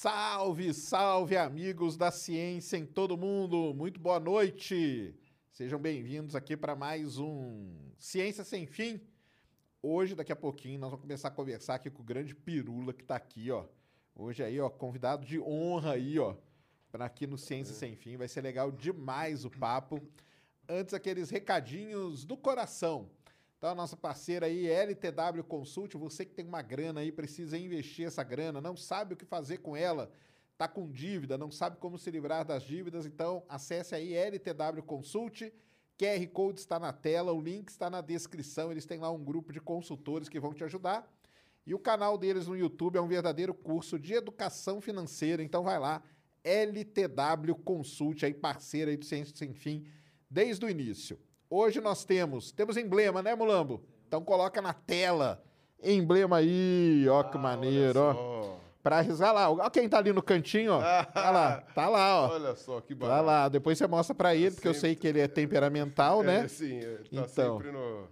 [0.00, 3.74] Salve, salve, amigos da ciência em todo mundo.
[3.74, 5.12] Muito boa noite.
[5.50, 9.00] Sejam bem-vindos aqui para mais um Ciência Sem Fim.
[9.82, 13.02] Hoje, daqui a pouquinho, nós vamos começar a conversar aqui com o grande Pirula que
[13.02, 13.64] está aqui, ó.
[14.14, 16.36] Hoje aí, ó, convidado de honra aí, ó,
[16.92, 18.16] para aqui no Ciência Sem Fim.
[18.16, 20.00] Vai ser legal demais o papo.
[20.68, 23.10] Antes, aqueles recadinhos do coração.
[23.60, 28.22] A nossa parceira aí, LTW Consult, você que tem uma grana aí, precisa investir essa
[28.22, 30.12] grana, não sabe o que fazer com ela,
[30.56, 35.52] tá com dívida, não sabe como se livrar das dívidas, então acesse aí LTW Consult,
[35.98, 39.52] QR Code está na tela, o link está na descrição, eles têm lá um grupo
[39.52, 41.12] de consultores que vão te ajudar.
[41.66, 45.80] E o canal deles no YouTube é um verdadeiro curso de educação financeira, então vai
[45.80, 46.00] lá,
[46.44, 49.84] LTW Consult, aí parceira aí do Ciência Sem Fim,
[50.30, 51.18] desde o início.
[51.50, 53.82] Hoje nós temos, temos emblema, né, Mulambo?
[54.06, 55.42] Então coloca na tela.
[55.82, 58.56] Emblema aí, ó que Ah, maneiro, ó.
[58.82, 59.50] Pra risar lá.
[59.50, 60.80] Ó quem tá ali no cantinho, ó.
[61.04, 62.28] Tá lá, tá lá, ó.
[62.34, 63.26] Olha só, que Tá barato.
[63.26, 63.48] lá.
[63.48, 66.44] Depois você mostra pra ele, porque eu sei que ele é temperamental, né?
[66.44, 67.26] É, sim, é, tá Então.
[67.58, 68.08] sempre no...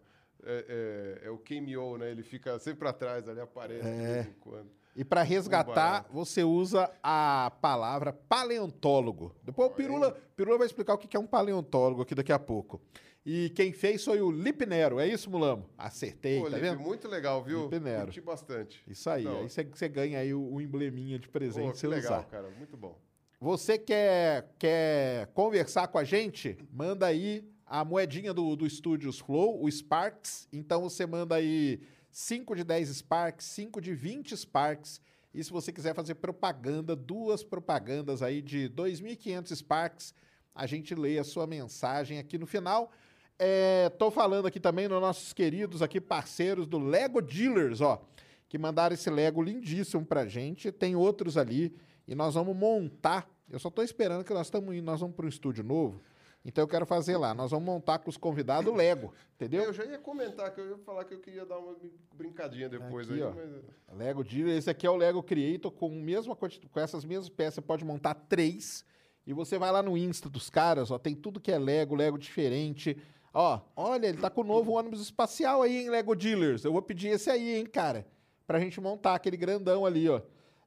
[0.49, 2.11] É, é, é o cameo, né?
[2.11, 3.91] Ele fica sempre atrás ali, aparece É.
[3.91, 4.71] de vez em quando.
[4.95, 9.35] E pra resgatar, você usa a palavra paleontólogo.
[9.43, 12.81] Depois o Pirula, Pirula vai explicar o que é um paleontólogo aqui daqui a pouco.
[13.29, 15.01] E quem fez foi o Lipe Nero.
[15.01, 15.69] É isso, Mulambo?
[15.77, 16.79] Acertei, Pô, tá Lipe, vendo?
[16.81, 17.65] muito legal, viu?
[17.65, 18.05] Lipe Nero.
[18.05, 18.81] Curti bastante.
[18.87, 19.25] Isso aí.
[19.25, 19.41] Não.
[19.41, 22.29] Aí você, ganha aí o, o embleminha de presente Pô, que você legal, usar.
[22.29, 22.49] cara.
[22.51, 22.97] Muito bom.
[23.41, 26.57] Você quer, quer conversar com a gente?
[26.73, 30.47] Manda aí a moedinha do, do Studios Flow, o Sparks.
[30.53, 31.81] Então você manda aí
[32.13, 35.01] 5 de 10 Sparks, 5 de 20 Sparks.
[35.35, 40.15] E se você quiser fazer propaganda, duas propagandas aí de 2.500 Sparks,
[40.55, 42.93] a gente lê a sua mensagem aqui no final.
[43.39, 48.03] É, tô falando aqui também dos nossos queridos aqui parceiros do Lego Dealers, ó,
[48.49, 50.73] que mandaram esse Lego lindíssimo pra gente.
[50.73, 51.77] Tem outros ali
[52.09, 53.29] e nós vamos montar.
[53.51, 56.01] Eu só tô esperando que nós estamos indo, nós vamos para um estúdio novo.
[56.45, 57.35] Então eu quero fazer lá.
[57.35, 59.65] Nós vamos montar com os convidados o Lego, entendeu?
[59.65, 61.77] Eu já ia comentar, que eu ia falar que eu queria dar uma
[62.15, 63.33] brincadinha depois Aqui, aí, ó.
[63.35, 63.99] mas...
[63.99, 67.55] Lego Dealer, esse aqui é o Lego Creator com, mesma com essas mesmas peças.
[67.55, 68.85] Você pode montar três.
[69.27, 72.17] E você vai lá no Insta dos caras, ó, tem tudo que é Lego, Lego
[72.17, 72.97] diferente.
[73.39, 76.65] Ó, olha, ele tá com o novo ônibus espacial aí, hein, Lego Dealers.
[76.65, 78.07] Eu vou pedir esse aí, hein, cara.
[78.47, 80.23] Pra gente montar aquele grandão ali, ó.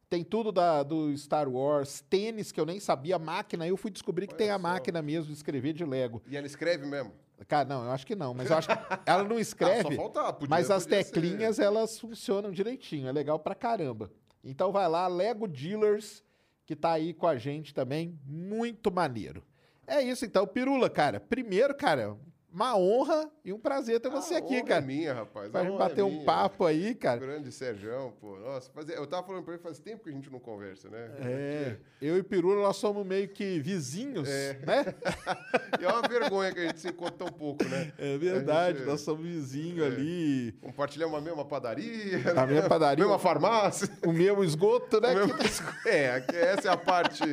[0.08, 3.68] Tem tudo da, do Star Wars, tênis que eu nem sabia, máquina.
[3.68, 4.60] Eu fui descobrir que Olha tem a só.
[4.60, 6.22] máquina mesmo de escrever de Lego.
[6.28, 7.12] E ela escreve mesmo?
[7.48, 8.76] Cara, não, eu acho que não, mas eu acho que
[9.06, 9.80] ela não escreve.
[9.80, 13.08] Ah, só falta, podia, Mas as podia ser- teclinhas, elas funcionam direitinho.
[13.08, 14.12] É legal pra caramba.
[14.44, 16.24] Então vai lá, Lego Dealers,
[16.68, 18.20] que tá aí com a gente também.
[18.28, 19.44] Muito maneiro.
[19.88, 21.20] É isso então, Pirula, cara.
[21.20, 22.16] Primeiro, cara,
[22.52, 24.84] uma honra e um prazer ter você A aqui, honra cara.
[24.84, 25.50] É minha, rapaz.
[25.52, 26.26] Pra a gente honra é bater um minha.
[26.26, 27.20] papo aí, cara.
[27.20, 28.38] Grande Serjão, pô.
[28.40, 31.10] Nossa, fazia- eu tava falando pra ele faz tempo que a gente não conversa, né?
[31.22, 34.58] É, eu e Pirula, nós somos meio que vizinhos, né?
[35.80, 37.94] E é uma vergonha que a gente se encontra tão pouco, né?
[37.98, 39.88] É verdade, gente- nós somos vizinhos É.
[39.88, 40.52] ali.
[40.62, 43.04] Compartilhamos a mesma padaria, A mesma padaria.
[43.04, 43.88] mesma farmácia.
[44.06, 45.14] O mesmo esgoto, né?
[45.24, 47.24] o que- mesmo- É, essa é a parte.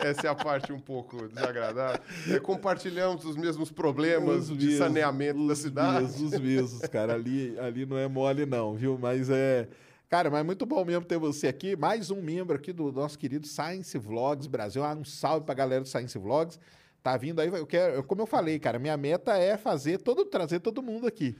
[0.00, 2.00] Essa é a parte um pouco desagradável.
[2.30, 6.02] É, compartilhamos os mesmos problemas Os de mesmos, saneamento da cidade.
[6.02, 7.14] Mesmos, os mesmos, cara.
[7.14, 8.98] Ali, ali não é mole, não, viu?
[9.00, 9.68] Mas é.
[10.08, 11.76] Cara, mas muito bom mesmo ter você aqui.
[11.76, 14.82] Mais um membro aqui do nosso querido Science Vlogs Brasil.
[14.82, 16.58] Ah, Um salve pra galera do Science Vlogs.
[17.02, 17.48] Tá vindo aí.
[17.48, 21.36] Eu quero, como eu falei, cara, minha meta é fazer todo, trazer todo mundo aqui.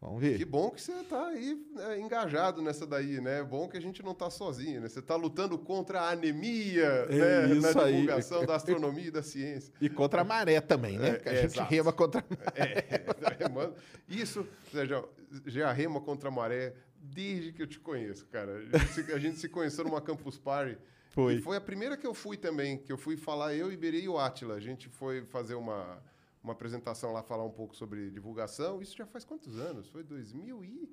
[0.00, 0.38] Vamos ver.
[0.38, 3.42] Que bom que você tá aí né, engajado nessa daí, né?
[3.42, 4.88] Bom que a gente não tá sozinho, né?
[4.88, 7.54] Você tá lutando contra a anemia, É né?
[7.54, 7.92] Na aí.
[7.92, 9.74] divulgação da astronomia e da ciência.
[9.80, 11.20] E contra a maré também, né?
[11.24, 11.70] É, a é, gente exato.
[11.70, 12.86] rema contra a maré.
[12.88, 13.74] É, tá remando.
[14.08, 15.08] Isso, Sérgio,
[15.46, 18.56] já rema contra a maré desde que eu te conheço, cara.
[18.72, 20.78] A gente se, a gente se conheceu numa Campus Party.
[21.10, 21.34] Foi.
[21.34, 24.08] E foi a primeira que eu fui também, que eu fui falar, eu, Iberê e
[24.08, 24.54] o Átila.
[24.54, 26.00] A gente foi fazer uma,
[26.42, 28.80] uma apresentação lá, falar um pouco sobre divulgação.
[28.80, 29.88] Isso já faz quantos anos?
[29.88, 30.88] Foi 2000 e...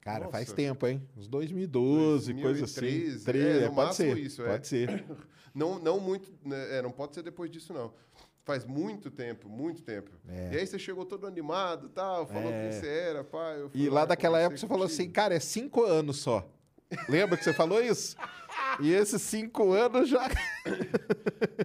[0.00, 0.32] Cara, Nossa.
[0.32, 1.06] faz tempo, hein?
[1.14, 2.80] Uns 2012, coisa assim.
[2.80, 4.48] 2013, Tre- é, no pode ser, isso, é.
[4.48, 5.04] pode ser.
[5.52, 7.92] Não, não muito, né, é, não pode ser depois disso, não.
[8.44, 10.12] Faz muito tempo, muito tempo.
[10.28, 10.54] É.
[10.54, 14.38] E aí você chegou todo animado tal, falou quem você era, fui E lá daquela
[14.38, 16.48] conversei época você falou assim, cara, é cinco anos só.
[17.08, 18.16] Lembra que você falou isso?
[18.78, 20.28] E esses cinco anos já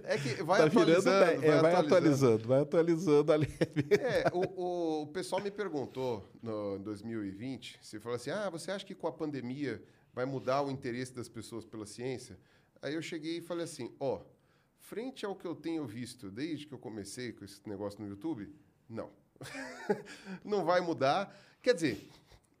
[0.04, 1.42] É que vai tá virando atualizando, dez.
[1.42, 1.86] É, vai atualizando.
[1.86, 3.48] atualizando, vai atualizando ali.
[3.90, 8.94] É, o, o, pessoal me perguntou no 2020, você falou assim, ah, você acha que
[8.94, 9.82] com a pandemia
[10.12, 12.38] vai mudar o interesse das pessoas pela ciência?
[12.82, 14.20] Aí eu cheguei e falei assim, ó,
[14.78, 18.52] frente ao que eu tenho visto desde que eu comecei com esse negócio no YouTube,
[18.88, 19.10] não.
[20.44, 21.34] não vai mudar.
[21.62, 22.08] Quer dizer,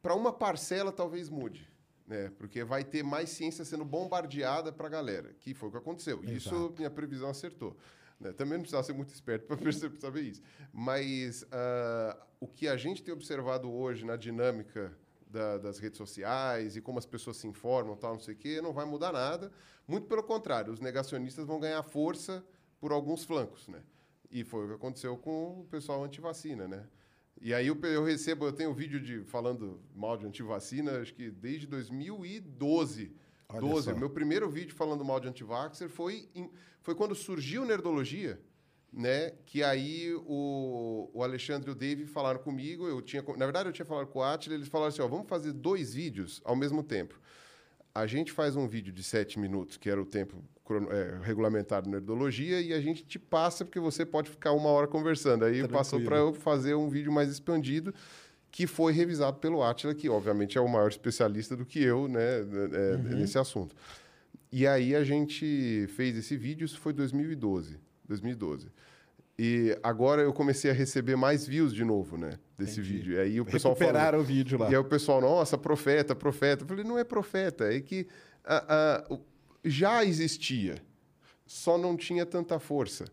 [0.02, 1.68] para uma parcela talvez mude.
[2.06, 2.30] Né?
[2.38, 6.22] Porque vai ter mais ciência sendo bombardeada para a galera, que foi o que aconteceu.
[6.24, 7.76] Isso minha previsão acertou.
[8.20, 8.32] né?
[8.32, 10.40] Também não precisava ser muito esperto para saber isso.
[10.72, 16.76] Mas ah, o que a gente tem observado hoje na dinâmica da- das redes sociais
[16.76, 19.50] e como as pessoas se informam, tal, não sei o quê, não vai mudar nada.
[19.86, 22.44] Muito pelo contrário, os negacionistas vão ganhar força
[22.78, 23.82] por alguns flancos, né?
[24.30, 26.86] E foi o que aconteceu com o pessoal antivacina, né?
[27.40, 31.14] E aí eu, eu recebo, eu tenho um vídeo de falando mal de antivacina, acho
[31.14, 33.12] que desde 2012.
[33.48, 33.84] Olha 12.
[33.90, 33.94] só.
[33.96, 36.50] Meu primeiro vídeo falando mal de antivaxxer foi, em-
[36.82, 38.40] foi quando surgiu Nerdologia,
[38.92, 39.30] né?
[39.44, 42.88] Que aí o, o Alexandre e o Dave falaram comigo.
[42.88, 45.28] Eu tinha, na verdade, eu tinha falado com o Atila, eles falaram assim: ó, vamos
[45.28, 47.20] fazer dois vídeos ao mesmo tempo.
[47.94, 50.42] A gente faz um vídeo de sete minutos, que era o tempo
[50.90, 54.86] é, regulamentar do Nerdologia, e a gente te passa, porque você pode ficar uma hora
[54.86, 55.44] conversando.
[55.44, 57.94] Aí passou para eu fazer um vídeo mais expandido,
[58.50, 62.20] que foi revisado pelo Atila, que obviamente é o maior especialista do que eu né,
[62.40, 63.74] é, nesse assunto.
[64.50, 67.78] E aí a gente fez esse vídeo, isso foi 2012.
[68.08, 68.68] 2012.
[69.38, 72.38] E agora eu comecei a receber mais views de novo, né?
[72.56, 73.14] Desse vídeo.
[73.14, 74.66] E aí o pessoal falou- Recuperaram o vídeo lá.
[74.70, 76.64] e aí o pessoal, nossa, profeta, profeta.
[76.64, 78.06] Eu falei, não é profeta, é que
[78.46, 79.20] ah, o-
[79.68, 80.76] já existia,
[81.46, 83.04] só não tinha tanta força.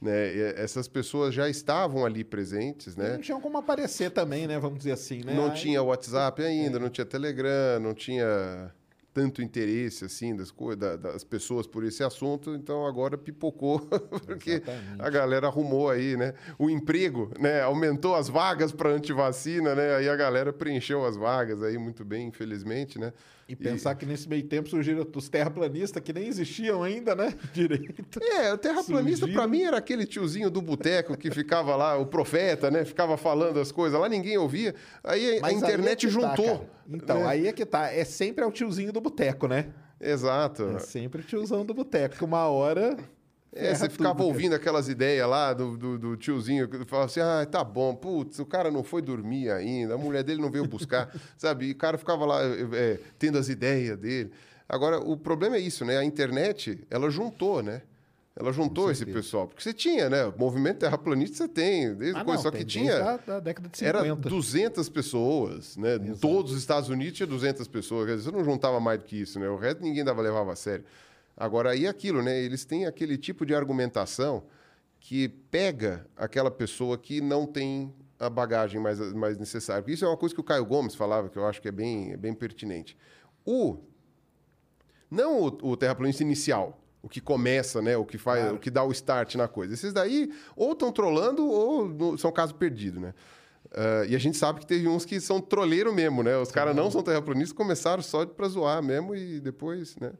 [0.00, 0.34] Né?
[0.34, 3.12] E essas pessoas já estavam ali presentes, E né?
[3.12, 4.58] Não tinham como aparecer também, né?
[4.58, 5.34] Vamos dizer assim, né?
[5.34, 6.80] Não tinha WhatsApp ainda, É.
[6.80, 8.72] não tinha Telegram, não tinha
[9.12, 13.80] tanto interesse assim das, da- das pessoas por esse assunto, então agora pipocou
[14.24, 15.00] porque Exatamente.
[15.02, 16.32] a galera arrumou aí, né?
[16.58, 17.60] O emprego, né?
[17.60, 19.96] Aumentou as vagas para antivacina, né?
[19.96, 23.12] Aí a galera preencheu as vagas aí muito bem, infelizmente, né?
[23.50, 27.34] E pensar que nesse meio tempo surgiram os terraplanistas que nem existiam ainda, né?
[27.52, 28.22] Direito.
[28.22, 32.70] É, o terraplanista pra mim era aquele tiozinho do boteco que ficava lá, o profeta,
[32.70, 32.84] né?
[32.84, 34.72] Ficava falando as coisas lá, ninguém ouvia.
[35.02, 36.70] Aí a Mas aí internet é que tá, juntou.
[36.88, 37.26] então, né?
[37.26, 37.92] aí é que tá.
[37.92, 39.66] É sempre é o tiozinho do boteco, né?
[40.00, 40.76] Exato.
[40.76, 42.16] É sempre o tiozão do boteco.
[42.16, 42.96] que Uma hora.
[43.52, 44.28] É, você ficava tudo, cara.
[44.28, 48.38] ouvindo aquelas ideias lá do, do, do tiozinho que falava assim: ah, tá bom, putz,
[48.38, 51.66] o cara não foi dormir ainda, a mulher dele não veio buscar, sabe?
[51.66, 54.30] E o cara ficava lá é, tendo as ideias dele.
[54.68, 55.98] Agora, o problema é isso, né?
[55.98, 57.82] A internet, ela juntou, né?
[58.36, 59.48] Ela juntou esse pessoal.
[59.48, 60.24] Porque você tinha, né?
[60.26, 62.92] O movimento terraplanista você tem, desde Ah, coisa, não, só que tinha.
[62.92, 63.98] desde a- da década de 50.
[63.98, 65.96] Era 200 pessoas, né?
[65.96, 68.06] Em todos os Estados Unidos tinha 200 pessoas.
[68.06, 69.48] Quer dizer, você não juntava mais do que isso, né?
[69.48, 70.84] O resto ninguém dava levava a sério.
[71.40, 72.38] Agora, aí aquilo, né?
[72.38, 74.44] Eles têm aquele tipo de argumentação
[75.00, 79.80] que pega aquela pessoa que não tem a bagagem mais, mais necessária.
[79.82, 81.72] Porque isso é uma coisa que o Caio Gomes falava, que eu acho que é
[81.72, 82.94] bem, é bem pertinente.
[83.46, 83.78] O
[85.10, 87.96] não o, o terraplanista inicial, o que começa, né?
[87.96, 89.72] O que faz, o que dá o start na coisa.
[89.72, 93.14] Esses daí ou estão trolando ou no- são caso perdido, né?
[93.72, 96.36] Ah, e a gente sabe que teve uns que são troleiro mesmo, né?
[96.36, 100.12] Os caras não são terraplanistas, começaram só pra zoar mesmo e depois, né?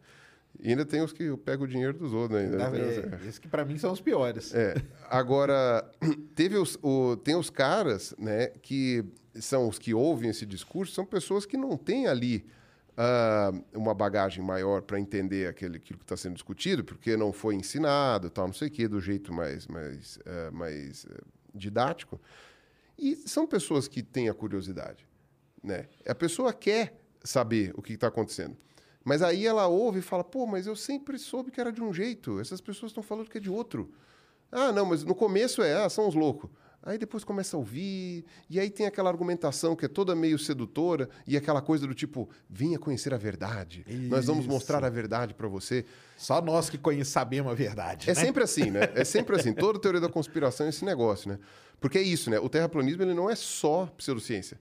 [0.59, 2.59] E ainda tem os que pegam o dinheiro dos outros ainda.
[2.59, 2.79] Tá, né?
[2.81, 4.55] é, Esses que pra mim são os piores.
[4.55, 4.75] É.
[5.09, 5.89] Agora,
[6.35, 9.05] teve os, o- tem os caras, né, que
[9.35, 12.45] são os que ouvem esse discurso, são pessoas que não têm ali
[12.97, 17.55] ah, uma bagagem maior para entender aquele, aquilo que está sendo discutido, porque não foi
[17.55, 21.21] ensinado, tal, não sei o quê, do jeito mais, mais, eh, mais eh,
[21.55, 22.21] didático.
[22.99, 25.07] E são pessoas que têm a curiosidade.
[25.63, 25.87] Né?
[26.07, 28.57] A pessoa quer saber o que está acontecendo.
[29.05, 31.93] Mas aí ela ouve e fala: pô, mas eu sempre soube que era de um
[31.93, 33.91] jeito, essas pessoas estão falando que é de outro.
[34.53, 36.51] Ah, não, mas no começo é, ah, são os loucos.
[36.83, 41.11] Aí depois começa a ouvir, e aí tem aquela argumentação que é toda meio sedutora,
[41.27, 44.53] e aquela coisa do tipo, venha conhecer a verdade, nós vamos Isso.
[44.53, 45.85] mostrar a verdade para você.
[46.17, 48.09] Só nós que sabemos a verdade.
[48.09, 48.21] É né?
[48.21, 48.91] sempre assim, né?
[48.95, 49.53] É sempre assim.
[49.53, 51.39] Toda teoria da conspiração é esse negócio, né?
[51.79, 52.39] Porque é isso, né?
[52.41, 54.59] O terraplanismo ele não é só pseudociência.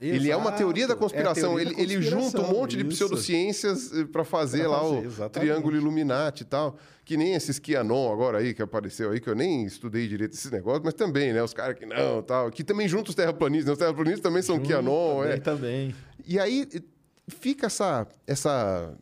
[0.00, 1.54] Ele é uma teoria da Exato, é conspiração.
[1.56, 2.90] teoria ele, da ele junta um monte de isso.
[2.90, 5.32] pseudociências para fazer Pra lá fazer, o exatamente.
[5.50, 6.76] Triângulo Illuminati e tal.
[7.04, 10.52] Que nem esses QAnon agora aí que apareceu aí, que eu nem estudei direito esse
[10.52, 11.42] negócio, mas também, né?
[11.42, 12.50] Os caras que não tal.
[12.50, 13.66] Que também juntam os terraplanistas.
[13.66, 13.72] né?
[13.72, 15.36] Os terraplanistas também são QAnon, também, é.
[15.38, 15.94] também.
[16.26, 16.82] E aí eh,
[17.28, 18.06] fica essa.
[18.26, 18.94] essa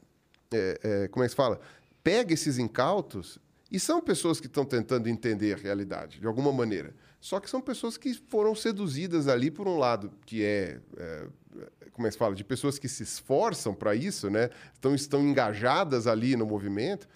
[0.55, 1.61] é, é, como é que se fala?
[2.03, 3.39] Pega esses incautos
[3.71, 6.95] e são pessoas que estão tentando entender a realidade, de alguma maneira.
[7.21, 10.79] Só que são pessoas que foram seduzidas ali por um lado que é.
[10.97, 11.27] é,
[11.93, 12.35] como é que se fala?
[12.35, 14.51] De pessoas que se esforçam para isso, né?
[14.75, 17.09] Estão, estão engajadas ali no movimento.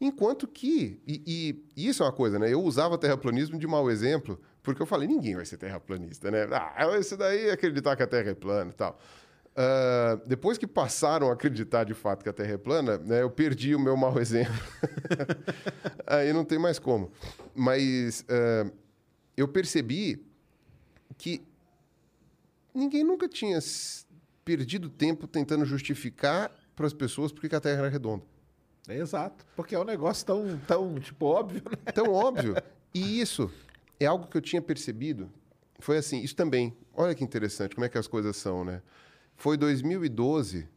[0.00, 2.52] Enquanto que, e, e- isso é uma coisa, né?
[2.52, 6.48] Eu usava terraplanismo de mau exemplo, porque eu falei, ninguém vai ser terraplanista, né?
[6.50, 8.98] Ah, isso daí é acreditar que a Terra é plana e tal.
[9.54, 13.30] Ah, depois que passaram a acreditar de fato que a Terra é plana, né, eu
[13.30, 14.52] perdi o meu mau exemplo.
[16.06, 17.12] Aí não tem mais como.
[17.54, 18.70] Mas ah,
[19.36, 20.24] eu percebi
[21.16, 21.42] que
[22.74, 23.58] ninguém nunca tinha
[24.44, 28.24] perdido tempo tentando justificar para as pessoas por que a Terra era redonda.
[28.88, 29.46] Exato.
[29.56, 31.76] Porque é um negócio tão, tão tipo, óbvio, né?
[31.92, 32.54] Tão óbvio.
[32.92, 33.50] E isso
[33.98, 35.30] é algo que eu tinha percebido.
[35.78, 36.76] Foi assim, isso também.
[36.92, 38.82] Olha que interessante, como é que as coisas são, né?
[39.36, 40.68] Foi 2012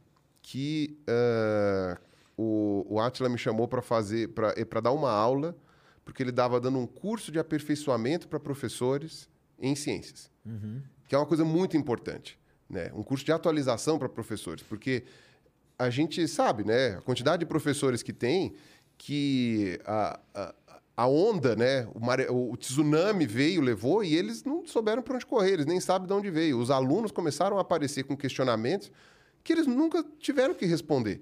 [0.42, 2.00] que ah,
[2.38, 5.56] o, o Atila me chamou para fazer, para dar uma aula,
[6.08, 9.28] porque ele dava dando um curso de aperfeiçoamento para professores
[9.60, 10.32] em ciências,
[11.06, 12.90] que é uma coisa muito importante, né?
[12.96, 15.04] Um curso de atualização para professores, porque
[15.78, 16.96] a gente sabe, né?
[16.96, 18.54] A quantidade de professores que tem,
[18.98, 20.56] que a, a,
[20.96, 21.86] a onda, né?
[21.94, 25.82] O, mare- o tsunami veio, levou, e eles não souberam para onde correr, eles nem
[25.82, 26.58] sabem de onde veio.
[26.58, 28.90] Os alunos começaram a aparecer com questionamentos
[29.44, 31.22] que eles nunca tiveram que responder.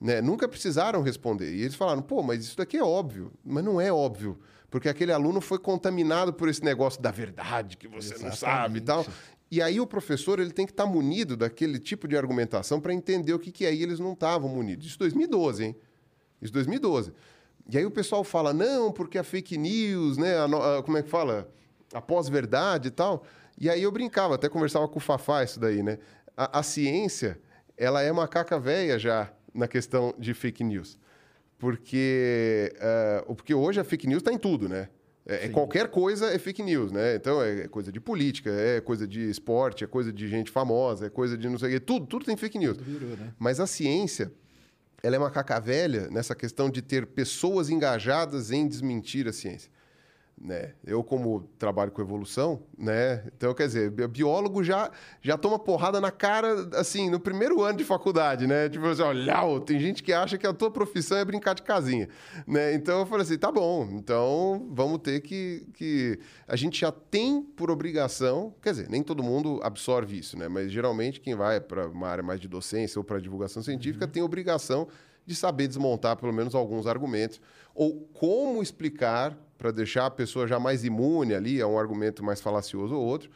[0.00, 0.20] Né?
[0.20, 1.52] Nunca precisaram responder.
[1.54, 3.32] E eles falaram, pô, mas isso daqui é óbvio.
[3.44, 4.38] Mas não é óbvio.
[4.70, 8.80] Porque aquele aluno foi contaminado por esse negócio da verdade que você não sabe e
[8.82, 9.06] tal.
[9.50, 13.32] E aí o professor ele tem que estar munido daquele tipo de argumentação para entender
[13.32, 14.86] o que, que aí eles não estavam munidos.
[14.86, 15.76] Isso 2012, hein?
[16.42, 17.12] Isso 2012.
[17.70, 20.36] E aí o pessoal fala, não, porque a fake news, né?
[20.36, 21.48] a a- como é que fala?
[21.94, 23.24] A pós-verdade e tal.
[23.58, 25.98] E aí eu brincava, até conversava com o Fafá isso daí, né?
[26.36, 27.40] A, a ciência,
[27.78, 30.98] ela é macaca velha já na questão de fake news.
[31.58, 34.88] Porque, eh, porque hoje a fake news está em tudo, né?
[35.26, 37.16] É, é qualquer coisa é fake news, né?
[37.16, 41.10] Então é coisa de política, é coisa de esporte, é coisa de gente famosa, é
[41.10, 41.80] coisa de não sei o quê.
[41.80, 42.78] Tudo, tudo tem fake news.
[43.38, 44.30] Mas a ciência,
[45.02, 49.70] ela é macaca velha nessa questão de ter pessoas engajadas em desmentir a ciência.
[50.38, 50.74] Né?
[50.84, 53.24] Eu, como trabalho com evolução, né?
[53.34, 54.90] Então, quer dizer, bi- biólogo já,
[55.22, 58.68] já toma porrada na cara, assim, no primeiro ano de faculdade, né?
[58.68, 62.10] Tipo assim, olha, tem gente que acha que a tua profissão é brincar de casinha,
[62.46, 62.74] né?
[62.74, 65.66] Então, eu falei assim, tá bom, então vamos ter que...
[65.72, 66.18] que...
[66.46, 70.48] A gente já tem por obrigação, quer dizer, nem todo mundo absorve isso, né?
[70.48, 74.22] Mas, geralmente, quem vai para uma área mais de docência ou para divulgação científica tem
[74.22, 74.86] obrigação
[75.24, 77.40] de saber desmontar pelo menos alguns argumentos
[77.74, 82.40] ou como explicar para deixar a pessoa já mais imune ali a um argumento mais
[82.40, 83.30] falacioso ou outro.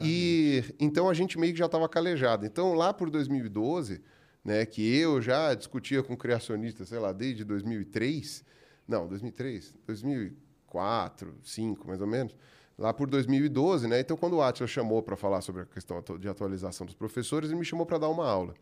[0.00, 2.46] E então a gente meio que já estava calejado.
[2.46, 4.00] Então lá por 2012,
[4.44, 8.44] né, que eu já discutia com criacionistas, sei lá, desde 2003,
[8.86, 12.34] não, 2003, 2004, 2005, mais ou menos.
[12.78, 14.00] Lá por 2012, né?
[14.00, 17.58] Então quando o Atila chamou para falar sobre a questão de atualização dos professores, ele
[17.58, 18.54] me chamou para dar uma aula,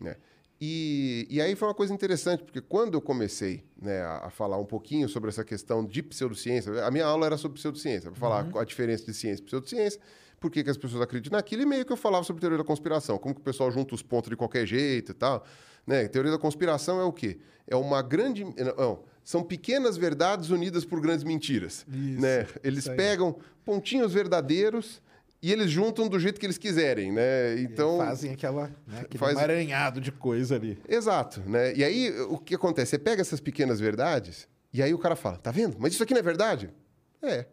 [0.00, 0.16] né?
[0.60, 4.58] E, e aí foi uma coisa interessante, porque quando eu comecei né, a, a falar
[4.58, 8.48] um pouquinho sobre essa questão de pseudociência, a minha aula era sobre pseudociência, para falar
[8.58, 10.00] a diferença de ciência e pseudociência,
[10.40, 12.64] por que, que as pessoas acreditam naquilo, e meio que eu falava sobre teoria da
[12.64, 15.44] conspiração, como que o pessoal junta os pontos de qualquer jeito e tal.
[15.86, 16.08] Né?
[16.08, 17.38] Teoria da conspiração é o quê?
[17.66, 18.44] É uma grande.
[18.44, 21.84] Não, são pequenas verdades unidas por grandes mentiras.
[21.88, 22.46] Isso, né?
[22.62, 25.02] Eles pegam pontinhos verdadeiros
[25.46, 27.12] e eles juntam do jeito que eles quiserem.
[27.12, 27.60] Né?
[27.60, 30.76] Então, Fazem aquela, né, aquele faz- emaranhado de coisa ali.
[30.88, 31.72] Exato, né?
[31.76, 32.90] E aí, o que acontece?
[32.90, 35.76] Você pega essas pequenas verdades e aí o cara fala, tá vendo?
[35.78, 36.70] Mas isso aqui não é verdade?
[37.22, 37.46] É.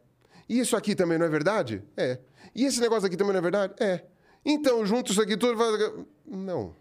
[0.50, 1.84] E isso aqui também não é verdade?
[1.96, 2.18] É.
[2.56, 3.74] E esse negócio aqui também não é verdade?
[3.80, 4.04] É.
[4.44, 5.56] Então, junto isso aqui tudo...
[5.56, 5.92] Faz...
[6.26, 6.76] Não.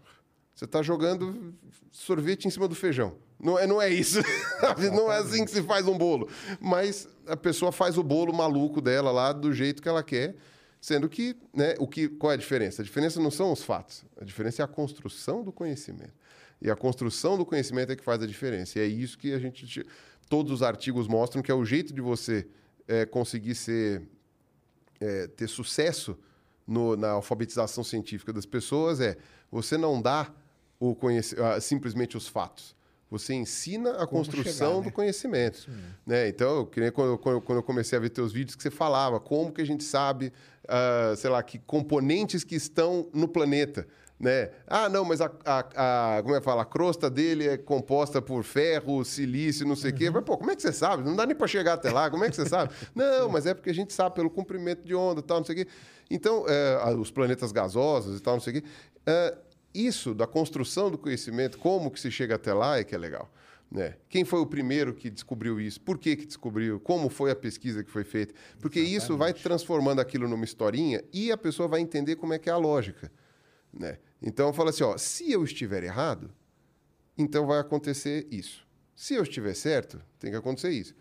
[0.55, 1.53] Você está jogando
[1.91, 3.15] sorvete em cima do feijão.
[3.39, 4.19] Não é, não é isso.
[4.95, 6.27] não é assim que se faz um bolo.
[6.59, 10.35] Mas a pessoa faz o bolo maluco dela lá do jeito que ela quer,
[10.83, 12.81] sendo que, né, o que, qual é a diferença?
[12.81, 14.03] A diferença não são os fatos.
[14.19, 16.11] A diferença é a construção do conhecimento.
[16.61, 18.77] E a construção do conhecimento é que faz a diferença.
[18.77, 19.65] E é isso que a gente.
[19.65, 19.85] te-
[20.27, 22.45] Todos os artigos mostram que é o jeito de você
[22.85, 24.01] eh, conseguir ser
[24.99, 26.17] é, ter sucesso
[26.67, 29.17] no- na alfabetização científica das pessoas é
[29.49, 30.29] você não dá
[30.79, 32.75] o conheci- ah, simplesmente os fatos.
[33.13, 34.91] Você ensina a Como construção chegar, do né?
[34.91, 35.69] conhecimento.
[36.03, 36.27] Né?
[36.27, 39.51] Então, que nem quando, quando, eu comecei a ver teus vídeos que você falava, como
[39.53, 40.33] que a gente sabe,
[40.67, 43.87] ah, sei lá, que componentes que estão no planeta.
[44.19, 44.49] Né?
[44.65, 46.63] Ah, não, mas a, a, a- como é que fala?
[46.63, 50.09] A crosta dele é composta por ferro, silício, não sei o quê.
[50.09, 51.03] Mas, pô, como é que você sabe?
[51.03, 52.73] Não dá nem para chegar até lá, como é que você sabe?
[52.95, 55.53] não, mas é porque a gente sabe pelo comprimento de onda e tal, não sei
[55.53, 55.67] o quê.
[56.09, 58.67] Então, é, ah, os planetas gasosos e tal, não sei o quê.
[59.05, 59.37] É,
[59.73, 63.31] isso da construção do conhecimento, como que se chega até lá, é que é legal.
[63.71, 63.95] Né?
[64.07, 65.81] Quem foi o primeiro que descobriu isso?
[65.81, 66.79] Por que, que descobriu?
[66.79, 68.35] Como foi a pesquisa que foi feita?
[68.59, 72.49] Porque isso vai transformando aquilo numa historinha e a pessoa vai entender como é que
[72.49, 73.11] é a lógica.
[73.73, 73.97] Né?
[74.21, 76.31] Então fala assim, ó, se eu estiver errado,
[77.17, 78.63] então vai acontecer isso.
[78.95, 80.95] Se eu estiver certo, tem que acontecer isso.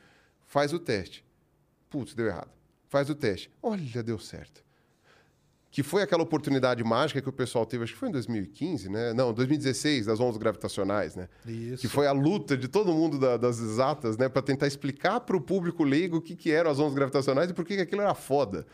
[0.46, 1.24] Faz o teste.
[1.90, 2.50] Putz, deu errado.
[2.88, 3.50] Faz o teste.
[3.62, 4.64] Olha, deu certo.
[5.74, 9.14] Que foi aquela oportunidade mágica que o pessoal teve, acho que foi em 2015, né?
[9.14, 11.30] Não, 2016, das ondas gravitacionais, né?
[11.46, 11.80] Isso.
[11.80, 14.28] Que foi a luta de todo mundo da- das exatas, né?
[14.28, 17.54] Para tentar explicar para o público leigo o que, que eram as ondas gravitacionais e
[17.54, 18.66] por que, que aquilo era foda.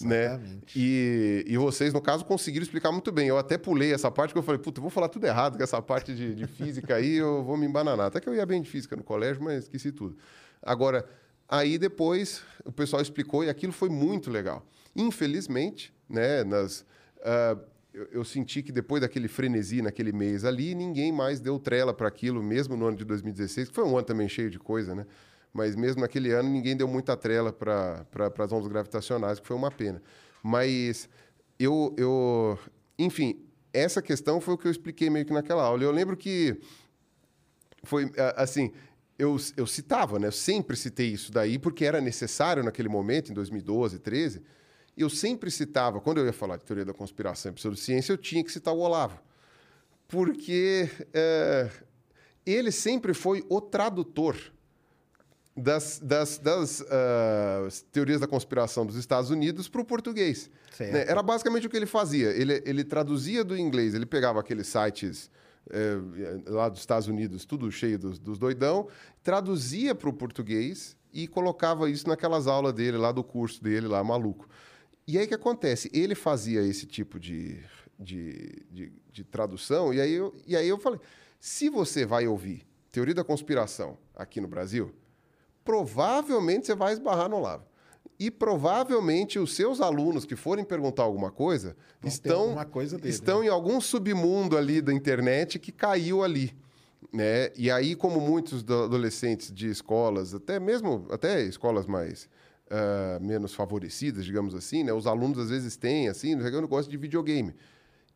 [0.00, 0.24] Né?
[0.32, 0.72] Exatamente.
[0.74, 3.28] E, e vocês, no caso, conseguiram explicar muito bem.
[3.28, 5.62] Eu até pulei essa parte que eu falei, puta, eu vou falar tudo errado com
[5.62, 8.06] essa parte de, de física aí, eu vou me embananar.
[8.06, 10.16] Até que eu ia bem de física no colégio, mas esqueci tudo.
[10.62, 11.04] Agora,
[11.46, 14.66] aí depois o pessoal explicou e aquilo foi muito legal.
[14.96, 16.84] Infelizmente, né, nas,
[17.22, 17.58] ah,
[17.96, 22.06] eu, eu senti que depois daquele frenesi naquele mês ali, ninguém mais deu trela para
[22.06, 25.06] aquilo, mesmo no ano de 2016, que foi um ano também cheio de coisa, né?
[25.56, 29.56] Mas mesmo naquele ano, ninguém deu muita trela para pra, as ondas gravitacionais, que foi
[29.56, 30.02] uma pena.
[30.42, 31.08] Mas
[31.58, 32.58] eu, eu.
[32.98, 35.82] Enfim, essa questão foi o que eu expliquei meio que naquela aula.
[35.82, 36.60] Eu lembro que
[37.82, 38.70] foi assim.
[39.18, 40.26] Eu, eu citava, né?
[40.26, 44.42] Eu sempre citei isso daí, porque era necessário naquele momento, em 2012, 13.
[44.96, 48.42] Eu sempre citava, quando eu ia falar de teoria da conspiração e pseudociência, eu tinha
[48.42, 49.20] que citar o Olavo.
[50.08, 51.70] Porque é,
[52.44, 54.36] ele sempre foi o tradutor
[55.56, 60.50] das, das, das ah, teorias da conspiração dos Estados Unidos para o português.
[60.78, 61.04] Né?
[61.08, 62.30] Era basicamente o que ele fazia.
[62.30, 65.30] Ele, ele traduzia do inglês, ele pegava aqueles sites
[65.70, 65.98] eh,
[66.46, 68.88] lá dos Estados Unidos, tudo cheio dos, dos doidão,
[69.22, 74.04] traduzia para o português e colocava isso naquelas aulas dele lá do curso dele lá,
[74.04, 74.48] maluco.
[75.06, 75.90] E aí o que acontece?
[75.92, 77.60] Ele fazia esse tipo de,
[77.98, 80.98] de, de, de tradução, e aí, eu, e aí eu falei:
[81.38, 84.92] se você vai ouvir teoria da conspiração aqui no Brasil,
[85.64, 87.64] provavelmente você vai esbarrar no Olavo.
[88.18, 93.40] E provavelmente os seus alunos que forem perguntar alguma coisa Vão estão, coisa dele, estão
[93.40, 93.46] né?
[93.46, 96.56] em algum submundo ali da internet que caiu ali.
[97.12, 97.50] Né?
[97.54, 102.26] E aí, como muitos do- adolescentes de escolas, até mesmo até escolas mais
[102.70, 104.92] ah, menos favorecidas, digamos assim, né?
[104.92, 107.54] os alunos às vezes têm, assim, eu não gosto de videogame.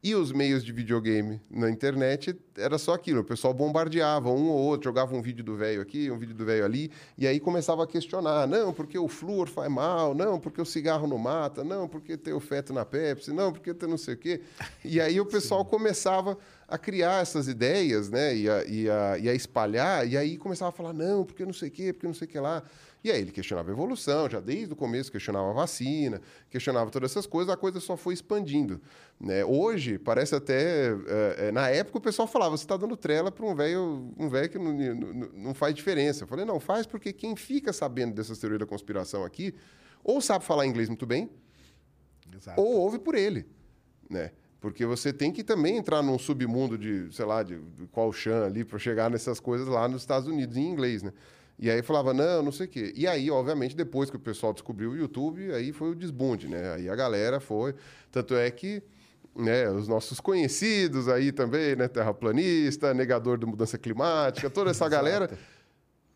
[0.03, 3.21] E os meios de videogame na internet era só aquilo.
[3.21, 6.43] O pessoal bombardeava um ou outro, jogava um vídeo do velho aqui, um vídeo do
[6.43, 8.47] velho ali, e aí começava a questionar.
[8.49, 12.33] Não, porque o flúor faz mal, não, porque o cigarro não mata, não, porque tem
[12.33, 14.41] o feto na Pepsi, não, porque tem não sei o quê.
[14.83, 18.35] E aí o pessoal começava a criar essas ideias, né?
[18.35, 21.53] E a, e, a, e a espalhar, e aí começava a falar, não, porque não
[21.53, 22.63] sei o quê, porque não sei o que lá.
[23.03, 27.11] E aí ele questionava a evolução, já desde o começo questionava a vacina, questionava todas
[27.11, 28.81] essas coisas, a coisa só foi expandindo.
[29.19, 29.43] Né?
[29.43, 30.91] Hoje, parece até.
[31.49, 34.59] eh, na época o pessoal falava, você está dando trela para um velho um que
[34.59, 36.25] não, não, não faz diferença.
[36.25, 39.55] Eu falei, não, faz porque quem fica sabendo dessas teorias da conspiração aqui,
[40.05, 41.31] ou sabe falar inglês muito bem,
[42.35, 42.61] Exato.
[42.61, 43.47] ou ouve por ele,
[44.11, 44.33] né?
[44.61, 48.45] Porque você tem que também entrar num submundo de, sei lá, de, de qual chan
[48.45, 51.15] ali para chegar nessas coisas lá nos Estados Unidos em inglês, né?
[51.63, 52.93] E aí falava, não, não sei o quê.
[52.97, 56.73] E aí, obviamente, depois que o pessoal descobriu o YouTube, aí foi o desbunde, né?
[56.73, 57.75] Aí a galera foi.
[58.11, 58.83] Tanto é que
[59.37, 61.87] né, os nossos conhecidos aí também, né?
[61.87, 65.31] Terraplanista, negador da mudança climática, toda essa galera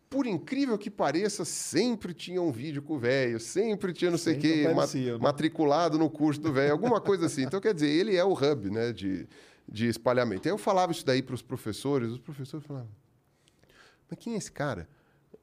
[0.09, 4.35] por incrível que pareça, sempre tinha um vídeo com o velho, sempre tinha não sei
[4.35, 4.81] o quê, ma-
[5.17, 5.17] né?
[5.23, 7.43] matriculado no curso do velho, alguma coisa assim.
[7.43, 9.27] Então, quer dizer, ele é o hub né, de,
[9.67, 10.47] de espalhamento.
[10.47, 12.89] Aí eu falava isso daí para os professores, os professores falavam,
[14.09, 14.87] mas quem é esse cara?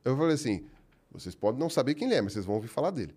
[0.04, 0.66] Eu falei assim,
[1.10, 3.14] vocês podem não saber quem ele é, mas vocês vão ouvir falar dele.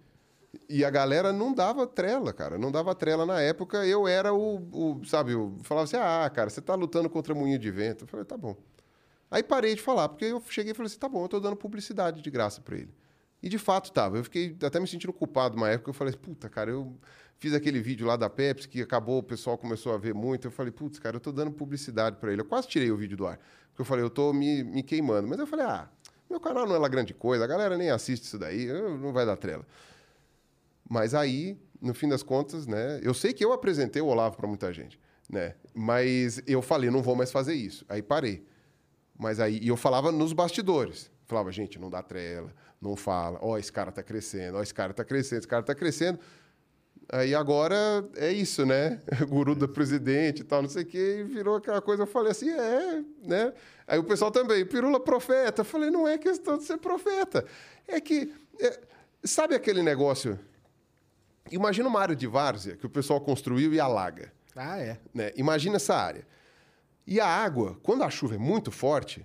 [0.70, 2.58] E a galera não dava trela, cara.
[2.58, 3.86] Não dava trela na época.
[3.86, 7.60] Eu era o, o sabe, eu falava assim, ah, cara, você tá lutando contra moinho
[7.60, 8.04] de vento.
[8.04, 8.56] Eu falei, tá bom.
[9.30, 11.56] Aí parei de falar, porque eu cheguei e falei assim, tá bom, eu tô dando
[11.56, 12.94] publicidade de graça para ele.
[13.42, 14.18] E de fato tava.
[14.18, 15.90] Eu fiquei até me sentindo culpado uma época.
[15.90, 16.96] Eu falei, puta, cara, eu
[17.38, 20.48] fiz aquele vídeo lá da Pepsi que acabou, o pessoal começou a ver muito.
[20.48, 22.42] Eu falei, putz, cara, eu tô dando publicidade para ele.
[22.42, 23.38] Eu quase tirei o vídeo do ar.
[23.70, 25.28] Porque eu falei, eu tô me, me queimando.
[25.28, 25.90] Mas eu falei, ah,
[26.30, 29.26] meu canal não é lá grande coisa, a galera nem assiste isso daí, não vai
[29.26, 29.66] dar trela.
[30.90, 33.00] Mas aí, no fim das contas, né?
[33.04, 35.56] Eu sei que eu apresentei o Olavo para muita gente, né?
[35.74, 37.86] Mas eu falei, não vou mais fazer isso.
[37.90, 38.46] Aí parei.
[39.18, 41.10] Mas aí, e eu falava nos bastidores.
[41.26, 43.40] Falava, gente, não dá trela, não fala.
[43.42, 46.20] Ó, esse cara tá crescendo, ó, esse cara tá crescendo, esse cara tá crescendo.
[47.10, 47.76] Aí agora
[48.16, 49.00] é isso, né?
[49.30, 52.04] Guru do presidente e tal, não sei o quê, e virou aquela coisa.
[52.04, 53.54] Eu falei assim, é, né?
[53.88, 55.62] Aí o pessoal também, pirula profeta.
[55.62, 57.46] Eu falei, não é questão de ser profeta.
[57.88, 58.80] É que, é,
[59.24, 60.40] sabe aquele negócio?
[61.52, 64.34] Imagina uma área de várzea que o pessoal construiu e alaga.
[64.56, 64.98] Ah, é.
[65.14, 65.32] Né?
[65.36, 66.26] Imagina essa área.
[67.06, 69.24] E a água, quando a chuva é muito forte,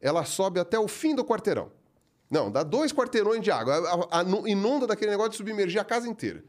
[0.00, 1.70] ela sobe até o fim do quarteirão.
[2.30, 3.74] Não, dá dois quarteirões de água.
[3.74, 6.42] A- a- a- inunda daquele negócio de submergir a casa inteira.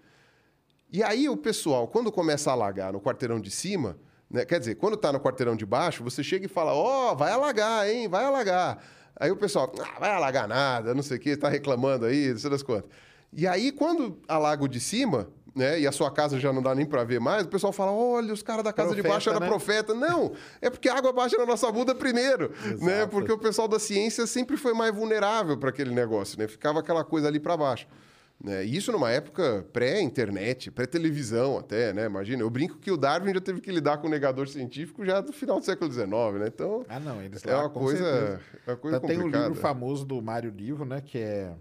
[0.91, 3.97] E aí o pessoal, quando começa a alagar no quarteirão de cima,
[4.30, 7.32] né, quer dizer, quando está no quarteirão de baixo, você chega e fala, ó, vai
[7.32, 8.80] alagar, hein, vai alagar.
[9.15, 12.38] Aí o pessoal, ah, vai alagar nada, não sei o quê, está reclamando aí, não
[12.38, 12.89] sei das quantas.
[13.32, 16.73] E aí, quando alaga o de cima, né, e a sua casa já não dá
[16.73, 19.30] nem para ver mais, o pessoal fala, olha, os caras da casa de Profeta, baixo
[19.30, 19.47] eram né?
[19.47, 19.93] profeta.
[19.93, 23.78] Não, é porque a água baixa na nossa bunda primeiro, né, porque o pessoal da
[23.78, 27.88] ciência sempre foi mais vulnerável para aquele negócio, né, ficava aquela coisa ali para baixo.
[28.41, 28.65] Né?
[28.65, 32.06] E Isso numa época pré-internet, pré-televisão até, né?
[32.06, 35.19] Imagina, eu brinco que o Darwin já teve que lidar com o negador científico já
[35.19, 36.08] do final do século XIX,
[36.39, 36.47] né?
[36.47, 39.47] Então, Ah, não, eles é lá, uma coisa, é uma coisa Tá, Tem um complicada.
[39.49, 41.02] livro famoso do Mário Livo, né?
[41.02, 41.54] Que é,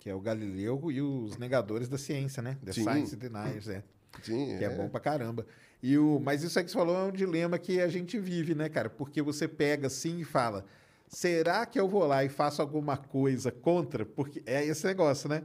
[0.00, 2.56] que é o Galileu e os Negadores da Ciência, né?
[2.64, 2.82] The Sim.
[2.82, 3.84] Science Deniers, é.
[4.22, 5.46] Sim, Que é bom pra caramba.
[5.82, 8.54] E o, mas isso aí que você falou é um dilema que a gente vive,
[8.54, 8.88] né, cara?
[8.90, 10.64] Porque você pega assim e fala:
[11.06, 14.04] será que eu vou lá e faço alguma coisa contra?
[14.04, 15.42] Porque é esse negócio, né?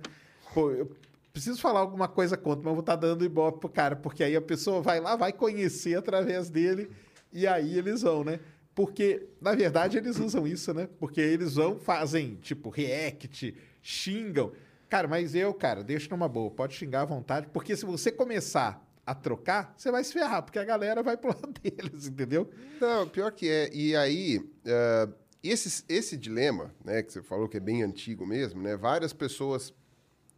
[0.54, 0.92] Pô, eu
[1.32, 4.36] preciso falar alguma coisa contra, mas eu vou estar dando ibope pro cara, porque aí
[4.36, 6.90] a pessoa vai lá, vai conhecer através dele,
[7.32, 8.40] e aí eles vão, né?
[8.76, 10.88] Porque, na verdade, eles usam isso, né?
[11.00, 14.52] Porque eles vão, fazem, tipo, react, xingam.
[14.90, 18.86] Cara, mas eu, cara, deixa numa boa, pode xingar à vontade, porque se você começar
[19.06, 22.50] a trocar, você vai se ferrar, porque a galera vai pro lado deles, entendeu?
[22.80, 23.70] Não, pior que é.
[23.74, 25.10] E aí, eh,
[25.44, 28.76] esse, esse dilema, né, que você falou que é bem antigo mesmo, né?
[28.76, 29.74] Várias pessoas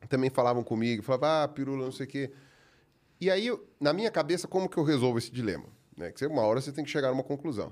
[0.07, 2.31] também falavam comigo, falavam, ah, pirula, não sei o quê.
[3.19, 5.65] E aí, na minha cabeça, como que eu resolvo esse dilema?
[5.95, 6.11] Né?
[6.11, 7.71] Que uma hora você tem que chegar numa conclusão.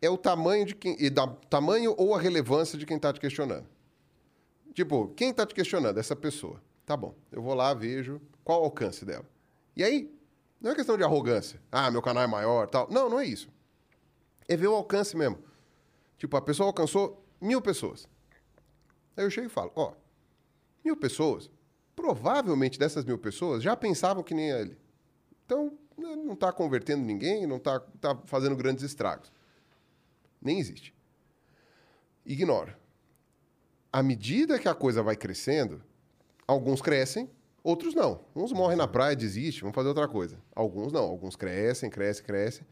[0.00, 0.96] É o tamanho de quem.
[0.98, 3.66] E da, tamanho ou a relevância de quem está te questionando.
[4.74, 5.98] Tipo, quem está te questionando?
[5.98, 6.60] Essa pessoa.
[6.84, 9.24] Tá bom, eu vou lá, vejo qual o alcance dela.
[9.76, 10.12] E aí,
[10.60, 11.60] não é questão de arrogância.
[11.70, 12.88] Ah, meu canal é maior tal.
[12.90, 13.48] Não, não é isso.
[14.48, 15.38] É ver o alcance mesmo.
[16.18, 18.08] Tipo, a pessoa alcançou mil pessoas.
[19.16, 19.92] Aí eu chego e falo, ó,
[20.84, 21.50] mil pessoas,
[21.94, 24.76] provavelmente dessas mil pessoas já pensavam que nem ele.
[25.44, 29.32] Então, né, não está convertendo ninguém, não está tá fazendo grandes estragos.
[30.40, 30.94] Nem existe.
[32.24, 32.78] Ignora.
[33.92, 35.82] À medida que a coisa vai crescendo,
[36.46, 37.30] alguns crescem,
[37.62, 38.24] outros não.
[38.34, 40.40] Uns morrem na praia, desistem, vão fazer outra coisa.
[40.54, 41.02] Alguns não.
[41.02, 42.66] Alguns crescem, crescem, crescem.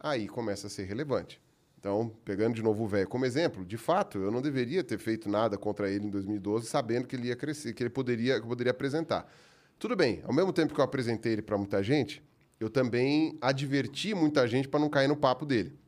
[0.00, 1.40] Aí começa a ser relevante.
[1.84, 5.28] Então, pegando de novo o velho como exemplo, de fato, eu não deveria ter feito
[5.28, 8.48] nada contra ele em 2012, sabendo que ele ia crescer, que ele poderia, que eu
[8.48, 9.30] poderia apresentar.
[9.78, 12.24] Tudo bem, ao mesmo tempo que eu apresentei ele para muita gente,
[12.58, 15.78] eu também adverti muita gente para não cair no papo dele.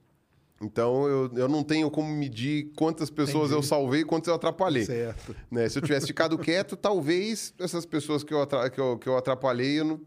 [0.60, 4.84] Então, eu, eu não tenho como medir quantas pessoas eu salvei e quantas eu atrapalhei.
[4.84, 5.34] Certo.
[5.50, 5.66] Né?
[5.66, 9.80] Se eu tivesse ficado quieto, talvez essas pessoas que eu, que eu, que eu atrapalhei,
[9.80, 10.00] eu não,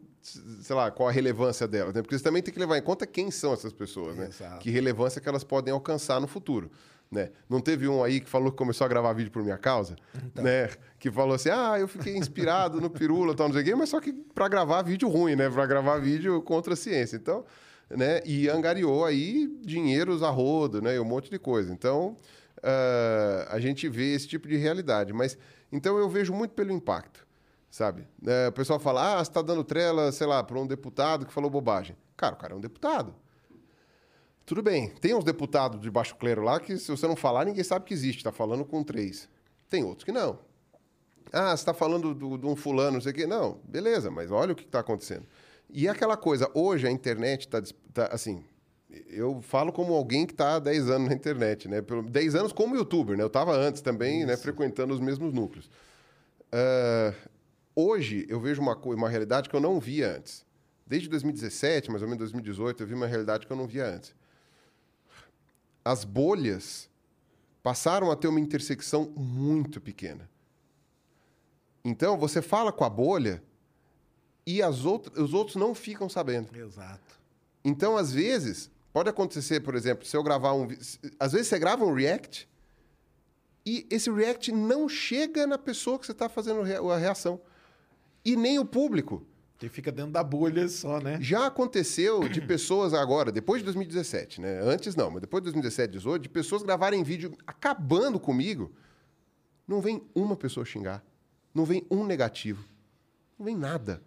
[0.61, 1.93] sei lá, qual a relevância delas.
[1.93, 2.01] Né?
[2.01, 4.27] Porque você também tem que levar em conta quem são essas pessoas, né?
[4.27, 4.59] Exato.
[4.59, 6.69] Que relevância que elas podem alcançar no futuro.
[7.11, 7.31] Né?
[7.49, 10.43] Não teve um aí que falou que começou a gravar vídeo por minha causa, Então.
[10.43, 10.69] né?
[10.99, 13.89] Que falou assim: ah, eu fiquei inspirado no pirula, tal, não sei o quê, mas
[13.89, 15.49] só que para gravar vídeo ruim, né?
[15.49, 17.15] Para gravar vídeo contra a ciência.
[17.15, 17.43] Então,
[17.89, 18.21] né?
[18.25, 20.95] E angariou aí dinheiros a rodo, né?
[20.95, 21.73] E um monte de coisa.
[21.73, 22.15] Então,
[22.61, 25.11] ah, a gente vê esse tipo de realidade.
[25.11, 25.35] Mas,
[25.71, 27.25] então eu vejo muito pelo impacto,
[27.69, 28.07] sabe?
[28.25, 31.33] É, o pessoal fala, ah, você está dando trela, sei lá, para um deputado que
[31.33, 31.95] falou bobagem.
[32.17, 33.13] Cara, o cara é um deputado.
[34.45, 37.63] Tudo bem, tem uns deputados de baixo clero lá que, se você não falar, ninguém
[37.63, 39.29] sabe que existe, está falando com três.
[39.69, 40.39] Tem outros que não.
[41.31, 43.27] Ah, você está falando do- de um fulano, não sei o quê.
[43.27, 45.27] Não, beleza, mas olha o que está acontecendo.
[45.69, 47.61] E aquela coisa, hoje a internet está,
[48.07, 48.43] assim,
[49.07, 51.83] eu falo como alguém que está há 10 anos na internet, né?
[51.83, 53.21] Pelo, 10 anos como youtuber, né?
[53.21, 54.35] Eu estava antes também, né?
[54.35, 55.69] Frequentando os mesmos núcleos.
[56.51, 57.13] Ah,
[57.87, 60.45] hoje eu vejo uma, uma realidade que eu não via antes.
[60.85, 64.15] Desde 2017, mais ou menos 2018, eu vi uma realidade que eu não via antes.
[65.85, 66.89] As bolhas
[67.61, 70.29] passaram a ter uma intersecção muito pequena.
[71.83, 73.43] Então, você fala com a bolha
[74.45, 76.55] e as outras, os outros não ficam sabendo.
[76.57, 77.19] Exato.
[77.63, 80.67] Então, às vezes, pode acontecer, por exemplo, se eu gravar um.
[81.19, 82.49] Às vezes você grava um react
[83.65, 87.39] e esse react não chega na pessoa que você está fazendo a reação.
[88.29, 89.25] E nem o público.
[89.57, 91.17] Que fica dentro da bolha só, né?
[91.19, 94.61] Já aconteceu de pessoas agora, depois de 2017, né?
[94.61, 98.71] Antes não, mas depois de 2017, 2018, de pessoas gravarem vídeo acabando comigo.
[99.67, 101.03] Não vem uma pessoa xingar.
[101.53, 102.63] Não vem um negativo.
[103.37, 104.01] Não vem nada.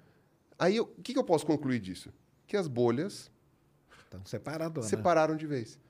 [0.58, 2.12] Aí, o que, que eu posso concluir disso?
[2.46, 3.30] Que as bolhas
[4.04, 4.88] Estão separados, né?
[4.88, 5.80] separaram de vez.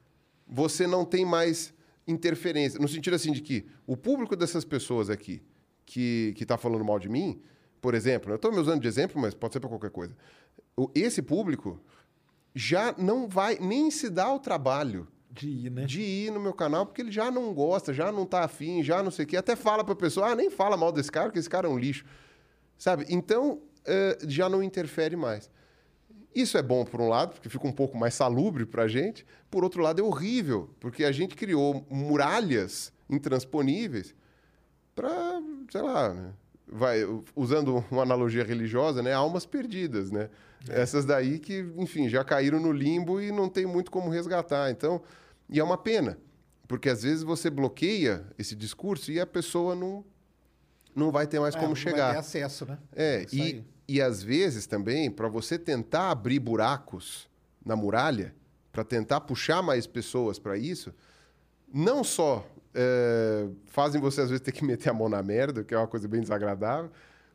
[0.48, 1.74] Você não tem mais
[2.06, 2.80] interferência.
[2.80, 5.42] No sentido assim de que o público dessas pessoas aqui
[5.84, 7.40] que está falando mal de mim,
[7.82, 10.16] por exemplo, eu estou me usando de exemplo, mas pode ser para qualquer coisa.
[10.94, 11.80] Esse público
[12.54, 15.84] já não vai nem se dar o trabalho De ir, né?
[15.84, 19.02] de ir no meu canal, porque ele já não gosta, já não tá afim, já
[19.02, 19.36] não sei o quê.
[19.36, 21.76] Até fala pra pessoa, ah, nem fala mal desse cara, porque esse cara é um
[21.76, 22.04] lixo.
[22.78, 23.04] Sabe?
[23.08, 25.50] Então, eh, já não interfere mais.
[26.32, 29.26] Isso é bom por um lado, porque fica um pouco mais salubre pra gente.
[29.50, 34.14] Por outro lado, é horrível, porque a gente criou muralhas intransponíveis
[34.94, 36.32] para, sei lá, né?
[36.72, 37.00] Vai,
[37.36, 40.30] usando uma analogia religiosa, né, almas perdidas, né?
[40.68, 44.70] Essas daí que, enfim, já caíram no limbo e não tem muito como resgatar.
[44.70, 45.02] Então,
[45.48, 46.18] e é uma pena,
[46.68, 50.04] porque às vezes você bloqueia esse discurso e a pessoa não
[50.94, 52.04] não vai ter mais É, como não chegar.
[52.06, 52.78] Vai ter acesso, né?
[52.94, 53.64] É, Isso e, aí.
[53.88, 57.30] e às vezes também, para você tentar abrir buracos
[57.64, 58.34] na muralha,
[58.70, 60.92] para tentar puxar mais pessoas para isso,
[61.72, 65.74] não só é, fazem você às vezes ter que meter a mão na merda, que
[65.74, 66.90] é uma coisa bem desagradável,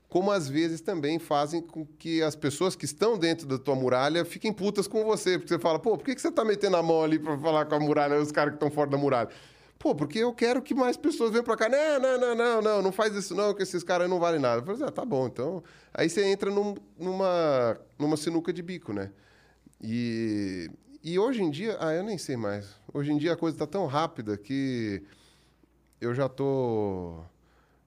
[0.09, 4.23] como às vezes também fazem com que as pessoas que estão dentro da tua muralha
[4.23, 7.03] fiquem putas com você, porque você fala, pô, por que, você tá metendo a mão
[7.03, 9.29] ali para falar com a muralha, os caras que estão fora da muralha?
[9.77, 11.69] Pô, porque eu quero que mais pessoas venham pra cá.
[11.69, 14.61] Não, não, não, não, não, não faz isso não, que esses caras não valem nada.
[14.61, 15.63] Eu falei, ah, tá bom, então...
[15.93, 19.11] Aí você entra num- numa, numa sinuca de bico, né?
[19.79, 20.67] E,
[21.03, 21.77] e hoje em dia...
[21.79, 22.73] Ah, eu nem sei mais.
[22.91, 25.03] Hoje em dia a coisa tá tão rápida que
[25.99, 27.19] eu já tô...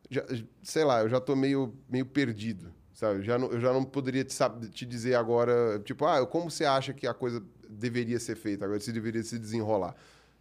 [0.08, 0.24] Já,
[0.62, 3.20] sei lá, eu já tô meio, meio perdido, sabe?
[3.20, 6.50] Eu já não, eu já não poderia te, sab- te dizer agora, tipo, ah, como
[6.50, 9.94] você acha que a coisa deveria ser feita agora, se deveria se desenrolar?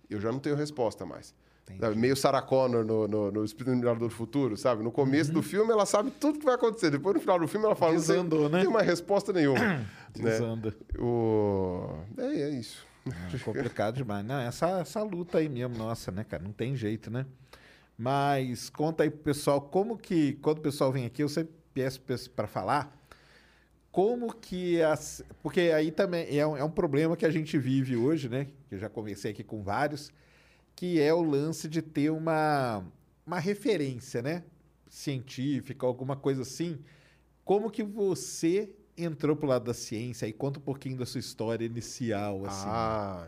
[0.10, 1.36] Eu já não tenho resposta mais.
[1.79, 1.95] Sabe?
[1.97, 4.82] Meio Sarah Connor no, no, no Espírito Admirador do Futuro, sabe?
[4.82, 6.89] No começo do filme ela sabe tudo que vai acontecer.
[6.89, 8.60] Depois, no final do filme, ela fala, não Desandou, tem, né?
[8.62, 9.60] tem uma resposta nenhuma.
[9.62, 9.86] né?
[10.15, 10.75] Desanda.
[10.97, 11.99] O...
[12.17, 12.84] É, é isso.
[13.34, 14.25] É complicado demais.
[14.25, 16.41] Não, essa, essa luta aí mesmo, nossa, né, cara?
[16.43, 17.25] Não tem jeito, né?
[18.01, 21.99] Mas conta aí pro pessoal como que, quando o pessoal vem aqui, eu sempre peço
[22.31, 22.97] para falar
[23.91, 25.21] como que as.
[25.43, 28.47] Porque aí também é um, é um problema que a gente vive hoje, né?
[28.69, 30.13] Que eu já conversei aqui com vários,
[30.77, 32.85] que é o lance de ter uma,
[33.27, 34.45] uma referência, né?
[34.88, 36.79] Científica, alguma coisa assim.
[37.43, 41.65] Como que você entrou pro lado da ciência e conta um pouquinho da sua história
[41.65, 42.65] inicial, assim.
[42.65, 43.27] Ah,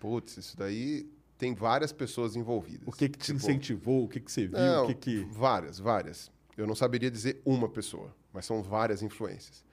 [0.00, 2.86] putz, isso daí tem várias pessoas envolvidas.
[2.86, 4.04] O que que te Tipo, incentivou?
[4.04, 4.58] O que que você viu?
[4.58, 5.24] Não, o que que...
[5.30, 6.30] Várias, várias.
[6.56, 9.64] Eu não saberia dizer uma pessoa, mas são várias influências.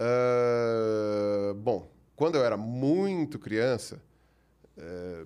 [0.00, 4.02] Ah, bom, quando eu era muito criança,
[4.76, 5.24] eh,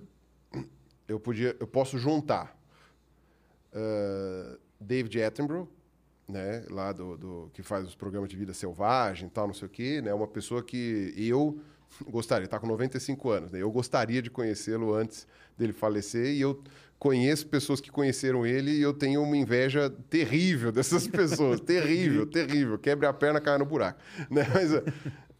[1.07, 2.55] eu podia, eu posso juntar
[3.73, 5.67] ah, David Attenborough,
[6.27, 9.67] né, lá do, do- que faz os programas de vida selvagem, e tal, não sei
[9.67, 11.59] o quê, né, uma pessoa que eu
[12.07, 15.27] gostaria, está com 95 anos, né, eu gostaria de conhecê-lo antes
[15.57, 16.61] dele falecer e eu
[16.97, 22.77] conheço pessoas que conheceram ele e eu tenho uma inveja terrível dessas pessoas, terrível, terrível,
[22.79, 24.71] quebre a perna, cai no buraco, né, mas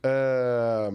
[0.04, 0.92] ah,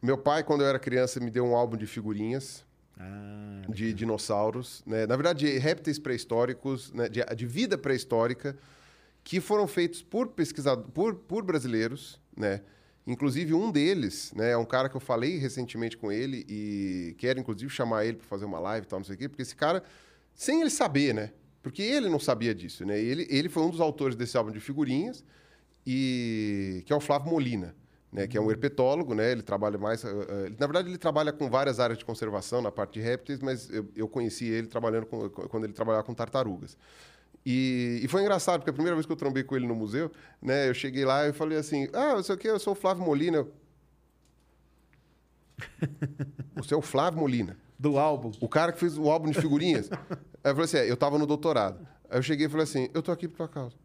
[0.00, 2.64] meu pai, quando eu era criança, me deu um álbum de figurinhas
[2.98, 5.06] Ah, de dinossauros, né?
[5.06, 7.08] na verdade, de répteis pré-históricos, né?
[7.08, 8.56] de, de vida pré-histórica,
[9.24, 12.60] que foram feitos por pesquisadores, por, por brasileiros, né?
[13.06, 17.40] Inclusive, um deles, né, é um cara que eu falei recentemente com ele e quero,
[17.40, 19.56] inclusive, chamar ele para fazer uma live e tal, não sei o quê, porque esse
[19.56, 19.82] cara,
[20.34, 21.32] sem ele saber, né?
[21.62, 23.00] Porque ele não sabia disso, né?
[23.00, 25.24] Ele, ele foi um dos autores desse álbum de figurinhas,
[25.86, 27.74] e que é o Flávio Molina,
[28.12, 31.48] né, que é um herpetólogo, né, ele trabalha mais, ele- na verdade ele trabalha com
[31.48, 35.28] várias áreas de conservação na parte de répteis, mas eu, eu conheci ele trabalhando com,
[35.30, 36.76] quando ele trabalhava com tartarugas.
[37.44, 40.10] E, e foi engraçado, porque a primeira vez que eu trombei com ele no museu,
[40.40, 43.04] né, eu cheguei lá e falei assim, ah, não sei o eu sou o Flávio
[43.04, 43.38] Molina.
[43.38, 43.52] Eu,
[46.56, 47.56] Você é o Flávio Molina.
[47.78, 48.30] do álbum.
[48.40, 49.90] O cara que fez o álbum de figurinhas.
[50.44, 51.86] Aí eu falei assim, é, eu tava no doutorado.
[52.08, 53.76] Aí eu cheguei e falei assim, eu tô aqui por tua causa.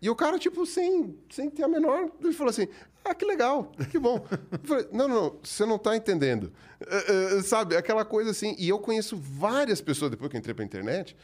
[0.00, 2.10] E o cara, tipo, sem, sem ter a menor...
[2.22, 2.68] Ele falou assim,
[3.04, 4.24] ah, que legal, que bom.
[4.52, 6.52] Eu falei, não, não, não, você não tá entendendo.
[6.80, 8.54] Eh, eh, sabe, aquela coisa assim...
[8.58, 11.16] E eu conheço várias pessoas, depois que eu entrei pra internet,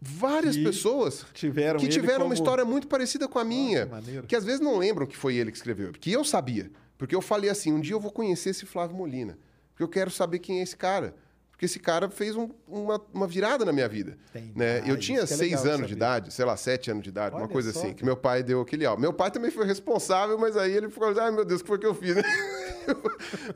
[0.00, 3.84] várias Que pessoas tiveram que tiveram como- uma história muito parecida com a minha.
[3.86, 4.26] que maneiro.
[4.26, 5.92] que às vezes não lembram que foi ele que escreveu.
[5.92, 6.70] Que eu sabia.
[6.96, 9.38] Porque eu falei assim, um dia eu vou conhecer esse Flávio Molina.
[9.70, 11.14] Porque eu quero saber quem é esse cara.
[11.50, 14.16] Porque esse cara fez um- uma, uma virada na minha vida.
[14.54, 14.80] Né?
[14.84, 17.42] Ah, Eu tinha é seis anos de idade, sei lá, sete anos de idade, uma
[17.42, 19.00] Olha coisa só, assim, que meu pai deu aquele áudio.
[19.02, 21.78] Meu pai também foi responsável, mas aí ele ficou, ai meu Deus, o que foi
[21.78, 22.14] que eu fiz?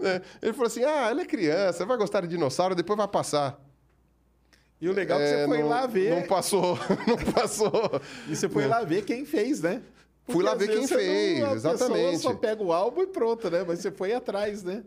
[0.00, 0.20] Né?
[0.42, 3.58] Ele falou assim: ah, ela é criança, vai gostar de dinossauro, depois vai passar.
[4.82, 6.10] E o legal é que É, você foi não- lá ver.
[6.10, 8.00] Não passou, não passou.
[8.28, 9.80] E você foi lá ver quem fez, né?
[10.26, 12.18] Fui lá ver quem fez, não- a pessoa exatamente.
[12.18, 13.64] só pega o álbum e pronto, né?
[13.66, 14.82] Mas você foi atrás, né?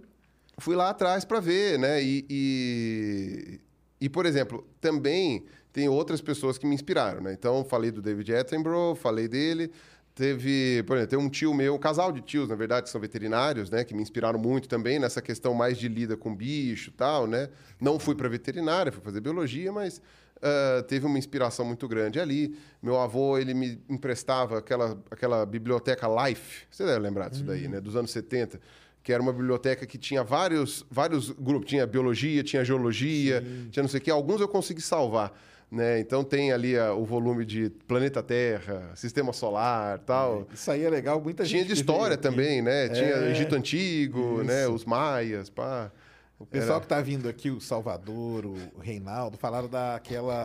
[0.58, 2.02] fui lá atrás para ver, né?
[2.02, 3.60] E, e,
[4.00, 7.34] e, por exemplo, também tem outras pessoas que me inspiraram, né?
[7.34, 9.70] Então, falei do David Attenborough, falei dele.
[10.15, 13.01] Teve, por exemplo, tem um tio meu, um casal de tios, na verdade, que são
[13.01, 13.84] veterinários, né?
[13.84, 17.49] Que me inspiraram muito também nessa questão mais de lida com bicho e tal, né?
[17.82, 20.01] Não fui para veterinária, fui fazer biologia, mas
[20.41, 22.56] ah, teve uma inspiração muito grande ali.
[22.82, 27.82] Meu avô, ele me emprestava aquela, aquela biblioteca Life, você deve lembrar disso daí, né?
[27.82, 28.60] Dos anos 70
[29.04, 31.69] que era uma biblioteca que tinha vários, vários grupos.
[31.69, 34.10] Tinha biologia, tinha geologia, tinha não sei o quê.
[34.10, 35.32] Alguns eu consegui salvar.
[35.76, 36.00] Né?
[36.00, 40.48] Então tem ali a- o volume de planeta Terra, sistema solar tal.
[40.54, 41.68] Isso aí é legal, muita Tinha gente.
[41.68, 42.88] de que história também, né?
[42.88, 44.62] Tinha É, Egito Antigo, né?
[44.64, 44.72] isso.
[44.74, 45.92] Os maias, pá.
[46.40, 50.45] O pessoal Era- que tá vindo aqui, o Salvador, o Reinaldo, falaram daquela.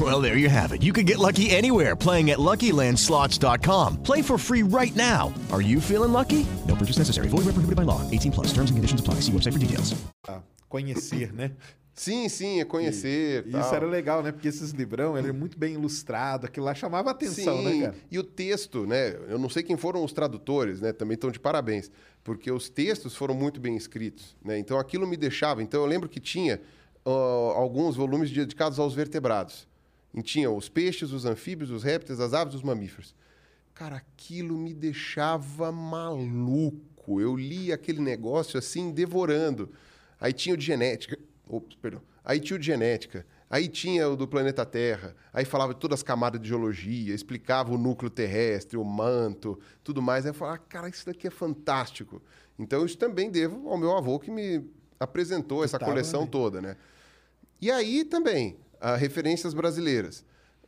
[0.10, 0.82] Well, there you have it.
[0.82, 4.02] You can get lucky anywhere playing at LuckyLandSlots.com.
[4.02, 5.32] Play for free right now.
[5.52, 6.46] Are you feeling lucky?
[6.66, 7.28] No purchase necessary.
[7.28, 8.00] Void where prohibited by law.
[8.10, 8.46] 18 plus.
[8.54, 9.20] Terms and conditions apply.
[9.20, 9.94] See website for details.
[10.26, 11.50] a conhecer, né?
[11.92, 13.46] Sim, sim, é conhecer.
[13.46, 13.60] E tal.
[13.60, 14.32] isso era legal, né?
[14.32, 17.94] Porque esses livrão, ele é muito bem ilustrado, aquilo lá chamava atenção, né, cara?
[18.10, 19.18] E o texto, né?
[19.28, 20.94] Eu não sei quem foram os tradutores, né?
[20.94, 21.90] Também estão de parabéns,
[22.24, 24.58] porque os textos foram muito bem escritos, né?
[24.58, 25.62] Então aquilo me deixava.
[25.62, 26.58] Então eu lembro que tinha
[27.04, 29.68] ó, alguns volumes dedicados aos vertebrados.
[30.12, 33.14] E tinha os peixes, os anfíbios, os répteis, as aves, os mamíferos.
[33.74, 37.20] Cara, aquilo me deixava maluco.
[37.20, 39.70] Eu li aquele negócio assim, devorando.
[40.20, 41.18] Aí tinha o de genética.
[41.48, 42.02] Ops, perdão.
[42.24, 43.24] Aí tinha o de genética.
[43.48, 45.16] Aí tinha o do planeta Terra.
[45.32, 50.00] Aí falava de todas as camadas de geologia, explicava o núcleo terrestre, o manto, tudo
[50.00, 50.24] mais.
[50.24, 52.22] Aí eu falava, ah, cara, isso daqui é fantástico.
[52.58, 54.64] Então, isso também devo ao meu avô que me
[55.00, 56.76] apresentou essa coleção toda, né?
[57.60, 60.24] E aí também, ah, referências brasileiras.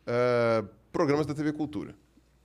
[0.06, 1.94] Ah, programas da TV Cultura,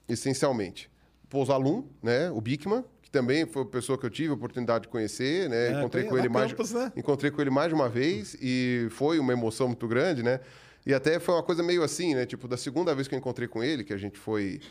[0.08, 0.90] essencialmente.
[1.30, 2.32] Pousalum, né?
[2.32, 5.74] O Bickman, que também foi uma pessoa que eu tive a oportunidade de conhecer, né?
[5.74, 6.92] É, encontrei com ele mais, Campus, né?
[6.96, 10.40] encontrei com ele mais de uma vez e foi uma emoção muito grande, né?
[10.86, 12.26] E até foi uma coisa meio assim, né?
[12.26, 14.62] Tipo, da segunda vez que eu encontrei com ele, que a gente foi,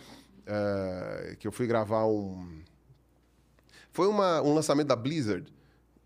[0.47, 2.49] ah, que eu fui gravar um,
[3.93, 5.53] foi uma- um lançamento da Blizzard,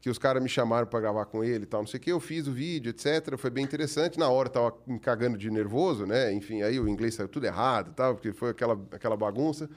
[0.00, 2.10] que os caras me chamaram para gravar com ele e tal, não sei o que.
[2.12, 3.36] Eu fiz o vídeo, etc.
[3.36, 4.18] Foi bem interessante.
[4.18, 6.32] Na hora eu tava me cagando de nervoso, né?
[6.32, 9.68] Enfim, aí o inglês saiu tudo errado tal, porque foi aquela, aquela bagunça.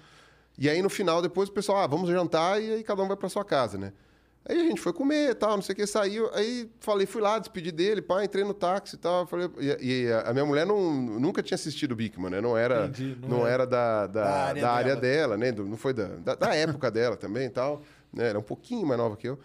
[0.58, 3.18] E aí no final, depois o pessoal, ah, vamos jantar e aí cada um vai
[3.18, 3.92] para sua casa, né?
[4.46, 6.30] Aí a gente foi comer e tal, não sei o que, saiu.
[6.34, 9.26] Aí falei, fui lá, despedi dele, pá, entrei no táxi e tal.
[9.26, 12.42] Falei, e, e a minha mulher não, nunca tinha assistido o Bigman, né?
[12.42, 15.36] Não era, Entendi, não não era era da, da, da área da área dela.
[15.36, 15.52] dela, né?
[15.52, 17.82] Do- não foi da, da, da época dela também e tal.
[18.12, 18.28] Né?
[18.30, 19.40] Era um pouquinho mais nova que eu.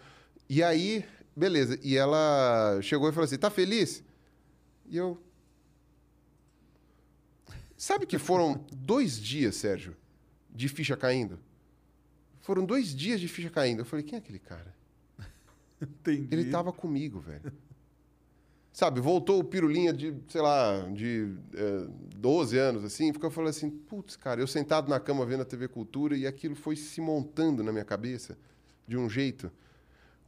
[0.49, 1.79] E aí, beleza.
[1.83, 4.03] E ela chegou e falou assim: tá feliz?
[4.87, 5.21] E eu.
[7.77, 9.95] Sabe que foram dois dias, Sérgio,
[10.49, 11.39] de ficha caindo?
[12.41, 13.81] Foram dois dias de ficha caindo.
[13.81, 14.75] Eu falei: quem é aquele cara?
[15.79, 16.27] Entendi.
[16.31, 17.53] Ele tava comigo, velho.
[18.71, 23.69] Sabe, voltou o pirulinha de, sei lá, de eh, 12 anos, assim, ficou falando assim,
[23.69, 27.61] putz, cara, eu sentado na cama vendo a TV Cultura e aquilo foi se montando
[27.63, 28.37] na minha cabeça
[28.87, 29.51] de um jeito.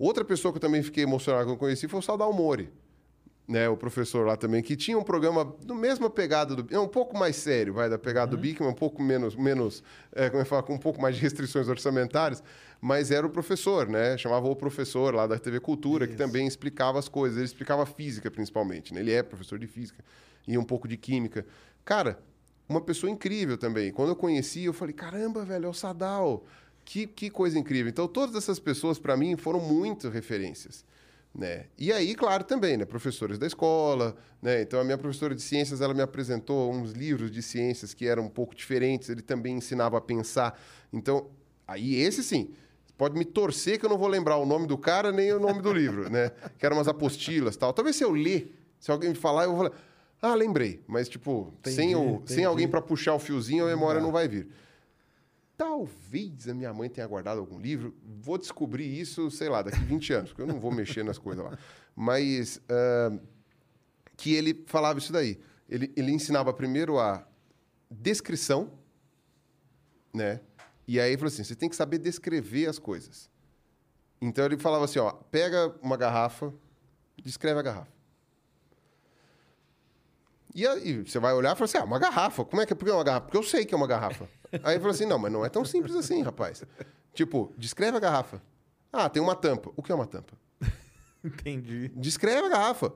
[0.02, 2.74] Outra pessoa que eu também fiquei emocionado quando eu conheci foi o Sadal Mori,
[3.48, 6.76] né, o professor lá também, que tinha um programa do mesma pegada do...
[6.76, 10.28] É um pouco mais sério, vai, da pegada do Bickman, um pouco menos, menos é,
[10.28, 12.42] como é que fala, com um pouco mais de restrições orçamentárias,
[12.82, 16.98] mas era o professor, né, chamava o professor lá da TV Cultura, que também explicava
[16.98, 20.04] as coisas, ele explicava física principalmente, né, ele é professor de física
[20.48, 21.46] e um pouco de química.
[21.86, 22.20] Cara,
[22.68, 23.92] uma pessoa incrível também.
[23.92, 26.44] Quando eu conheci, eu falei, caramba, velho, é o Sadal.
[26.84, 27.90] Que, que coisa incrível.
[27.90, 30.84] Então, todas essas pessoas, para mim, foram muito referências.
[31.34, 31.68] Né?
[31.78, 32.84] E aí, claro, também, né?
[32.84, 34.62] Professores da escola, né?
[34.62, 38.24] Então, a minha professora de ciências, ela me apresentou uns livros de ciências que eram
[38.24, 39.10] um pouco diferentes.
[39.10, 40.60] Ele também ensinava a pensar.
[40.92, 41.30] Então,
[41.66, 42.50] aí esse sim,
[42.98, 45.62] pode me torcer que eu não vou lembrar o nome do cara nem o nome
[45.62, 46.32] do livro, né?
[46.60, 47.72] Que eram umas apostilas tal.
[47.72, 49.76] Talvez se eu ler, se alguém me falar, eu vou falar,
[50.22, 50.84] ah, lembrei.
[50.86, 54.28] Mas, tipo, sem, Entendi, o, sem alguém para puxar o fiozinho, a memória não vai
[54.28, 54.50] vir.
[55.62, 57.96] Talvez a minha mãe tenha guardado algum livro.
[58.04, 61.46] Vou descobrir isso, sei lá, daqui 20 anos, porque eu não vou mexer nas coisas
[61.46, 61.56] lá.
[61.96, 63.22] Mas uh,
[64.18, 65.40] que ele falava isso daí.
[65.70, 67.24] Ele, ele ensinava primeiro a
[67.92, 68.72] descrição,
[70.12, 70.42] né?
[70.88, 73.30] E aí ele falou assim: você tem que saber descrever as coisas.
[74.20, 76.52] Então ele falava assim: ó, pega uma garrafa,
[77.24, 77.92] descreve a garrafa.
[80.56, 82.44] E aí você vai olhar e fala assim: ah, uma garrafa.
[82.44, 82.76] Como é que é?
[82.76, 83.26] Por que é uma garrafa?
[83.28, 84.28] Porque eu sei que é uma garrafa.
[84.64, 86.64] Aí ele falou assim: não, mas não é tão simples assim, rapaz.
[87.14, 88.42] Tipo, descreve a garrafa.
[88.92, 89.72] Ah, tem uma tampa.
[89.76, 90.34] O que é uma tampa?
[91.24, 91.92] Entendi.
[91.96, 92.94] Descreve a garrafa.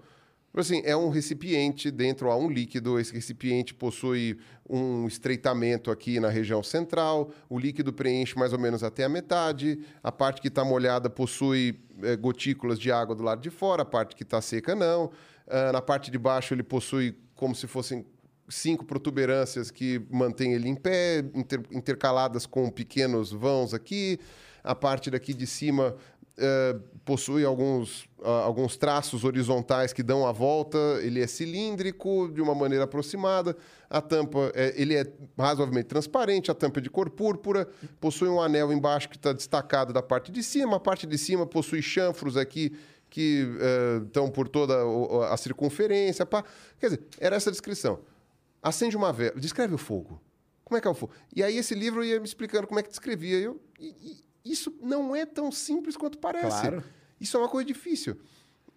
[0.57, 4.39] Assim, é um recipiente, dentro há um líquido, esse recipiente possui
[4.69, 9.81] um estreitamento aqui na região central, o líquido preenche mais ou menos até a metade,
[10.01, 13.85] a parte que está molhada possui é, gotículas de água do lado de fora, a
[13.85, 15.11] parte que está seca não.
[15.45, 18.05] Uh, na parte de baixo ele possui como se fossem
[18.47, 24.19] cinco protuberâncias que mantêm ele em pé, inter intercaladas com pequenos vãos aqui.
[24.63, 25.95] A parte daqui de cima
[26.37, 30.77] uh, possui alguns, uh, alguns traços horizontais que dão a volta.
[31.01, 33.55] Ele é cilíndrico de uma maneira aproximada.
[33.89, 35.05] A tampa é, ele é
[35.37, 36.49] razoavelmente transparente.
[36.49, 37.67] A tampa é de cor púrpura.
[37.99, 40.77] Possui um anel embaixo que está destacado da parte de cima.
[40.77, 42.75] A parte de cima possui chanfros aqui
[43.09, 43.47] que
[44.07, 44.75] estão uh, por toda
[45.31, 46.25] a circunferência.
[46.25, 46.43] Pá.
[46.79, 47.99] Quer dizer, era essa descrição.
[48.65, 50.19] Acende uma vela, descreve o fogo.
[50.63, 51.13] Como é que é o fogo?
[51.35, 53.37] E aí esse livro ia me explicando como é que descrevia.
[53.37, 56.61] Eu, e, e isso não é tão simples quanto parece.
[56.61, 56.83] Claro.
[57.21, 58.17] Isso é uma coisa difícil,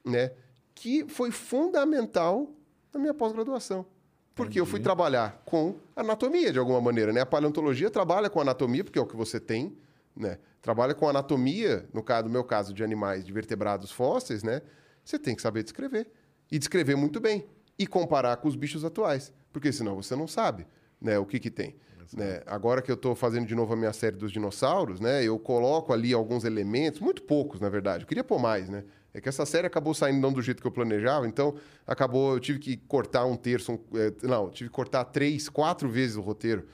[0.05, 0.33] né?
[0.75, 2.53] Que foi fundamental
[2.93, 3.87] na minha pós-graduação.
[4.35, 4.59] Porque Entendi.
[4.59, 7.23] eu fui trabalhar com anatomia, de alguma maneira, né?
[7.23, 9.75] A paleontologia trabalha com anatomia, porque é o que você tem,
[10.15, 10.39] né?
[10.61, 14.61] Trabalha com anatomia, no caso, no meu caso, de animais de vertebrados fósseis, né?
[15.03, 16.11] Você tem que saber descrever.
[16.53, 17.47] E descrever muito bem.
[17.79, 19.33] E comparar com os bichos atuais.
[19.59, 20.65] Porque senão você não sabe
[21.01, 21.75] né, o que, que tem.
[22.13, 22.43] Né?
[22.47, 25.93] Agora que eu estou fazendo de novo a minha série dos dinossauros, né, eu coloco
[25.93, 28.05] ali alguns elementos, muito poucos, na verdade.
[28.05, 28.85] Eu queria pôr mais, né?
[29.13, 32.41] É que essa série acabou saindo não do jeito que eu planejava, então acabou, eu
[32.41, 36.21] tive que cortar um terço, um, é, não, tive que cortar três, quatro vezes o
[36.21, 36.69] roteiro.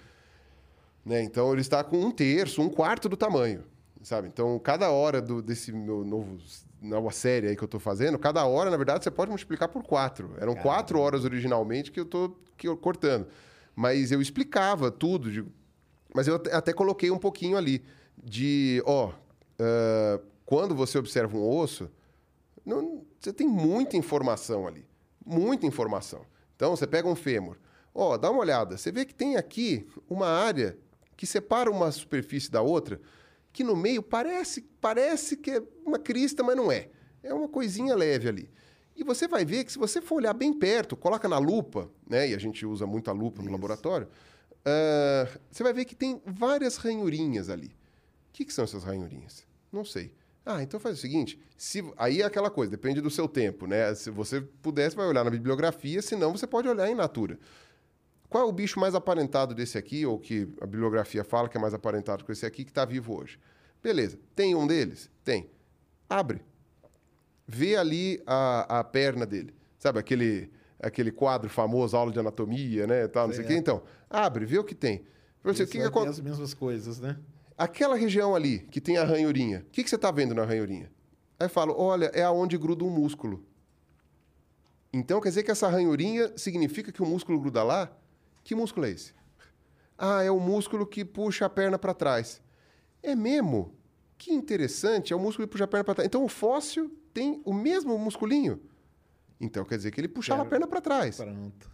[1.07, 1.23] Né?
[1.23, 3.65] Então ele está com um terço, um quarto do tamanho,
[4.05, 4.29] sabe?
[4.29, 6.39] Então cada hora do, desse meu novo
[6.81, 9.83] nova série aí que eu estou fazendo, cada hora, na verdade, você pode multiplicar por
[9.83, 10.35] quatro.
[10.37, 10.63] Eram Caramba.
[10.63, 12.39] quatro horas originalmente que eu estou
[12.81, 13.27] cortando.
[13.75, 15.31] Mas eu explicava tudo.
[15.31, 15.45] De...
[16.15, 17.83] Mas eu até coloquei um pouquinho ali
[18.23, 21.91] de, ó, uh, quando você observa um osso,
[22.65, 24.87] não, você tem muita informação ali.
[25.25, 26.25] Muita informação.
[26.55, 27.57] Então, você pega um fêmur.
[27.95, 28.77] Ó, dá uma olhada.
[28.77, 30.77] Você vê que tem aqui uma área
[31.17, 33.01] que separa uma superfície da outra,
[33.55, 36.89] que no meio parece, parece que é uma crista, mas não é.
[37.23, 38.51] É uma coisinha leve ali.
[38.97, 42.29] E você vai ver que se você for olhar bem perto, coloca na lupa, né?
[42.29, 46.21] E a gente usa muito a lupa no laboratório, uh, você vai ver que tem
[46.27, 47.69] várias ranhurinhas ali.
[47.69, 49.47] O que, que são essas ranhurinhas?
[49.73, 50.13] Não sei.
[50.45, 53.95] Ah, então faz o seguinte, se, aí é aquela coisa, depende do seu tempo, né?
[53.95, 57.39] Se você pudesse, vai olhar na bibliografia, senão você pode olhar em natura.
[58.35, 61.61] Qual é o bicho mais aparentado desse aqui, ou que a bibliografia fala que é
[61.61, 63.39] mais aparentado com esse aqui, que está vivo hoje?
[63.81, 64.19] Beleza.
[64.35, 65.09] Tem um deles?
[65.23, 65.49] Tem.
[66.11, 66.43] Abre
[67.47, 69.55] vê ali a, a perna dele.
[69.79, 73.07] Sabe aquele, aquele quadro famoso, aula de anatomia, né?
[73.07, 73.55] Tal, não sei o quê.
[73.55, 75.05] Então, abre, vê o que tem.
[75.43, 77.19] Você, o que, que as mesmas coisas, né?
[77.57, 80.91] Aquela região ali, que tem a ranhurinha, o que, que você está vendo na ranhurinha?
[81.39, 83.45] Aí eu falo, olha, é aonde gruda um músculo.
[84.93, 87.93] Então quer dizer que essa ranhurinha significa que o músculo gruda lá?
[88.45, 89.15] Que músculo é esse?
[89.97, 92.43] Ah, é o músculo que puxa a perna para trás.
[93.03, 93.75] É mesmo?
[94.19, 96.07] Que interessante, é o músculo que puxa a perna para trás.
[96.07, 98.61] Então o fóssil tem o mesmo musculinho.
[99.41, 100.49] Então quer dizer que ele puxava Quero...
[100.49, 101.17] a perna para trás.
[101.17, 101.71] Pronto.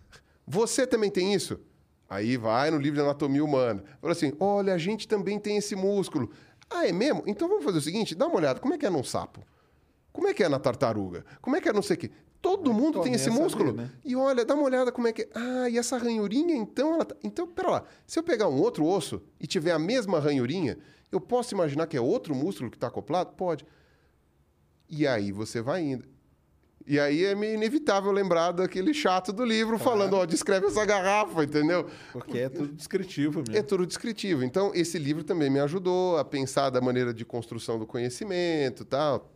[0.47, 1.61] Você também tem isso?
[2.09, 3.85] Aí vai no livro de anatomia humana.
[4.01, 6.31] Fala assim: olha, a gente também tem esse músculo.
[6.69, 7.23] Ah, é mesmo?
[7.27, 9.45] Então vamos fazer o seguinte: dá uma olhada, como é que é num sapo?
[10.13, 11.25] Como é que é na tartaruga?
[11.41, 12.11] Como é que é não sei o quê?
[12.43, 13.73] Todo mundo tem esse músculo.
[13.73, 13.91] né?
[14.05, 15.29] E olha, dá uma olhada como é que.
[15.35, 17.15] Ah, e essa ranhurinha, então ela tá...
[17.23, 17.85] Então, pera lá.
[18.07, 20.79] Se eu pegar um outro osso e tiver a mesma ranhurinha,
[21.13, 23.35] eu posso imaginar que é outro músculo que está acoplado?
[23.35, 23.67] Pode.
[24.89, 26.09] E aí você vai indo.
[26.87, 29.85] E aí é meio inevitável lembrar daquele chato do livro claro.
[29.85, 31.89] falando, ó, descreve essa garrafa, entendeu?
[32.11, 33.57] Porque é tudo descritivo mesmo.
[33.57, 34.43] É tudo descritivo.
[34.43, 39.31] Então, esse livro também me ajudou a pensar da maneira de construção do conhecimento tal.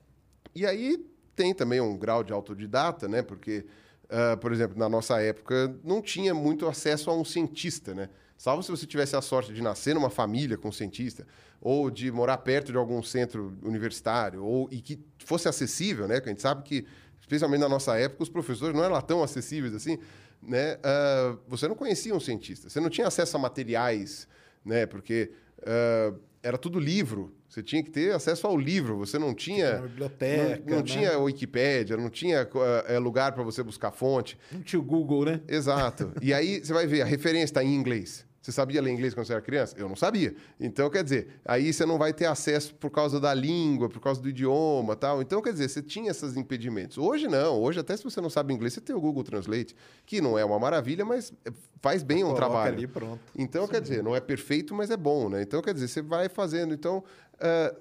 [0.55, 1.05] E aí
[1.35, 3.23] tem também um grau de autodidata, né?
[3.23, 3.65] Porque,
[4.05, 8.09] uh, por exemplo, na nossa época, não tinha muito acesso a um cientista, né?
[8.37, 11.27] Salvo se você tivesse a sorte de nascer numa família com um cientista,
[11.61, 16.21] ou de morar perto de algum centro universitário, ou e que fosse acessível, né?
[16.21, 16.87] Que a gente sabe que,
[17.21, 19.99] especialmente na nossa época, os professores não eram tão acessíveis assim,
[20.43, 20.75] né?
[20.77, 24.29] Uh, você não conhecia um cientista, você não tinha acesso a materiais,
[24.65, 24.87] né?
[24.87, 25.31] Porque
[25.67, 26.15] ah,
[26.45, 27.35] era tudo livro.
[27.49, 28.99] Você tinha que ter acesso ao livro.
[28.99, 29.79] Você não tinha.
[29.79, 30.83] Biblioteca, Não, não né?
[30.83, 32.47] tinha Wikipédia, não tinha
[32.87, 34.37] eh, lugar para você buscar fonte.
[34.53, 35.41] Não tinha o Google, né?
[35.49, 36.13] Exato.
[36.21, 38.27] E aí você vai ver, a referência está em inglês.
[38.45, 39.75] Você sabia ler inglês quando você era criança?
[39.79, 40.35] Eu não sabia.
[40.61, 44.21] Então, quer dizer, aí você não vai ter acesso por causa da língua, por causa
[44.21, 45.23] do idioma tal.
[45.23, 46.99] Então, quer dizer, você tinha esses impedimentos.
[46.99, 47.59] Hoje não.
[47.59, 49.75] Hoje, até se você não sabe inglês, você tem o Google Translate,
[50.05, 51.33] que não é uma maravilha, mas
[51.81, 52.77] faz bem um trabalho.
[52.77, 53.19] ali, pronto.
[53.35, 55.41] Então, quer dizer, não é perfeito, mas é bom, né?
[55.41, 56.75] Então, quer dizer, você vai fazendo.
[56.75, 57.03] Então,
[57.41, 57.75] eh,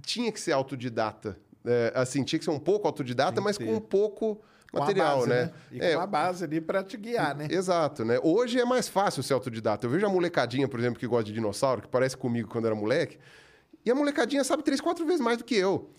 [0.00, 1.36] tinha que ser autodidata.
[1.62, 4.40] Eh, assim, tinha que ser um pouco autodidata, mas com um pouco
[4.72, 5.50] material, base, né?
[5.72, 7.48] E É, com a base ali pra te guiar, né?
[7.50, 8.18] Exato, né?
[8.22, 9.86] Hoje é mais fácil ser autodidata.
[9.86, 12.74] Eu vejo a molecadinha, por exemplo, que gosta de dinossauro, que parece comigo quando era
[12.74, 13.18] moleque,
[13.84, 15.90] e a molecadinha sabe três, quatro vezes mais do que eu.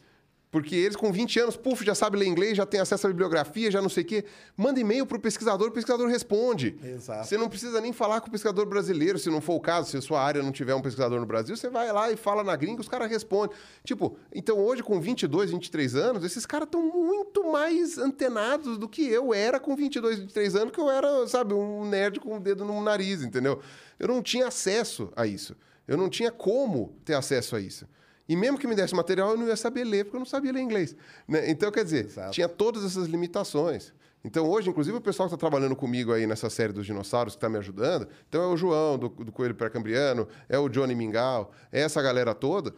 [0.51, 3.71] Porque eles com 20 anos, puf, já sabe ler inglês, já tem acesso à bibliografia,
[3.71, 4.25] já não sei o quê.
[4.57, 6.77] Manda e-mail pro pesquisador, o pesquisador responde.
[6.83, 7.25] Exato.
[7.25, 9.95] Você não precisa nem falar com o pesquisador brasileiro, se não for o caso, se
[9.95, 12.53] a sua área não tiver um pesquisador no Brasil, você vai lá e fala na
[12.57, 13.55] gringa, os caras respondem.
[13.85, 19.07] Tipo, então hoje com 22, 23 anos, esses caras estão muito mais antenados do que
[19.07, 22.65] eu era com 22, 23 anos, que eu era, sabe, um nerd com o dedo
[22.65, 23.61] no nariz, entendeu?
[23.97, 25.55] Eu não tinha acesso a isso.
[25.87, 27.87] Eu não tinha como ter acesso a isso.
[28.27, 30.51] E mesmo que me desse material, eu não ia saber ler, porque eu não sabia
[30.51, 30.95] ler inglês.
[31.27, 31.49] né?
[31.49, 32.31] Então, quer dizer, Exato.
[32.31, 33.93] tinha todas essas limitações.
[34.23, 37.37] Então, hoje, inclusive, o pessoal que está trabalhando comigo aí nessa série dos dinossauros, que
[37.37, 41.51] está me ajudando, então é o João, do, do Coelho Pré-Cambriano, é o Johnny Mingau,
[41.71, 42.73] é essa galera toda.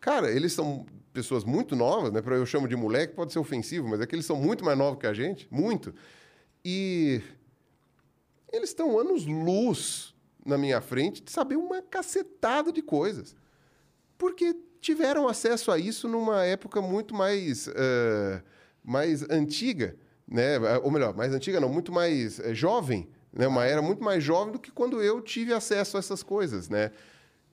[0.00, 2.20] Cara, eles são pessoas muito novas, né?
[2.26, 4.98] Eu chamo de moleque, pode ser ofensivo, mas é que eles são muito mais novos
[4.98, 5.94] que a gente, muito.
[6.64, 7.20] E
[8.52, 10.14] eles estão anos-luz
[10.44, 13.36] na minha frente de saber uma cacetada de coisas.
[14.18, 18.42] Porque tiveram acesso a isso numa época muito mais, eh,
[18.84, 19.96] mais antiga,
[20.28, 20.58] né?
[20.82, 23.46] ou melhor, mais antiga não, muito mais eh, jovem, né?
[23.46, 26.68] uma era muito mais jovem do que quando eu tive acesso a essas coisas.
[26.68, 26.90] Né?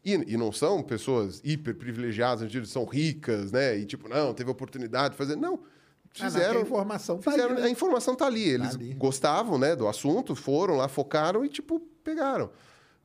[0.03, 3.77] E, e não são pessoas hiper privilegiadas, no são ricas, né?
[3.77, 5.35] E tipo, não, teve oportunidade de fazer.
[5.35, 6.53] Não, Ah, não, fizeram.
[6.53, 7.67] que a informação tá fizeram ali, né?
[7.67, 8.47] A informação tá ali.
[8.47, 8.93] Eles ali.
[8.93, 12.49] gostavam, né, do assunto, foram lá, focaram e, tipo, pegaram.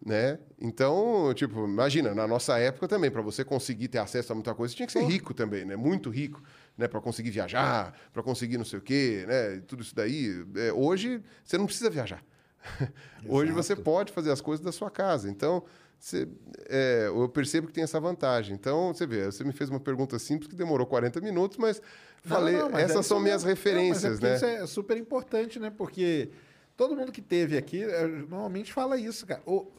[0.05, 0.39] Né?
[0.61, 4.71] Então, tipo, imagina, na nossa época também, para você conseguir ter acesso a muita coisa,
[4.73, 5.77] você tinha que ser rico também, né?
[5.77, 6.43] Muito rico,
[6.77, 6.87] né?
[6.87, 9.63] Para conseguir viajar, para conseguir não sei o quê, né?
[9.67, 10.45] Tudo isso daí.
[10.57, 12.23] É, hoje, você não precisa viajar.
[13.27, 15.27] hoje você pode fazer as coisas da sua casa.
[15.31, 15.65] Então,
[15.99, 16.29] você,
[16.69, 18.55] é, eu percebo que tem essa vantagem.
[18.55, 21.81] Então, você vê, você me fez uma pergunta simples que demorou 40 minutos, mas
[22.23, 23.43] Não, falei, não, mas é essas são minhas.
[23.43, 24.37] Não, é referências, porque né?
[24.37, 25.71] Isso é super importante, né?
[25.71, 26.29] Porque
[26.77, 29.41] todo mundo que teve aqui eh, normalmente fala isso, cara.
[29.47, 29.73] O-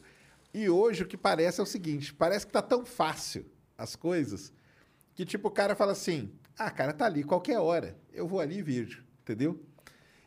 [0.56, 3.44] e hoje o que parece é o seguinte: parece que tá tão fácil
[3.76, 4.50] as coisas
[5.14, 7.94] que, tipo, o cara fala assim: ah, cara, tá ali qualquer hora.
[8.10, 9.60] Eu vou ali e vejo, entendeu?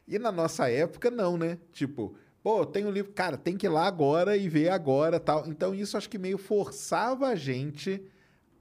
[0.07, 1.57] E na nossa época, não, né?
[1.71, 5.47] Tipo, pô, tem um livro, cara, tem que ir lá agora e ver agora tal.
[5.47, 8.03] Então, isso acho que meio forçava a gente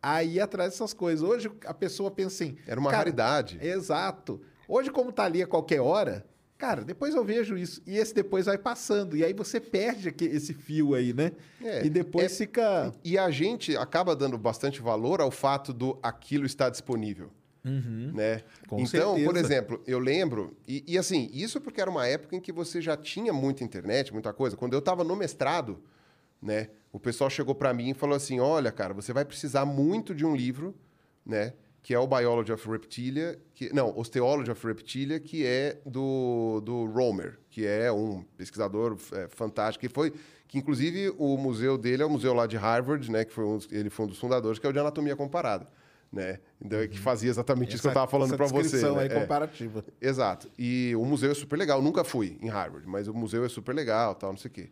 [0.02, 1.22] a ir atrás dessas coisas.
[1.22, 2.56] Hoje a pessoa pensa assim.
[2.66, 3.58] Era uma raridade.
[3.60, 4.40] Exato.
[4.66, 6.26] Hoje, como tá ali a qualquer hora,
[6.59, 7.80] cara, depois eu vejo isso.
[7.86, 9.16] E esse depois vai passando.
[9.16, 11.32] E aí você perde aqui- esse fio aí, né?
[11.62, 12.92] É, e depois é- fica.
[13.04, 17.30] E a gente acaba dando bastante valor ao fato do aquilo estar disponível.
[17.64, 18.36] Né?
[18.36, 18.40] Uhum.
[18.66, 19.40] Com então, por certeza.
[19.40, 22.96] exemplo, eu lembro, e, e assim, isso porque era uma época em que você já
[22.96, 24.56] tinha muita internet, muita coisa.
[24.56, 25.78] Quando eu estava no mestrado,
[26.40, 30.14] né, o pessoal chegou para mim e falou assim: olha, cara, você vai precisar muito
[30.14, 30.74] de um livro,
[31.26, 31.52] né?
[31.83, 36.85] Que é o Biology of Reptilia, que, não, Osteology of Reptilia, que é do, do
[36.87, 40.12] Romer, que é um pesquisador é, fantástico, que foi,
[40.47, 43.24] que inclusive o museu dele é o museu lá de Harvard, né?
[43.24, 45.66] Que foi um, ele foi um dos fundadores, que é o de anatomia comparada,
[46.12, 46.41] né?
[46.61, 48.83] Então, é que fazia exatamente isso que eu estava falando para você.
[48.95, 49.03] né?
[49.03, 49.20] aí É.
[49.20, 49.85] comparativa.
[50.01, 50.51] Exato.
[50.59, 51.79] E o museu é super legal.
[51.79, 54.53] Eu nunca fui em Harvard, mas o museu é super legal, tal, não sei o
[54.53, 54.70] quê.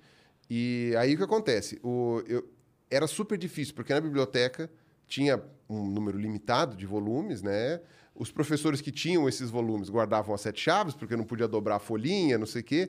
[0.50, 1.78] E aí o que acontece?
[1.82, 2.48] O, eu,
[2.90, 4.70] era super difícil, porque na biblioteca
[5.06, 7.80] tinha um número limitado de volumes, né?
[8.14, 11.78] Os professores que tinham esses volumes guardavam as sete chaves, porque não podia dobrar a
[11.78, 12.88] folhinha, não sei o quê.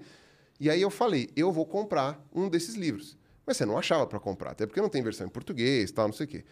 [0.59, 3.17] E aí eu falei, eu vou comprar um desses livros.
[3.45, 6.13] Mas você não achava para comprar, até porque não tem versão em português, tal, não
[6.13, 6.45] sei o quê.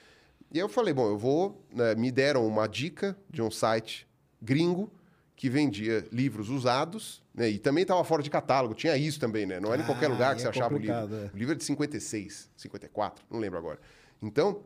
[0.51, 1.66] E aí eu falei, bom, eu vou...
[1.74, 4.07] né, me deram uma dica de um site
[4.41, 4.91] gringo
[5.36, 7.49] que vendia livros usados, né?
[7.49, 9.59] E também estava fora de catálogo, tinha isso também, né?
[9.59, 10.95] Não era em qualquer Ah, lugar que você é achava o livro.
[10.95, 11.30] é.
[11.34, 13.80] O livro é de 56, 54, não lembro agora.
[14.22, 14.61] Então,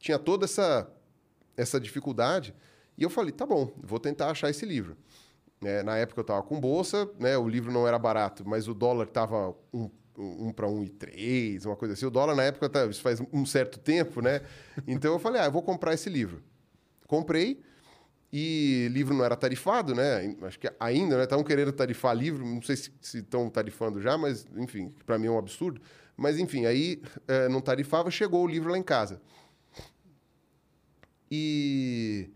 [0.00, 0.90] tinha toda essa,
[1.56, 2.52] essa dificuldade.
[2.98, 4.96] E eu falei, tá bom, vou tentar achar esse livro.
[5.62, 7.36] É, na época eu estava com bolsa, né?
[7.36, 11.66] O livro não era barato, mas o dólar estava um, um para um e três,
[11.66, 12.06] uma coisa assim.
[12.06, 14.40] O dólar na época, tá, isso faz um certo tempo, né?
[14.86, 16.42] Então eu falei, ah, eu vou comprar esse livro.
[17.06, 17.62] Comprei
[18.32, 20.34] E livro não era tarifado, né?
[20.42, 21.24] Acho que ainda, né?
[21.24, 25.30] Estavam querendo tarifar livro, não sei se estão tarifando já, mas, enfim, para mim é
[25.30, 25.80] um absurdo.
[26.16, 29.20] Mas, enfim, aí é, não tarifava, chegou o livro lá em casa.
[31.30, 32.28] E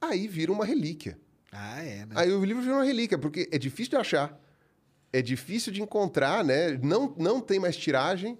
[0.00, 1.18] aí vira uma relíquia.
[1.52, 2.14] Ah, é, né?
[2.14, 4.40] Aí o livro vira uma relíquia, porque é difícil de achar,
[5.12, 6.78] é difícil de encontrar, né?
[6.82, 8.38] Não, não tem mais tiragem,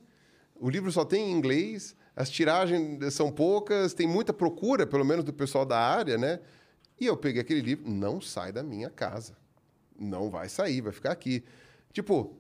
[0.55, 5.25] o livro só tem em inglês, as tiragens são poucas, tem muita procura, pelo menos
[5.25, 6.41] do pessoal da área, né?
[7.01, 9.37] E eu peguei aquele livro, não sai da minha casa.
[9.99, 11.43] Não vai sair, vai ficar aqui.
[11.93, 12.37] Tipo,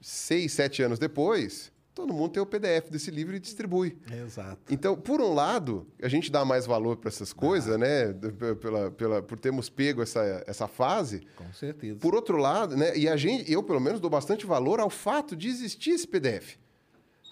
[0.00, 3.96] seis, sete anos depois, todo mundo tem o PDF desse livro e distribui.
[4.12, 4.60] Exato.
[4.70, 8.12] Então, por um lado, a gente dá mais valor para essas coisas, né?
[8.60, 11.26] Pela, pela, por termos pego essa, essa fase.
[11.34, 11.98] Com certeza.
[11.98, 12.94] Por outro lado, né?
[12.94, 16.56] E a gente, eu pelo menos dou bastante valor ao fato de existir esse PDF.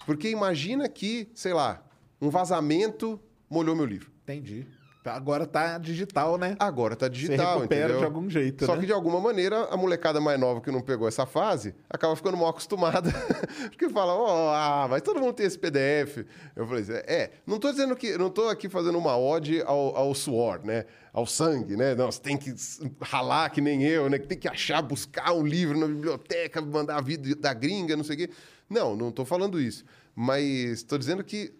[0.03, 1.85] Porque imagina que, sei lá,
[2.19, 4.11] um vazamento molhou meu livro.
[4.23, 4.65] Entendi.
[5.11, 6.55] Agora tá digital, né?
[6.59, 7.99] Agora tá digital, Você recupera entendeu?
[7.99, 8.81] de algum jeito, Só né?
[8.81, 12.37] que de alguma maneira a molecada mais nova que não pegou essa fase acaba ficando
[12.37, 13.11] mal acostumada.
[13.69, 16.25] Porque fala, ó, ah, mas todo mundo tem esse PDF.
[16.55, 20.13] Eu falei, é, não tô dizendo que não tô aqui fazendo uma ode ao, ao
[20.15, 20.85] suor, né?
[21.13, 21.95] Ao sangue, né?
[21.95, 22.53] Não, você tem que
[23.01, 24.19] ralar que nem eu, né?
[24.19, 28.03] Que tem que achar, buscar um livro na biblioteca, mandar a vida da gringa, não
[28.03, 28.29] sei o quê.
[28.69, 29.85] Não, não tô falando isso.
[30.15, 31.53] Mas tô dizendo que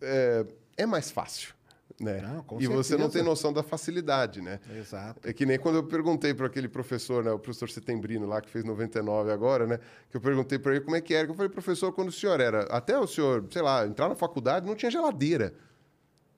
[0.00, 0.44] é,
[0.76, 1.54] é mais fácil.
[2.02, 2.20] Né?
[2.20, 3.10] Não, e você não certeza.
[3.12, 4.58] tem noção da facilidade, né?
[4.76, 5.20] Exato.
[5.22, 8.50] É que nem quando eu perguntei para aquele professor, né, o professor Setembrino lá, que
[8.50, 9.78] fez 99 agora, né?
[10.10, 11.28] Que eu perguntei para ele como é que era.
[11.28, 12.62] Eu falei, professor, quando o senhor era...
[12.64, 15.54] Até o senhor, sei lá, entrar na faculdade, não tinha geladeira.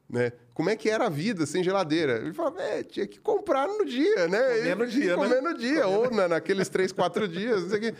[0.06, 0.32] Né?
[0.52, 2.18] Como é que era a vida sem geladeira?
[2.18, 4.58] Ele falava, é, tinha que comprar no dia, né?
[4.58, 5.50] Comer no dia, comer né?
[5.50, 7.94] no dia, ou na, naqueles três, quatro dias, não sei o quê.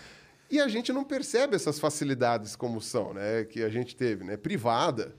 [0.50, 3.44] E a gente não percebe essas facilidades como são, né?
[3.44, 4.36] Que a gente teve, né?
[4.36, 5.14] Privada.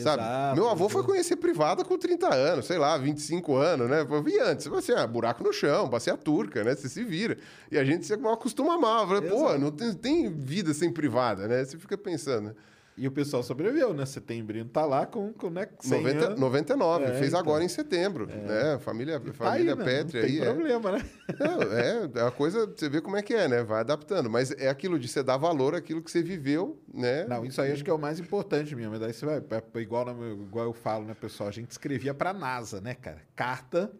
[0.00, 0.22] Sabe?
[0.22, 4.06] Exato, Meu avô foi conhecer privada com 30 anos, sei lá, 25 anos, né?
[4.08, 6.74] Eu vi antes, você, ah, buraco no chão, bacia turca, né?
[6.74, 7.36] Você se vira.
[7.70, 9.06] E a gente se acostuma mal.
[9.06, 11.64] Fala, Pô, não tem, tem vida sem privada, né?
[11.64, 12.54] Você fica pensando, né?
[12.94, 14.04] E o pessoal sobreviveu, né?
[14.04, 16.40] Setembrino tá lá com, com né, 100 90, anos.
[16.40, 17.40] 99, É, fez então.
[17.40, 18.78] agora em setembro, né?
[18.80, 19.84] Família, Tá aí, família né?
[19.84, 20.40] Petri Não tem aí.
[20.40, 20.52] é.
[20.52, 21.10] problema, né?
[21.40, 23.62] Não, é, é a coisa, você vê como é que é, né?
[23.62, 24.28] Vai adaptando.
[24.28, 27.24] Mas é aquilo de você dar valor àquilo que você viveu, né?
[27.24, 28.98] Não, isso aí acho que é o mais importante mesmo.
[28.98, 31.48] Daí você vai, é igual, na- igual eu falo, né, pessoal?
[31.48, 33.22] A gente escrevia pra NASA, né, cara?
[33.34, 33.90] Carta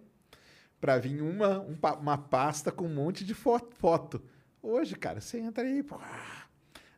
[0.78, 4.20] pra vir uma, um uma pasta com um monte de fo- foto.
[4.62, 6.41] Hoje, cara, você entra aí, pô, ah,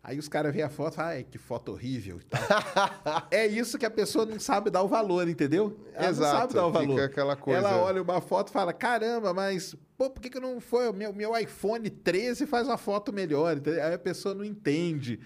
[0.06, 2.20] Aí os caras veem a foto e falam, ai, que foto horrível
[3.30, 5.76] é isso que a pessoa não sabe dar o valor, entendeu?
[5.94, 7.00] Ela Exato, não sabe dar o valor.
[7.00, 10.60] aquela coisa- Ela olha uma foto e fala, caramba, mas pô, por que, que não
[10.60, 10.88] foi?
[10.88, 13.56] O meu, meu iPhone 13 faz uma foto melhor.
[13.56, 13.82] entendeu?
[13.82, 15.18] Aí a pessoa não entende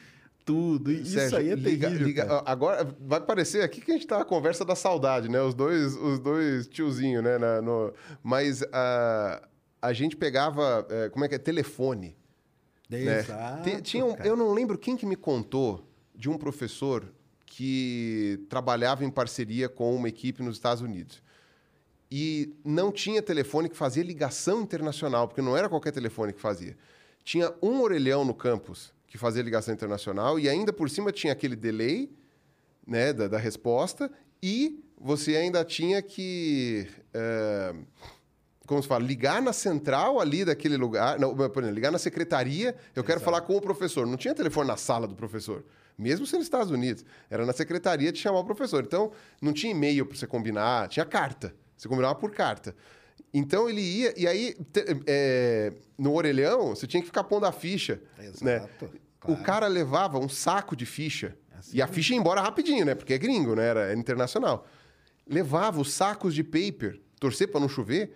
[0.45, 0.91] tudo.
[0.93, 2.07] Isso Sérgio, aí é liga- terrível.
[2.07, 2.43] liga-.
[2.47, 5.41] Agora vai parecer aqui que a gente tá na conversa da saudade, né?
[5.43, 7.37] Os dois, os dois tiozinhos, né?
[7.37, 9.43] na- no- mas ah,
[9.83, 11.39] a gente pegava, eh, como é que é?
[11.39, 12.17] Telefone.
[12.97, 13.21] Né?
[13.21, 15.85] Exato, tinha um- eu não lembro quem que me contou
[16.15, 17.05] de um professor
[17.47, 21.23] que trabalhava em parceria com uma equipe nos Estados Unidos.
[22.11, 26.77] E não tinha telefone que fazia ligação internacional, porque não era qualquer telefone que fazia.
[27.23, 31.57] Tinha um orelhão no campus que fazia ligação internacional e ainda por cima tinha aquele
[31.57, 32.11] delay
[32.87, 34.11] né, da, da resposta
[34.43, 37.75] e você ainda tinha que eh,
[38.69, 42.77] como se fala, ligar na central ali daquele lugar, não, por exemplo, ligar na secretaria,
[42.95, 44.07] eu quero falar com o professor.
[44.07, 45.65] Não tinha telefone na sala do professor,
[45.97, 47.03] mesmo sendo nos Estados Unidos.
[47.31, 48.85] Era na secretaria de chamar o professor.
[48.85, 49.11] Então,
[49.41, 51.55] não tinha e-mail para você combinar, tinha carta.
[51.77, 52.77] Você combinava por carta.
[53.33, 54.55] Então, ele ia, e aí,
[55.07, 58.01] é, no orelhão, você tinha que ficar pondo a ficha.
[58.43, 58.57] né?
[58.57, 59.43] Exato, O claro.
[59.45, 61.35] cara levava um saco de ficha.
[61.59, 62.95] Assim e a ficha ia embora rapidinho, né?
[62.95, 63.67] Porque é gringo, né?
[63.67, 64.67] Era internacional.
[65.27, 68.15] Levava os sacos de paper, torcer para não chover,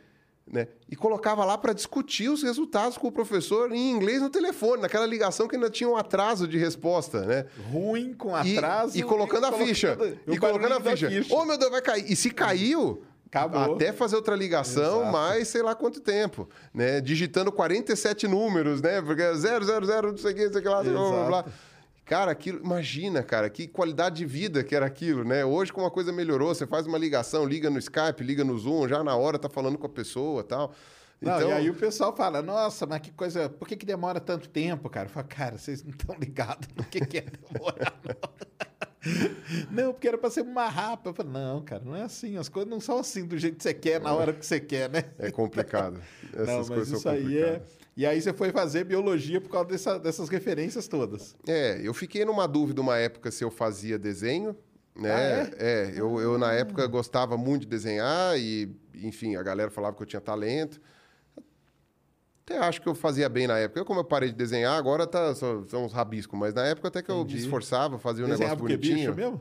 [0.51, 0.69] né?
[0.91, 5.07] E colocava lá para discutir os resultados com o professor em inglês no telefone, naquela
[5.07, 7.47] ligação que ainda tinha um atraso de resposta, né?
[7.71, 8.99] Ruim, com E- atraso.
[8.99, 9.97] E, colocando a ficha.
[10.27, 11.09] E colocando a ficha.
[11.31, 12.11] Ô, meu Deus, vai cair.
[12.11, 13.75] E se caiu, Acabou.
[13.77, 15.13] até fazer outra ligação, Exato.
[15.13, 16.49] mais sei lá quanto tempo.
[16.75, 17.01] Né?
[17.01, 19.01] Digitando 47 números, né?
[19.01, 19.61] Porque é 000,
[20.03, 21.45] não sei o que, não sei o que lá, blá, blá, blá.
[22.13, 25.47] Cara, aquilo, imagina, cara, que qualidade de vida que era aquilo, né?
[25.47, 28.87] Hoje, como a coisa melhorou, você faz uma ligação, liga no Skype, liga no Zoom,
[28.87, 30.75] já na hora tá falando com a pessoa tal.
[31.19, 34.21] Não, Então, e aí o pessoal fala, nossa, mas que coisa, por que, que demora
[34.21, 35.07] tanto tempo, cara?
[35.07, 39.73] Eu falo, cara, vocês não estão ligados no que, que é demorar, não.
[39.73, 41.09] não, porque era pra ser uma rápida.
[41.09, 43.63] Eu falo, não, cara, não é assim, as coisas não são assim do jeito que
[43.63, 45.05] você quer, na hora que você quer, né?
[45.19, 45.99] é complicado.
[46.35, 47.63] Essas não, mas coisas isso são aí complicadas.
[47.79, 47.82] é...
[47.97, 51.37] E aí você foi fazer biologia por causa dessa- dessas referências todas.
[51.47, 54.57] É, eu fiquei numa dúvida uma época se eu fazia desenho
[54.95, 55.11] né?
[55.11, 59.97] Ah, é, eu, eu na época gostava muito de desenhar e, enfim, a galera falava
[59.97, 60.79] que eu tinha talento.
[62.45, 63.81] Até acho que eu fazia bem na época.
[63.81, 66.89] Eu, como eu parei de desenhar, agora tá, só- são uns rabiscos, mas na época
[66.89, 67.39] até que eu me Entendi.
[67.39, 69.15] esforçava, fazia um Desenhava negócio bonitinho.
[69.15, 69.41] Bicho mesmo?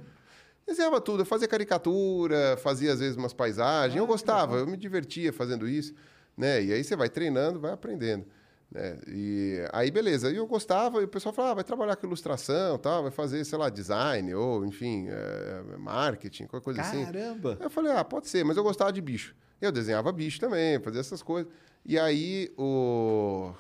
[0.66, 4.78] Desenhava tudo, eu fazia caricatura, fazia às vezes umas paisagens, Ah, eu gostava, eu me
[4.78, 5.94] divertia fazendo isso,
[6.38, 6.64] né?
[6.64, 8.26] E aí você vai treinando, vai aprendendo,
[8.72, 8.98] né?
[9.08, 12.78] E aí beleza, e eu gostava, e o pessoal falava, ah, vai trabalhar com ilustração,
[12.78, 17.06] tal, vai fazer, sei lá, design ou, enfim, é, marketing, qualquer coisa assim.
[17.06, 17.58] Caramba.
[17.60, 19.36] Eu falei, ah, pode ser, mas eu gostava de bicho.
[19.60, 21.52] Eu desenhava bicho também, fazia essas coisas.
[21.86, 23.52] E aí o...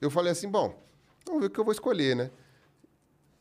[0.00, 0.78] eu falei assim, bom,
[1.26, 2.30] vamos ver o que eu vou escolher, né?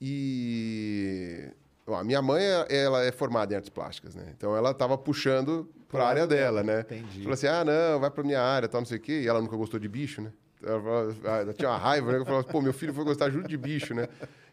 [0.02, 1.52] E
[1.86, 4.34] ó, a minha mãe, ela é formada em artes plásticas, né?
[4.36, 6.82] Então ela estava puxando para a área dela, né?
[6.82, 7.20] Entendi.
[7.20, 9.22] Falou assim, ah, não, vai para minha área, tal, não sei o quê.
[9.22, 10.32] E ela nunca gostou de bicho, né?
[10.62, 12.18] Ela, falava- ah, ela tinha uma raiva, né?
[12.20, 14.08] Eu falava, pô, meu filho foi gostar junto de bicho, né?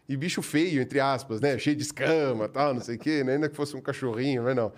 [0.07, 1.57] E bicho feio, entre aspas, né?
[1.59, 3.33] Cheio de escama, tal, não sei o quê, né?
[3.33, 4.71] Ainda que fosse um cachorrinho, mas não.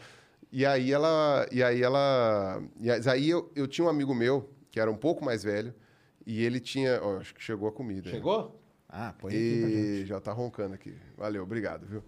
[0.51, 4.79] E aí ela, e aí ela, e aí eu, eu tinha um amigo meu que
[4.79, 5.73] era um pouco mais velho
[6.25, 8.09] e ele tinha, ó, acho que chegou a comida.
[8.09, 8.59] Chegou?
[8.87, 10.03] Ah, põe aqui pra gente.
[10.03, 10.95] E já tá roncando aqui.
[11.15, 12.03] Valeu, obrigado, viu?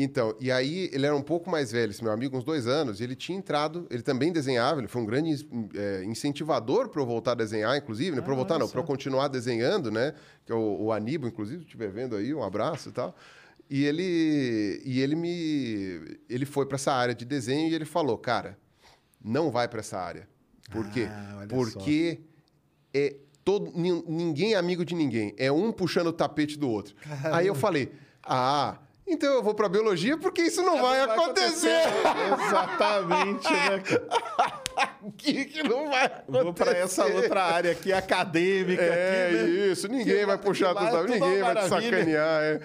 [0.00, 3.00] Então, e aí ele era um pouco mais velho, esse meu amigo, uns dois anos,
[3.00, 5.44] e ele tinha entrado, ele também desenhava, ele foi um grande
[5.74, 8.22] eh, incentivador para eu voltar a desenhar, inclusive, né?
[8.22, 8.86] Para eu voltar, olha não, para eu só.
[8.86, 10.14] continuar desenhando, né?
[10.46, 13.12] Que é o, o Aníbal, inclusive, se estiver vendo aí, um abraço e tal.
[13.68, 18.16] E ele, e ele me, ele foi para essa área de desenho e ele falou,
[18.16, 18.56] cara,
[19.22, 20.28] não vai para essa área.
[20.70, 21.08] Por quê?
[21.10, 22.20] Ah, olha Porque
[22.94, 25.34] é todo, nin- ninguém é amigo de ninguém.
[25.36, 26.94] É um puxando o tapete do outro.
[27.32, 27.90] Aí eu falei,
[28.22, 28.78] ah,
[29.10, 31.82] então eu vou para biologia porque isso não vai, acontecer.
[32.46, 33.82] Exatamente, né?
[35.02, 36.44] O que, que não vai acontecer?
[36.44, 38.82] Vou pra essa outra área aqui, acadêmica.
[38.82, 39.48] É aqui, né?
[39.68, 42.42] isso, ninguém Que vai puxar tudo, é tudo ninguém vai te sacanear.
[42.42, 42.60] é.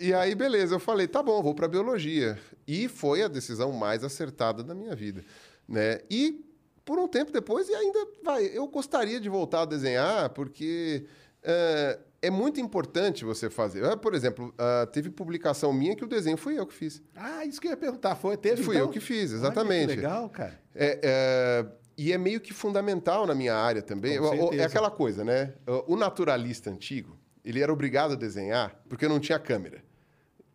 [0.00, 2.38] E aí, beleza, eu falei, tá bom, vou para biologia.
[2.66, 5.24] E foi a decisão mais acertada da minha vida,
[5.68, 6.00] né?
[6.10, 6.44] E
[6.84, 11.04] por um tempo depois, e ainda vai, eu gostaria de voltar a desenhar, porque
[11.42, 13.84] é, é muito importante você fazer.
[13.84, 17.02] Ah, Por exemplo, ah, teve publicação minha que o desenho fui eu que fiz.
[17.14, 18.14] Ah, isso que eu ia perguntar.
[18.16, 18.86] Foi, teve, Fui então?
[18.86, 19.88] eu que fiz, Olha exatamente.
[19.90, 20.58] que legal, cara.
[20.74, 21.66] É, é,
[21.98, 24.18] e é meio que fundamental na minha área também.
[24.18, 24.62] O- certeza.
[24.62, 25.52] É aquela coisa, né?
[25.86, 29.82] O naturalista antigo, ele era obrigado a desenhar porque não tinha câmera.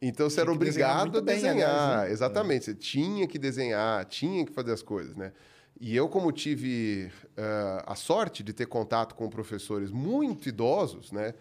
[0.01, 1.69] Então você Tinha era que desenhar obrigado a desenhar.
[1.69, 2.11] aliás, né?
[2.13, 2.65] Exatamente.
[2.65, 5.33] Você tinha que desenhar, tinha que fazer as coisas, né?
[5.79, 11.33] E eu, como tive eh, a sorte de ter contato com professores muito idosos, né?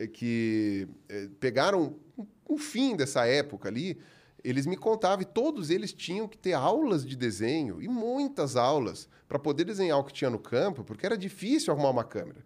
[0.00, 1.94] Eh, Que eh, pegaram
[2.48, 3.98] um- fim dessa época ali,
[4.42, 9.08] eles me contavam e todos eles tinham que ter aulas de desenho e muitas aulas
[9.28, 12.44] para poder desenhar o que tinha no campo, porque era difícil arrumar uma câmera.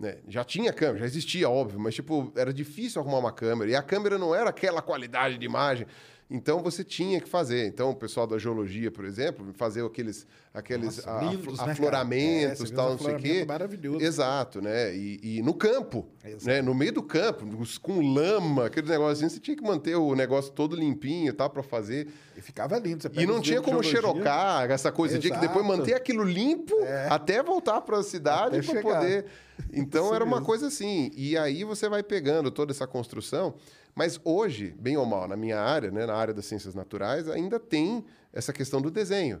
[0.00, 0.18] né?
[0.28, 3.70] Já tinha câmera, já existia, óbvio, mas tipo, era difícil arrumar uma câmera.
[3.70, 5.86] E a câmera não era aquela qualidade de imagem.
[6.32, 7.66] Então você tinha que fazer.
[7.66, 11.66] Então, o pessoal da geologia, por exemplo, fazer aqueles, aqueles Nossa, lindos, né?
[11.66, 13.44] É, afloramentos, você vê tal, não sei o quê.
[13.46, 14.02] maravilhosos.
[14.02, 14.96] Exato, né?
[14.96, 16.46] E, e no campo, Exato.
[16.46, 16.62] né?
[16.62, 17.44] No meio do campo,
[17.82, 21.62] com lama, aqueles negócios assim, você tinha que manter o negócio todo limpinho tal para
[21.62, 22.08] fazer.
[22.34, 23.02] E ficava lindo.
[23.02, 25.14] Você E não tinha como geologia, xerocar essa coisa.
[25.16, 25.74] Você tinha que depois Exato.
[25.74, 25.78] É.
[25.78, 26.74] manter aquilo limpo
[27.10, 29.26] até voltar para a cidade para poder.
[29.72, 30.46] Então Isso era uma mesmo.
[30.46, 31.10] coisa assim.
[31.14, 33.54] E aí você vai pegando toda essa construção.
[33.94, 37.60] Mas hoje, bem ou mal, na minha área, né, na área das ciências naturais, ainda
[37.60, 39.40] tem essa questão do desenho.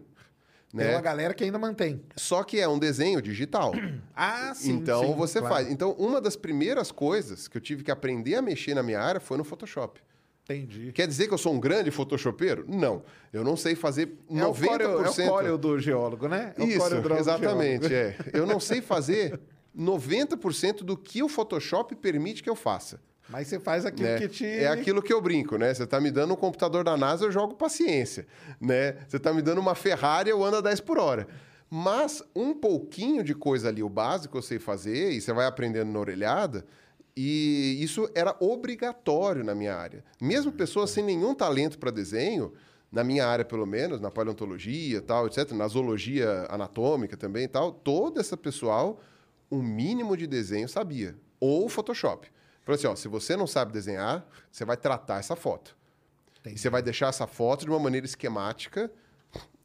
[0.76, 0.92] Tem Né?
[0.94, 2.02] uma galera que ainda mantém.
[2.16, 3.72] Só que é um desenho digital.
[4.14, 4.72] Ah, sim.
[4.72, 5.54] então sim, você claro.
[5.54, 5.70] faz.
[5.70, 9.20] Então, uma das primeiras coisas que eu tive que aprender a mexer na minha área
[9.20, 10.00] foi no Photoshop.
[10.44, 10.92] Entendi.
[10.92, 12.64] Quer dizer que eu sou um grande photoshopeiro?
[12.68, 13.02] Não.
[13.32, 14.38] Eu não sei fazer 90%.
[14.40, 16.52] É o córeo, é o córeo do geólogo, né?
[16.58, 17.94] É o Isso, exatamente, geólogo.
[17.94, 18.16] é.
[18.38, 19.40] Eu não sei fazer
[19.76, 23.00] 90% do que o Photoshop permite que eu faça.
[23.32, 24.18] Mas você faz aquilo né?
[24.18, 24.44] que te...
[24.44, 25.72] É aquilo que eu brinco, né?
[25.72, 28.26] Você tá me dando um computador da NASA, eu jogo paciência,
[28.60, 28.98] né?
[29.08, 31.26] Você tá me dando uma Ferrari, eu ando a 10 por hora.
[31.70, 35.90] Mas um pouquinho de coisa ali, o básico eu sei fazer, e você vai aprendendo
[35.90, 36.66] na orelhada,
[37.16, 40.04] e isso era obrigatório na minha área.
[40.20, 42.52] Mesmo pessoas sem nenhum talento para desenho,
[42.92, 47.72] na minha área pelo menos, na paleontologia, tal, etc, na zoologia anatômica também, e tal,
[47.72, 49.00] todo esse pessoal,
[49.50, 52.30] um mínimo de desenho sabia, ou Photoshop.
[52.64, 55.76] Falou assim, ó, se você não sabe desenhar, você vai tratar essa foto.
[56.44, 58.90] E você vai deixar essa foto de uma maneira esquemática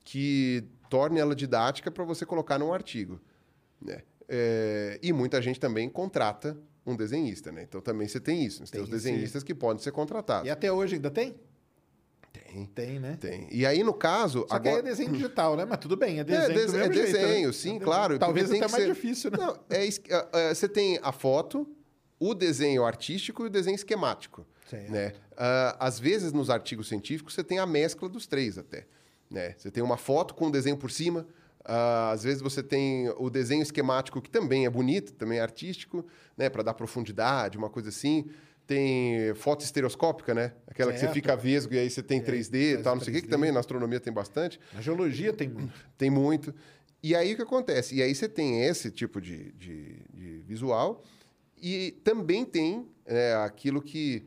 [0.03, 3.19] que torne ela didática para você colocar num artigo.
[3.81, 4.01] Né?
[4.27, 7.63] É, e muita gente também contrata um desenhista, né?
[7.63, 8.65] Então também você tem isso.
[8.65, 10.47] Você tem, Tem os desenhistas que podem ser contratados.
[10.47, 11.35] E até hoje ainda tem?
[12.31, 12.65] Tem.
[12.67, 13.17] Tem, né?
[13.19, 13.47] Tem.
[13.51, 14.45] E aí, no caso.
[14.47, 14.83] Só que aí é agora...
[14.83, 15.65] desenho digital, né?
[15.65, 17.19] Mas tudo bem, é É, desenho des- do é jeito, né?
[17.19, 18.17] desenho, sim, claro.
[18.17, 19.37] Talvez porque até mais ser- difícil, né?
[19.37, 19.91] Não, é, é,
[20.33, 21.67] é, você tem a foto,
[22.19, 24.45] o desenho artístico e o desenho esquemático.
[24.69, 24.91] Certo.
[24.91, 25.13] Né?
[25.37, 28.85] ah, às vezes, nos artigos científicos, você tem a mescla dos três até.
[29.29, 29.55] Né?
[29.57, 31.25] Você tem uma foto com um desenho por cima,
[31.63, 36.05] ah, às vezes você tem o desenho esquemático, que também é bonito, também é artístico,
[36.37, 36.49] né?
[36.49, 38.25] para dar profundidade, uma coisa assim.
[38.65, 40.51] Tem foto estereoscópica, né?
[40.67, 41.13] Aquela que você Certo.
[41.13, 43.27] fica vesgo e aí você tem É, 3D e tal, não sei o que, que
[43.27, 43.31] 3D.
[43.31, 44.59] também na astronomia tem bastante.
[44.73, 45.73] Na geologia tem muito.
[45.97, 46.53] Tem muito.
[47.01, 47.95] E aí o que acontece?
[47.95, 51.01] E aí você tem esse tipo de, de, de visual
[51.61, 54.25] e também tem é, aquilo que.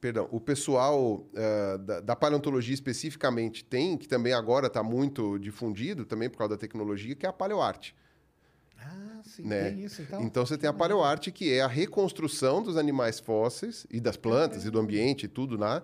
[0.00, 6.04] Perdão, o pessoal eh, da, da paleontologia especificamente tem, que também agora está muito difundido,
[6.06, 7.96] também por causa da tecnologia, que é a paleoarte.
[8.80, 9.70] Ah, sim, Né?
[9.72, 10.22] tem isso então.
[10.22, 14.64] Então você tem a paleoarte, que é a reconstrução dos animais fósseis e das plantas
[14.64, 15.82] e do ambiente e tudo lá,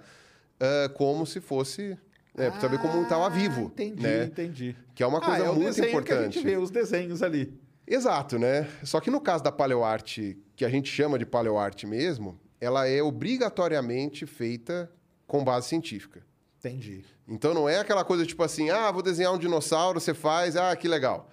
[0.60, 1.98] ah, como se fosse.
[2.36, 3.62] É, pra saber como estava Ah, vivo.
[3.62, 4.24] Entendi, né?
[4.26, 4.76] entendi.
[4.94, 6.34] Que é uma coisa ah, é muito desenho que a importante.
[6.34, 7.52] gente vê, os desenhos ali.
[7.86, 8.68] Exato, né?
[8.82, 13.02] Só que no caso da paleoarte, que a gente chama de paleoarte mesmo, ela é
[13.02, 14.90] obrigatoriamente feita
[15.26, 16.24] com base científica.
[16.58, 17.04] Entendi.
[17.28, 20.74] Então não é aquela coisa tipo assim, ah, vou desenhar um dinossauro, você faz, ah,
[20.74, 21.28] que legal.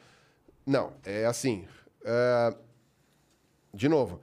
[0.65, 1.65] Não, é assim.
[2.05, 2.53] ah,
[3.73, 4.19] de novo,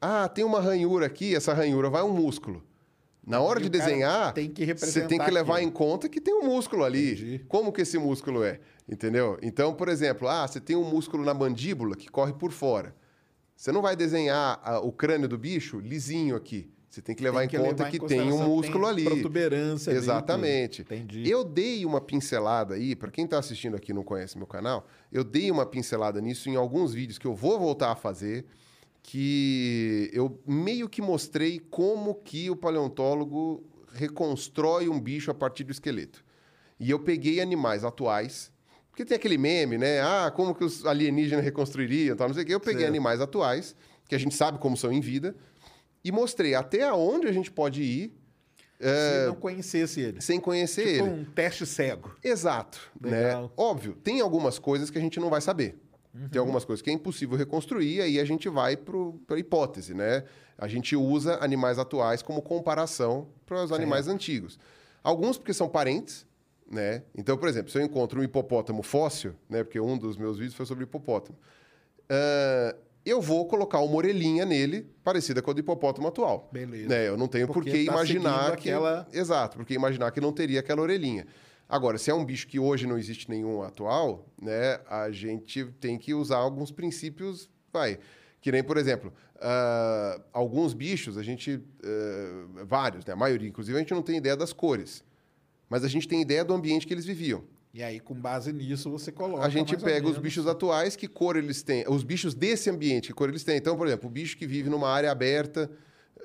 [0.00, 2.62] ah, tem uma ranhura aqui, essa ranhura vai um músculo.
[3.26, 5.70] Na hora E de desenhar, tem que você tem que levar aquilo.
[5.70, 7.12] em conta que tem um músculo ali.
[7.12, 7.44] Entendi.
[7.48, 8.60] Como que esse músculo é?
[8.88, 9.38] Entendeu?
[9.42, 12.94] Então, por exemplo, ah, você tem um músculo na mandíbula que corre por fora.
[13.56, 16.70] Você não vai desenhar ah, o crânio do bicho lisinho aqui.
[16.94, 18.92] Você tem que levar Tem em que conta levar em que tem um músculo tem
[18.92, 19.04] ali.
[19.04, 19.98] protuberância ali.
[19.98, 20.82] Exatamente.
[20.82, 21.28] Entendi.
[21.28, 24.86] Eu dei uma pincelada aí, para quem está assistindo aqui e não conhece meu canal,
[25.10, 28.44] eu dei uma pincelada nisso em alguns vídeos que eu vou voltar a fazer,
[29.02, 35.72] que eu meio que mostrei como que o paleontólogo reconstrói um bicho a partir do
[35.72, 36.24] esqueleto.
[36.78, 38.52] E eu peguei animais atuais,
[38.94, 40.00] porque tem aquele meme, né?
[40.00, 42.54] Ah, como que os alienígenas reconstruiriam, tal, não sei o quê.
[42.54, 42.90] Eu peguei Certo.
[42.90, 43.74] animais atuais,
[44.08, 45.34] que a gente sabe como são em vida,
[46.04, 48.14] e mostrei até onde a gente pode ir
[48.78, 50.20] Se não conhecesse ele.
[50.20, 51.14] sem conhecer Tipo ele.
[51.14, 52.14] um teste cego.
[52.22, 53.42] Exato, Legal.
[53.42, 53.50] né?
[53.56, 55.76] Óbvio, tem algumas coisas que a gente não vai saber.
[56.14, 56.28] Uhum.
[56.28, 58.94] Tem algumas coisas que é impossível reconstruir, aí a gente vai para
[59.30, 60.22] a hipótese, né?
[60.56, 64.56] A gente usa animais atuais como comparação para os animais antigos.
[65.02, 66.24] Alguns porque são parentes,
[66.70, 67.02] né?
[67.16, 69.62] Então, por exemplo, se eu encontro um hipopótamo fóssil, né?
[69.64, 71.38] Porque um dos meus vídeos foi sobre hipopótamo.
[72.08, 72.74] ah,
[73.06, 76.48] eu vou colocar uma orelhinha nele parecida com a do hipopótamo atual.
[76.50, 76.88] Beleza.
[76.88, 77.06] Né?
[77.06, 78.70] Eu não tenho por Porque que tá imaginar que...
[78.70, 81.26] aquela- Exato, porque imaginar que não teria aquela orelhinha.
[81.68, 85.98] Agora, se é um bicho que hoje não existe nenhum atual, né, a gente tem
[85.98, 87.98] que usar alguns princípios, vai.
[88.40, 91.60] Que nem, por exemplo, ah, alguns bichos, a gente.
[91.84, 93.12] ah, vários, né?
[93.12, 95.04] A maioria, inclusive, a gente não tem ideia das cores.
[95.68, 97.44] Mas a gente tem ideia do ambiente que eles viviam.
[97.72, 99.44] E aí, com base nisso, você coloca.
[99.44, 101.84] A gente pega os bichos atuais, que cor eles têm.
[101.88, 103.56] Os bichos desse ambiente, que cor eles têm.
[103.56, 105.68] Então, por exemplo, o bicho que vive numa área aberta,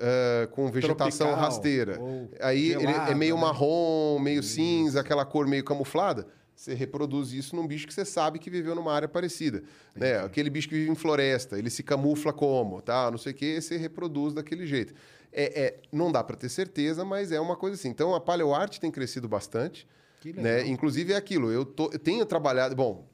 [0.00, 2.00] ah, com vegetação Tropical, rasteira.
[2.40, 3.40] Aí ele é meio né?
[3.42, 6.26] marrom, meio cinza, aquela cor meio camuflada.
[6.56, 9.62] Você reproduz isso num bicho que você sabe que viveu numa área parecida.
[9.94, 10.18] Né?
[10.18, 13.10] Aquele bicho que vive em floresta, ele se camufla como, tá?
[13.10, 14.92] Não sei o quê, você reproduz daquele jeito.
[15.32, 17.88] É, é- não dá para ter certeza, mas é uma coisa assim.
[17.88, 19.86] Então, a paleoarte tem crescido bastante.
[20.20, 20.56] Que Né?
[20.56, 20.66] legal.
[20.72, 22.74] Inclusive é aquilo, eu, tô- eu tenho trabalhado...
[22.74, 23.08] Bom,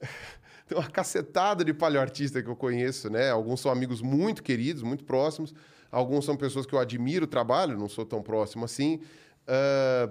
[0.68, 3.30] tem uma cacetada de paleoartista que eu conheço, né?
[3.30, 5.54] Alguns são amigos muito queridos, muito próximos.
[5.90, 9.00] Alguns são pessoas que eu admiro o trabalho, não sou tão próximo assim.
[9.46, 10.08] Ah,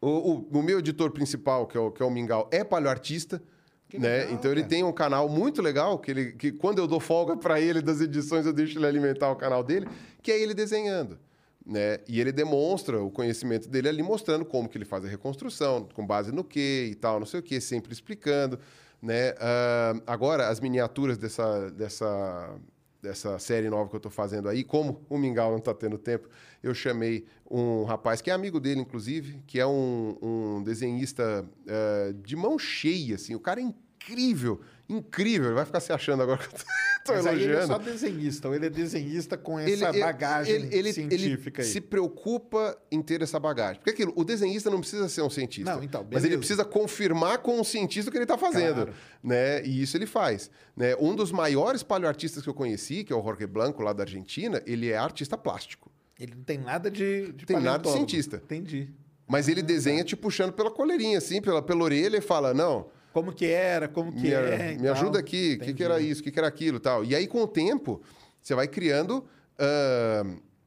[0.00, 3.42] o, o- o meu editor principal, que é o, que é o Mingau, é paleoartista.
[3.88, 4.18] Que né?
[4.18, 4.70] legal, então ele cara.
[4.70, 8.00] tem um canal muito legal, que, ele, que quando eu dou folga para ele das
[8.00, 9.88] edições, eu deixo ele alimentar o canal dele,
[10.22, 11.18] que é ele desenhando.
[11.64, 11.98] Né?
[12.06, 16.06] E ele demonstra o conhecimento dele ali, mostrando como que ele faz a reconstrução, com
[16.06, 18.58] base no que e tal, não sei o que, sempre explicando.
[19.02, 19.34] Né?
[19.38, 22.56] Ah, agora, as miniaturas dessa, dessa,
[23.00, 26.28] dessa série nova que eu estou fazendo aí, como o Mingau não está tendo tempo,
[26.62, 32.12] eu chamei um rapaz que é amigo dele, inclusive, que é um, um desenhista ah,
[32.22, 33.34] de mão cheia, assim.
[33.34, 35.46] O cara é incrível, incrível.
[35.48, 36.58] Ele vai ficar se achando agora que eu
[37.04, 37.66] tô Mas aí ele é elogiando.
[37.72, 41.68] só desenhista, ou ele é desenhista com essa Ele- ele- bagagem ele- ele- científica ele
[41.68, 41.72] aí.
[41.72, 43.76] se preocupa em ter essa bagagem.
[43.76, 45.74] Porque aquilo, o desenhista não precisa ser um cientista.
[45.74, 48.74] Não, então, mas ele precisa confirmar com o cientista o que ele está fazendo.
[48.86, 48.94] Claro.
[49.22, 49.64] Né?
[49.64, 50.50] E isso ele faz.
[50.76, 50.94] Né?
[50.96, 54.62] Um dos maiores paleoartistas que eu conheci, que é o Jorge Blanco, lá da Argentina,
[54.66, 55.90] ele é artista plástico.
[56.18, 58.36] Ele não tem nada de, de Tem nada de cientista.
[58.44, 58.90] Entendi.
[59.26, 62.86] Mas Ah, ele desenha te puxando pela coleirinha, assim, pela, pela orelha e fala: não,
[63.12, 64.72] Como que era, como que me, é.
[64.76, 64.92] me tal.
[64.92, 67.04] ajuda aqui, o que, que era isso, o que, que era aquilo tal.
[67.04, 68.00] E aí, com o tempo,
[68.42, 69.24] você vai criando
[69.58, 70.24] ah,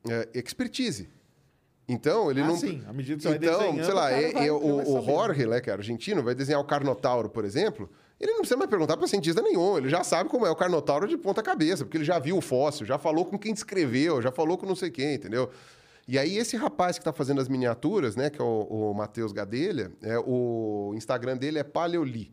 [0.08, 1.10] ah, expertise.
[1.88, 2.56] Então, ele Ah, não.
[2.56, 5.02] sim, à medida que você vai então, sei lá, é- vai- é o, o.
[5.06, 7.90] Jorge, né, que é argentino, vai desenhar o Carnotauro, por exemplo.
[8.22, 11.08] Ele não precisa mais perguntar para cientista nenhum, ele já sabe como é o Carnotauro
[11.08, 14.32] de ponta cabeça, porque ele já viu o fóssil, já falou com quem descreveu, já
[14.32, 15.50] falou com não sei quem, entendeu?
[16.08, 19.32] E aí esse rapaz que está fazendo as miniaturas, né, que é o, o Matheus
[19.32, 22.32] Gadelha, é, o Instagram dele é Paleoli.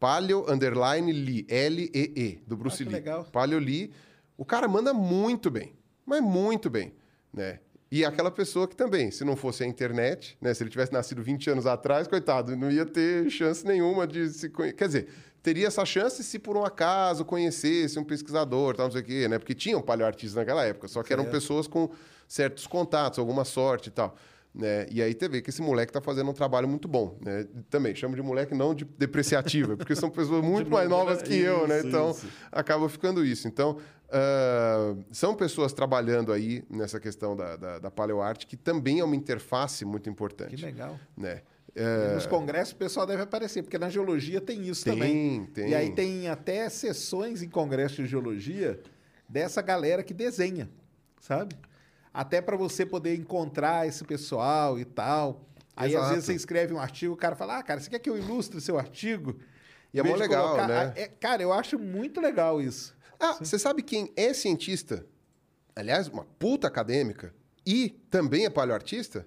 [0.00, 2.92] Paleo underline Li, L-E-E, do Bruce Ah, Lee.
[2.94, 3.24] legal.
[3.32, 3.92] Paleoli.
[4.36, 5.74] O cara manda muito bem,
[6.04, 6.92] mas muito bem,
[7.32, 7.60] né?
[7.90, 10.52] E aquela pessoa que também, se não fosse a internet, né?
[10.52, 14.50] Se ele tivesse nascido 20 anos atrás, coitado, não ia ter chance nenhuma de se
[14.50, 14.76] conhecer.
[14.76, 15.08] Quer dizer,
[15.42, 19.28] teria essa chance se por um acaso conhecesse um pesquisador, tal, não sei o quê,
[19.28, 19.38] né?
[19.38, 21.34] Porque tinham paleoartistas naquela época, só que eram Certo.
[21.34, 21.90] pessoas com
[22.26, 24.14] certos contatos, alguma sorte e tal.
[24.54, 24.86] Né?
[24.90, 27.16] E aí você vê que esse moleque tá fazendo um trabalho muito bom.
[27.24, 27.46] Né?
[27.70, 31.68] Também chamo de moleque não de depreciativa, porque são pessoas muito mais novas que eu,
[31.68, 31.78] né?
[31.78, 32.26] Isso, Então isso.
[32.50, 33.46] acaba ficando isso.
[33.46, 33.78] Então,
[34.10, 39.14] ah, são pessoas trabalhando aí nessa questão da, da, da paleoarte, que também é uma
[39.14, 40.56] interface muito importante.
[40.56, 40.98] Que legal.
[41.16, 41.42] Né?
[41.74, 45.46] E É, Nos congressos o pessoal deve aparecer, porque na geologia tem isso Tem, também.
[45.46, 45.68] tem.
[45.70, 48.80] E aí tem até sessões em congresso de geologia
[49.28, 50.68] dessa galera que desenha,
[51.20, 51.54] sabe?
[52.12, 55.42] Até para você poder encontrar esse pessoal e tal.
[55.76, 56.08] Aí às Exato.
[56.10, 58.60] vezes você escreve um artigo, o cara fala: "Ah, cara, você quer que eu ilustre
[58.60, 59.38] seu artigo?"
[59.94, 60.92] E é Em vez mó de legal, né?
[60.96, 62.96] É- cara, eu acho muito legal isso.
[63.20, 65.06] Ah, você sabe quem é cientista?
[65.76, 67.32] Aliás, uma puta acadêmica
[67.64, 69.26] e também é paleoartista?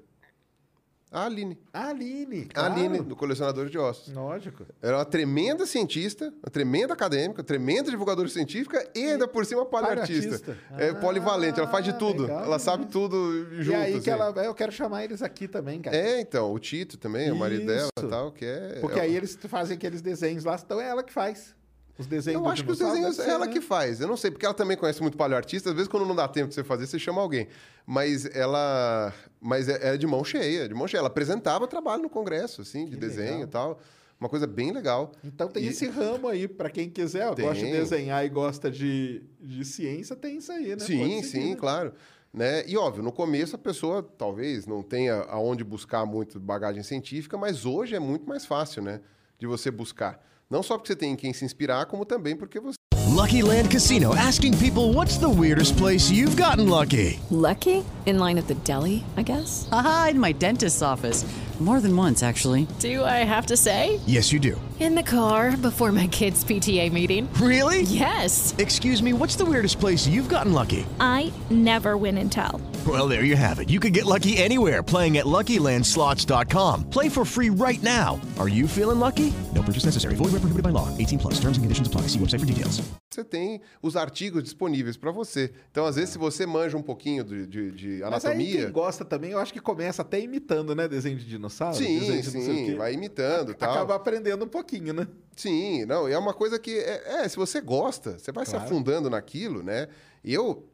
[1.14, 1.58] A Aline.
[1.74, 2.74] A Aline, A claro.
[2.74, 4.14] Aline, do colecionador de ossos.
[4.14, 4.66] Lógico.
[4.82, 10.40] Era uma tremenda cientista, uma tremenda acadêmica, tremenda divulgadora científica e ainda por cima paleoartista.
[10.40, 10.58] Paleoartista.
[10.78, 12.24] É polivalente, ela faz de Ah, tudo.
[12.24, 13.72] legal ela sabe tudo junto.
[13.72, 14.22] e aí que assim.
[14.22, 15.96] ela, eu quero chamar eles aqui também, cara.
[15.98, 18.06] É, então, o Tito também, o marido dela Isso.
[18.06, 18.78] e tal, que é...
[18.80, 21.54] Porque é- aí eles fazem aqueles desenhos lá, então é ela que faz.
[22.02, 23.52] Os desenhos Eu acho que os desenhos é ela né?
[23.54, 24.02] que faz.
[24.02, 25.70] Eu não sei, porque ela também conhece muito paleoartista.
[25.70, 27.48] Às vezes, quando não dá tempo de você fazer, você chama alguém.
[27.86, 29.14] Mas ela.
[29.40, 31.00] Mas é, é de mão cheia, de mão cheia.
[31.00, 33.44] Ela apresentava trabalho no congresso, assim, de Que desenho legal.
[33.44, 33.80] e tal.
[34.20, 35.12] Uma coisa bem legal.
[35.24, 38.70] Então tem E- esse ramo aí, pra quem quiser, ó, gosta de desenhar e gosta
[38.70, 40.80] de, de ciência, tem isso aí, né?
[40.80, 41.56] Sim, seguir, sim, né?
[41.56, 41.94] claro.
[42.34, 42.64] Né?
[42.68, 47.66] E óbvio, no começo a pessoa talvez não tenha aonde buscar muito bagagem científica, mas
[47.66, 49.02] hoje é muito mais fácil, né?
[49.40, 50.24] De você buscar.
[50.52, 52.76] Não só porque você tem em quem se inspirar, como também porque você
[53.08, 57.20] Lucky Land Casino asking people what's the weirdest place you've gotten lucky?
[57.32, 57.86] Lucky?
[58.06, 59.70] In line at the deli, I guess?
[59.72, 61.26] Aha, in my dentist's office.
[61.62, 62.66] More than once, actually.
[62.80, 64.00] Do I have to say?
[64.08, 64.60] Yes, you do.
[64.80, 67.30] In the car before my kids' PTA meeting.
[67.40, 67.84] Really?
[67.84, 68.56] Yes.
[68.58, 70.88] Excuse me, what's the weirdest place you've gotten lucky?
[71.00, 72.60] I never win and tell.
[72.88, 73.70] Well, there you have it.
[73.70, 76.90] You can get lucky anywhere playing at LuckyLandSlots.com.
[76.90, 78.20] Play for free right now.
[78.40, 79.32] Are you feeling lucky?
[79.54, 80.16] No purchase necessary.
[80.16, 80.88] Void where prohibited by law.
[80.98, 81.36] 18 plus.
[81.36, 82.08] Terms and conditions apply.
[82.08, 82.82] See website for details.
[83.14, 85.52] você tem os artigos disponíveis para você.
[85.70, 88.64] Então, às vezes, se você manja um pouquinho de, de- de Mas aí anatomia.
[88.64, 90.88] quem gosta também, eu acho que começa até imitando, né?
[90.88, 91.51] Desenho de dinossauro.
[91.74, 93.72] Sim, sim, vai imitando tal.
[93.72, 95.08] Acaba aprendendo um pouquinho, né?
[95.36, 98.52] Sim, não, e é uma coisa que, é, é, se você gosta, você vai se
[98.52, 98.66] Claro.
[98.66, 99.88] afundando naquilo, né?
[100.24, 100.66] E eu,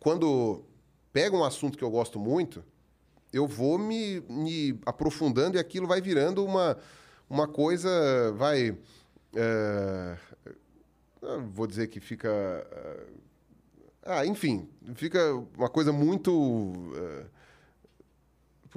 [0.00, 0.64] quando
[1.12, 2.64] pego um assunto que eu gosto muito,
[3.32, 6.78] eu vou me, me aprofundando e aquilo vai virando uma,
[7.28, 8.76] uma coisa, vai...
[11.22, 12.28] eu vou dizer que fica...
[12.28, 13.18] é,
[14.02, 16.92] ah, enfim, fica uma coisa muito...
[16.96, 17.37] é,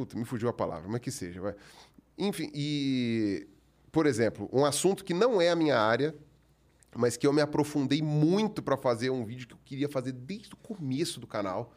[0.02, 1.40] Puta, me fugiu a palavra, mas que seja.
[1.40, 1.54] Vai.
[2.18, 3.48] Enfim, e,
[3.92, 6.16] por exemplo, um assunto que não é a minha área,
[6.96, 10.56] mas que eu me aprofundei muito para fazer um vídeo que eu queria fazer desde
[10.56, 11.72] o começo do canal,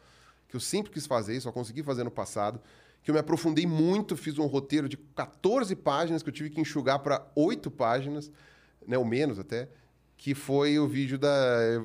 [0.49, 2.59] que eu sempre quis fazer, só consegui fazer no passado,
[3.03, 6.59] que eu me aprofundei muito, fiz um roteiro de 14 páginas que eu tive que
[6.59, 8.31] enxugar para 8 páginas,
[8.87, 9.69] né, ou menos até,
[10.17, 11.29] que foi o vídeo da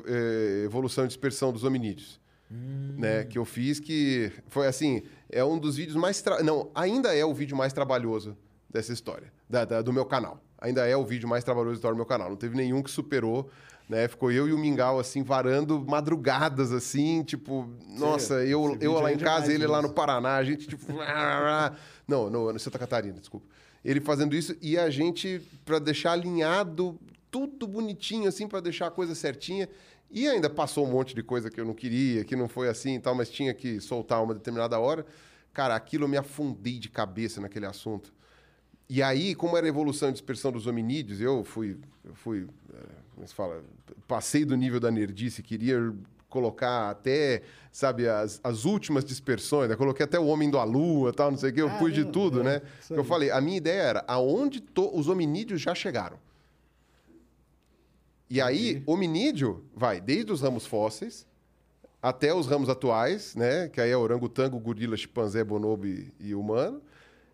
[0.06, 2.18] eh, evolução e dispersão dos hominídeos
[2.50, 6.20] né, que eu fiz, que foi assim, é um dos vídeos mais...
[6.22, 8.36] tra- Não, ainda é o vídeo mais trabalhoso
[8.68, 10.40] dessa história, da- da- do meu canal.
[10.58, 12.28] Ainda é o vídeo mais trabalhoso da história do meu canal.
[12.28, 13.48] Não teve nenhum que superou,
[13.88, 14.06] né?
[14.08, 17.68] Ficou eu e o Mingau, assim, varando madrugadas, assim, tipo...
[17.98, 19.90] Nossa, eu, eu lá é em casa, ele lá no.
[19.92, 20.86] Paraná, a gente, tipo...
[22.06, 23.46] Não, no, no Santa Catarina, desculpa.
[23.84, 26.98] Ele fazendo isso e a gente, para deixar alinhado,
[27.30, 29.68] tudo bonitinho, assim, para deixar a coisa certinha.
[30.10, 32.96] E ainda passou um monte de coisa que eu não queria, que não foi assim
[32.96, 35.06] e tal, mas tinha que soltar uma determinada hora.
[35.52, 38.12] Cara, aquilo eu me afundei de cabeça naquele assunto.
[38.88, 42.76] E aí, como era a evolução e dispersão dos hominídeos, eu fui, eu fui, eh,
[43.14, 43.62] como se fala,
[44.08, 45.92] passei do nível da nerdice, queria
[46.28, 49.76] colocar até, sabe, as, as últimas dispersões, né?
[49.76, 52.40] coloquei até o homem da lua, tal, não sei o quê, eu pus de tudo,
[52.40, 52.62] é, né?
[52.90, 56.16] Eu falei, a minha ideia era aonde to- os hominídeos já chegaram.
[58.30, 61.26] E aí, hominídeo vai desde os ramos fósseis
[62.00, 63.68] até os ramos atuais, né?
[63.68, 66.80] Que aí é orangotango, gorila, chimpanzé, bonobo e, e humano.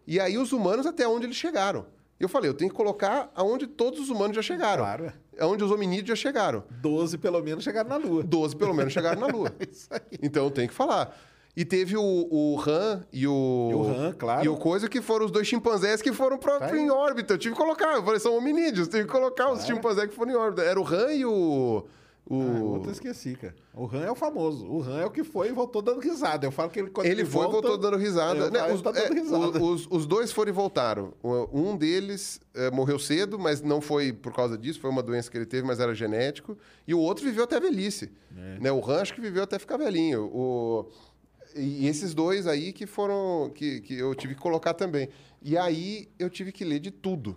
[0.07, 1.87] E aí os humanos até onde eles chegaram.
[2.19, 4.85] Eu falei, eu tenho que colocar aonde todos os humanos já chegaram.
[4.85, 5.13] Claro.
[5.39, 6.65] Aonde os hominídeos já chegaram.
[6.71, 8.23] 12 pelo menos chegaram na Lua.
[8.23, 9.53] 12 pelo menos chegaram na Lua.
[9.71, 10.19] Isso aí.
[10.23, 11.15] Então eu tenho que falar.
[11.57, 13.69] E teve o, o Han e o.
[13.71, 14.45] E o Han, claro.
[14.45, 17.33] E o Coisa, que foram os dois chimpanzés que foram pra, Tá em órbita.
[17.35, 17.95] Eu tive que colocar.
[17.97, 20.63] Eu falei, são hominídeos, tive que colocar os chimpanzés que foram em órbita.
[20.63, 21.87] Era o Han e o.
[22.29, 23.55] Ah, o outro eu esqueci, cara.
[23.73, 24.67] O Han é o famoso.
[24.67, 26.45] O Han é o que foi e voltou dando risada.
[26.45, 28.51] Eu falo que ele quando Ele foi e volta, voltou dando risada.
[28.51, 29.59] Falo, os, ele tá dando é, risada.
[29.63, 31.13] o- os- os dois foram e voltaram.
[31.53, 35.39] Um deles é, morreu cedo, mas não foi por causa disso, foi uma doença que
[35.39, 36.59] ele teve, mas era genético.
[36.85, 38.11] E o outro viveu até a velhice.
[38.37, 38.59] É.
[38.61, 40.25] Né, o Han acho que viveu até ficar velhinho.
[40.25, 40.87] O-
[41.57, 43.51] E esses dois aí que foram.
[43.55, 45.09] Que, que eu tive que colocar também.
[45.43, 47.37] E aí eu tive que ler de tudo.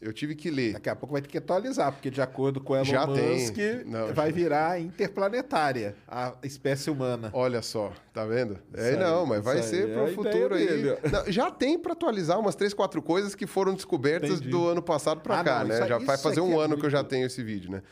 [0.00, 0.72] Eu tive que ler.
[0.72, 3.06] Daqui a pouco vai ter que atualizar, porque de acordo com Elon Já.
[3.06, 7.30] Musk, Não, vai já- virar interplanetária a espécie humana.
[7.34, 8.58] Olha só, tá vendo?
[8.72, 10.82] É, aí, não, mas vai ser aí, pro é futuro aí.
[11.12, 14.48] Não, já tem para atualizar umas três, quatro coisas que foram descobertas Entendi.
[14.48, 15.78] do ano passado para Ah, cá, não, né?
[15.80, 17.42] isso já vai isso fazer aqui um é ano que eu já muito- tenho esse
[17.42, 17.82] vídeo, né?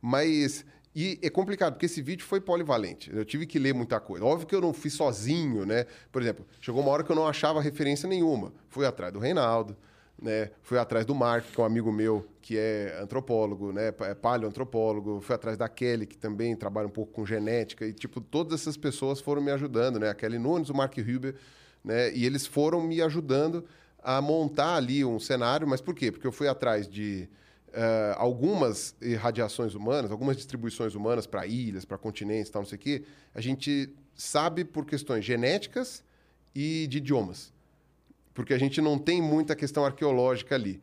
[0.00, 0.64] Mas
[0.98, 3.14] e é complicado porque esse vídeo foi polivalente.
[3.14, 4.24] Eu tive que ler muita coisa.
[4.24, 5.84] Óbvio que eu não fiz sozinho, né?
[6.10, 8.50] Por exemplo, chegou uma hora que eu não achava referência nenhuma.
[8.70, 9.76] Fui atrás do Reinaldo,
[10.18, 10.52] né?
[10.62, 13.88] Fui atrás do Mark, que é um amigo meu que é antropólogo, né?
[13.88, 15.20] É paleoantropólogo.
[15.20, 17.84] Fui atrás da Kelly, que também trabalha um pouco com genética.
[17.84, 20.08] E, tipo, todas essas pessoas foram me ajudando, né?
[20.08, 21.34] A Kelly Nunes, o Mark Huber,
[21.84, 22.10] né?
[22.14, 23.66] E eles foram me ajudando
[24.02, 25.68] a montar ali um cenário.
[25.68, 26.10] Mas por quê?
[26.10, 27.28] Porque eu fui atrás de
[27.72, 32.80] eh, algumas irradiações humanas, algumas distribuições humanas para ilhas, para continentes, tal, não sei o
[32.80, 33.02] quê.
[33.34, 36.02] A gente sabe por questões genéticas
[36.54, 37.54] e de idiomas
[38.36, 40.78] porque a gente não tem muita questão arqueológica ali.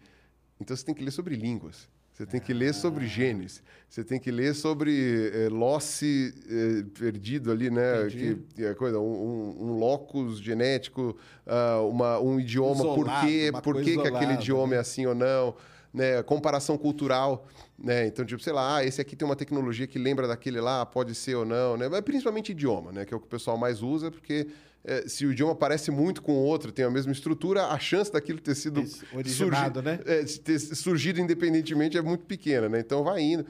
[0.59, 4.19] Então você tem que ler sobre línguas, você tem que ler sobre genes, você tem
[4.19, 8.07] que ler sobre eh, losse eh, perdido ali, né?
[8.09, 11.15] Que, que é coisa, um, um- locus genético,
[11.45, 14.75] ah, uma, um idioma, por Isolado, quê, uma por que, que aquele idioma né?
[14.77, 15.55] é assim ou não,
[15.94, 16.24] né?
[16.24, 18.08] Comparação cultural, né?
[18.08, 21.14] Então, tipo, sei lá, ah, esse aqui tem uma tecnologia que lembra daquele lá, pode
[21.14, 21.88] ser ou não, né?
[21.88, 23.06] Mas principalmente idioma, né?
[23.06, 24.48] Que é o que o pessoal mais usa, porque
[24.84, 28.12] eh, se o idioma parece muito com o outro, tem a mesma estrutura, a chance
[28.12, 30.00] daquilo ter sido Isso, originado, né?
[30.06, 32.80] é, ter surgido independentemente é muito pequena, né?
[32.80, 33.46] Então vai indo.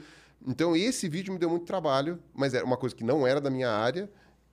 [0.46, 3.50] Então esse vídeo me deu muito trabalho, mas era uma coisa que não era da
[3.50, 4.10] minha área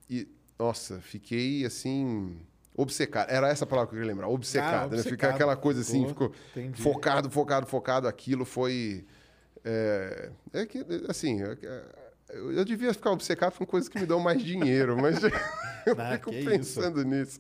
[0.10, 0.28] e
[0.58, 2.38] nossa, fiquei assim
[2.76, 3.30] obcecado.
[3.30, 4.98] Era essa palavra que eu queria lembrar, obcecado, Ah, né?
[4.98, 5.36] Ficar obcecado.
[5.36, 6.82] aquela coisa assim, Pô, ficou entendi.
[6.82, 8.08] focado, focado, focado.
[8.08, 9.06] Aquilo foi
[9.64, 11.58] é, é que assim, é-
[12.30, 15.22] eu, eu devia ficar obcecado com coisas que me dão mais dinheiro, mas
[15.86, 16.50] eu Ah, fico que isso.
[16.50, 17.40] pensando nisso.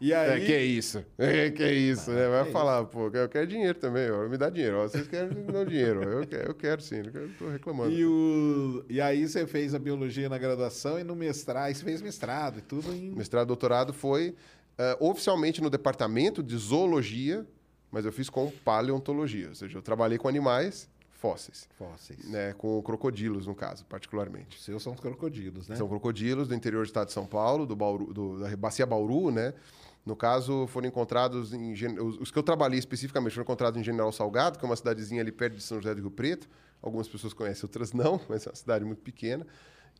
[0.00, 1.04] E aí, É, que é isso.
[1.16, 2.28] É, que é isso, né?
[2.28, 4.28] Vai que é falar, pô, eu quero dinheiro também, ó.
[4.28, 4.78] Me dá dinheiro.
[4.78, 4.82] Ó.
[4.88, 6.02] Vocês querem, me dão dinheiro.
[6.02, 7.92] Eu quero, eu quero sim, eu tô reclamando.
[7.92, 8.84] e, o...
[8.88, 12.58] e aí você fez a biologia na graduação e no mestrado, aí você fez mestrado
[12.58, 13.12] e tudo em...
[13.12, 14.34] Mestrado e doutorado foi
[14.76, 17.46] eh, oficialmente no departamento de zoologia,
[17.90, 19.48] mas eu fiz com paleontologia.
[19.50, 22.28] Ou seja, eu trabalhei com animais fósseis, Fósseis.
[22.28, 22.52] né?
[22.58, 24.58] Com crocodilos, no caso, particularmente.
[24.58, 25.76] Os seus são os crocodilos, né?
[25.76, 29.30] São crocodilos do interior do estado de São Paulo, do Bauru, do- da Bacia Bauru,
[29.30, 29.54] né?
[30.04, 31.72] No caso, foram encontrados em...
[31.98, 35.32] Os, que eu trabalhei especificamente foram encontrados em General Salgado, que é uma cidadezinha ali
[35.32, 36.48] perto de São José do Rio Preto.
[36.82, 39.46] Algumas pessoas conhecem, outras não, mas é uma cidade muito pequena.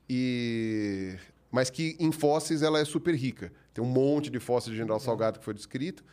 [0.08, 1.16] E...
[1.50, 3.52] Mas que em fósseis ela é super rica.
[3.72, 6.04] Tem um monte de fósseis de General Salgado que foi descrito.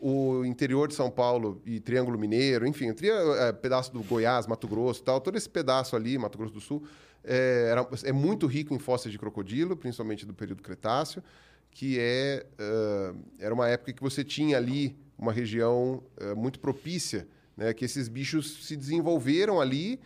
[0.00, 4.68] O interior de São Paulo e Triângulo Mineiro, enfim, tri- é, pedaço do Goiás, Mato
[4.68, 6.84] Grosso tal, todo esse pedaço ali, Mato Grosso do Sul,
[7.24, 11.22] é, era- é muito rico em fósseis de crocodilo, principalmente do período Cretáceo,
[11.70, 17.26] que é, ah, era uma época que você tinha ali uma região ah, muito propícia,
[17.56, 20.00] né, que esses bichos se desenvolveram ali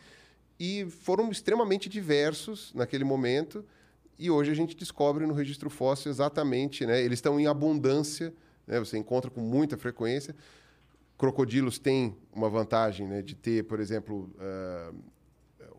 [0.59, 3.65] e foram extremamente diversos naquele momento.
[4.19, 7.03] E hoje a gente descobre no registro fóssil exatamente, né?
[7.03, 8.33] Eles estão em abundância,
[8.67, 8.79] né?
[8.79, 10.37] Você encontra com muita frequência.
[11.19, 13.23] Crocodilos têm uma vantagem, né?
[13.23, 14.93] De ter, por exemplo, ah,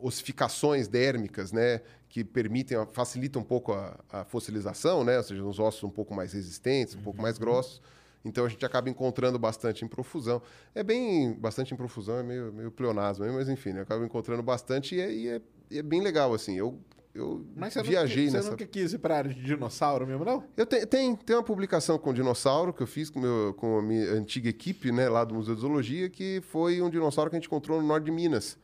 [0.02, 1.80] ossificações dérmicas, né?
[2.14, 5.18] Que permitem, facilitam um pouco a, a fossilização, né?
[5.18, 7.82] Ou seja, uns ossos um pouco mais resistentes, um pouco mais grossos.
[8.24, 10.40] Então a gente acaba encontrando bastante em profusão.
[10.76, 11.34] É bem.
[11.34, 13.80] Bastante em profusão, é meio, meio pleonasmo, mas enfim, né?
[13.80, 15.42] eu acabo encontrando bastante e é, e é-
[15.72, 16.56] e é bem legal, assim.
[16.56, 16.78] Eu,
[17.16, 18.52] eu Mas você, viajei nunca, você nessa.
[18.52, 20.44] nunca quis ir pra área de dinossauro mesmo, não?
[20.56, 23.82] Eu te, tem, tem uma publicação com dinossauro que eu fiz com, meu, com a
[23.82, 27.40] minha antiga equipe, né, lá do Museu de Zoologia, que foi um dinossauro que a
[27.40, 28.56] gente encontrou no norte de Minas.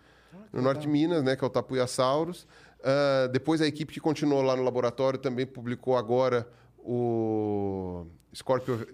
[0.53, 2.47] no norte de Minas, né, que é o Tapuiasaurus.
[2.83, 6.47] Ah, depois a equipe que continuou lá no laboratório também publicou agora
[6.77, 8.87] o Scorpio,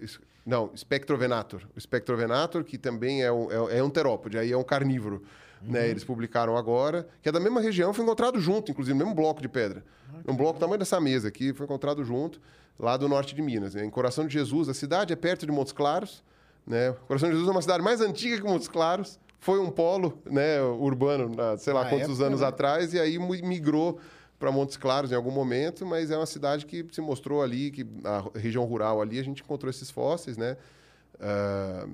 [0.44, 1.62] não, Spectrovenator.
[1.76, 5.22] O Spectrovenator, que também é um, é, é um terópode, aí é um carnívoro.
[5.62, 9.16] Né, eles publicaram agora, que é da mesma região, foi encontrado junto, inclusive, no mesmo
[9.16, 9.82] bloco de pedra.
[10.28, 12.40] um bloco do tamanho dessa mesa aqui, foi encontrado junto,
[12.78, 13.74] lá do norte de Minas.
[13.74, 16.22] né, em Coração de Jesus, a cidade é perto de Montes Claros,
[16.66, 16.92] Né?
[17.08, 19.18] Coração de Jesus é uma cidade mais antiga que Montes Claros.
[19.46, 22.46] Foi um polo né, urbano, sei lá Na quantos época, anos né?
[22.48, 23.96] atrás, e aí migrou
[24.40, 27.86] para Montes Claros em algum momento, mas é uma cidade que se mostrou ali, que
[28.02, 30.56] a região rural ali, a gente encontrou esses fósseis, né?
[31.20, 31.86] Ah,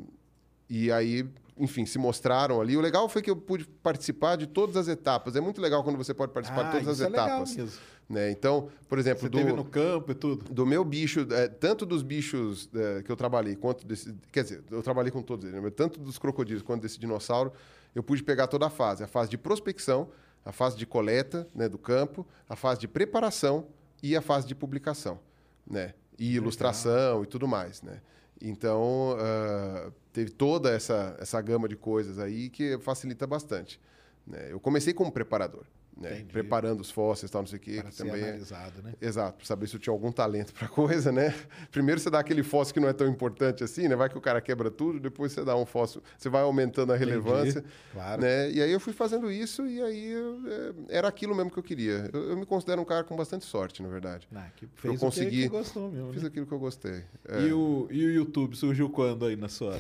[0.67, 1.27] e aí,
[1.57, 2.77] enfim, se mostraram ali.
[2.77, 5.37] O legal foi que eu pude participar de todas as etapas.
[5.37, 7.81] É muito legal quando você pode participar de Ah, todas as é etapas.
[8.09, 8.31] né?
[8.31, 10.53] Então, por exemplo, Você do, teve no campo e tudo.
[10.53, 14.15] do meu bicho, é, tanto dos bichos é, que eu trabalhei, quanto desse.
[14.33, 15.71] Quer dizer, eu trabalhei com todos eles, né?
[15.71, 17.53] tanto dos crocodilos quanto desse dinossauro,
[17.95, 19.05] eu pude pegar toda a fase.
[19.05, 20.09] A fase de prospecção,
[20.45, 23.67] a fase de coleta né, do campo, a fase de preparação
[24.03, 25.21] e a fase de publicação.
[25.67, 25.95] Né?
[26.19, 27.83] E ilustração e tudo mais.
[27.83, 28.01] Né?
[28.45, 33.81] Então, ah, teve toda essa, essa gama de coisas aí que facilita bastante.
[34.27, 34.49] né?
[34.51, 35.65] Eu comecei como preparador.
[35.97, 36.15] Né?
[36.15, 36.33] Entendi.
[36.33, 37.75] Preparando os fósseis e tal, não sei o quê.
[37.77, 38.95] Para que ser também é- analisado, né?
[39.01, 41.35] Exato, para saber se eu tinha algum talento para coisa, né?
[41.71, 43.95] Primeiro você dá aquele fóssil que não é tão importante assim, né?
[43.95, 46.97] Vai que o cara quebra tudo, depois você dá um fóssil, você vai aumentando a
[46.97, 47.63] relevância,
[47.93, 48.23] claro.
[48.23, 48.51] né?
[48.51, 50.41] E aí eu fui fazendo isso e aí eu,
[50.89, 52.09] é, era aquilo mesmo que eu queria.
[52.13, 54.27] Eu, eu me considero um cara com bastante sorte, na verdade.
[54.35, 56.13] Ah, que eu fez consegui, o que, que gostou mesmo.
[56.13, 56.29] fiz né?
[56.29, 57.05] aquilo que eu gostei.
[57.29, 57.43] É.
[57.43, 59.79] E, o, e o YouTube surgiu quando aí na sua,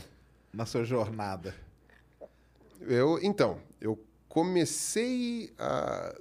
[0.52, 1.54] na sua jornada?
[2.80, 3.98] Eu, então, eu
[4.32, 6.14] comecei a.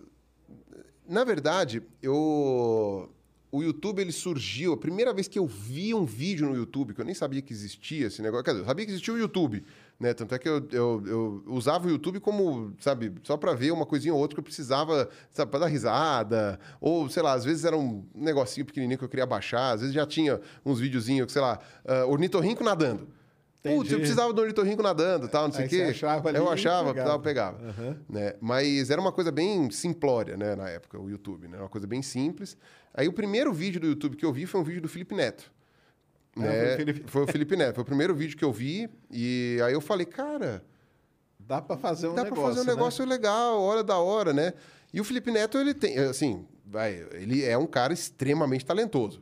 [1.08, 3.10] Na verdade, eu.
[3.50, 4.74] O YouTube ele surgiu.
[4.74, 7.52] A primeira vez que eu vi um vídeo no YouTube, que eu nem sabia que
[7.52, 8.46] existia esse negócio.
[8.46, 9.64] Quer dizer, eu sabia que existia o YouTube,
[10.00, 10.14] né?
[10.14, 13.86] Tanto é que eu, eu, eu usava o YouTube como, sabe, só para ver uma
[13.86, 16.60] coisinha ou outra que eu precisava, sabe, para dar risada.
[16.80, 19.72] Ou, sei lá, às vezes era um negocinho pequenininho que eu queria baixar.
[19.74, 23.08] Às vezes já tinha uns videozinhos, sei lá, uh, ornitorrinco nadando.
[23.64, 23.94] Putz, Entendi.
[23.94, 25.82] eu precisava do ornitorrinco nadando, tal, não sei o quê.
[25.84, 27.20] achava ali eu achava, pegava.
[27.20, 27.58] pegava.
[27.70, 27.98] Aham.
[28.10, 28.34] Né?
[28.42, 31.60] Mas era uma coisa bem simplória, né, na época, o YouTube, né?
[31.60, 32.58] Uma coisa bem simples.
[32.94, 35.52] Aí o primeiro vídeo do YouTube que eu vi foi um vídeo do Felipe Neto.
[36.36, 36.52] Ah, né?
[36.52, 37.76] foi o Felipe- Foi o Felipe Neto.
[37.76, 38.90] Foi o primeiro vídeo que eu vi.
[39.12, 40.64] E aí eu falei, cara,
[41.40, 42.72] Dá pra fazer um dá negócio, pra fazer um né?
[42.74, 44.54] negócio legal, hora da hora, né?
[44.94, 49.22] E o Felipe Neto, ele tem, assim, vai, ele é um cara extremamente talentoso.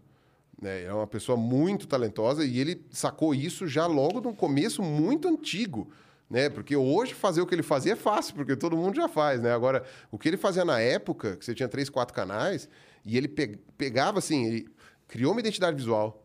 [0.62, 0.84] Né?
[0.84, 5.90] É uma pessoa muito talentosa e ele sacou isso já logo no começo muito antigo.
[6.30, 6.50] Né?
[6.50, 9.52] Porque hoje fazer o que ele fazia é fácil, porque todo mundo já faz, né?
[9.52, 12.70] Agora, o que ele fazia na época, que você tinha três, quatro canais,
[13.04, 14.68] e ele pe- pegava assim, ele
[15.08, 16.24] criou uma identidade visual,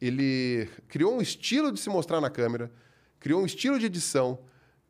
[0.00, 2.72] ele criou um estilo de se mostrar na câmera,
[3.20, 4.38] criou um estilo de edição,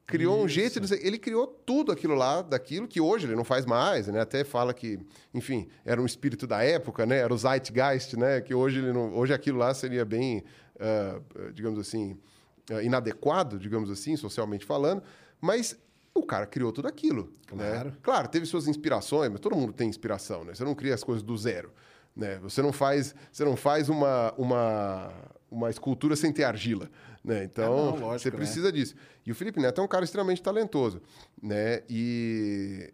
[0.09, 0.95] criou um jeito de...
[0.95, 4.21] Ele criou tudo aquilo lá, daquilo que hoje ele não faz mais, né?
[4.21, 4.99] Até fala que,
[5.33, 7.19] enfim, era um espírito da época, né?
[7.19, 8.41] Era o Zeitgeist, né?
[8.41, 9.15] Que hoje, ele não...
[9.15, 10.43] hoje aquilo lá seria bem,
[10.81, 11.21] ah,
[11.53, 12.19] digamos assim,
[12.71, 15.03] ah, inadequado, digamos assim, socialmente falando,
[15.41, 15.79] mas...
[16.15, 17.33] O cara criou tudo aquilo.
[17.47, 17.91] Claro.
[17.91, 17.97] Né?
[18.03, 20.53] Claro, teve suas inspirações, mas todo mundo tem inspiração, né?
[20.53, 21.71] Você não cria as coisas do zero.
[22.17, 22.41] Né?
[22.43, 25.13] Você não faz, você não faz uma, uma,
[25.49, 26.91] uma escultura sem ter argila.
[27.29, 27.45] Né?
[27.45, 28.37] Então, Ah, não, lógico, você né?
[28.37, 28.95] precisa disso.
[29.27, 31.03] E o Felipe Neto é um cara extremamente talentoso.
[31.43, 31.83] Né?
[31.89, 32.91] E,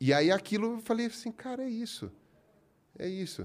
[0.00, 2.10] e aí aquilo, eu falei assim, cara, é isso.
[2.98, 3.42] É isso.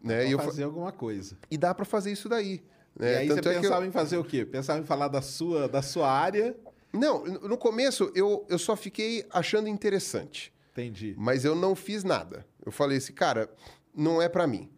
[0.00, 0.18] Né?
[0.18, 1.36] Pra E, eu fazer alguma coisa.
[1.50, 2.62] e dá para fazer isso daí.
[2.96, 3.14] Né?
[3.14, 4.46] e aí você Tanto é que eu- pensava em fazer o quê?
[4.46, 6.56] Pensava em falar da sua, da sua área.
[6.92, 10.52] Não, no começo eu, eu só fiquei achando interessante.
[10.70, 11.16] Entendi.
[11.18, 12.46] Mas eu não fiz nada.
[12.64, 13.50] Eu falei assim, cara,
[13.92, 14.70] não é pra mim.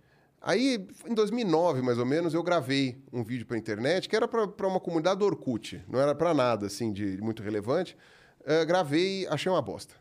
[0.46, 4.68] Aí, em 2009, mais ou menos, eu gravei um vídeo pra internet que era pra
[4.68, 5.82] uma comunidade do Orkut.
[5.88, 7.96] Não era pra nada, assim, de muito relevante.
[8.44, 9.96] Eh, gravei achei uma bosta.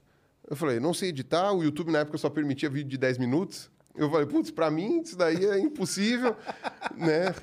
[0.48, 1.52] Eu falei, não sei editar.
[1.52, 3.72] O YouTube, na época, só permitia vídeo de 10 minutos.
[3.96, 6.36] Eu falei, putz, pra mim isso daí é impossível,
[6.96, 7.34] né?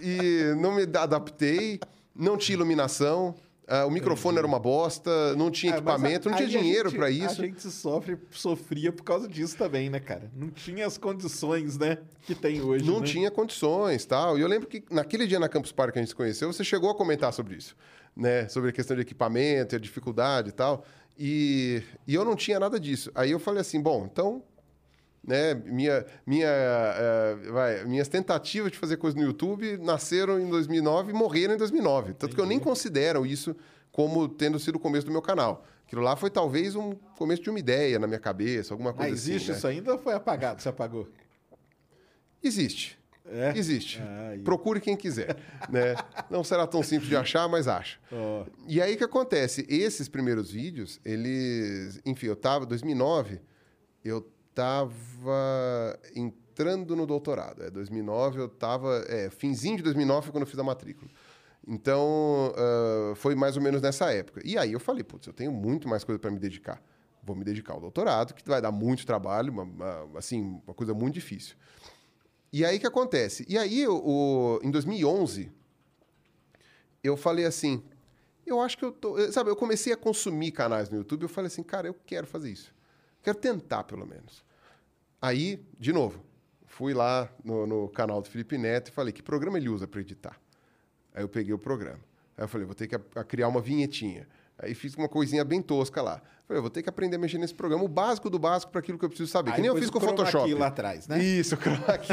[0.00, 1.80] E não me adaptei,
[2.14, 3.34] não tinha iluminação,
[3.66, 6.62] ah, o microfone era uma bosta, não tinha É, mas equipamento, não aí tinha a
[6.62, 7.42] dinheiro gente- pra A isso.
[7.42, 10.30] gente sofre, sofria por causa disso também, né, cara?
[10.36, 12.84] Não tinha as condições, né, que tem hoje.
[12.84, 13.06] Não né?
[13.06, 14.36] tinha condições, tal.
[14.38, 16.62] E eu lembro que naquele dia na Campus Park que a gente se conheceu, você
[16.64, 17.74] chegou a comentar sobre isso,
[18.16, 18.48] né?
[18.48, 20.84] Sobre a questão de equipamento, e a dificuldade e tal.
[21.18, 23.10] E, e eu não tinha nada disso.
[23.14, 24.42] Aí eu falei assim, bom, então,
[25.26, 25.54] né?
[25.54, 31.14] Minha, minha, eh, vai, minhas tentativas de fazer coisa no YouTube nasceram em 2009 e
[31.14, 32.14] morreram em 2009.
[32.14, 33.56] Tanto que eu nem considero isso
[33.90, 35.64] como tendo sido o começo do meu canal.
[35.86, 39.20] Aquilo lá foi talvez um começo de uma ideia na minha cabeça, alguma coisa Mas
[39.20, 39.30] assim.
[39.32, 39.56] existe né?
[39.56, 40.60] isso ainda ou foi apagado?
[40.60, 41.08] Você apagou?
[42.42, 42.98] Existe.
[43.26, 43.56] É?
[43.56, 44.02] Existe.
[44.02, 44.36] Ah.
[44.44, 45.36] Procure quem quiser.
[45.70, 45.94] né?
[46.28, 47.98] Não será tão simples de achar, mas acha.
[48.12, 48.44] Ó.
[48.66, 49.64] E aí o que acontece?
[49.68, 52.00] Esses primeiros vídeos, eles.
[52.04, 52.66] Enfim, eu tava.
[52.66, 53.40] 2009,
[54.04, 57.62] eu tava entrando no doutorado.
[57.62, 59.04] É, 2009 eu tava.
[59.08, 61.10] É, finzinho de 2009 foi quando eu fiz a matrícula.
[61.66, 64.40] Então, ah, foi mais ou menos nessa época.
[64.44, 66.82] E aí eu falei, putz, eu tenho muito mais coisa para me dedicar.
[67.22, 70.92] Vou me dedicar ao doutorado, que vai dar muito trabalho, uma- uma- assim, uma coisa
[70.92, 71.56] muito difícil.
[72.52, 73.46] E aí que acontece?
[73.48, 75.50] E aí, o, em 2011,
[77.02, 77.82] eu falei assim,
[78.46, 79.16] eu acho que eu tô.
[79.32, 82.50] Sabe, eu comecei a consumir canais no YouTube, eu falei assim, cara, eu quero fazer
[82.50, 82.73] isso.
[83.24, 84.44] Quero tentar, pelo menos.
[85.20, 86.20] Aí, de novo,
[86.66, 90.00] fui lá no, no canal do Felipe Neto e falei, que programa ele usa para
[90.00, 90.38] editar?
[91.14, 92.00] Aí eu peguei o programa.
[92.36, 94.28] Aí eu falei, vou ter que a- a criar uma vinhetinha.
[94.58, 96.20] Aí fiz uma coisinha bem tosca lá.
[96.46, 98.98] Falei, vou ter que aprender a mexer nesse programa, o básico do básico para aquilo
[98.98, 99.50] que eu preciso saber.
[99.50, 100.52] Aí que nem eu fiz com o Photoshop.
[100.54, 101.18] lá atrás, né?
[101.24, 101.70] Isso, key.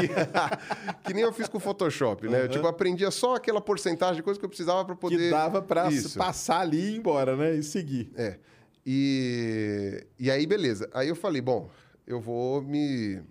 [1.04, 2.44] que nem eu fiz com o Photoshop, né?
[2.44, 5.18] Eu, tipo, aprendia só aquela porcentagem de coisa que eu precisava para poder...
[5.18, 6.18] Que dava Isso.
[6.18, 7.54] passar ali e ir embora, né?
[7.54, 8.10] E seguir.
[8.16, 8.38] É.
[8.84, 10.88] E, e aí, beleza.
[10.92, 11.70] Aí eu falei, bom,
[12.06, 13.22] eu vou me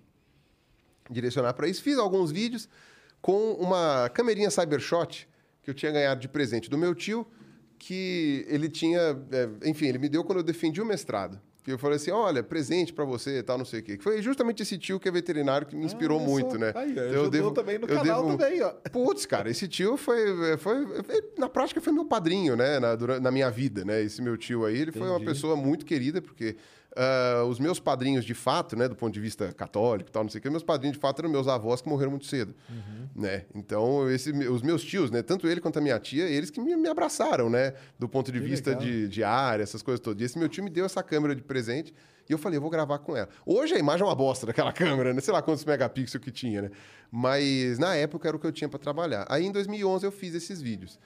[1.10, 1.84] direcionar para isso.
[1.84, 2.70] Fiz alguns vídeos
[3.22, 5.28] com uma camerinha Cybershot
[5.62, 7.28] que eu tinha ganhado de presente do meu tio,
[7.78, 9.00] que ele tinha,
[9.32, 11.40] é, enfim, ele me deu quando eu defendi o mestrado.
[11.64, 13.96] Que eu falei assim, olha, presente para você e tal, não sei o quê.
[13.98, 16.58] Que foi justamente esse tio que é veterinário que me inspirou Olha muito, só.
[16.58, 16.72] né?
[16.74, 18.72] Aí, ó, Então ajudou também no canal também, ó.
[18.92, 22.80] Putz, cara, esse tio foi, foi, foi- Na prática, foi meu padrinho, né?
[22.80, 24.02] Na, na minha vida, né?
[24.02, 26.56] Esse meu tio aí, ele foi uma pessoa muito querida, porque
[26.96, 28.88] ah, os meus padrinhos de fato, né?
[28.88, 31.20] Do ponto de vista católico e tal, não sei o que, meus padrinhos de fato
[31.20, 32.54] eram meus avós que morreram muito cedo,
[33.16, 33.46] né?
[33.56, 35.22] Então, esse, os meus tios, né?
[35.22, 37.74] Tanto ele quanto a minha tia, eles que me, me abraçaram, né?
[37.98, 38.86] Do ponto de Que vista legal.
[38.86, 40.22] de, de área, essas coisas todas.
[40.22, 41.94] E esse meu tio me deu essa câmera de presente.
[42.30, 43.28] E eu falei, eu vou gravar com ela.
[43.46, 45.20] Hoje a imagem é uma bosta daquela câmera, né?
[45.22, 46.72] Sei lá quantos megapixels que tinha, né?
[47.12, 49.26] Mas na época era o que eu tinha para trabalhar.
[49.30, 50.98] Aí em 2011 eu fiz esses vídeos.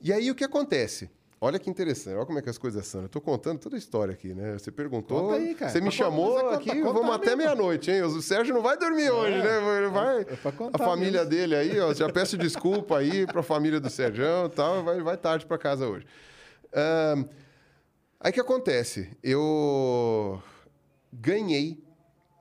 [0.00, 1.10] E aí o que acontece?
[1.40, 3.02] Olha que interessante, olha como é que as coisas são.
[3.02, 4.58] Eu tô contando toda a história aqui, né?
[4.58, 7.14] Você perguntou, Conta aí, você me Pra contar, chamou mas é aqui, contar- contar vamos
[7.14, 8.02] até meia-noite, hein?
[8.02, 9.78] O Sérgio não vai dormir hoje, né?
[9.78, 10.20] Ele vai.
[10.22, 11.30] é pra a contar família mesmo.
[11.30, 15.16] dele aí, ó, já peço desculpa aí pra família do Sérgio e tal, vai, vai
[15.16, 16.04] tarde para casa hoje.
[16.74, 17.24] Ahn,
[18.18, 19.16] aí o que acontece?
[19.22, 20.42] Eu
[21.12, 21.80] ganhei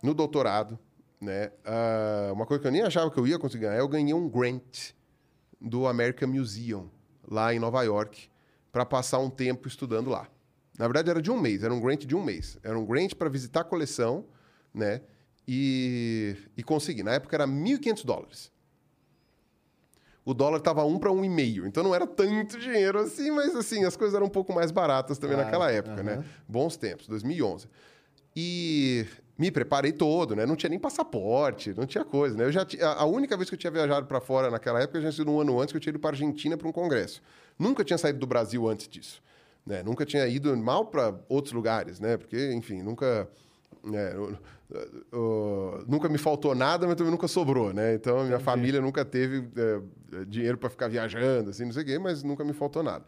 [0.01, 0.77] no doutorado,
[1.21, 1.51] né?
[1.63, 4.27] ah, uma coisa que eu nem achava que eu ia conseguir ganhar, eu ganhei um
[4.27, 4.91] grant
[5.61, 6.89] do American Museum,
[7.29, 8.27] lá em Nova York,
[8.71, 10.27] para passar um tempo estudando lá.
[10.77, 12.57] Na verdade, era de um mês, era um grant de um mês.
[12.63, 14.25] Era um grant para visitar a coleção,
[14.73, 15.01] né?
[15.47, 17.03] E, e conseguir.
[17.03, 18.51] Na época era 1.500 dólares.
[20.23, 23.55] O dólar estava um para um e meio, então não era tanto dinheiro assim, mas
[23.55, 26.13] assim as coisas eram um pouco mais baratas também Claro, naquela época, né?
[26.15, 26.25] aham.
[26.45, 27.69] Bons tempos, 2011.
[28.35, 29.05] E
[29.37, 30.45] me preparei todo, né?
[30.45, 32.43] Não tinha nem passaporte, não tinha coisa, né?
[32.43, 32.67] Eu já
[32.97, 35.39] a única vez que eu tinha viajado para fora naquela época já tinha sido um
[35.39, 37.21] ano antes que eu tinha ido para Argentina para um congresso.
[37.57, 39.21] Nunca tinha saído do Brasil antes disso,
[39.65, 39.81] né?
[39.83, 42.17] Nunca tinha ido mal para outros lugares, né?
[42.17, 43.27] Porque, enfim, nunca
[43.83, 44.37] né, eu-
[45.11, 47.95] eu- nunca me faltou nada, mas também nunca sobrou, né?
[47.95, 51.97] Então, minha família nunca teve é, dinheiro para ficar viajando, assim, não sei o quê,
[51.99, 53.05] mas nunca me faltou nada.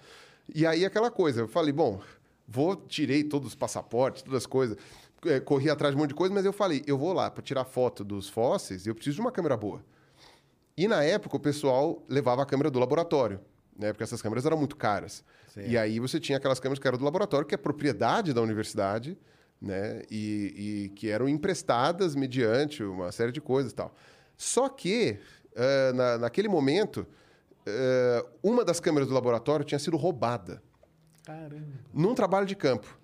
[0.53, 1.99] E aí, aquela coisa, eu falei, bom,
[2.47, 4.77] vou, tirei todos os passaportes, todas as coisas,
[5.25, 7.43] é, corri atrás de um monte de coisa, mas eu falei, eu vou lá para
[7.43, 9.83] tirar foto dos fósseis, eu preciso de uma câmera boa.
[10.77, 13.39] E na época o pessoal levava a câmera do laboratório,
[13.79, 13.93] né?
[13.93, 15.23] Porque essas câmeras eram muito caras.
[15.55, 19.17] E aí você tinha aquelas câmeras que eram do laboratório, que é propriedade da universidade,
[19.61, 20.03] né?
[20.11, 23.95] E, e que eram emprestadas mediante uma série de coisas e tal.
[24.37, 25.17] Só que,
[25.55, 27.07] eh, na, naquele momento,
[27.65, 30.61] eh, uma das câmeras do laboratório tinha sido roubada
[31.25, 31.65] Caramba.
[31.93, 32.99] num trabalho de campo.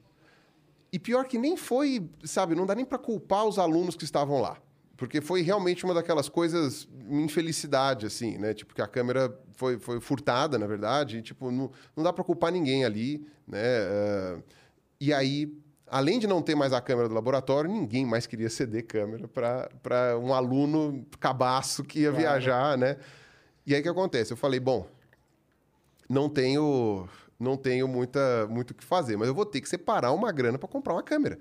[0.92, 4.40] E pior que nem foi, sabe, não dá nem para culpar os alunos que estavam
[4.40, 4.58] lá.
[4.98, 8.54] Porque foi realmente uma daquelas coisas, infelicidade, assim, né?
[8.54, 12.24] Tipo, que a câmera foi, foi furtada, na verdade, e, tipo, não, não dá para
[12.24, 13.60] culpar ninguém ali, né?
[13.62, 14.38] Eh,
[15.02, 15.54] e aí,
[15.88, 20.18] além de não ter mais a câmera do laboratório, ninguém mais queria ceder câmera para
[20.18, 22.98] um aluno cabaço que ia viajar, né?
[23.66, 24.32] E aí, o que acontece?
[24.32, 24.88] Eu falei, bom,
[26.10, 27.08] não tenho
[27.38, 30.58] não tenho muita muito o que fazer, mas eu vou ter que separar uma grana
[30.58, 31.38] para comprar uma câmera.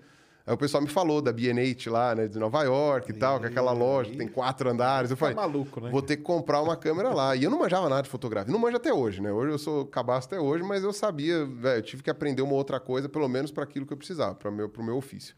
[0.47, 3.47] Aí o pessoal me falou da B&H lá, né, de Nova York e tal, que
[3.47, 5.11] é aquela loja que tem quatro andares.
[5.11, 5.91] Eu Tá falei, maluco, né?
[5.91, 7.35] vou ter que comprar uma câmera lá.
[7.35, 8.53] E eu não manjava nada de fotografia.
[8.53, 9.33] Não manjo até hoje, né?
[9.33, 12.53] Hoje eu sou cabaço até hoje, mas eu sabia, velho, eu tive que aprender uma
[12.53, 15.35] outra coisa, pelo menos para aquilo que eu precisava, para meu, o meu ofício.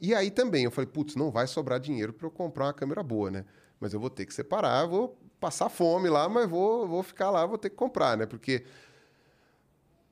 [0.00, 3.02] E aí também eu falei, putz, não vai sobrar dinheiro para eu comprar uma câmera
[3.02, 3.44] boa, né?
[3.80, 7.44] Mas eu vou ter que separar, vou passar fome lá, mas vou, vou ficar lá,
[7.44, 8.24] vou ter que comprar, né?
[8.24, 8.62] Porque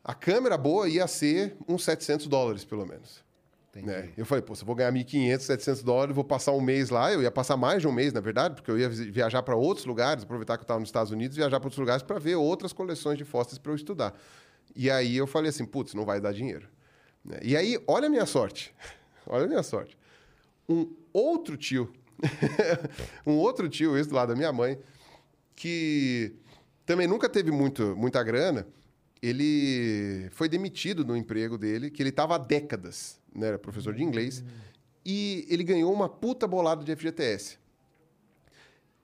[0.02, 3.22] a câmera boa ia ser uns 700 dólares, pelo menos.
[3.74, 4.10] Né?
[4.16, 7.12] Eu falei, pô, se eu vou ganhar 1.500, 700 dólares, vou passar um mês lá.
[7.12, 9.86] Eu ia passar mais de um mês, na verdade, porque eu ia viajar para outros
[9.86, 12.72] lugares, aproveitar que eu estava nos Estados Unidos, viajar para outros lugares para ver outras
[12.72, 14.14] coleções de fósseis para eu estudar.
[14.74, 16.68] E aí eu falei assim, putz, não vai dar dinheiro.
[17.24, 17.38] Né?
[17.42, 18.74] E aí, olha a minha sorte.
[19.26, 19.96] olha a minha sorte.
[20.68, 21.92] Um outro tio,
[23.26, 24.78] um outro tio, esse do lado da minha mãe,
[25.54, 26.34] que
[26.84, 28.66] também nunca teve muito, muita grana,
[29.22, 33.48] ele foi demitido do emprego dele, que ele estava há décadas, né?
[33.48, 34.42] Era professor de inglês,
[35.04, 37.58] e ele ganhou uma puta bolada de FGTS.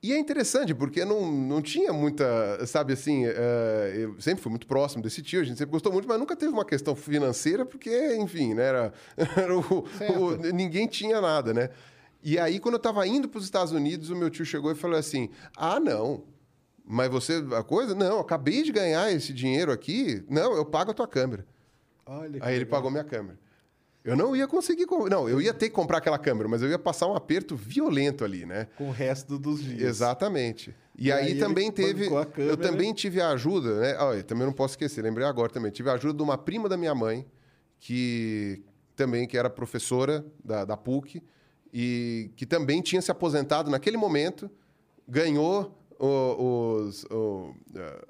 [0.01, 4.67] E é interessante, porque não, não tinha muita, sabe assim, eh, eu sempre fui muito
[4.67, 8.15] próximo desse tio, a gente sempre gostou muito, mas nunca teve uma questão financeira, porque,
[8.15, 8.93] enfim, né, era,
[9.35, 9.61] era o-
[10.19, 11.69] o- ninguém tinha nada, né?
[12.23, 14.75] E aí, quando eu estava indo para os Estados Unidos, o meu tio chegou e
[14.75, 16.23] falou assim: Ah, não,
[16.87, 17.93] mas você, a coisa?
[17.93, 21.45] Não, acabei de ganhar esse dinheiro aqui, não, eu pago a tua câmera.
[22.05, 22.79] Olha Aí ele legal.
[22.79, 23.37] pagou minha câmera.
[24.03, 24.85] Eu não ia conseguir.
[25.09, 28.23] Não, eu ia ter que comprar aquela câmera, mas eu ia passar um aperto violento
[28.23, 28.67] ali, né?
[28.77, 29.81] Com o resto dos dias.
[29.81, 30.73] Exatamente.
[30.97, 32.03] E, E aí, aí também teve.
[32.05, 32.57] bancou a Eu câmera.
[32.57, 33.97] também tive a ajuda, né?
[33.99, 35.69] Olha, também não posso esquecer, lembrei agora também.
[35.71, 37.25] Tive a ajuda de uma prima da minha mãe,
[37.81, 38.63] que
[38.95, 41.21] também que era professora da, da PUC,
[41.73, 44.49] e que também tinha se aposentado naquele momento,
[45.05, 47.03] ganhou os.
[47.05, 48.05] o- eh,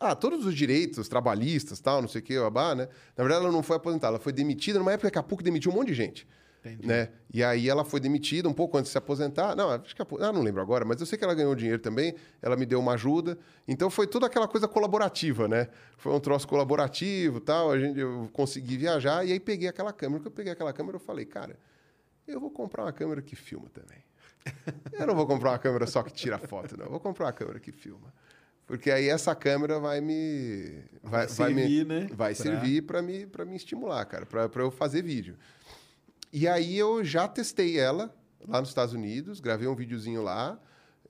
[0.00, 2.88] ah, todos os direitos trabalhistas, tal, não sei o que, babá, né?
[3.16, 5.70] Na verdade, ela não foi aposentada, ela foi demitida numa época que a PUC demitiu
[5.70, 6.26] um monte de gente.
[6.64, 6.86] Entendi.
[6.86, 7.08] Né?
[7.32, 9.56] E aí ela foi demitida um pouco antes de se aposentar.
[9.56, 11.80] Não, acho que a, ah, não lembro agora, mas eu sei que ela ganhou dinheiro
[11.80, 12.14] também.
[12.40, 13.36] Ela me deu uma ajuda.
[13.66, 15.68] Então foi toda aquela coisa colaborativa, né?
[15.96, 17.72] Foi um troço colaborativo, tal.
[17.72, 20.20] A gente eu consegui viajar e aí peguei aquela câmera.
[20.20, 21.58] Quando eu peguei aquela câmera, eu falei, cara,
[22.28, 23.98] eu vou comprar uma câmera que filma também.
[24.92, 26.86] Eu não vou comprar uma câmera só que tira foto, não.
[26.86, 28.12] Eu vou comprar uma câmera que filma.
[28.66, 30.82] Porque aí essa câmera vai me.
[31.02, 32.08] Vai, Vai me- servir, né?
[32.12, 35.36] Vai Pra- servir para me, pra me estimular, cara, para eu fazer vídeo.
[36.32, 38.14] E aí eu já testei ela
[38.48, 40.58] lá nos Estados Unidos, gravei um videozinho lá.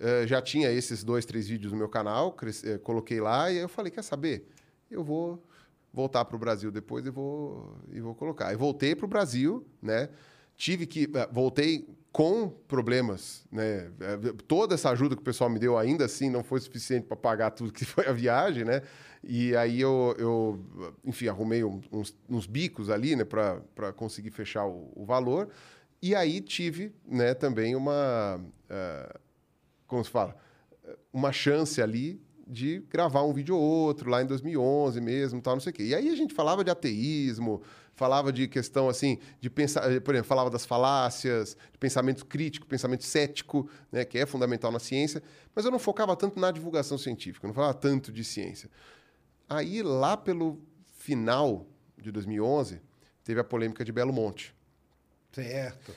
[0.01, 2.35] eh, já tinha esses dois, três vídeos no meu canal,
[2.65, 4.49] eh, coloquei lá e aí eu falei, quer saber?
[4.91, 5.41] Eu vou
[5.93, 8.49] voltar para o Brasil depois e vou, e vou colocar.
[8.49, 10.09] Aí voltei para o Brasil, né?
[10.57, 11.09] Tive que...
[11.15, 13.91] eh, Voltei com problemas, né?
[14.01, 17.17] Eh, Toda essa ajuda que o pessoal me deu ainda assim não foi suficiente para
[17.17, 18.83] pagar tudo que foi a viagem, né?
[19.25, 20.61] E aí eu, eu
[21.05, 25.49] enfim, arrumei um- uns, uns bicos ali, né, para conseguir fechar o, o valor.
[26.03, 29.17] E aí tive, né, também uma, eh,
[29.87, 30.37] como se fala,
[31.13, 35.61] uma chance ali de gravar um vídeo ou outro lá em 2011 mesmo, tal, não
[35.61, 35.85] sei o quê.
[35.85, 37.63] E aí a gente falava de ateísmo,
[38.03, 43.05] falava de questão assim, de pensar, por exemplo, falava das falácias, de pensamento crítico, pensamento
[43.05, 45.23] cético, né, que é fundamental na ciência,
[45.55, 48.69] mas eu não focava tanto na divulgação científica, eu não falava tanto de ciência.
[49.49, 50.61] Aí lá pelo
[50.95, 51.65] final
[51.97, 52.81] de 2011,
[53.23, 54.53] teve a polêmica de Belo Monte
[55.33, 55.95] Certo.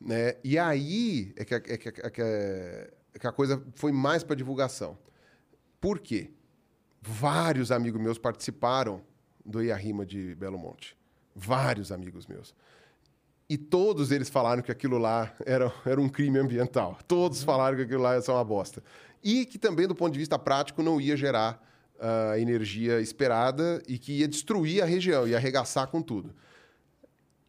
[0.00, 0.36] né?
[0.44, 3.90] E aí é que, a- é que, a- é que, é que a coisa foi
[3.90, 4.96] mais para divulgação.
[5.80, 6.30] Por quê?
[7.02, 9.02] Vários amigos meus participaram
[9.44, 10.96] do Ia Rima de Belo Monte.
[11.40, 12.52] Vários amigos meus.
[13.48, 16.98] E todos eles falaram que aquilo lá era, era um crime ambiental.
[17.06, 18.82] Todos falaram que aquilo lá ser uma bosta.
[19.22, 21.64] E que também, do ponto de vista prático, não ia gerar
[22.00, 26.34] a energia esperada e que ia destruir a região, ia arregaçar com tudo.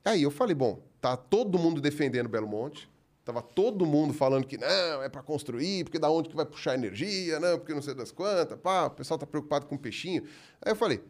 [0.06, 2.90] Aí eu falei, bom, tá todo mundo defendendo Belo Monte,
[3.26, 6.74] tava todo mundo falando que não, é para construir, porque da onde que vai puxar
[6.76, 10.24] energia, não, porque não sei das quantas, pá, o pessoal tá preocupado com peixinho.
[10.61, 11.03] Aí eu falei,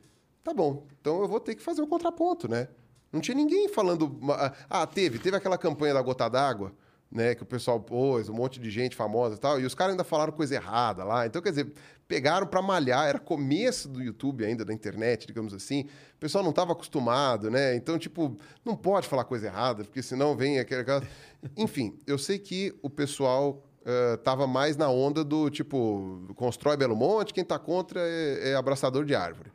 [0.44, 2.68] tá bom, então eu vou ter que fazer o contraponto, né?
[3.12, 6.72] Não tinha ninguém falando, ma- ah, teve, teve aquela campanha da gota d'água,
[7.12, 9.94] né, que o pessoal pôs, um monte de gente famosa e tal, e os caras
[9.94, 11.26] ainda falaram coisa errada lá.
[11.26, 11.74] Então, quer dizer,
[12.08, 15.86] pegaram para malhar, era começo do YouTube ainda, da internet, digamos assim.
[16.16, 17.76] O pessoal não estava acostumado, né?
[17.76, 21.02] Então, tipo, não pode falar coisa errada, porque senão vem aquela-
[21.58, 23.64] Enfim, eu sei que o pessoal
[24.14, 29.04] estava mais na onda do, tipo, constrói Belo Monte, quem está contra é, é abraçador
[29.04, 29.52] de árvore.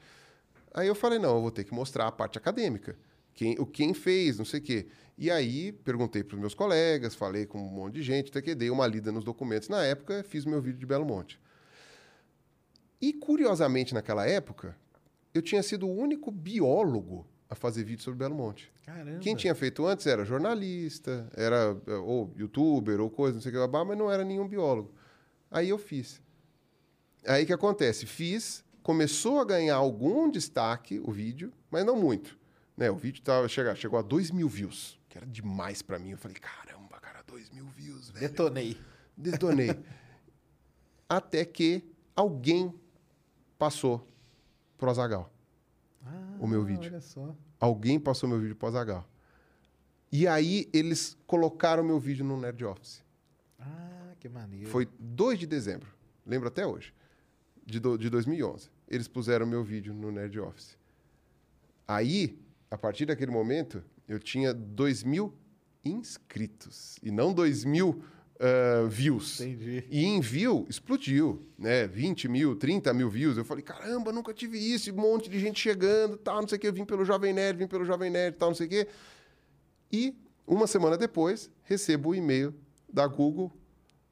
[0.74, 2.98] Aí eu falei, não, eu vou ter que mostrar a parte acadêmica.
[3.32, 4.86] Quem, o quem fez, não sei o quê.
[5.16, 8.54] E aí perguntei para os meus colegas, falei com um monte de gente, até que
[8.54, 9.68] dei uma lida nos documentos.
[9.68, 11.40] Na época, fiz meu vídeo de Belo Monte.
[13.00, 14.76] E, curiosamente, naquela época,
[15.32, 18.72] eu tinha sido o único biólogo a fazer vídeo sobre Belo Monte.
[18.84, 19.18] Caramba.
[19.20, 23.68] Quem tinha feito antes era jornalista, era eh, ou youtuber, ou coisa, não sei o
[23.68, 24.92] que, mas não era nenhum biólogo.
[25.50, 26.20] Aí eu fiz.
[27.26, 28.06] Aí o que acontece?
[28.06, 32.38] Fiz, começou a ganhar algum destaque o vídeo, mas não muito.
[32.76, 32.90] Né?
[32.90, 36.10] O vídeo tava, chega, chegou a 2 mil views, que era demais pra mim.
[36.10, 38.28] Eu falei, caramba, cara, 2 mil views, velho.
[38.28, 38.78] Detonei.
[39.16, 39.70] Detonei.
[41.08, 41.82] Até que
[42.14, 42.72] alguém
[43.58, 44.06] passou
[44.76, 45.32] pro Azagal.
[46.38, 46.90] o meu vídeo.
[46.90, 47.34] Olha só.
[47.58, 49.08] Alguém passou meu vídeo pro Azagal.
[50.12, 53.02] E aí eles colocaram meu vídeo no Nerd Office.
[53.58, 54.68] Ah, que maneiro.
[54.68, 55.88] Foi 2 de dezembro,
[56.26, 56.92] lembro até hoje,
[57.64, 58.68] de, do- de 2011.
[58.88, 60.76] Eles puseram meu vídeo no Nerd Office.
[61.86, 62.38] Aí,
[62.70, 65.34] a partir daquele momento, eu tinha 2 mil
[65.84, 68.02] inscritos e não 2 mil
[68.38, 69.40] ah, views.
[69.40, 69.84] Entendi.
[69.90, 71.86] E em view, explodiu, né?
[71.86, 73.36] 20 mil, 30 mil views.
[73.36, 76.58] Eu falei, caramba, nunca tive isso, e um monte de gente chegando, tal, não sei
[76.58, 76.68] o quê.
[76.68, 78.88] Eu vim pelo Jovem Nerd, vim pelo Jovem Nerd, tal, não sei o quê.
[79.92, 80.14] E
[80.46, 82.54] uma semana depois, recebo o e-mail
[82.92, 83.52] da Google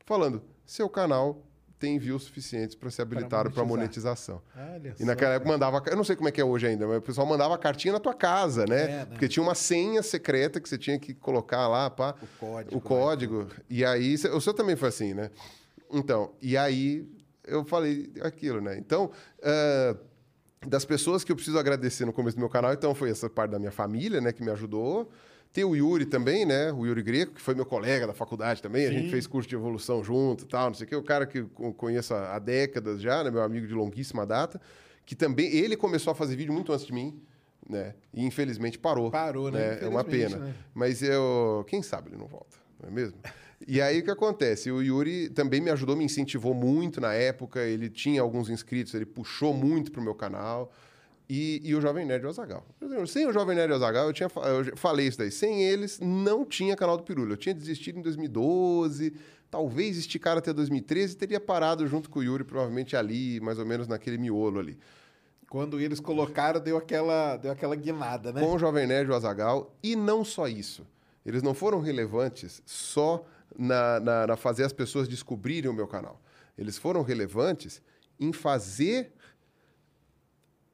[0.06, 1.44] falando: seu canal
[1.82, 4.40] tem views suficientes para ser habilitado para monetização.
[4.56, 6.98] Olha E naquela época mandava, eu não sei como é que é hoje ainda, mas
[6.98, 8.82] o pessoal mandava cartinha na tua casa, né?
[8.82, 9.06] É, né?
[9.06, 12.80] Porque tinha uma senha secreta que você tinha que colocar lá, pá, O código, o
[12.80, 13.48] código.
[13.68, 15.32] E aí, o seu também foi assim, né?
[15.90, 17.04] Então, e aí
[17.44, 18.78] eu falei aquilo, né?
[18.78, 19.10] Então,
[19.42, 19.96] ah,
[20.64, 23.50] das pessoas que eu preciso agradecer no começo do meu canal, então foi essa parte
[23.50, 25.10] da minha família, né, que me ajudou.
[25.52, 26.72] Tem o Yuri também, né?
[26.72, 28.86] O Yuri Greco, que foi meu colega da faculdade também.
[28.86, 30.96] A gente fez curso de evolução junto e tal, não sei o quê.
[30.96, 33.30] O cara que eu co- conheço há décadas já, né?
[33.30, 34.58] Meu amigo de longuíssima data.
[35.04, 35.54] Que também...
[35.54, 37.20] Ele começou a fazer vídeo muito antes de mim,
[37.68, 37.94] né?
[38.14, 39.10] E infelizmente parou.
[39.10, 39.78] Parou, né?
[39.82, 40.36] É uma pena.
[40.38, 40.54] né?
[40.72, 41.64] Mas eu...
[41.68, 43.18] Quem sabe ele não volta, não é mesmo?
[43.68, 44.70] E aí o que acontece?
[44.72, 47.60] O Yuri também me ajudou, me incentivou muito na época.
[47.60, 50.72] Ele tinha alguns inscritos, ele puxou muito pro meu canal.
[51.28, 52.66] E, e o Jovem Nerd e o Azagal.
[53.06, 55.30] Sem o Jovem Nerd e o Azagal, eu, tinha, eu falei isso daí.
[55.30, 57.32] Sem eles, não tinha canal do Pirula.
[57.32, 59.14] Eu tinha desistido em 2012,
[59.50, 63.66] talvez esticar até 2013 e teria parado junto com o Yuri, provavelmente ali, mais ou
[63.66, 64.78] menos naquele miolo ali.
[65.48, 68.40] Quando eles colocaram, deu aquela, deu aquela guinada, né?
[68.40, 69.76] com o Jovem Nerd e o Azagal.
[69.82, 70.86] E não só isso.
[71.24, 73.24] Eles não foram relevantes só
[73.56, 76.20] na, na, na fazer as pessoas descobrirem o meu canal.
[76.56, 77.82] Eles foram relevantes
[78.18, 79.12] em fazer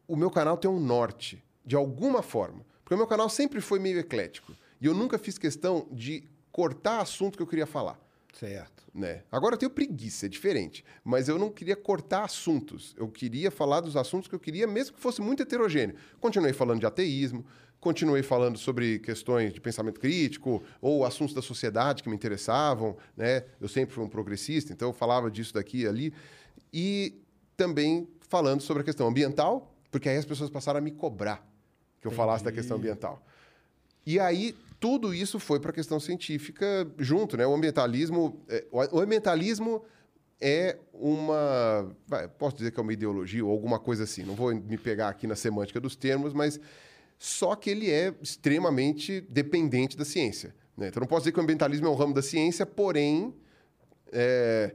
[0.09, 2.65] o meu canal ter um norte, de alguma forma.
[2.83, 4.57] Porque o meu canal sempre foi meio eclético.
[4.81, 8.01] E eu nunca fiz questão de cortar assunto que eu queria falar
[8.33, 8.85] Certo.
[8.95, 9.23] né?
[9.31, 10.85] Agora eu tenho preguiça, é diferente.
[11.05, 12.95] Mas eu não queria cortar assuntos.
[12.97, 15.97] Eu queria falar dos assuntos que eu queria, mesmo que fosse muito heterogêneo.
[16.21, 17.45] Continuei falando de ateísmo,
[17.81, 23.45] continuei falando sobre questões de pensamento crítico ou assuntos da sociedade que me interessavam, né?
[23.61, 26.15] Eu sempre fui um progressista, então eu falava disso daqui e ali.
[26.73, 27.21] E
[27.57, 31.47] também falando sobre a questão ambiental, porque aí as pessoas passaram a me cobrar
[32.01, 33.23] que eu falasse da questão ambiental.
[34.07, 37.47] E aí, tudo isso foi para a questão científica junto, né?
[37.47, 39.85] O ambientalismo, é, o ambientalismo
[40.41, 41.95] é uma,
[42.39, 44.23] posso dizer que é uma ideologia ou alguma coisa assim.
[44.23, 46.61] Não vou me pegar aqui na semântica dos termos, mas
[47.19, 50.55] só que ele é extremamente dependente da ciência.
[50.77, 50.89] Né?
[50.89, 53.35] Então, não posso dizer que o ambientalismo é um ramo da ciência, porém,
[54.13, 54.75] é,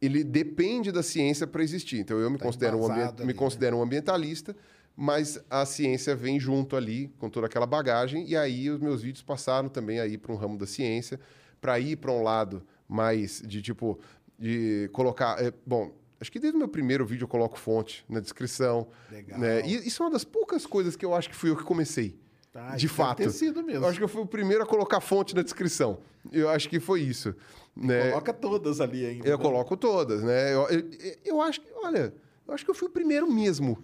[0.00, 1.98] ele depende da ciência para existir.
[1.98, 3.32] Então, eu me, Tá considero um, ali, me né?
[3.32, 4.54] considero um ambientalista,
[4.96, 9.22] mas a ciência vem junto ali com toda aquela bagagem, e aí os meus vídeos
[9.22, 11.20] passaram também aí para um ramo da ciência,
[11.60, 13.98] para ir para um lado mais de tipo
[14.38, 15.90] de colocar, é, bom,
[16.20, 19.38] acho que desde o meu primeiro vídeo eu coloco fonte na descrição, Legal.
[19.38, 19.66] né?
[19.66, 22.18] E isso é uma das poucas coisas que eu acho que fui eu que comecei.
[22.54, 23.18] Ah, de fato.
[23.18, 23.84] ter sido mesmo.
[23.84, 25.98] Eu acho que eu fui o primeiro a colocar fonte na descrição.
[26.32, 27.34] Eu acho que foi isso.
[27.76, 28.10] Né?
[28.10, 29.28] Coloca todas ali ainda.
[29.28, 29.42] Eu né?
[29.42, 30.54] coloco todas, né?
[30.54, 30.90] Eu, eu,
[31.24, 32.14] eu acho que, olha,
[32.48, 33.78] eu acho que eu fui o primeiro mesmo.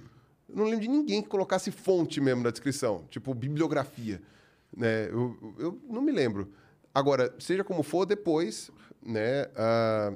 [0.48, 4.20] Eu não lembro de ninguém que colocasse fonte mesmo na descrição, tipo bibliografia,
[4.74, 5.08] né?
[5.08, 6.50] Eu, eu não me lembro.
[6.94, 8.70] Agora, seja como for, depois,
[9.04, 9.46] né?
[9.56, 10.12] ah,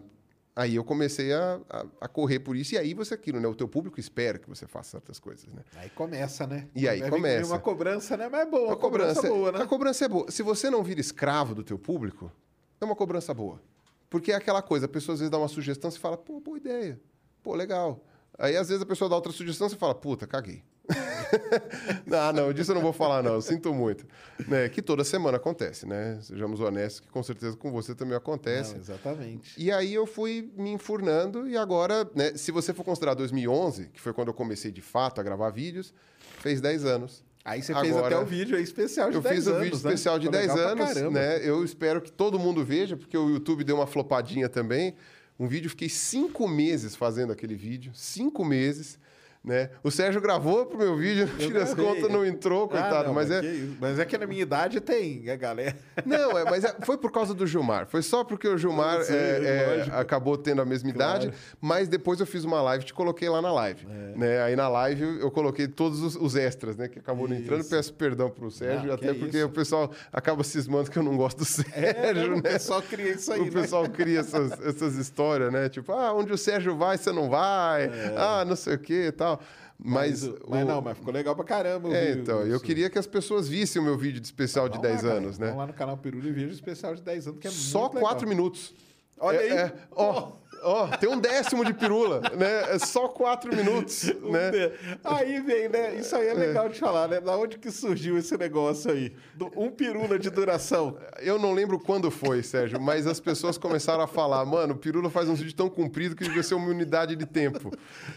[0.54, 3.48] aí eu comecei a, a, a correr por isso e aí você aquilo, né?
[3.48, 5.62] O teu público espera que você faça certas coisas, né?
[5.76, 6.66] Aí começa, né?
[6.74, 7.52] E aí vir começa.
[7.52, 8.28] Uma cobrança, né?
[8.30, 8.72] Mas é boa.
[8.72, 9.62] A cobrança, boa, né?
[9.62, 10.30] a cobrança é boa.
[10.30, 12.32] Se você não vira escravo do teu público,
[12.80, 13.60] é uma cobrança boa.
[14.08, 16.56] Porque é aquela coisa, a pessoa às vezes dá uma sugestão, você fala, pô, boa
[16.56, 17.00] ideia.
[17.42, 18.04] Pô, legal.
[18.38, 20.62] Aí às vezes a pessoa dá outra sugestão, você fala, puta, caguei.
[22.12, 23.34] ah, não, disso eu não vou falar, não.
[23.34, 24.06] eu Sinto muito.
[24.46, 24.68] Né?
[24.68, 26.18] Que toda semana acontece, né?
[26.22, 28.74] Sejamos honestos, que com certeza com você também acontece.
[28.74, 29.60] Não, exatamente.
[29.60, 34.00] E aí eu fui me enfurnando e agora, né, se você for considerar 2011, que
[34.00, 35.92] foi quando eu comecei de fato a gravar vídeos,
[36.38, 37.24] fez 10 anos.
[37.47, 39.62] Aí você fez Agora- até o vídeo aí especial de Eu 10 fiz anos, um
[39.62, 39.78] vídeo né?
[39.78, 41.18] especial de Ficou 10 legal pra anos, caramba.
[41.20, 41.48] né?
[41.48, 44.97] Eu espero que todo mundo veja, porque o YouTube deu uma flopadinha também.
[45.39, 48.98] Um vídeo, fiquei cinco meses fazendo aquele vídeo, cinco meses,
[49.47, 49.70] né?
[49.82, 51.94] O Sérgio gravou pro meu vídeo, no fim das gravei.
[51.94, 53.40] contas não entrou, Ah, coitado, não, mas é...
[53.40, 53.77] que.
[53.81, 55.77] Mas é que na minha idade tem, a galera.
[56.05, 57.86] Não, é, mas é- foi por causa do Gilmar.
[57.86, 61.23] Foi só porque o Gilmar sei, é, é, acabou tendo a mesma Claro.
[61.24, 63.86] idade, mas depois eu fiz uma live e te coloquei lá na live.
[63.89, 64.18] É.
[64.18, 64.43] Né?
[64.43, 66.89] Aí na live eu coloquei todos os, os extras, né?
[66.89, 67.64] Que acabou não entrando.
[67.64, 69.47] Peço perdão pro Sérgio, Não, que até porque isso.
[69.47, 72.24] o pessoal acaba cismando que eu não gosto do Sérgio, É, né?
[72.27, 72.43] O né?
[72.43, 73.51] pessoal cria isso aí, o né?
[73.51, 75.68] pessoal cria essas, essas histórias, né?
[75.68, 77.90] Tipo, ah, onde o Sérgio vai, você não vai.
[78.16, 79.35] Ah, não sei o que e tal.
[79.78, 80.28] Mas, É.
[80.28, 81.88] Mas, mas o- não, mas ficou legal pra caramba.
[81.88, 84.68] o É, vídeo, então, eu queria que as pessoas vissem o meu vídeo de especial
[84.68, 85.20] de Vamos lá, 10 galera.
[85.24, 85.46] anos, né?
[85.48, 87.94] Vamos lá no canal Peru e vídeo especial de 10 anos, que é Só muito
[87.96, 88.08] legal.
[88.10, 88.74] quatro minutos.
[89.18, 89.50] Olha É- aí.
[89.58, 90.32] é, ó,
[90.66, 92.74] ó, tem um décimo de pirula, né?
[92.74, 94.51] É só quatro minutos, Um né?
[94.51, 94.72] de-
[95.05, 95.94] Aí vem, né?
[95.97, 97.20] Isso aí é legal de falar, né?
[97.20, 99.12] Da onde que surgiu esse negócio aí?
[99.34, 100.98] Do- um pirula de duração.
[101.20, 105.09] Eu não lembro quando foi, Sérgio, mas as pessoas começaram a falar, mano, o pirula
[105.09, 107.70] faz um vídeo tão comprido que devia ser uma unidade de tempo,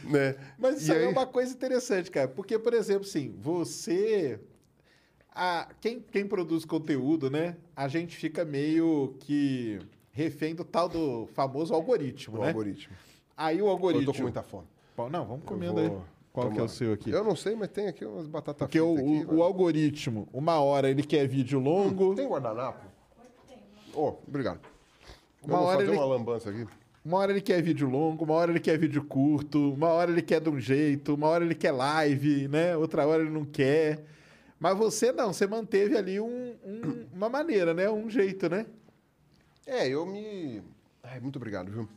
[0.04, 0.36] né?
[0.58, 2.28] Mas isso aí é uma coisa interessante, cara.
[2.28, 4.40] Porque, por exemplo, assim, você.
[5.42, 7.56] A, quem, quem produz conteúdo, né?
[7.76, 9.80] A gente fica meio que
[10.12, 12.48] refém do tal do famoso algoritmo, o né?
[12.48, 12.96] algoritmo.
[13.38, 14.06] Aí o Eu algoritmo.
[14.08, 14.68] tô com muita fome.
[14.98, 15.92] Bom, Não, vamos Eu comendo vou- aí.
[16.32, 17.10] Qual que é o seu aqui?
[17.10, 20.60] Eu não sei, mas tem aqui umas batatas Porque o, aqui, o- o algoritmo, uma
[20.60, 22.86] hora ele quer vídeo longo, Tem guardanapo?
[23.94, 24.60] Oh, obrigado.
[25.44, 26.68] Uma eu vou hora fazer ele- uma lambança aqui.
[27.04, 30.22] uma hora ele quer vídeo longo, uma hora ele quer vídeo curto, uma hora ele
[30.22, 32.78] quer de um jeito, uma hora ele quer live, né?
[32.78, 34.04] Outra hora ele não quer.
[34.60, 37.90] Mas você não, você manteve ali um- um- uma maneira, né?
[37.90, 38.66] Um jeito, né?
[39.66, 40.62] É, eu me.
[41.04, 41.88] Ai, muito obrigado, viu?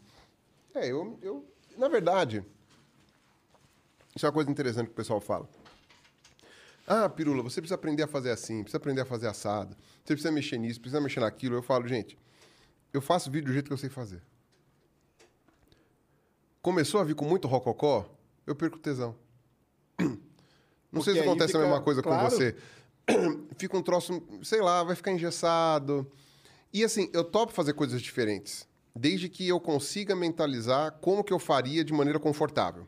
[0.74, 1.44] É, eu, eu.
[1.76, 2.44] Na verdade,
[4.14, 5.48] isso é uma coisa interessante que o pessoal fala.
[6.86, 9.74] Ah, Pirula, você precisa aprender a fazer assim, precisa aprender a fazer assado,
[10.04, 11.54] você precisa mexer nisso, precisa mexer naquilo.
[11.54, 12.18] Eu falo, gente,
[12.92, 14.20] eu faço vídeo do jeito que eu sei fazer.
[16.60, 18.08] Começou a vir com muito rococó,
[18.46, 19.16] eu perco tesão.
[19.98, 22.24] Não Porque sei se acontece a fica- mesma coisa claro.
[22.24, 22.56] com você.
[23.56, 26.10] Fica um troço, sei lá, vai ficar engessado.
[26.72, 31.38] E assim, eu topo fazer coisas diferentes, desde que eu consiga mentalizar como que eu
[31.38, 32.86] faria de maneira confortável.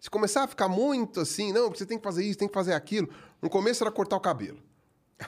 [0.00, 2.74] Se começar a ficar muito assim, não, você tem que fazer isso, tem que fazer
[2.74, 3.08] aquilo.
[3.40, 4.58] No começo era cortar o cabelo.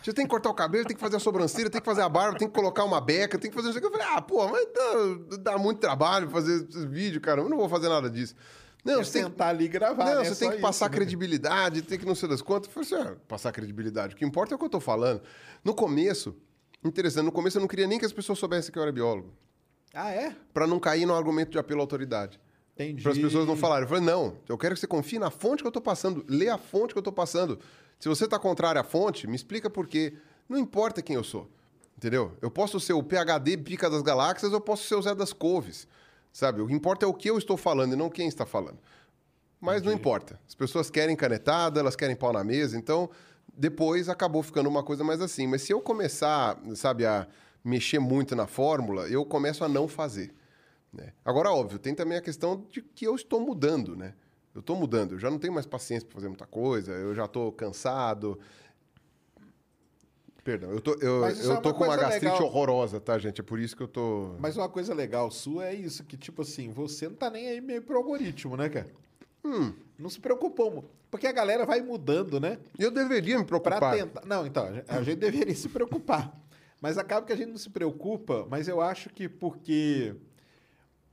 [0.05, 2.09] Você tem que cortar o cabelo, tem que fazer a sobrancelha, tem que fazer a
[2.09, 3.79] barba, tem que colocar uma beca, tem que fazer isso.
[3.79, 7.41] Eu falei, ah, pô, mas dá, dá muito trabalho fazer esse vídeo, cara.
[7.41, 8.35] Eu não vou fazer nada disso.
[8.85, 10.25] Não, É você tem que ali gravar, não, né?
[10.25, 10.97] você Só tem que isso, passar né?
[10.97, 12.69] credibilidade, tem que não sei das quantas.
[12.69, 14.15] Eu falei assim, ah, passar credibilidade.
[14.15, 15.23] O que importa é o que eu tô falando.
[15.65, 16.37] No começo,
[16.85, 19.33] interessante, no começo eu não queria nem que as pessoas soubessem que eu era biólogo.
[19.95, 20.35] Ah, é?
[20.53, 22.41] Pra não cair no argumento de apelo à autoridade.
[22.75, 23.03] Entendi.
[23.03, 23.85] Para as pessoas não falarem.
[23.85, 26.25] Eu falei, não, eu quero que você confie na fonte que eu tô passando.
[26.29, 27.59] Lê a fonte que eu tô passando.
[27.99, 30.15] Se você tá contrário à fonte, me explica por quê.
[30.49, 31.51] Não importa quem eu sou.
[31.97, 32.37] Entendeu?
[32.41, 35.89] Eu posso ser o PHD Pica das Galáxias, eu posso ser o Zé das Couves.
[36.33, 36.61] Sabe?
[36.61, 38.79] O que importa é o que eu estou falando e não quem está falando.
[39.61, 40.39] Mas não importa.
[40.47, 43.11] As pessoas querem canetada, elas querem pau na mesa, então
[43.59, 45.47] depois acabou ficando uma coisa mais assim.
[45.49, 47.27] Mas se eu começar, sabe, a
[47.65, 50.33] mexer muito na fórmula, eu começo a não fazer.
[50.93, 51.13] né?
[51.25, 54.15] Agora, óbvio, tem também a questão de que eu estou mudando, né?
[54.55, 57.25] Eu estou mudando, eu já não tenho mais paciência para fazer muita coisa, eu já
[57.27, 58.39] estou cansado.
[60.43, 62.45] Perdão, eu tô, eu, é eu tô uma com uma gastrite legal.
[62.45, 63.41] horrorosa, tá, gente?
[63.41, 64.35] É por isso que eu tô.
[64.39, 67.61] Mas uma coisa legal sua é isso, que tipo assim, você não tá nem aí
[67.61, 68.91] meio pro algoritmo, né, cara?
[69.45, 69.75] Hum.
[69.99, 72.59] Não se preocupou, porque a galera vai mudando, né?
[72.79, 73.95] Eu deveria me preocupar.
[73.97, 74.25] tentar.
[74.25, 76.33] Não, então, a gente- a gente deveria se preocupar.
[76.81, 80.15] Mas acaba que a gente não se preocupa, mas eu acho que porque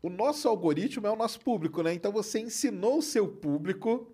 [0.01, 1.93] o nosso algoritmo é o nosso público, né?
[1.93, 4.11] Então você ensinou o seu público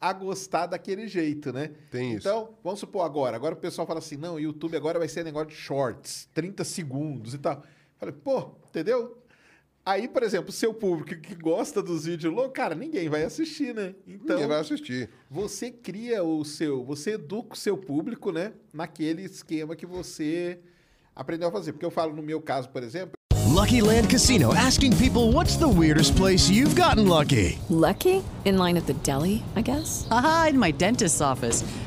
[0.00, 1.72] a gostar daquele jeito, né?
[1.90, 2.28] Tem isso.
[2.28, 3.34] Então, vamos supor agora.
[3.34, 6.62] Agora o pessoal fala assim: não, o YouTube agora vai ser negócio de shorts, 30
[6.62, 7.64] segundos e tal.
[7.96, 9.18] Falei, pô, entendeu?
[9.86, 13.74] Aí, por exemplo, o seu público que gosta dos vídeos longos, cara, ninguém vai assistir,
[13.74, 13.94] né?
[14.06, 15.10] Então, Ninguém vai assistir.
[15.30, 20.58] você cria o seu, você educa o seu público, né, naquele esquema que você
[21.14, 21.72] aprendeu a fazer.
[21.72, 23.12] Porque eu falo no meu caso, por exemplo,
[23.54, 27.58] Lucky Land Casino asking people what's the weirdest place you've gotten lucky?
[27.68, 28.22] Lucky?
[28.46, 30.06] In line at the deli, I guess?
[30.10, 31.62] Aha, in my dentist's office.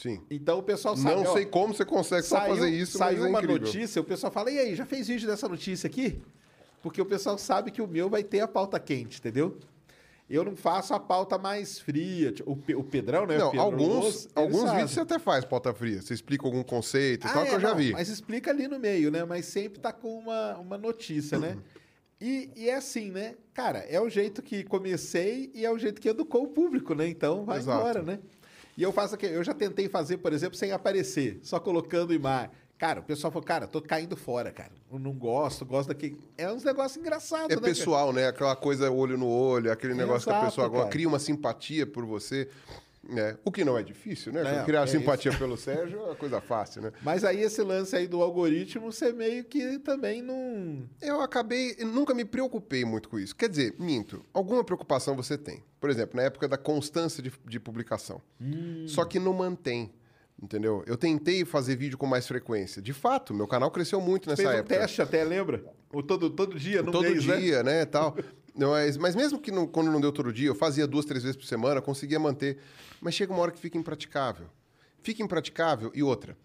[0.00, 0.22] Sim.
[0.30, 3.16] Então o pessoal sabe, Não ó, sei como você consegue só saiu, fazer isso, saiu
[3.18, 3.60] mas é uma incrível.
[3.66, 6.22] notícia, o pessoal fala, e aí, já fez vídeo dessa notícia aqui?
[6.80, 9.58] Porque o pessoal sabe que o meu vai ter a pauta quente, entendeu?
[10.30, 12.30] Eu não faço a pauta mais fria.
[12.30, 13.38] tipo, O, o Pedrão, né?
[13.38, 14.72] Não, Pedro alguns, alguns sabe.
[14.72, 16.00] vídeos você até faz pauta fria.
[16.00, 17.92] Você explica algum conceito e Ah, tal, é, que eu já não, vi.
[17.92, 19.24] Mas explica ali no meio, né?
[19.24, 21.56] Mas sempre tá com uma, uma notícia, né?
[22.20, 23.36] E, e é assim, né?
[23.54, 27.06] Cara, é o jeito que comecei e é o jeito que educou o público, né?
[27.06, 27.78] Então vai Exato.
[27.78, 28.18] embora, né?
[28.78, 32.50] E eu faço aqui, eu já tentei fazer, por exemplo, sem aparecer, só colocando imagem.
[32.78, 34.70] Cara, o pessoal falou, cara, tô caindo fora, cara.
[34.92, 36.16] Eu não gosto, gosto daquele.
[36.36, 37.60] É uns negócios engraçados, É né?
[37.60, 37.66] cara?
[37.74, 38.28] pessoal, né?
[38.28, 40.86] Aquela coisa olho no olho, aquele negócio que a Exato, pessoa cara.
[40.88, 42.48] cria uma simpatia por você.
[43.08, 43.38] Né?
[43.42, 44.60] O que não é difícil, né?
[44.60, 46.92] É, Criar é simpatia pelo Sérgio é uma coisa fácil, né?
[47.02, 50.86] Mas aí esse lance aí do algoritmo, você meio que também não.
[51.00, 53.34] Eu acabei, nunca me preocupei muito com isso.
[53.34, 55.64] Quer dizer, minto, alguma preocupação você tem.
[55.80, 58.20] Por exemplo, na época da constância de, de publicação.
[58.38, 58.84] Hum.
[58.86, 59.90] Só que não mantém,
[60.42, 60.84] entendeu?
[60.86, 62.82] Eu tentei fazer vídeo com mais frequência.
[62.82, 64.78] De fato, meu canal cresceu muito nessa Fez um época.
[64.80, 65.64] teste até, lembra?
[65.90, 67.36] O todo, todo dia, no todo mês, né?
[67.38, 68.14] dia, né, tal.
[68.54, 71.22] Não, Mas, mas mesmo que não- quando não deu todo dia, eu fazia duas, três
[71.22, 72.58] vezes por semana, conseguia manter.
[73.00, 74.48] Mas chega uma hora que fica impraticável.
[75.02, 76.36] Fica impraticável e outra.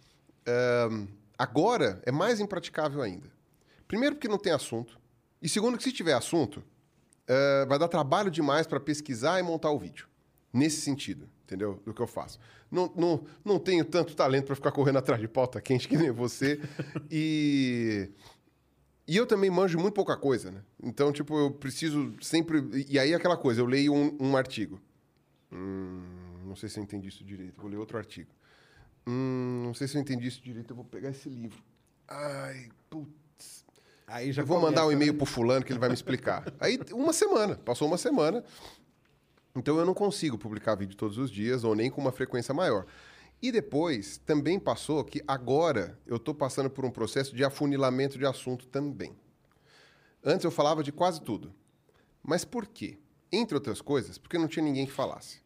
[1.38, 3.32] agora é mais impraticável ainda.
[3.88, 5.00] Primeiro porque não tem assunto.
[5.42, 6.64] E segundo que se tiver assunto,
[7.28, 10.08] ah, vai dar trabalho demais para pesquisar e montar o vídeo.
[10.52, 11.28] Nesse sentido.
[11.44, 11.82] entendeu?
[11.86, 12.40] Do que eu faço.
[12.70, 16.12] Não, não, não tenho tanto talento para ficar correndo atrás de pauta quente que nem
[16.12, 16.60] você.
[17.10, 18.10] e.
[19.06, 20.62] E eu também manjo muito pouca coisa, né?
[20.82, 22.64] Então, tipo, eu preciso sempre.
[22.88, 24.80] E aí, aquela coisa, eu leio um, um artigo.
[25.52, 26.23] Hum,
[26.54, 28.30] não sei se eu entendi isso direito, vou ler outro artigo.
[29.08, 31.64] Hum, não sei se eu entendi isso direito, eu vou pegar esse livro.
[32.08, 33.66] Ai, putz.
[34.06, 35.18] Aí já Eu vou mandar um e-mail né?
[35.18, 36.54] pro fulano que ele vai me explicar.
[36.60, 38.44] Aí, uma semana, passou uma semana.
[39.56, 42.86] Então eu não consigo publicar vídeo todos os dias, ou nem com uma frequência maior.
[43.42, 48.28] E depois, também passou que agora eu estou passando por um processo de afunilamento de
[48.28, 49.18] assunto também.
[50.24, 51.52] Antes eu falava de quase tudo.
[52.22, 53.00] Mas por quê?
[53.32, 55.43] Entre outras coisas, porque não tinha ninguém que falasse.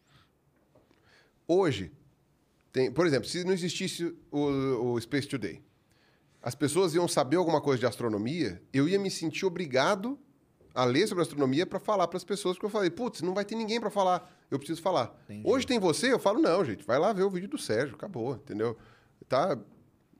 [1.50, 1.90] Hoje,
[2.70, 5.62] tem, por exemplo, se não existisse o, o Space Today,
[6.42, 10.18] as pessoas iam saber alguma coisa de astronomia, eu ia me sentir obrigado
[10.74, 13.46] a ler sobre astronomia para falar para as pessoas, porque eu falei, putz, não vai
[13.46, 15.18] ter ninguém para falar, eu preciso falar.
[15.42, 18.34] Hoje tem você, eu falo, não, gente, vai lá ver o vídeo do Sérgio, acabou,
[18.34, 18.76] entendeu?
[19.26, 19.58] Tá,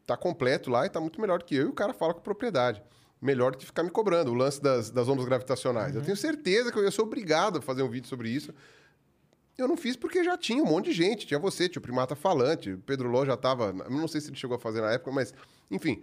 [0.06, 2.20] tá completo lá e tá muito melhor do que eu, e o cara fala com
[2.20, 2.82] propriedade.
[3.20, 5.94] Melhor do que ficar me cobrando o lance das, das ondas gravitacionais.
[5.94, 8.54] Eu tenho certeza que eu ia ser obrigado a fazer um vídeo sobre isso.
[9.58, 11.26] Eu não fiz porque já tinha um monte de gente.
[11.26, 13.72] Tinha você, tinha o Primata Falante, o Pedro Ló já estava.
[13.72, 15.34] Não sei se ele chegou a fazer na época, mas,
[15.70, 16.02] enfim,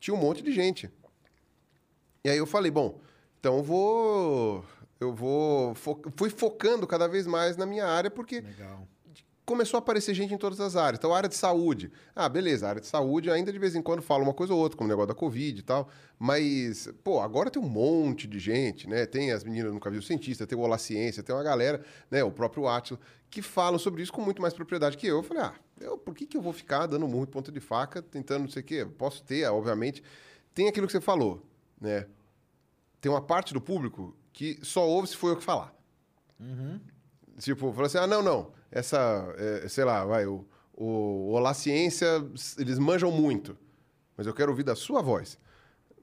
[0.00, 0.90] tinha um monte de gente.
[2.24, 3.00] E aí eu falei, bom,
[3.38, 4.64] então eu vou.
[4.98, 5.74] Eu vou.
[5.76, 8.88] fo- Fui focando cada vez mais na minha área, porque Legal.
[9.46, 10.98] Começou a aparecer gente em todas as áreas.
[10.98, 11.92] Então, área de saúde.
[12.14, 14.58] Ah, beleza, a área de saúde ainda de vez em quando fala uma coisa ou
[14.58, 15.88] outra, como o negócio da Covid e tal.
[16.18, 19.06] Mas, pô, agora tem um monte de gente, né?
[19.06, 22.24] Tem as meninas no Cabelo Cientista, tem o Olá Ciência, tem uma galera, né?
[22.24, 22.98] O próprio Atila,
[23.30, 25.18] que falam sobre isso com muito mais propriedade que eu.
[25.18, 27.60] Eu falei, ah, eu, por que, que eu vou ficar dando murro em ponta de
[27.60, 28.84] faca, tentando não sei o quê?
[28.98, 30.02] Posso ter, obviamente.
[30.52, 31.40] Tem aquilo que você falou,
[31.80, 32.06] né?
[33.00, 35.72] Tem uma parte do público que só ouve se foi eu que falar.
[37.38, 38.55] Tipo, falou assim: ah, não, não.
[38.70, 42.06] Essa, é, sei lá, vai, o, o Olá Ciência,
[42.58, 43.56] eles manjam muito.
[44.16, 45.38] Mas eu quero ouvir da sua voz.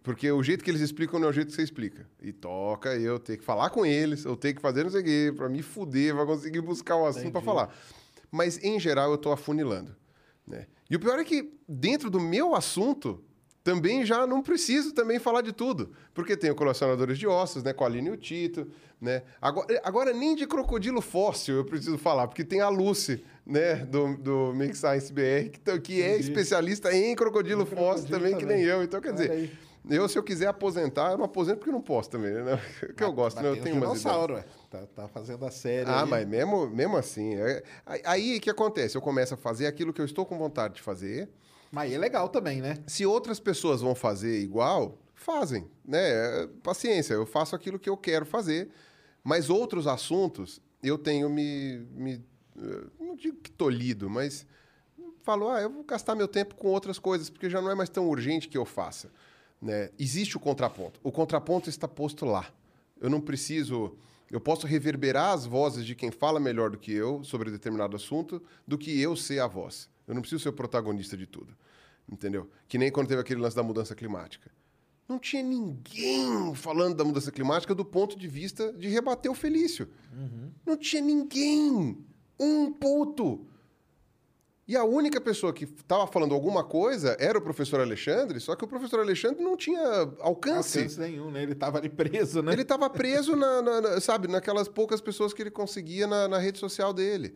[0.04, 2.08] Porque o jeito que eles explicam não é o jeito que você explica.
[2.22, 5.04] E toca eu ter que falar com eles, eu ter que fazer não sei o
[5.04, 7.74] quê, pra me fuder, pra conseguir buscar o assunto pra falar.
[8.30, 9.96] Mas, em geral, eu tô afunilando.
[10.46, 10.68] Né?
[10.90, 13.24] E o pior é que, dentro do meu assunto,
[13.64, 15.92] também já não preciso também falar de tudo.
[16.14, 17.72] Porque tem o colecionadores de ossos, né?
[17.74, 18.68] Com a Aline e o Tito,
[19.00, 19.24] né?
[19.42, 23.76] Agora, agora nem de crocodilo fóssil eu preciso falar, porque tem a Lucy, né?
[23.76, 28.58] Do, do Make Science BR, que, que é especialista em crocodilo fóssil também, que nem
[28.58, 28.64] também.
[28.66, 28.84] eu.
[28.84, 29.52] Então, quer dizer, aí.
[29.90, 32.60] eu, se eu quiser aposentar, eu não aposento porque não posso também, né?
[32.98, 33.48] Que eu gosto, né?
[33.50, 34.02] Eu tenho um umas ideias.
[34.02, 34.46] dinossauro, ué.
[34.70, 35.90] Tá, tá fazendo a série.
[35.90, 36.10] Ah, aí.
[36.10, 37.36] mas mesmo, mesmo assim.
[37.36, 38.98] é- aí- aí o que acontece?
[38.98, 41.30] Eu começo a fazer aquilo que eu estou com vontade de fazer.
[41.74, 42.78] Mas é legal também, né?
[42.86, 46.44] Se outras pessoas vão fazer igual, fazem, né?
[46.44, 48.70] É, Paciência, eu faço aquilo que eu quero fazer.
[49.24, 51.80] Mas outros assuntos, eu tenho me.
[51.96, 52.24] me
[52.58, 54.46] eh, não digo que tolhido, mas
[55.24, 57.90] falo, ah, eu vou gastar meu tempo com outras coisas, porque já não é mais
[57.90, 59.10] tão urgente que eu faça.
[59.60, 59.90] Né?
[59.98, 61.00] Existe o contraponto.
[61.04, 62.54] O contraponto está posto lá.
[63.02, 63.98] Eu não preciso.
[64.30, 68.44] Eu posso reverberar as vozes de quem fala melhor do que eu sobre determinado assunto,
[68.68, 69.92] do que eu ser a voz.
[70.08, 71.56] Eu não preciso ser o protagonista de tudo.
[72.12, 72.50] Entendeu?
[72.68, 74.52] Que nem quando teve aquele lance da mudança climática.
[75.08, 79.88] Não tinha ninguém falando da mudança climática do ponto de vista de rebater o Felício.
[80.66, 81.98] Não tinha ninguém.
[82.40, 83.46] Um puto.
[84.66, 88.64] E a única pessoa que estava falando alguma coisa era o professor Alexandre, só que
[88.64, 89.82] o professor Alexandre não tinha
[90.22, 90.80] alcance.
[90.80, 91.44] Alcance nenhum, né?
[91.44, 92.54] Ele tava ali preso, né?
[92.54, 96.38] Ele estava preso, na, na- na- sabe, naquelas poucas pessoas que ele conseguia na, na
[96.38, 97.36] rede social dele.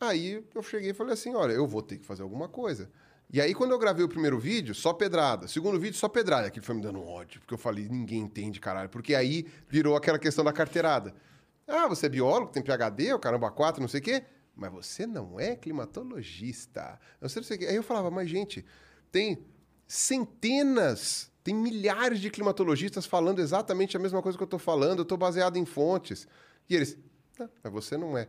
[0.00, 2.90] Aí eu cheguei e falei assim: olha, eu vou ter que fazer alguma coisa.
[3.32, 5.46] E aí, quando eu gravei o primeiro vídeo, só pedrada.
[5.46, 6.48] Segundo vídeo, só pedrada.
[6.48, 8.88] Aquilo foi me dando ódio, porque eu falei, ninguém entende, caralho.
[8.88, 11.14] Porque aí virou aquela questão da carteirada.
[11.68, 14.24] Ah, você é biólogo, tem PHD, o caramba 4, não sei o quê.
[14.56, 16.98] Mas você não é climatologista.
[17.28, 17.66] Sei, não sei o quê.
[17.66, 18.64] Aí eu falava, mas gente,
[19.12, 19.44] tem
[19.86, 24.98] centenas, tem milhares de climatologistas falando exatamente a mesma coisa que eu estou falando.
[24.98, 26.26] Eu estou baseado em fontes.
[26.68, 26.98] E eles,
[27.36, 28.28] "Tá, mas você não é.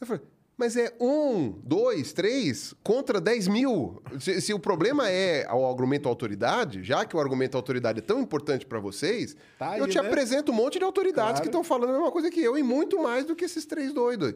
[0.00, 0.22] Eu falei,
[0.58, 4.02] mas é um, dois, três contra 10 mil.
[4.18, 8.20] Se, se o problema é o argumento autoridade, já que o argumento autoridade é tão
[8.20, 10.06] importante para vocês, Tá aí, eu te né?
[10.06, 11.42] apresento um monte de autoridades Claro.
[11.42, 13.92] que estão falando a mesma coisa que eu e muito mais do que esses três
[13.92, 14.34] doidos.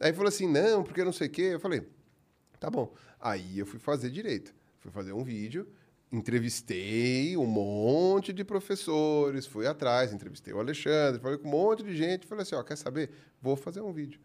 [0.00, 1.50] Aí falou assim, não, porque não sei o quê.
[1.54, 1.82] Eu falei,
[2.60, 2.94] tá bom.
[3.20, 4.54] Aí eu fui fazer direito.
[4.78, 5.66] Fui fazer um vídeo,
[6.12, 11.96] entrevistei um monte de professores, fui atrás, entrevistei o Alexandre, falei com um monte de
[11.96, 13.10] gente, falei assim, ó, quer saber?
[13.40, 14.20] Vou fazer um vídeo.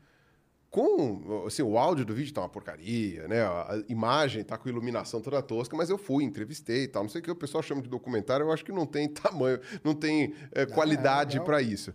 [0.69, 3.41] Com, assim, o áudio do vídeo tá uma porcaria, né?
[3.41, 7.01] A imagem tá com iluminação toda tosca, mas eu fui, entrevistei e tal.
[7.01, 9.59] Não sei o que o pessoal chama de documentário, eu acho que não tem tamanho,
[9.83, 11.45] não tem eh, qualidade legal.
[11.45, 11.91] para isso.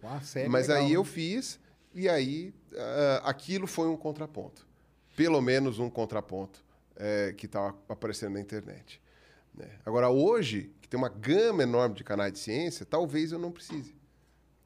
[0.49, 0.97] Mas legal, aí né?
[0.97, 1.61] eu fiz,
[1.95, 4.67] e aí ah, aquilo foi um contraponto.
[5.17, 6.65] pelo menos um contraponto
[6.97, 9.01] é, que estava aparecendo na internet.
[9.55, 9.69] né?
[9.85, 13.95] Agora, hoje, que tem uma gama enorme de canais de ciência, talvez eu não precise.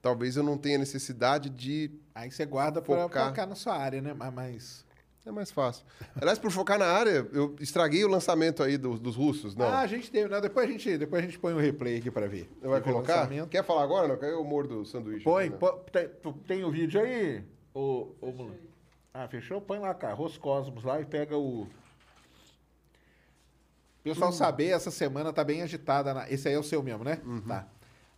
[0.08, 1.90] Talvez eu não tenha necessidade de.
[2.14, 3.46] Aí você guarda pra Focar.
[3.46, 4.14] na sua área, né?
[4.14, 4.86] Mas-.
[5.26, 5.84] É mais fácil.
[6.18, 9.54] Aliás, por focar na área, eu estraguei o lançamento aí dos, dos russos.
[9.54, 9.66] Não.
[9.66, 10.26] Ah, a gente teve.
[10.30, 12.50] Não, depois, a gente, depois a gente põe o replay aqui pra ver.
[12.62, 13.16] Vai Teve o colocar?
[13.16, 13.50] lançamento.
[13.50, 14.08] Quer falar agora?
[14.08, 14.16] Não?
[14.16, 15.24] Quer eu mordo o sanduíche?
[15.24, 15.58] Põe, aqui,
[15.94, 16.08] né?
[16.46, 17.44] tem, o vídeo aí?
[17.74, 18.50] O, o,
[19.12, 19.60] ah, fechou?
[19.60, 20.14] Põe lá, cara.
[20.14, 21.64] Roscosmos lá e pega o.
[21.64, 21.68] Hum.
[24.02, 26.14] Pessoal saber, essa semana tá bem agitada.
[26.14, 26.30] Na...
[26.30, 27.20] Esse aí é o seu mesmo, né?
[27.26, 27.42] Uhum.
[27.42, 27.68] Tá.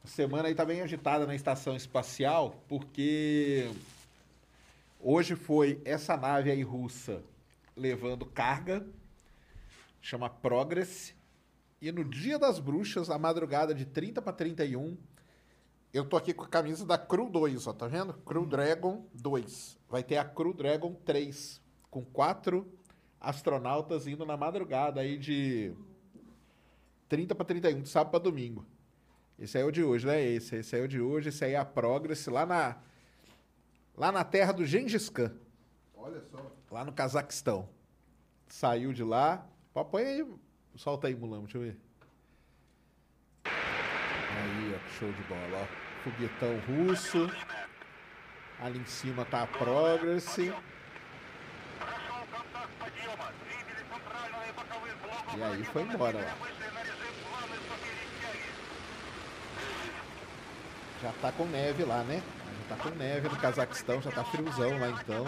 [0.02, 3.70] A semana aí tá bem agitada na estação espacial, porque
[4.98, 7.22] hoje foi essa nave aí russa
[7.77, 8.86] levando carga,
[10.01, 11.14] chama Progress.
[11.82, 14.97] E no dia das bruxas, a madrugada de 30 para 31,
[15.93, 18.14] eu tô aqui com a camisa da Crew 2, ó, tá vendo?
[18.14, 19.78] Crew Dragon 2.
[19.86, 21.60] Vai ter a Crew Dragon 3,
[21.90, 22.66] com quatro
[23.20, 25.74] astronautas indo na madrugada aí de
[27.06, 28.64] 30 para 31, de sábado para domingo.
[29.41, 30.23] Esse aí é o de hoje, né?
[30.23, 32.77] Esse, esse aí é o de hoje, esse aí é a Progress, lá na,
[33.97, 35.33] lá na terra do Gengis Khan,
[35.95, 36.53] Olha só.
[36.71, 37.67] lá no Cazaquistão.
[38.47, 39.47] Saiu de lá.
[39.91, 40.27] Põe aí,
[40.77, 41.79] solta aí, Mulamo, deixa eu ver.
[43.47, 45.67] Aí, ó, show de bola, ó.
[46.03, 47.31] Foguetão russo.
[48.59, 50.37] Ali em cima tá a Progress.
[50.39, 50.53] E
[55.43, 56.37] aí foi embora lá.
[61.02, 62.22] Já tá com neve lá, né?
[62.68, 65.27] Já tá com neve no Cazaquistão, já tá friozão lá então.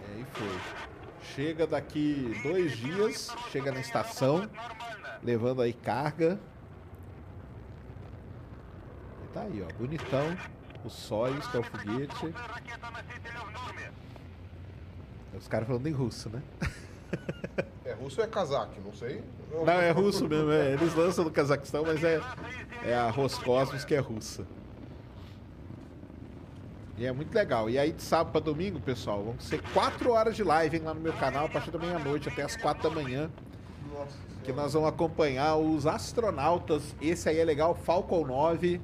[0.00, 0.60] É, e foi.
[1.34, 4.50] Chega daqui dois dias, chega na estação,
[5.22, 6.40] levando aí carga.
[9.24, 10.36] E tá aí, ó, bonitão.
[10.84, 12.34] O Soyuz, que é o foguete.
[15.34, 16.42] Os caras falando em russo, né?
[17.90, 18.80] É russo ou é cazaque?
[18.80, 19.20] Não sei.
[19.50, 20.74] Não, é russo mesmo, é.
[20.74, 22.20] Eles lançam no Cazaquistão, mas é,
[22.84, 24.46] é a Roscosmos que é russa.
[26.96, 27.68] E é muito legal.
[27.68, 30.94] E aí, de sábado para domingo, pessoal, vão ser quatro horas de live hein, lá
[30.94, 33.28] no meu canal, a partir da meia-noite até as quatro da manhã.
[33.92, 36.94] Nossa Que nós vamos acompanhar os astronautas.
[37.00, 38.80] Esse aí é legal, Falcon 9,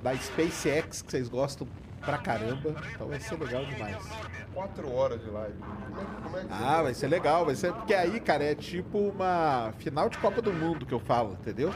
[0.00, 1.66] da SpaceX, que vocês gostam
[2.04, 2.74] pra caramba.
[2.94, 3.96] Então vai ser legal demais.
[4.52, 5.56] Quatro horas de live.
[5.58, 7.72] Como é, como é Ah, vai ser legal, vai ser.
[7.72, 11.72] Porque aí, cara, é tipo uma final de Copa do Mundo que eu falo, entendeu?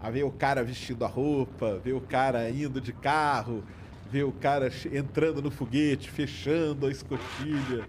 [0.00, 3.62] A ver o cara vestindo a roupa, ver o cara indo de carro,
[4.10, 7.86] ver o cara entrando no foguete, fechando a escotilha.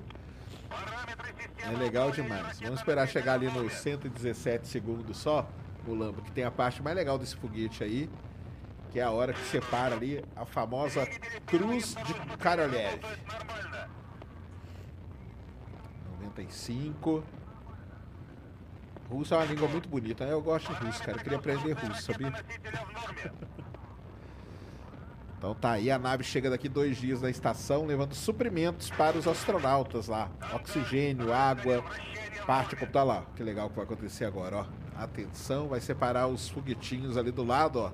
[1.64, 2.60] É legal demais.
[2.60, 5.48] Vamos esperar chegar ali nos 117 segundos só,
[5.88, 8.10] o Lambo, que tem a parte mais legal desse foguete aí,
[8.92, 11.08] que é a hora que separa ali a famosa
[11.46, 13.00] Cruz de Korolev.
[16.22, 17.24] 95.
[19.10, 20.24] Russo é uma língua muito bonita.
[20.24, 21.18] Eu gosto de russo, cara.
[21.18, 22.34] Eu queria aprender russo, sabia?
[25.38, 29.28] Então tá aí, a nave chega daqui dois dias na estação, levando suprimentos para os
[29.28, 30.30] astronautas lá.
[30.54, 31.84] Oxigênio, água,
[32.46, 33.26] parte como tá lá.
[33.36, 34.66] Que legal que vai acontecer agora, ó.
[35.04, 37.92] Atenção, vai separar os foguetinhos ali do lado, ó.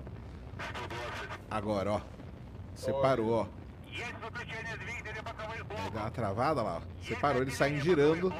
[1.50, 2.02] Agora, ó.
[2.76, 3.46] Separou, ó.
[5.70, 7.04] Aí dá uma travada lá, ó.
[7.06, 8.34] Separou, eles saem girando.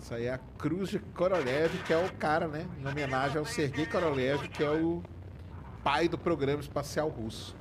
[0.00, 2.66] Isso aí é a Cruz de Korolev, que é o cara, né?
[2.80, 5.02] Em homenagem ao Sergei Korolev, que é o
[5.82, 7.56] pai do programa espacial russo.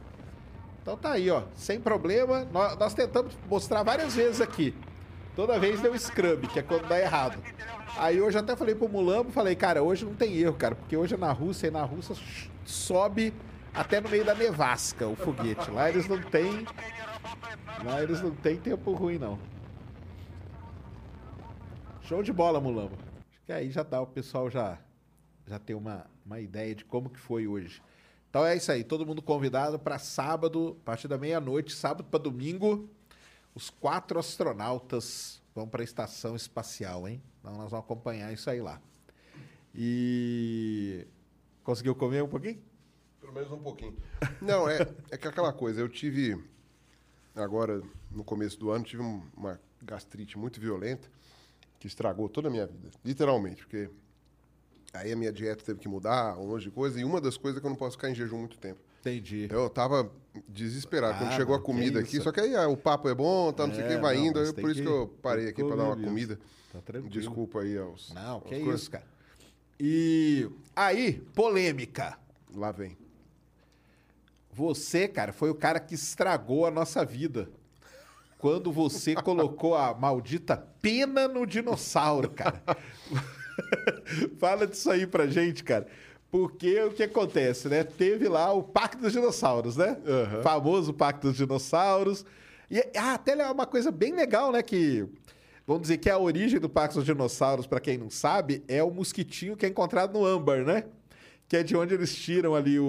[0.82, 1.44] Então tá aí, ó.
[1.56, 2.46] Sem problema.
[2.52, 4.74] Nós, nós tentamos mostrar várias vezes aqui.
[5.38, 7.38] Toda vez deu scrub, que é quando dá errado.
[7.96, 11.14] Aí hoje até falei pro Mulambo, falei, cara, hoje não tem erro, cara, porque hoje
[11.14, 12.16] é na Rússia e na Rússia
[12.66, 13.32] sobe
[13.72, 15.70] até no meio da nevasca o foguete.
[15.70, 16.66] Lá eles não têm.
[17.86, 19.38] Lá eles não têm tempo ruim, não.
[22.02, 22.98] Show de bola, Mulambo.
[23.30, 24.80] Acho que aí já dá, o pessoal já,
[25.46, 27.80] já tem uma, uma ideia de como que foi hoje.
[28.28, 32.20] Então é isso aí, todo mundo convidado para sábado, a partir da meia-noite, sábado para
[32.20, 32.90] domingo,
[33.58, 37.20] os quatro astronautas vão para a estação espacial, hein?
[37.40, 38.80] Então nós vamos acompanhar isso aí lá.
[39.74, 41.08] E
[41.64, 42.62] conseguiu comer um pouquinho?
[43.20, 43.98] Pelo menos um pouquinho.
[44.40, 44.78] Não, é,
[45.10, 46.40] é que aquela coisa, eu tive,
[47.36, 47.82] agora,
[48.12, 51.10] no começo do ano, tive um- uma gastrite muito violenta
[51.80, 53.90] que estragou toda a minha vida, literalmente, porque
[54.94, 57.58] aí a minha dieta teve que mudar, um monte de coisa, e uma das coisas
[57.58, 58.80] é que eu não posso ficar em jejum muito tempo.
[59.10, 59.48] Entendi.
[59.52, 60.12] Eu tava
[60.48, 62.24] desesperado quando Ah, chegou a comida aqui, isso.
[62.24, 64.18] só que aí ah, o papo é bom, tá, não sei o É, que, vai
[64.18, 66.10] não, indo, por isso que- que eu parei aqui para dar uma mesmo.
[66.10, 66.40] comida.
[66.72, 67.10] Tá tranquilo.
[67.10, 68.14] Desculpa aí aos.
[68.14, 68.82] Não, aos que coisas.
[68.82, 69.06] isso, cara.
[69.80, 72.18] E aí, polêmica.
[72.56, 72.98] Lá vem.
[74.52, 77.50] Você, cara, foi o cara que estragou a nossa vida.
[78.40, 82.62] quando você colocou a maldita pena no dinossauro, cara.
[84.40, 85.88] Fala disso aí pra gente, cara.
[86.30, 87.84] Porque o que acontece, né?
[87.84, 89.98] Teve lá o Pacto dos Dinossauros, né?
[90.06, 90.42] Aham.
[90.42, 92.26] Famoso Pacto dos Dinossauros.
[92.70, 94.62] E ah, até é uma coisa bem legal, né?
[94.62, 95.06] Que
[95.66, 98.92] vamos dizer que a origem do Pacto dos Dinossauros, pra quem não sabe, é o
[98.92, 100.84] mosquitinho que é encontrado no âmbar, né?
[101.48, 102.84] Que é de onde eles tiram ali o,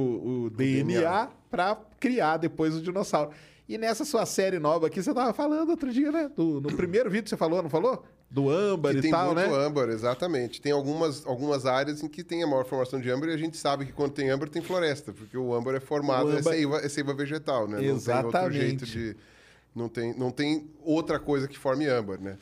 [0.46, 1.28] o DNA, DNA.
[1.48, 3.30] pra criar depois o dinossauro.
[3.68, 6.28] E nessa sua série nova aqui, você tava falando outro dia, né?
[6.34, 8.04] Do- no primeiro vídeo você falou, não falou?
[8.30, 9.66] Do âmbar Que e tem tal, muito né?
[9.66, 10.60] âmbar, exatamente.
[10.60, 13.56] Tem algumas, algumas áreas em que tem a maior formação de âmbar e a gente
[13.56, 16.52] sabe que quando tem âmbar tem floresta, porque o âmbar é formado, O é, âmbar-
[16.52, 17.76] seiva, é seiva vegetal, né?
[17.76, 18.56] Não tem outro Exatamente.
[18.58, 19.16] jeito de...
[19.74, 22.36] Não tem, não tem outra coisa que forme âmbar, né?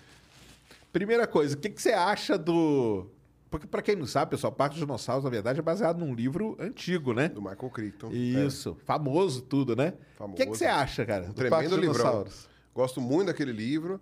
[0.93, 3.07] Primeira coisa, o que, que você acha do.
[3.51, 6.57] Porque, pra quem não sabe, pessoal, Pacto dos Dinossauros, na verdade, é baseado num livro
[6.59, 7.29] antigo, né?
[7.29, 8.11] Do Michael Crichton.
[8.11, 9.93] Isso, famoso tudo, né?
[10.19, 11.25] O que, que você acha, cara?
[11.25, 11.99] Um do tremendo Pacto dos livrão.
[12.05, 12.49] Dinossauros?
[12.75, 14.01] Gosto muito daquele livro.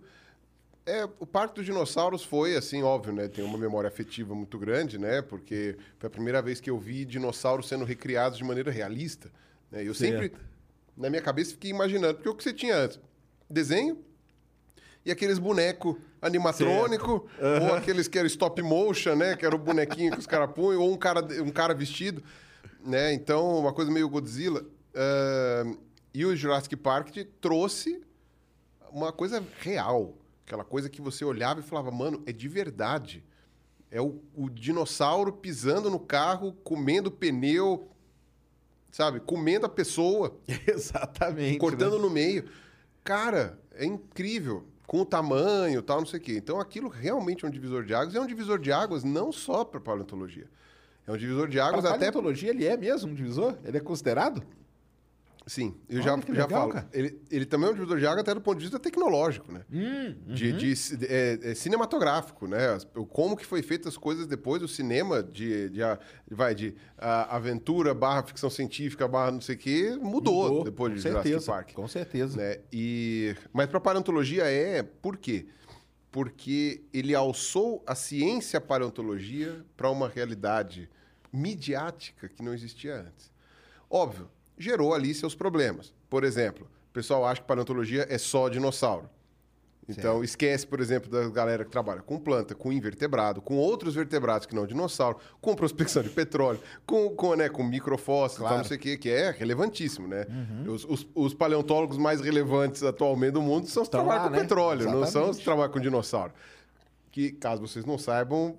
[0.87, 3.27] É, o Parque dos Dinossauros foi, assim, óbvio, né?
[3.27, 5.23] Tem uma memória afetiva muito grande, né?
[5.23, 9.31] Porque foi a primeira vez que eu vi dinossauros sendo recriados de maneira realista.
[9.71, 9.83] Né?
[9.83, 10.39] Eu sempre, Certo.
[10.95, 12.15] na minha cabeça, fiquei imaginando.
[12.17, 13.01] Porque o que você tinha antes?
[13.49, 13.99] Desenho
[15.07, 17.29] e aqueles bonecos animatrônico,
[17.63, 19.37] ou aqueles que eram stop motion, né?
[19.37, 22.23] Que era o bonequinho que os caras punham, ou um cara, um cara vestido,
[22.85, 23.13] né?
[23.13, 24.65] Então, uma coisa meio Godzilla.
[24.95, 25.65] Ah,
[26.13, 28.01] e o Jurassic Park trouxe
[28.91, 30.15] uma coisa real.
[30.47, 33.25] Aquela coisa que você olhava e falava, mano, é de verdade.
[33.91, 37.89] É o, o dinossauro pisando no carro, comendo pneu,
[38.91, 39.21] sabe?
[39.21, 41.59] Comendo a pessoa, Exatamente.
[41.59, 42.03] cortando né?
[42.03, 42.49] no meio.
[43.03, 44.65] Cara, é incrível.
[44.87, 46.37] Com o tamanho tal, não sei o quê.
[46.37, 48.15] Então aquilo realmente é um divisor de águas.
[48.15, 50.47] E é um divisor de águas não só para paleontologia.
[51.07, 53.57] É um divisor de Pra águas até paleontologia, ele é mesmo um divisor?
[53.65, 54.43] Ele é considerado?
[55.47, 56.73] Sim, eu Olha já, já legal, falo.
[56.73, 56.89] cara.
[56.93, 59.61] Ele, ele também é um divisor de água até do ponto de vista tecnológico, né?
[59.71, 60.57] Hum, De, uhum.
[60.57, 62.79] de ci- é, é cinematográfico, né?
[63.11, 65.81] Como que foi feito as coisas depois do cinema, de, de,
[66.31, 71.03] vai, de a, aventura barra ficção científica barra não sei o quê, mudou, depois de
[71.03, 71.73] com Jurassic certeza, Park.
[71.75, 72.37] Com certeza.
[72.39, 72.61] Né?
[72.73, 75.47] E, mas para paleontologia é por quê?
[76.11, 80.89] Porque ele alçou a ciência paleontologia para uma realidade
[81.31, 83.31] midiática que não existia antes.
[83.91, 85.93] Óbvio, gerou ali seus problemas.
[86.09, 89.09] Por exemplo, o pessoal acha que paleontologia é só dinossauro.
[89.87, 94.47] Então, esquece, por exemplo, da galera que trabalha com planta, com invertebrado, com outros vertebrados
[94.47, 98.57] que não dinossauro, com prospecção de petróleo, com, com, né, com microfósseis, tal, Claro.
[98.63, 100.25] não sei o quê, que é relevantíssimo, né?
[100.67, 104.35] Os, os- os paleontólogos mais relevantes atualmente do mundo são os que trabalham lá, com
[104.35, 104.41] né?
[104.41, 105.39] petróleo, não são os Exatamente.
[105.41, 106.33] que trabalham com dinossauro.
[107.13, 108.57] Que, caso vocês não saibam,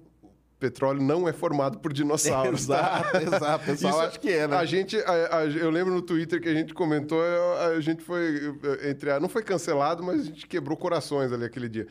[0.60, 2.62] petróleo não é formado por dinossauros.
[2.64, 3.22] Exato, tá?
[3.22, 3.66] exato.
[3.66, 4.56] Pessoal acha que é, né?
[4.58, 8.02] A gente, a- a- eu lembro no Twitter que a gente comentou, a, a gente
[8.04, 11.88] foi, eh, entre a, não foi cancelado, mas a gente quebrou corações ali aquele dia.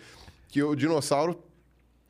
[0.49, 1.39] Que o dinossauro,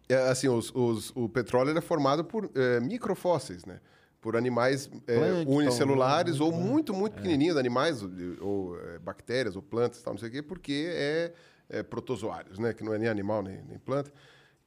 [0.09, 3.81] é, assim, os, os- o petróleo é formado por eh, microfósseis, né?
[4.21, 8.11] Por animais Plâncton, unicelulares ou muito, muito pequenininhos, animais ou,
[8.41, 11.33] ou, bactérias ou plantas, tal, não sei o quê, porque é,
[11.69, 12.73] é protozoários, né?
[12.73, 14.11] Que não é nem animal nem, nem planta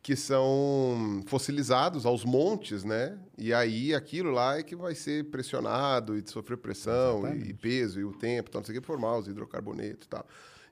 [0.07, 3.17] que são fossilizados aos montes, né?
[3.37, 7.99] E aí aquilo lá é que vai ser pressionado e sofrer pressão e, e peso
[7.99, 10.25] e o tempo, tal, não sei o que, formar os hidrocarbonetos e tal.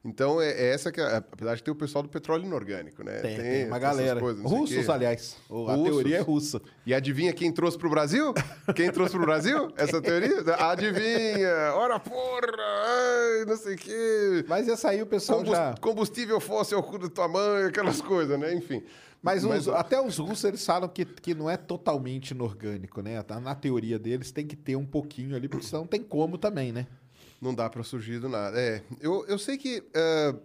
[0.06, 3.18] Então é, é essa que, é- apesar de ter o pessoal do petróleo inorgânico, né?
[3.20, 4.20] Tem, tem uma essas galera.
[4.22, 5.36] coisas, o Russos, aliás.
[5.50, 5.90] O- A Russos.
[5.96, 6.62] teoria é russa.
[6.86, 8.34] E adivinha quem trouxe pro Brasil?
[8.74, 10.44] Quem trouxe pro Brasil essa teoria?
[10.70, 11.74] Adivinha!
[11.74, 12.48] Ora porra!
[12.58, 14.46] Ai, não sei o quê.
[14.48, 15.76] Mas essa aí o pessoal Combus- já...
[15.82, 18.54] Combustível fóssil ao cu do tamanho, aquelas coisas, né?
[18.54, 18.82] Enfim.
[19.26, 23.22] Mas, os- até os russos, eles falam que, que não é totalmente inorgânico, né?
[23.24, 26.38] Tá Na teoria deles tem que ter um pouquinho ali, porque senão não tem como
[26.38, 26.86] também, né?
[27.42, 28.58] Não dá pra surgir do nada.
[28.60, 30.36] É, eu, eu sei que eh,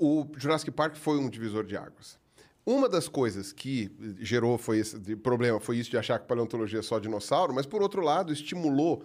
[0.00, 2.18] o Jurassic Park foi um divisor de águas.
[2.64, 3.90] Uma das coisas que
[4.20, 7.82] gerou foi esse problema foi isso de achar que paleontologia é só dinossauro, mas por
[7.82, 9.02] outro lado estimulou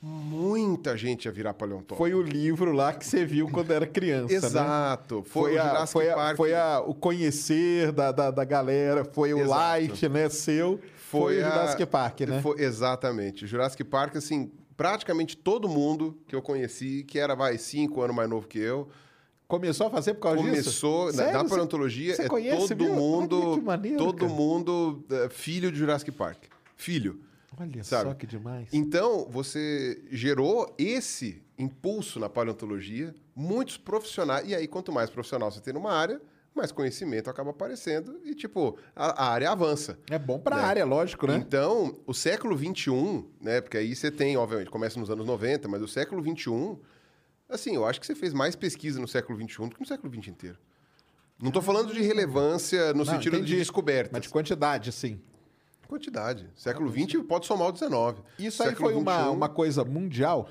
[0.00, 1.96] muita gente a virar paleontólogo.
[1.96, 4.36] Foi o livro lá que você viu quando era criança, né?
[4.36, 5.24] Exato.
[5.26, 6.36] Foi, Foi, o a, Jurassic foi, a- Park.
[6.36, 9.50] foi a- o conhecer da, da, da galera, foi o Exato.
[9.50, 12.40] light, né, seu, foi, o a- Jurassic Park, né?
[12.42, 13.46] Foi- exatamente.
[13.46, 18.28] Jurassic Park, assim, praticamente todo mundo que eu conheci, que era, vai, cinco anos mais
[18.30, 18.88] novo que eu,
[19.48, 20.50] Começou a fazer por causa disso?
[20.50, 22.92] começou na, na paleontologia você é conhece, todo viu?
[22.94, 24.30] mundo Olha que maneiro, todo cara.
[24.30, 26.36] mundo é, filho de Jurassic Park
[26.76, 27.18] filho
[27.58, 28.08] Olha sabe?
[28.10, 28.68] só que demais.
[28.72, 35.60] então você gerou esse impulso na paleontologia muitos profissionais e aí quanto mais profissional você
[35.60, 36.20] tem numa área
[36.54, 40.62] mais conhecimento acaba aparecendo e tipo a, a área avança É bom pra né?
[40.62, 41.36] área, lógico, né?
[41.36, 43.60] então, o século XXI, né?
[43.60, 46.78] Porque aí você tem, obviamente, começa nos anos 90, mas o século XXI
[47.48, 50.12] Assim, eu acho que você fez mais pesquisa no século XXI do que no século
[50.12, 50.58] XX inteiro.
[51.40, 53.52] Não estou falando de relevância no Não, sentido entendi.
[53.52, 54.10] de descoberta.
[54.12, 55.18] Mas de quantidade, sim.
[55.88, 56.48] Quantidade.
[56.54, 58.22] Século XX pode somar o XIX.
[58.38, 60.50] Isso aí Século foi uma, uma coisa mundial?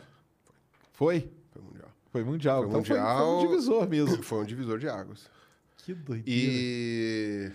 [0.93, 1.31] Foi?
[1.51, 1.91] Foi mundial.
[2.11, 2.61] Foi mundial.
[2.63, 3.17] Foi então foi- mundial.
[3.17, 4.23] Foi, um divisor mesmo.
[4.23, 5.29] Foi um divisor de águas.
[5.77, 6.25] Que doideira.
[6.27, 7.51] E,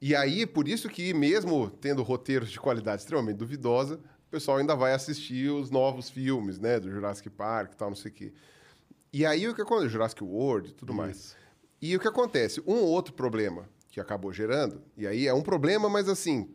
[0.00, 4.74] e aí, por isso que mesmo tendo roteiros de qualidade extremamente duvidosa, o pessoal ainda
[4.74, 6.80] vai assistir os novos filmes, né?
[6.80, 8.32] Do Jurassic Park e tal, não sei o quê.
[9.12, 9.90] E aí, o que acontece?
[9.92, 11.36] Jurassic World e tudo mais.
[11.82, 12.62] E o que acontece?
[12.66, 16.48] Um outro problema que acabou gerando, e aí é um problema, mas assim,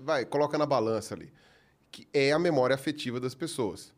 [0.00, 1.32] vai, coloca na balança ali,
[1.90, 3.92] que é a memória afetiva das pessoas.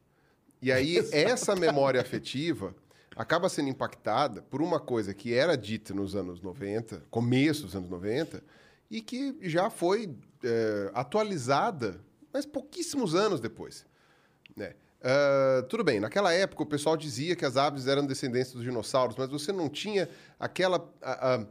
[0.60, 2.74] E aí, essa memória afetiva
[3.16, 7.88] acaba sendo impactada por uma coisa que era dita nos anos 90, começo dos anos
[7.88, 8.42] 90,
[8.90, 12.00] e que já foi é, atualizada,
[12.32, 13.86] mas pouquíssimos anos depois.
[14.56, 14.74] né?
[15.06, 19.14] Ah, tudo bem, naquela época o pessoal dizia que as aves eram descendentes dos dinossauros,
[19.16, 20.08] mas você não tinha
[20.40, 20.90] aquela.
[21.02, 21.46] a- a-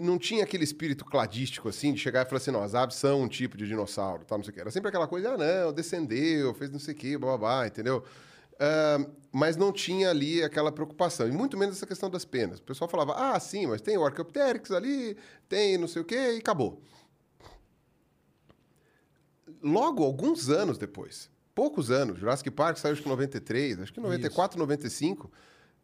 [0.00, 3.22] não tinha aquele espírito cladístico assim de chegar e falar assim, não, as aves são
[3.22, 4.60] um tipo de dinossauro, tal, não sei o que.
[4.60, 7.66] Era sempre aquela coisa, ah, não, descendeu, fez não sei o que, blá, blá, blá,
[7.66, 8.02] entendeu?
[8.58, 12.60] Ah, mas não tinha ali aquela preocupação, e muito menos essa questão das penas.
[12.60, 15.16] O pessoal falava, ah, sim, mas tem o Archaeopteryx ali,
[15.48, 16.80] tem não sei o quê, e acabou.
[19.62, 24.00] Logo, alguns anos depois, poucos anos, Jurassic Park saiu acho que em 93, acho que
[24.00, 25.30] em 94, 95,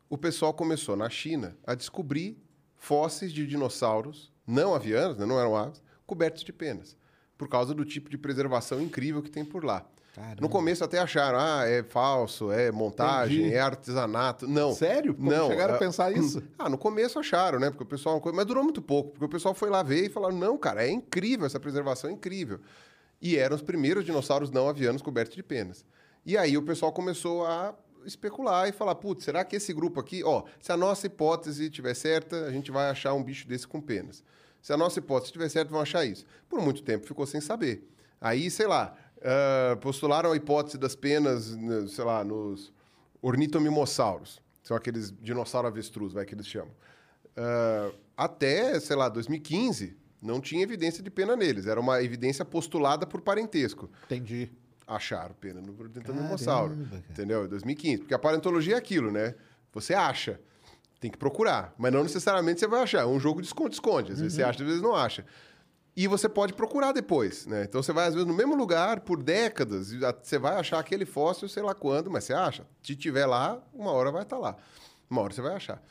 [0.09, 2.36] o pessoal começou na China a descobrir
[2.81, 6.97] fósseis de dinossauros, não avianos, né, não eram aves, cobertos de penas,
[7.39, 9.86] por causa do tipo de preservação incrível que tem por lá.
[10.15, 10.40] Caramba.
[10.40, 13.55] No começo até acharam, ah, é falso, é montagem, Entendi.
[13.55, 14.48] é artesanato.
[14.48, 14.73] Não.
[14.73, 15.15] Sério?
[15.15, 15.48] Como não.
[15.48, 16.43] chegaram a ah, pensar isso?
[16.59, 17.70] Ah, no começo acharam, né?
[17.70, 18.20] Porque o pessoal.
[18.35, 20.90] Mas durou muito pouco, porque o pessoal foi lá ver e falaram: não, cara, é
[20.90, 22.59] incrível, essa preservação é incrível.
[23.23, 25.85] E eram os primeiros dinossauros não avianos cobertos de penas.
[26.27, 27.73] E aí o pessoal começou a
[28.05, 31.94] especular e falar: putz, será que esse grupo aqui, ó, se a nossa hipótese estiver
[31.94, 34.22] certa, a gente vai achar um bicho desse com penas.
[34.62, 36.27] Se a nossa hipótese estiver certa, vão achar isso.
[36.48, 37.89] Por muito tempo ficou sem saber.
[38.20, 42.72] Aí, sei lá, ah, postularam a hipótese das penas, né, sei lá, nos
[43.22, 44.40] ornitomimossauros.
[44.62, 46.72] São aqueles dinossauro avestruz, vai, que eles chamam.
[47.36, 51.66] Ah, até, sei lá, 2015, não tinha evidência de pena neles.
[51.66, 53.90] Era uma evidência postulada por parentesco.
[54.05, 54.51] Entendi.
[54.94, 55.88] Acharam pena no cara.
[57.10, 57.46] Entendeu?
[57.48, 57.98] 2015.
[57.98, 59.34] Porque a paleontologia é aquilo, né?
[59.72, 60.40] Você acha.
[60.98, 61.72] Tem que procurar.
[61.78, 63.02] Mas não necessariamente você vai achar.
[63.02, 64.12] É um jogo de esconde-esconde.
[64.12, 64.36] Às vezes Uhum.
[64.36, 65.24] você acha, às vezes não acha.
[65.96, 67.64] E você pode procurar depois, né?
[67.64, 69.92] Então você vai, às vezes, no mesmo lugar por décadas.
[69.92, 72.66] E você vai achar aquele fóssil, sei lá quando, mas você acha.
[72.82, 74.56] Se tiver lá, uma hora vai estar lá.
[75.08, 75.82] Uma hora você vai achar.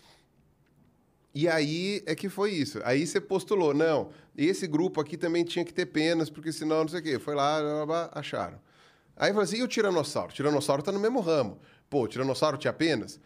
[1.34, 2.80] E aí é que foi isso.
[2.84, 6.88] Aí você postulou, não, esse grupo aqui também tinha que ter penas, porque senão não
[6.88, 7.20] sei o quê.
[7.20, 8.60] Foi lá, acharam.
[9.20, 10.32] Aí falou assim, e o tiranossauro?
[10.32, 11.60] O tiranossauro tá no mesmo ramo.
[11.90, 13.20] Pô, o tiranossauro tinha penas?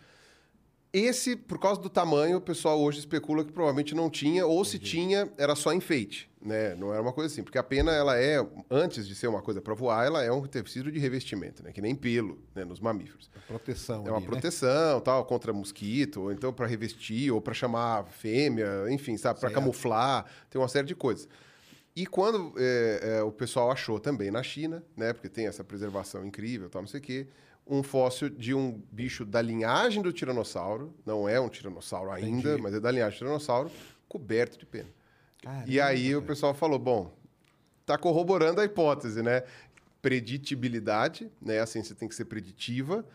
[0.91, 4.77] Esse, por causa do tamanho, o pessoal hoje especula que provavelmente não tinha, ou se
[4.77, 6.75] tinha, era só enfeite, né?
[6.75, 7.41] Não era uma coisa assim.
[7.41, 8.37] Porque a pena, ela é,
[8.69, 11.71] antes de ser uma coisa para voar, ela é um tecido de revestimento, né?
[11.71, 12.63] Que nem pelo, né?
[12.63, 13.29] Nos mamíferos.
[13.47, 14.05] Proteção.
[14.05, 14.31] É uma ali, né?
[14.31, 19.49] proteção, tal, contra mosquito, ou então para revestir, ou para chamar fêmea, enfim, sabe, para
[19.49, 21.27] camuflar, tem uma série de coisas.
[21.95, 26.25] E quando é, é, o pessoal achou também na China, né, porque tem essa preservação
[26.25, 27.27] incrível, tal, não sei o quê,
[27.67, 32.61] um fóssil de um bicho da linhagem do tiranossauro, não é um tiranossauro ainda, Entendi.
[32.61, 33.71] mas é da linhagem do tiranossauro,
[34.07, 34.89] coberto de pena.
[35.41, 36.27] Caramba, e aí o cara.
[36.27, 37.13] pessoal falou, bom,
[37.85, 39.43] tá corroborando a hipótese, né?
[40.03, 41.59] Preditibilidade, né?
[41.59, 43.05] A ciência tem que ser preditiva.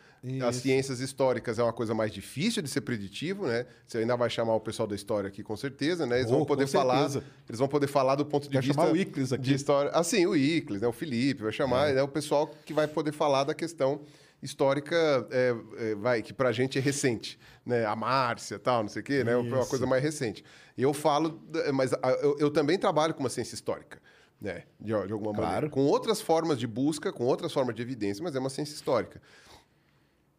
[0.44, 0.62] As Isso.
[0.62, 3.66] ciências históricas é uma coisa mais difícil de ser preditivo, né?
[3.86, 6.18] Você ainda vai chamar o pessoal da história aqui com certeza, né?
[6.18, 7.24] Eles Oh, vão poder falar, certeza.
[7.48, 9.42] eles vão poder falar do ponto de Quer vista chamar o Iclis aqui.
[9.44, 9.90] de história.
[9.92, 10.88] Assim, o Iclis, né?
[10.88, 12.02] O Felipe vai chamar, né?
[12.02, 14.00] O pessoal que vai poder falar da questão
[14.42, 14.96] histórica,
[15.30, 17.84] é, é, vai que pra gente é recente, né?
[17.84, 19.32] A Márcia, tal, não sei o quê, né?
[19.32, 19.70] É uma Isso.
[19.70, 20.44] coisa mais recente.
[20.76, 21.40] Eu falo,
[21.74, 24.00] mas a- eu, eu também trabalho com uma ciência histórica,
[24.40, 24.64] né?
[24.80, 25.46] De, de alguma Claro.
[25.46, 25.68] maneira.
[25.70, 29.20] Com outras formas de busca, com outras formas de evidência, mas é uma ciência histórica.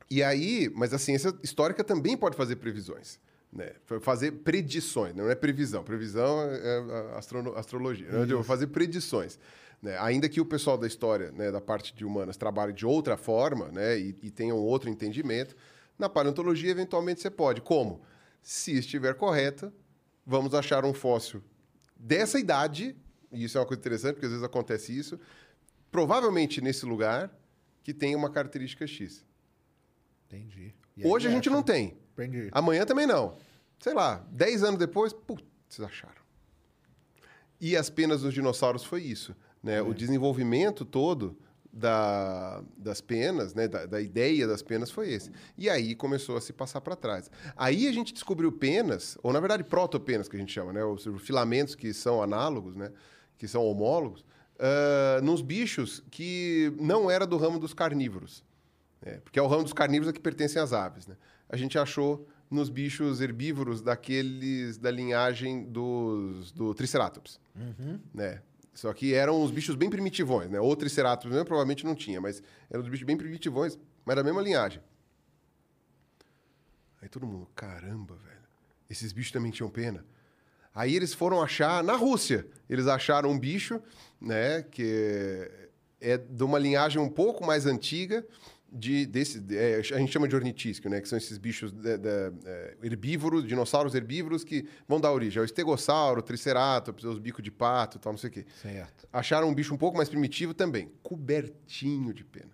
[0.09, 3.19] E aí, mas a ciência histórica também pode fazer previsões.
[3.51, 3.71] Né?
[3.85, 5.84] Fa- Fazer predições, não é previsão.
[5.84, 8.07] Previsão é a astrono- astrologia.
[8.11, 8.23] Né?
[8.23, 9.38] Eu vou fazer predições.
[9.81, 9.97] né?
[9.99, 13.69] Ainda que o pessoal da história, né, da parte de humanas, trabalhe de outra forma
[13.71, 15.55] né, e, e tenha um outro entendimento,
[15.97, 17.61] na paleontologia, eventualmente, você pode.
[17.61, 18.01] Como?
[18.41, 19.71] Se estiver correta,
[20.26, 21.41] vamos achar um fóssil
[21.95, 22.95] dessa idade,
[23.31, 25.19] e isso é uma coisa interessante, porque às vezes acontece isso,
[25.91, 27.31] provavelmente nesse lugar,
[27.84, 29.26] que tem uma característica X.
[30.27, 30.73] Entendi.
[30.95, 31.56] E Hoje a gente acha.
[31.56, 31.97] não tem.
[32.14, 32.49] Entendi.
[32.51, 33.38] Amanhã também não.
[33.80, 36.22] Sei lá, 10 anos depois, putz, vocês acharam.
[37.60, 39.35] E as penas dos dinossauros foi isso.
[39.61, 39.81] Né?
[39.81, 41.38] O desenvolvimento todo
[41.72, 45.31] da, das penas, né, da, da ideia das penas foi esse.
[45.57, 47.30] E aí começou a se passar para trás.
[47.56, 51.07] Aí a gente descobriu penas, ou na verdade protopenas que a gente chama, né, os
[51.19, 52.91] filamentos que são análogos, né,
[53.39, 54.21] que são homólogos,
[54.59, 58.43] uh, nos bichos que não era do ramo dos carnívoros.
[59.01, 61.07] Né, porque é o ramo dos carnívoros a que pertencem às aves.
[61.07, 61.15] Né?
[61.47, 67.39] A gente achou nos bichos herbívoros daqueles da linhagem dos, do Triceratops.
[67.55, 67.99] Uhum.
[68.13, 68.41] Né?
[68.73, 70.59] Só que eram uns bichos bem primitivões, né?
[70.59, 74.41] Ou Triceratops mesmo, provavelmente não tinha, mas eram uns bichos bem primitivões, mas da mesma
[74.41, 74.81] linhagem.
[77.01, 78.39] Aí todo mundo, caramba, velho.
[78.89, 80.05] Esses bichos também tinham pena.
[80.80, 82.47] Aí eles foram achar na Rússia.
[82.69, 83.81] Eles acharam um bicho,
[84.22, 85.51] né, que
[85.99, 88.26] é de uma linhagem um pouco mais antiga,
[88.72, 91.01] de, desse, é, a gente chama de ornitísquio, né?
[91.01, 92.07] Que são esses bichos de, de,
[92.45, 97.99] é, herbívoros, dinossauros herbívoros que vão dar origem ao estegossauro, triceratops, os bicos de pato
[97.99, 98.45] tal, não sei o quê.
[98.61, 99.06] Certo.
[99.11, 102.51] Acharam um bicho um pouco mais primitivo também, cobertinho de pena.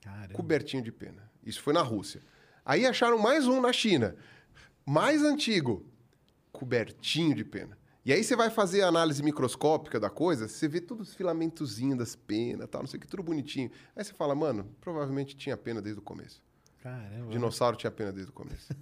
[0.00, 0.32] Caramba.
[0.32, 1.30] Cobertinho de pena.
[1.44, 2.22] Isso foi na Rússia.
[2.64, 4.16] Aí acharam mais um na China,
[4.86, 5.84] mais antigo,
[6.52, 7.78] cobertinho de pena.
[8.04, 11.96] E aí você vai fazer a análise microscópica da coisa, você vê todos os filamentozinhos
[11.96, 13.70] das penas, tal, não sei o que, tudo bonitinho.
[13.94, 16.42] Aí você fala, mano, provavelmente tinha pena desde o começo.
[16.82, 17.30] Caramba.
[17.30, 18.74] Dinossauro tinha pena desde o começo.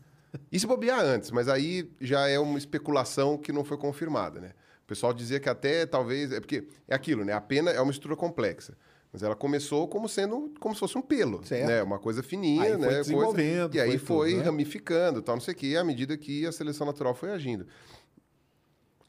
[0.51, 4.53] E se bobear antes, mas aí já é uma especulação que não foi confirmada, né?
[4.85, 6.33] O pessoal dizia que até talvez.
[6.33, 7.33] É porque é aquilo, né?
[7.33, 8.77] A pena é uma estrutura complexa.
[9.13, 11.67] Mas ela começou como sendo como se fosse um pelo, Certo.
[11.69, 11.83] né?
[11.83, 12.87] Uma coisa fininha, Aí foi né?
[12.87, 14.45] Coisa- desenvolvendo, e aí foi foi, tudo, né?
[14.45, 17.67] ramificando, tal, não sei o quê, à medida que a seleção natural foi agindo.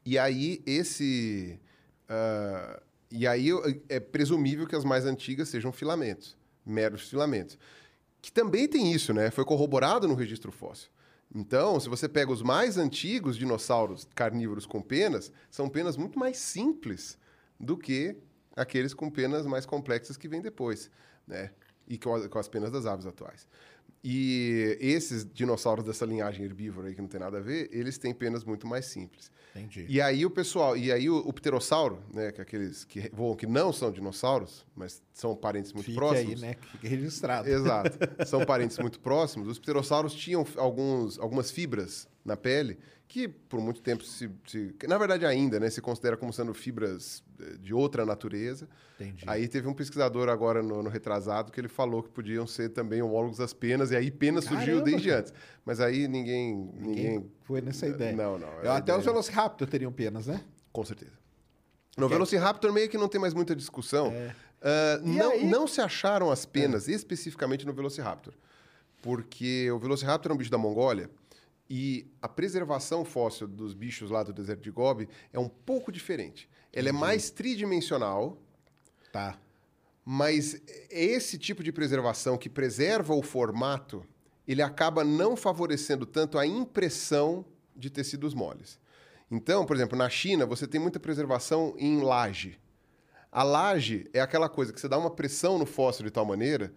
[0.04, 1.58] E aí esse
[2.08, 3.48] ah, e aí
[3.88, 7.58] é presumível que as mais antigas sejam filamentos, meros filamentos.
[8.20, 9.30] Que também tem isso, né?
[9.30, 10.88] Foi corroborado no registro fóssil.
[11.34, 16.36] Então, se você pega os mais antigos dinossauros carnívoros com penas, são penas muito mais
[16.38, 17.18] simples
[17.58, 18.16] do que
[18.56, 20.90] aqueles com penas mais complexas que vêm depois,
[21.26, 21.50] né?
[21.88, 23.46] E com, a- com as penas das aves atuais.
[24.04, 28.12] E esses dinossauros dessa linhagem herbívora aí que não tem nada a ver, eles têm
[28.12, 29.30] penas muito mais simples.
[29.54, 29.86] Entendi.
[29.88, 33.36] E aí o pessoal, e aí o, o pterossauro, né, que é aqueles que voam
[33.36, 36.42] que não são dinossauros, mas são parentes muito Fique próximos.
[36.42, 36.54] aí, né?
[36.54, 37.48] que Fique registrado.
[37.48, 37.96] Exato.
[38.26, 39.46] São parentes muito próximos.
[39.46, 42.78] Os pterossauros tinham alguns, algumas fibras na pele
[43.12, 47.22] que por muito tempo se, se- na verdade ainda, né, se considera como sendo fibras
[47.38, 48.66] eh, de outra natureza.
[48.98, 49.22] Entendi.
[49.26, 53.02] Aí teve um pesquisador agora no, no retrasado que ele falou que podiam ser também
[53.02, 55.20] homólogos das penas e aí pena surgiu Caramba, desde cara.
[55.20, 55.32] antes.
[55.62, 58.16] Mas aí ninguém Ninguém ninguém, foi nessa ideia.
[58.16, 58.48] Não, não.
[58.48, 60.42] A até os ideia- Velociraptor teriam penas, né?
[60.72, 61.12] com certeza.
[61.98, 64.10] No Velociraptor meio que não tem mais muita discussão.
[64.62, 65.44] Ah, E não, aí?
[65.44, 68.32] não se acharam as penas especificamente no Velociraptor.
[69.02, 71.10] Porque o Velociraptor é um bicho da Mongólia
[71.74, 76.46] e a preservação fóssil dos bichos lá do deserto de Gobi é um pouco diferente.
[76.70, 78.36] Ela é mais tridimensional,
[79.10, 79.38] Tá.
[80.04, 84.04] mas esse tipo de preservação que preserva o formato,
[84.46, 87.42] ele acaba não favorecendo tanto a impressão
[87.74, 88.78] de tecidos moles.
[89.30, 92.60] Então, por exemplo, na China, você tem muita preservação em laje.
[93.30, 96.70] A laje é aquela coisa que você dá uma pressão no fóssil de tal maneira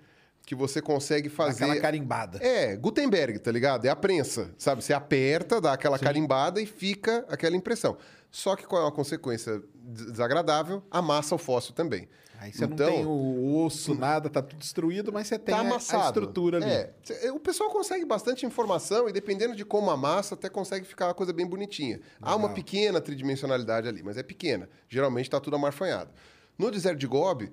[0.46, 1.64] que você consegue fazer.
[1.64, 2.38] Aquela carimbada.
[2.42, 3.86] É, Gutenberg, tá ligado?
[3.86, 4.84] É a prensa, sabe?
[4.84, 7.98] Você aperta, dá aquela carimbada e fica aquela impressão.
[8.30, 10.84] Só que qual é uma consequência des- desagradável?
[10.92, 12.08] Amassa o fóssil também.
[12.38, 15.62] Aí você Então- não tem o osso, nada, tá tudo destruído, mas você tem tá
[15.62, 16.70] a- estrutura ali.
[16.70, 21.14] É, o pessoal consegue bastante informação e dependendo de como amassa, até consegue ficar uma
[21.14, 22.02] coisa bem bonitinha.
[22.22, 24.70] Há uma pequena tridimensionalidade ali, mas é pequena.
[24.90, 26.12] Geralmente está tudo amarfanhado.
[26.58, 27.52] No deserto de Gobi,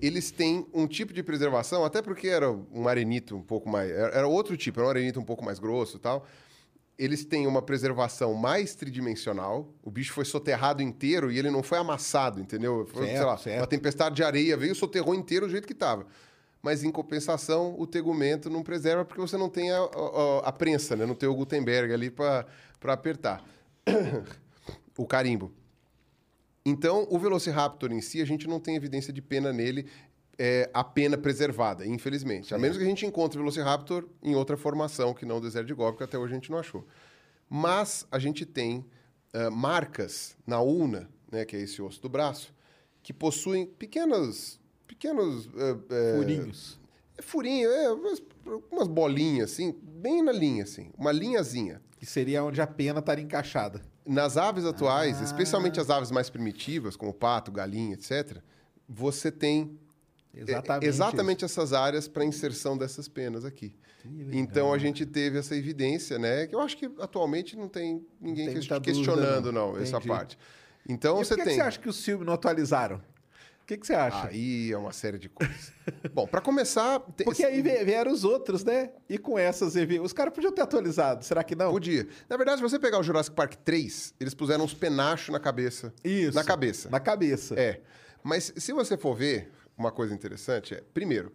[0.00, 3.90] eles têm um tipo de preservação, até porque era um arenito um pouco mais...
[3.90, 6.26] Era outro tipo, era um arenito um pouco mais grosso e tal.
[6.98, 9.68] Eles têm uma preservação mais tridimensional.
[9.82, 12.86] O bicho foi soterrado inteiro e ele não foi amassado, entendeu?
[12.92, 13.60] Foi, sei Certo, lá, certo.
[13.60, 16.06] uma tempestade de areia veio e soterrou inteiro do jeito que estava.
[16.62, 20.94] Mas, em compensação, o tegumento não preserva porque você não tem a, a- a prensa,
[20.94, 21.04] né?
[21.04, 22.46] Não tem o Gutenberg ali para
[22.84, 23.42] apertar.
[24.96, 25.52] o carimbo.
[26.64, 29.86] Então, o Velociraptor em si, a gente não tem evidência de pena nele,
[30.38, 32.54] é, a pena preservada, infelizmente.
[32.54, 35.66] A menos que a gente encontre o Velociraptor em outra formação, que não o deserto
[35.66, 36.86] de Gobi, que até hoje a gente não achou.
[37.48, 38.86] Mas a gente tem
[39.32, 42.54] ah, marcas na ulna, né, que é esse osso do braço,
[43.02, 45.48] que possuem pequenas, pequenos...
[45.56, 46.80] eh, eh, Furinhos.
[47.16, 48.22] é furinho, é, umas,
[48.70, 50.90] umas bolinhas, assim, bem na linha, assim.
[50.96, 51.80] Uma linhazinha.
[51.98, 53.80] Que seria onde a pena estaria encaixada.
[54.04, 55.24] Nas aves atuais, Ah.
[55.24, 58.38] especialmente as aves mais primitivas, como pato, galinha, etc.,
[58.88, 59.78] você tem
[60.34, 60.86] é, Exatamente.
[60.88, 63.74] exatamente essas áreas para inserção dessas penas aqui.
[64.32, 66.46] Então a gente teve essa evidência, né?
[66.46, 69.72] Que eu acho que atualmente não tem ninguém tem ques- muita dúvida, questionando, não.
[69.74, 70.36] não, essa parte.
[70.88, 71.52] Então E você que, tem.
[71.52, 73.00] que você acha que os filmes não atualizaram?
[73.62, 74.28] O que, que você acha?
[74.28, 75.72] Aí é uma série de coisas.
[76.12, 77.00] Bom, para começar.
[77.16, 78.90] te- Porque aí vie- vieram os outros, né?
[79.08, 81.70] E com essas, os caras podiam ter atualizado, será que não?
[81.70, 82.06] Podia.
[82.28, 85.94] Na verdade, se você pegar o Jurassic Park 3, eles puseram uns penachos na cabeça.
[86.04, 86.34] Isso.
[86.34, 86.90] Na cabeça.
[86.90, 87.54] Na cabeça.
[87.58, 87.80] É.
[88.22, 91.32] Mas se você for ver, uma coisa interessante é, primeiro,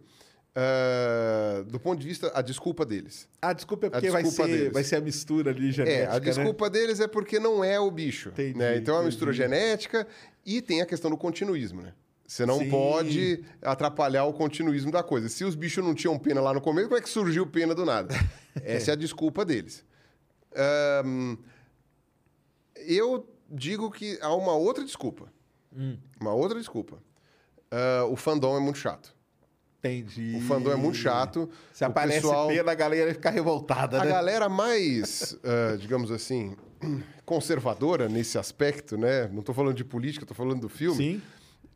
[0.54, 3.28] ah, do ponto de vista, a desculpa deles.
[3.40, 4.72] Ah, desculpa, é A porque vai, desculpa ser, deles.
[4.72, 6.20] vai ser a mistura ali É, genética, a né?
[6.20, 8.30] desculpa deles é porque não é o bicho.
[8.30, 8.76] Entendi, né?
[8.76, 10.06] Então é uma mistura genética
[10.44, 11.92] e tem a questão do continuismo, né?
[12.28, 12.68] Você não Sim.
[12.68, 15.30] pode atrapalhar o continuismo da coisa.
[15.30, 17.86] Se os bichos não tinham pena lá no começo, como é que surgiu pena do
[17.86, 18.14] nada?
[18.62, 19.82] Essa é a desculpa deles.
[20.54, 21.38] Ahn,
[22.76, 25.32] eu digo que há uma outra desculpa.
[25.74, 25.96] Hum.
[26.20, 27.02] Uma outra desculpa.
[27.70, 29.16] Ah, o fandom é muito chato.
[29.78, 30.36] Entendi.
[30.36, 31.48] O fandom é muito chato.
[31.72, 32.48] Se o aparece pessoal...
[32.48, 34.10] pena, a galera fica revoltada, A né?
[34.10, 36.54] galera mais, ah, digamos assim,
[37.24, 39.28] conservadora nesse aspecto, né?
[39.28, 40.96] Não estou falando de política, estou falando do filme.
[40.96, 41.22] Sim.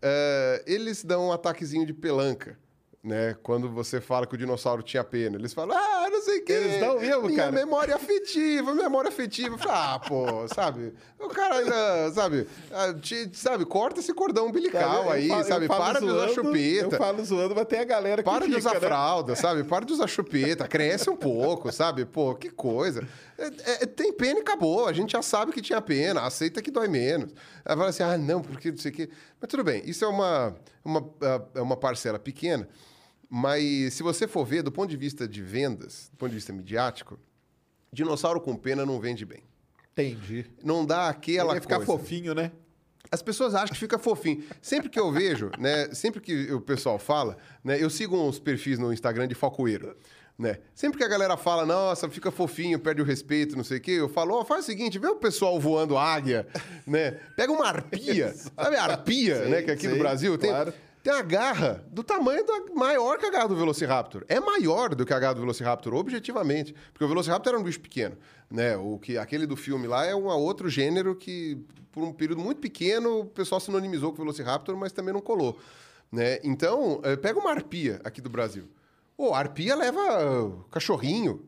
[0.02, 2.58] Ah, eles dão um ataquezinho de pelanca,
[3.02, 3.36] né?
[3.42, 5.36] Quando você fala que o dinossauro tinha pena.
[5.36, 6.52] Eles falam, ah, não sei o quê.
[6.52, 7.52] Eles dão mesmo, minha cara?
[7.52, 9.56] memória afetiva, memória afetiva.
[9.58, 10.92] Falo, Ah, pô, sabe?
[11.18, 12.46] O cara ainda, sabe?
[12.72, 15.68] ah, te- sabe, corta esse cordão umbilical Eu aí, falo- sabe?
[15.68, 16.84] Para de usar zoando, chupeta.
[16.94, 18.80] Eu falo zoando, mas tem a galera que Para de fica, usar né?
[18.80, 19.64] fralda, sabe?
[19.64, 22.04] Para de usar chupeta, cresce um pouco, sabe?
[22.04, 23.06] Pô, que coisa.
[23.38, 24.86] É- é- tem pena e acabou.
[24.86, 27.32] A gente já sabe que tinha pena, aceita que dói menos.
[27.64, 29.08] Aí fala assim, ah, não, porque não sei o quê.
[29.40, 30.54] Mas tudo bem, isso é uma,
[30.84, 32.68] uma, ah, é uma parcela pequena,
[33.34, 36.52] mas se você for ver, do ponto de vista de vendas, do ponto de vista
[36.52, 37.18] midiático,
[37.90, 39.42] dinossauro com pena não vende bem.
[39.92, 40.44] Entendi.
[40.62, 41.90] Não dá aquela Ele ia ficar coisa.
[41.90, 42.52] fofinho, né?
[43.10, 44.44] As pessoas acham que fica fofinho.
[44.60, 45.88] Sempre que eu vejo, né?
[45.94, 47.82] Sempre que o pessoal fala, né?
[47.82, 49.96] Eu sigo uns perfis no Instagram de focoeiro,
[50.38, 50.58] né?
[50.74, 53.92] Sempre que a galera fala, nossa, fica fofinho, perde o respeito, não sei o quê,
[53.92, 56.46] eu falo, ó, faz o seguinte, vê o pessoal voando águia,
[56.86, 57.12] né?
[57.34, 59.62] Pega uma arpia, sabe a arpia, Sei, né?
[59.62, 60.50] Que aqui no sei, Brasil tem.
[60.50, 60.74] claro.
[61.02, 64.24] Tem uma garra do tamanho da, maior que a garra do Velociraptor.
[64.28, 66.72] É maior do que a garra do Velociraptor, objetivamente.
[66.92, 68.16] Porque o Velociraptor era um bicho pequeno.
[68.48, 68.76] Né?
[68.76, 71.58] O que, aquele do filme lá é um outro gênero que,
[71.90, 75.58] por um período muito pequeno, o pessoal sinonimizou com o Velociraptor, mas também não colou.
[76.10, 76.38] Né?
[76.44, 78.68] Então, eh, pega uma arpia aqui do Brasil.
[79.16, 80.00] Pô, a arpia leva
[80.44, 81.44] uh, cachorrinho.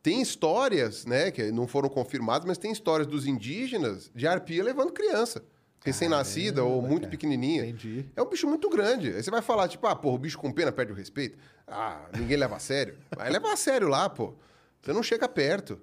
[0.00, 4.92] Tem histórias, né, que não foram confirmadas, mas tem histórias dos indígenas de arpia levando
[4.92, 5.42] criança.
[5.86, 7.10] Recém-nascida ou muito cara.
[7.10, 7.64] pequenininha.
[7.64, 8.04] Entendi.
[8.14, 9.14] É um bicho muito grande.
[9.14, 11.38] Aí você vai falar, tipo, ah, pô, o bicho com pena perde o respeito.
[11.66, 12.96] Ah, ninguém leva a sério.
[13.16, 14.34] Vai levar a sério lá, pô.
[14.82, 15.80] Você não chega perto.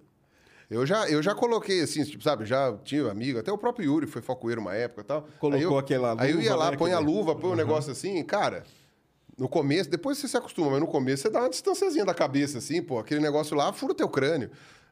[0.69, 3.85] Eu já, eu já coloquei, assim, tipo, sabe, já tinha um amigo, até o próprio
[3.85, 5.27] Yuri foi focoeiro uma época e tal.
[5.39, 7.55] Colocou aí eu, aquela Aí eu ia luva, lá, né, põe a luva, põe um
[7.55, 8.63] negócio assim, cara...
[9.35, 12.59] No começo, depois você se acostuma, mas no começo você dá uma distanciazinha da cabeça,
[12.59, 14.51] assim, pô, aquele negócio lá fura o teu crânio.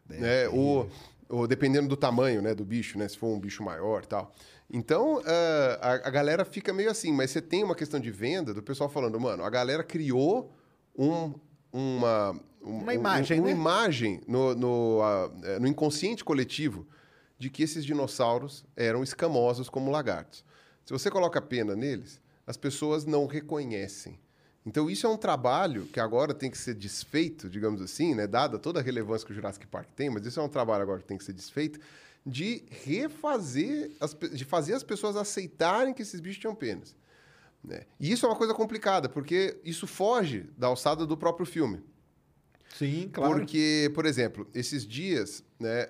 [0.09, 0.49] Né?
[0.49, 0.89] Ou,
[1.29, 3.07] ou dependendo do tamanho, né, do bicho, né?
[3.07, 4.33] Se for um bicho maior e tal.
[4.73, 8.53] Então, ah, a, a galera fica meio assim, mas você tem uma questão de venda
[8.53, 10.53] do pessoal falando, mano, a galera criou
[10.97, 11.33] um,
[11.71, 12.31] uma...
[12.63, 13.51] um- Uma um- imagem, uma né?
[13.53, 14.99] imagem no, no,
[15.43, 16.87] eh, no inconsciente coletivo
[17.37, 20.45] de que esses dinossauros eram escamosos como lagartos.
[20.85, 24.19] Se você coloca pena neles, as pessoas não reconhecem.
[24.63, 28.27] Então, isso é um trabalho que agora tem que ser desfeito, digamos assim, né?
[28.27, 30.99] dada toda a relevância que o Jurassic Park tem, mas isso é um trabalho agora
[31.01, 31.79] que tem que ser desfeito,
[32.25, 36.95] de refazer, as de fazer as pessoas aceitarem que esses bichos tinham penas.
[37.63, 37.83] né?
[37.99, 41.83] E isso é uma coisa complicada, porque isso foge da alçada do próprio filme.
[42.77, 43.33] Sim, claro.
[43.33, 45.89] Porque, por exemplo, esses dias, né,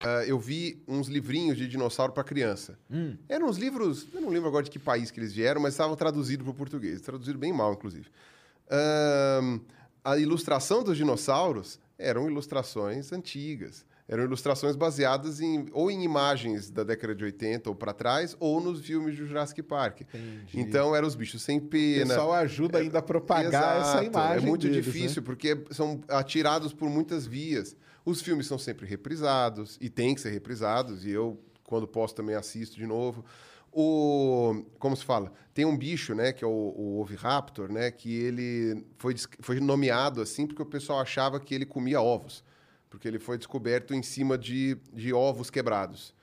[0.00, 2.78] Ah, eu vi uns livrinhos de dinossauro para criança.
[3.28, 5.96] Eram uns livros, eu não lembro agora de que país que eles vieram, mas estavam
[5.96, 7.00] traduzidos para o português.
[7.00, 8.06] Traduzido bem mal, inclusive.
[8.70, 9.60] Ahn,
[10.04, 13.84] a ilustração dos dinossauros eram ilustrações antigas.
[14.08, 18.60] Eram ilustrações baseadas em ou em imagens da década de 80 ou para trás, ou
[18.60, 20.02] nos filmes do Jurassic Park.
[20.54, 22.06] Então eram os bichos sem O pena.
[22.14, 24.44] pessoal ajuda ainda a propagar essa Exato, imagem.
[24.44, 25.26] É muito deles, difícil, né?
[25.26, 27.76] porque são atirados por muitas vias.
[28.06, 32.36] Os filmes são sempre reprisados, e tem que ser reprisados, e eu, quando posso, também
[32.36, 33.24] assisto de novo.
[33.72, 35.32] O, como se fala?
[35.52, 40.22] Tem um bicho, né, que é o, o Oviraptor, né, que ele foi, foi nomeado
[40.22, 42.44] assim porque o pessoal achava que ele comia ovos,
[42.88, 46.14] porque ele foi descoberto em cima de, de ovos quebrados.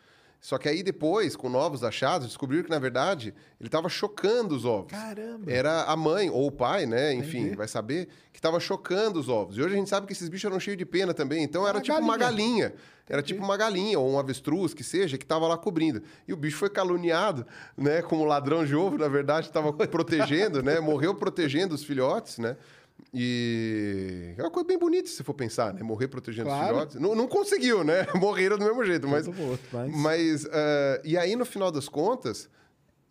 [0.44, 4.66] Só que aí depois, com novos achados, descobriram que, na verdade, ele estava chocando os
[4.66, 4.92] ovos.
[4.92, 5.50] Caramba.
[5.50, 7.14] Era a mãe ou o pai, né?
[7.14, 7.56] Enfim, Entendi.
[7.56, 9.58] vai saber, que estava chocando os ovos.
[9.58, 11.46] E hoje a gente sabe que esses bichos eram cheios de pena também.
[11.46, 12.68] Então era tipo uma galinha.
[12.68, 12.74] galinha.
[13.08, 16.04] Era tipo uma galinha ou um avestruz, que seja, que estava lá cobrindo.
[16.28, 17.48] E o bicho foi caluniado,
[17.78, 18.02] né?
[18.02, 20.78] Como ladrão de ovo, na verdade, estava protegendo, né?
[20.82, 22.58] Morreu protegendo os filhotes, né?
[23.14, 23.93] E
[24.38, 25.82] é uma coisa bem bonita se for pensar, né?
[25.84, 26.74] Morrer protegendo os Claro.
[26.74, 26.96] filhotes.
[27.00, 28.06] Não, não conseguiu, né?
[28.16, 29.28] Morreram do mesmo jeito, mas.
[29.28, 32.50] Morto, mas- Mas, eh, e aí, no final das contas,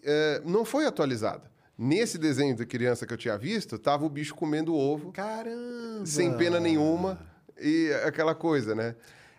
[0.05, 1.51] eh, não foi atualizada.
[1.79, 6.05] Nesse desenho de criança que eu tinha visto, tava o bicho comendo ovo, Caramba.
[6.07, 7.19] sem pena nenhuma,
[7.61, 8.95] e aquela coisa, né?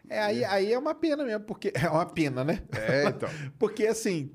[0.10, 1.72] É, aí, aí é uma pena mesmo, porque.
[1.82, 2.62] É uma pena, né?
[2.78, 3.30] É, então.
[3.58, 4.30] Porque, assim,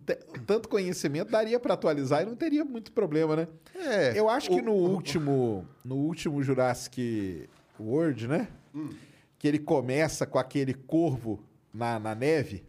[0.46, 3.48] tanto conhecimento daria pra atualizar e não teria muito problema, né?
[3.74, 8.48] É, Eu acho que o- no último, no último Jurassic World, né?
[9.38, 11.38] Que ele começa com aquele corvo
[11.72, 12.64] na, na neve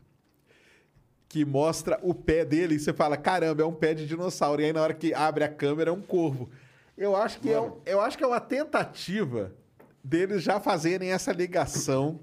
[1.28, 4.62] que mostra o pé dele e você fala, caramba, é um pé de dinossauro.
[4.62, 6.50] E aí na hora que abre a câmera é um corvo.
[6.98, 9.54] Eu acho que, é, eu acho que é uma tentativa
[10.04, 12.20] deles já fazerem essa ligação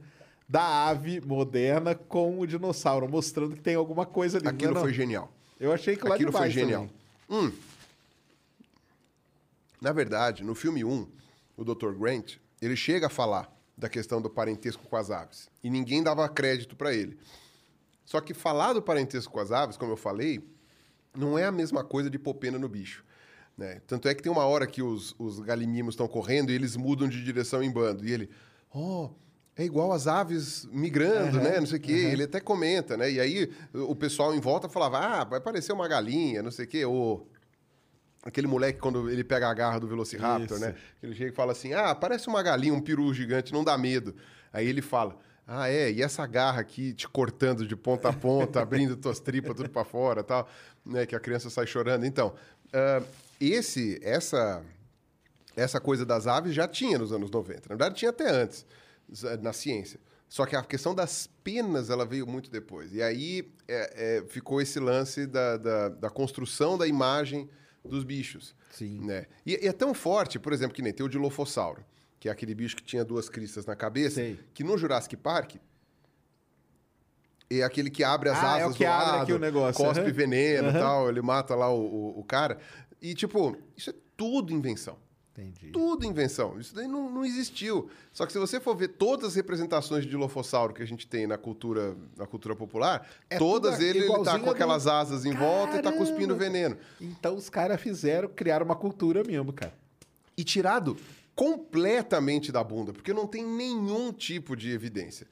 [0.48, 4.48] da ave moderna com o dinossauro, mostrando que tem alguma coisa ali.
[4.48, 4.82] Aquilo Não, não.
[4.82, 5.32] foi genial.
[5.59, 6.89] Eu achei que lá Aquilo foi genial.
[7.28, 7.51] Hum.
[9.81, 11.06] Na verdade, no filme 1,
[11.56, 11.93] o Dr.
[11.93, 15.48] Grant, ele chega a falar da questão do parentesco com as aves.
[15.62, 17.18] E ninguém dava crédito para ele.
[18.05, 20.40] Só que falar do parentesco com as aves, como eu falei,
[21.14, 23.05] não é a mesma coisa de pôr pena no bicho.
[23.56, 23.81] Né?
[23.86, 27.09] Tanto é que tem uma hora que os, os galimimos estão correndo e eles mudam
[27.09, 28.06] de direção em bando.
[28.06, 28.31] E ele,
[28.73, 29.10] oh,
[29.57, 31.59] é igual as aves migrando, né?
[31.59, 31.93] Não sei o quê.
[31.93, 33.11] Ele até comenta, né?
[33.11, 36.69] E aí o pessoal em volta falava, ah, vai parecer uma galinha, não sei o
[36.69, 36.85] quê.
[36.85, 37.27] Ou
[38.23, 40.66] aquele moleque quando ele pega a garra do Velociraptor, Isso.
[40.66, 40.74] né?
[41.03, 44.15] Ele chega e fala assim, ah, parece uma galinha, um peru gigante, não dá medo.
[44.53, 45.16] Aí ele fala,
[45.47, 49.57] ah, é, e essa garra aqui te cortando de ponta a ponta, abrindo tuas tripas
[49.57, 50.47] tudo para fora tal,
[50.85, 51.07] né?
[51.07, 52.05] Que a criança sai chorando.
[52.05, 52.35] Então,
[52.74, 53.03] ah,
[53.41, 54.62] esse, essa,
[55.57, 57.61] essa coisa das aves já tinha nos anos 90.
[57.61, 58.66] Na verdade, tinha até antes,
[59.41, 60.01] na ciência.
[60.28, 62.93] Só que a questão das penas, ela veio muito depois.
[62.93, 67.49] E aí é, é, ficou esse lance da, da, da construção da imagem
[67.85, 68.55] dos bichos.
[68.73, 69.01] Sim.
[69.07, 69.27] Né?
[69.47, 71.85] E, e é tão forte, por exemplo, que nem tem o Dilophosauro,
[72.19, 74.39] que é aquele bicho que tinha duas cristas na cabeça, Sei.
[74.53, 75.55] que no Jurassic Park
[77.49, 79.39] é aquele que abre as Ah, é o asas que do abre lado, aqui o
[79.39, 80.12] negócio, cospe aham.
[80.12, 80.81] veneno e Aham.
[80.81, 82.59] tal, ele mata lá o, o, o cara.
[83.01, 84.99] E, tipo, isso é tudo invenção.
[85.39, 85.71] Entendi.
[85.73, 86.59] Tudo invenção.
[86.59, 87.91] Isso daí não, não existiu.
[88.13, 91.27] Só que se você for ver todas as representações de Dilophosauro que a gente tem
[91.27, 95.25] na cultura, na cultura popular, É todas ele, ele tá com a do- aquelas asas
[95.25, 96.45] em volta e tá cuspindo Caramba!
[96.45, 96.77] veneno.
[97.01, 99.75] Então os caras fizeram, criaram uma cultura mesmo, cara.
[100.39, 100.97] e tirado
[101.35, 105.27] completamente da bunda, porque não tem nenhum tipo de evidência.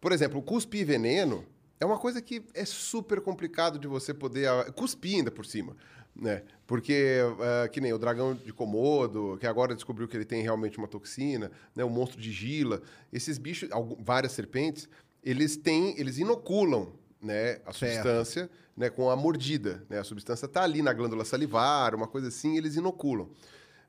[0.00, 1.44] Por exemplo, cuspir veneno
[1.80, 5.76] é uma coisa que é super complicado de você poder ah, cuspir ainda por cima,
[6.14, 6.42] né?
[6.66, 10.78] Porque ah, que nem o dragão de Komodo, que agora descobriu que ele tem realmente
[10.78, 11.84] uma toxina, né?
[11.84, 12.82] O monstro de Gila,
[13.12, 14.88] esses bichos, algum- várias serpentes,
[15.22, 17.94] eles têm, eles inoculam, né, a Certo.
[17.94, 19.98] substância, né, com a mordida, né?
[20.00, 23.28] A substância tá ali na glândula salivar, uma coisa assim, eles inoculam.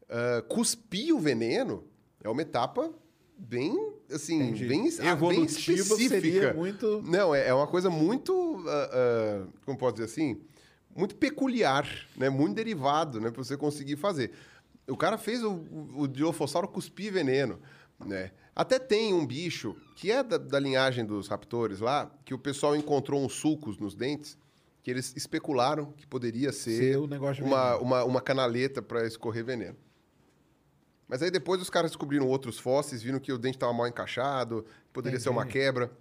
[0.09, 1.83] Ah, cuspir o veneno
[2.23, 2.93] é uma etapa
[3.37, 3.75] bem,
[4.11, 4.67] assim, Entendi.
[4.67, 6.53] bem, ah, bem específica.
[6.53, 10.39] muito- Não, é, é uma coisa muito, ah, como posso dizer assim,
[10.95, 12.29] muito peculiar, né?
[12.29, 13.31] Muito derivado, né?
[13.31, 14.31] Para você conseguir fazer.
[14.87, 17.59] O cara fez o, o, o Dilophosauro cuspir veneno,
[18.05, 18.31] né?
[18.55, 22.75] Até tem um bicho que é da, da linhagem dos raptores lá, que o pessoal
[22.75, 24.37] encontrou uns sulcos nos dentes,
[24.83, 26.97] que eles especularam que poderia ser,
[27.41, 29.77] uma, uma, uma canaleta para escorrer veneno.
[31.07, 34.65] Mas aí depois os caras descobriram outros fósseis, viram que o dente estava mal encaixado,
[34.91, 35.53] poderia ser uma Entendi.
[35.59, 35.91] quebra.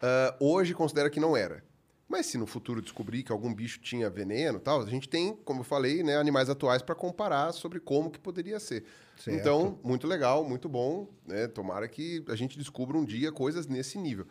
[0.00, 1.62] Ah, hoje considera que não era.
[2.10, 5.60] Mas se no futuro descobrir que algum bicho tinha veneno tal, a gente tem, como
[5.60, 8.84] eu falei, né, animais atuais para comparar sobre como que poderia ser.
[9.16, 9.38] Certo.
[9.38, 11.06] Então, muito legal, muito bom.
[11.24, 11.46] Né?
[11.46, 14.26] Tomara que a gente descubra um dia coisas nesse nível.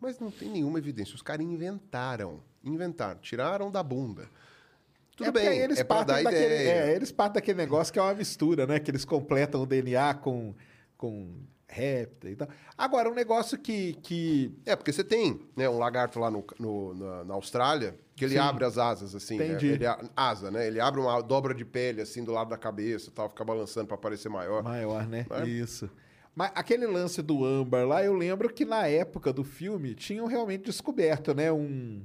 [0.00, 1.16] Mas não tem nenhuma evidência.
[1.16, 2.40] Os caras inventaram.
[2.62, 3.18] Inventaram.
[3.18, 4.30] Tiraram da bunda.
[5.16, 6.70] Tudo é bem, eles é partem daquele, ideia.
[6.70, 8.78] é, eles partem daquele negócio que é uma mistura, né?
[8.78, 10.54] Que eles completam o DNA com,
[10.96, 11.34] com
[11.74, 12.48] réptil e tal.
[12.78, 13.94] Agora, um negócio que...
[14.02, 14.52] que...
[14.64, 18.34] É, porque você tem né, um lagarto lá no, no- na, na Austrália que ele
[18.34, 18.40] Sim.
[18.40, 19.36] abre as asas, assim.
[19.36, 19.48] né?
[19.48, 19.66] Entendi.
[19.68, 20.66] Ele, a- asa, né?
[20.68, 23.88] Ele abre uma dobra de pele, assim, do lado da cabeça e tal, fica balançando
[23.88, 24.62] para parecer maior.
[24.62, 25.26] Maior, né?
[25.30, 25.48] É.
[25.48, 25.90] Isso.
[26.34, 30.64] Mas aquele lance do âmbar lá, eu lembro que na época do filme tinham realmente
[30.64, 31.50] descoberto, né?
[31.52, 32.02] Um,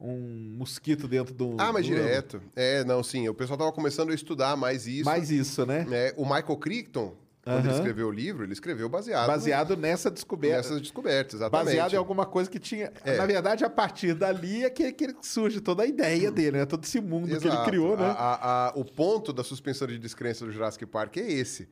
[0.00, 1.56] um mosquito dentro do.
[1.58, 2.06] Ah, mas do âmbar.
[2.06, 2.42] direto.
[2.54, 3.28] É, não, sim.
[3.28, 5.04] O pessoal tava começando a estudar mais isso.
[5.04, 5.84] Mais isso, né?
[5.88, 6.12] né?
[6.16, 7.16] O Michael Crichton,
[7.48, 7.76] Quando ele Aham.
[7.78, 10.56] escreveu o livro, ele escreveu baseado, Baseado nessa descoberta.
[10.58, 11.64] nessas descobertas, exatamente.
[11.66, 12.92] Baseado em alguma coisa que tinha.
[13.04, 13.16] É.
[13.16, 16.66] Na verdade, a partir dali é que, que surge toda a ideia dele, né?
[16.66, 17.64] Todo esse mundo que ele Exato.
[17.64, 18.04] criou, né?
[18.04, 21.68] A- a- a- o ponto da suspensão de descrença do Jurassic Park é esse.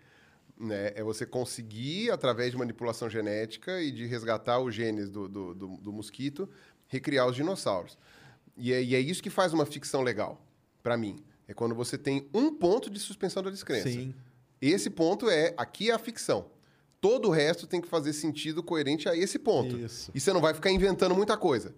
[0.58, 0.92] Né?
[0.94, 5.76] É você conseguir, através de manipulação genética e de resgatar os genes do, do, do-
[5.76, 6.48] do mosquito,
[6.88, 7.98] recriar os dinossauros.
[8.56, 10.40] E é, e é isso que faz uma ficção legal,
[10.82, 11.16] para mim.
[11.46, 13.88] É quando você tem um ponto de suspensão da descrença.
[13.90, 14.14] Sim.
[14.60, 16.50] Esse ponto é, aqui é a ficção.
[17.00, 19.76] Todo o resto tem que fazer sentido coerente a esse ponto.
[19.76, 20.10] Isso.
[20.14, 21.74] E você não vai ficar inventando muita coisa.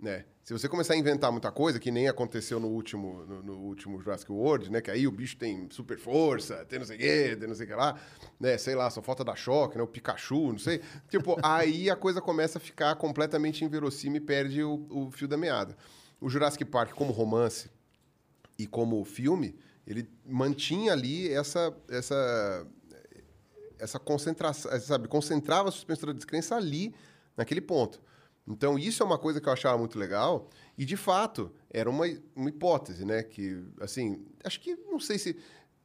[0.00, 0.24] Né?
[0.42, 4.00] Se você começar a inventar muita coisa, que nem aconteceu no último, no, no último
[4.00, 4.80] Jurassic World, né?
[4.80, 7.66] Que aí o bicho tem super força, tem não sei o quê, tem não sei
[7.66, 8.00] o que lá,
[8.38, 8.56] né?
[8.56, 9.84] Sei lá, só falta dar choque, né?
[9.84, 10.80] O Pikachu, não sei.
[11.08, 15.36] Tipo, aí a coisa começa a ficar completamente inverossímil e perde o, o fio da
[15.36, 15.76] meada.
[16.20, 17.70] O Jurassic Park, como romance
[18.58, 19.54] e como filme,
[19.86, 22.66] ele mantinha ali essa, essa,
[23.78, 25.08] essa concentração, sabe?
[25.08, 26.94] Concentrava a suspensão da descrença ali,
[27.36, 28.00] naquele ponto.
[28.46, 30.48] Então, isso é uma coisa que eu achava muito legal.
[30.76, 32.04] E, de fato, era uma,
[32.34, 33.22] uma hipótese, né?
[33.22, 35.36] Que, assim, acho que, não sei se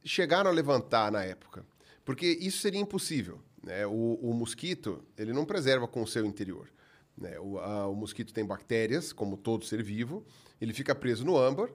[0.04, 1.64] chegaram a levantar na época.
[2.04, 3.40] Porque isso seria impossível.
[3.62, 3.86] Né?
[3.86, 6.68] O, o mosquito, ele não preserva com o seu interior.
[7.16, 7.38] Né?
[7.38, 10.24] O, a- o mosquito tem bactérias, como todo ser vivo.
[10.60, 11.68] Ele fica preso no âmbar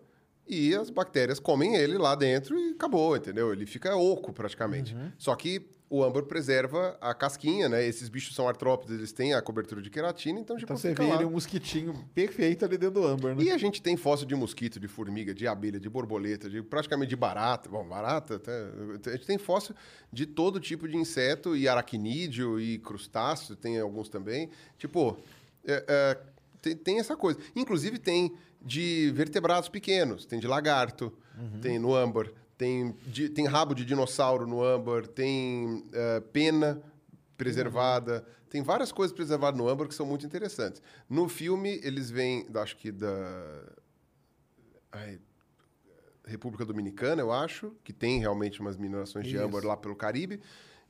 [0.48, 3.54] e as bactérias comem ele lá dentro e acabou, entendeu?
[3.54, 4.96] Ele fica oco praticamente.
[5.18, 7.86] Só que o âmbar preserva a casquinha, né?
[7.86, 11.04] Esses bichos são artrópodes, eles têm a cobertura de queratina, então, tipo, Então você vê
[11.06, 11.16] lá.
[11.16, 13.44] ele um mosquitinho perfeito ali dentro do âmbar, né?
[13.44, 17.10] E a gente tem fóssil de mosquito, de formiga, de abelha, de borboleta, de praticamente
[17.10, 17.70] de barata.
[17.70, 18.70] Bom, barata, até,
[19.10, 19.76] a gente tem fóssil
[20.14, 24.50] de todo tipo de inseto, e aracnídeo, e crustáceo, tem alguns também.
[24.78, 25.18] Tipo,
[25.66, 26.18] é, é,
[26.62, 27.38] tem, tem essa coisa.
[27.54, 31.12] Inclusive tem de vertebrados pequenos, tem de lagarto,
[31.62, 32.28] tem no âmbar,
[32.58, 36.82] tem, de- tem rabo de dinossauro no âmbar, tem é, pena
[37.38, 38.26] preservada.
[38.50, 40.82] Tem várias coisas preservadas no âmbar que são muito interessantes.
[41.10, 43.64] No filme, eles vêm, acho que da
[44.92, 45.20] ai,
[46.26, 50.40] República Dominicana, eu acho, que tem realmente umas minerações de âmbar lá pelo Caribe.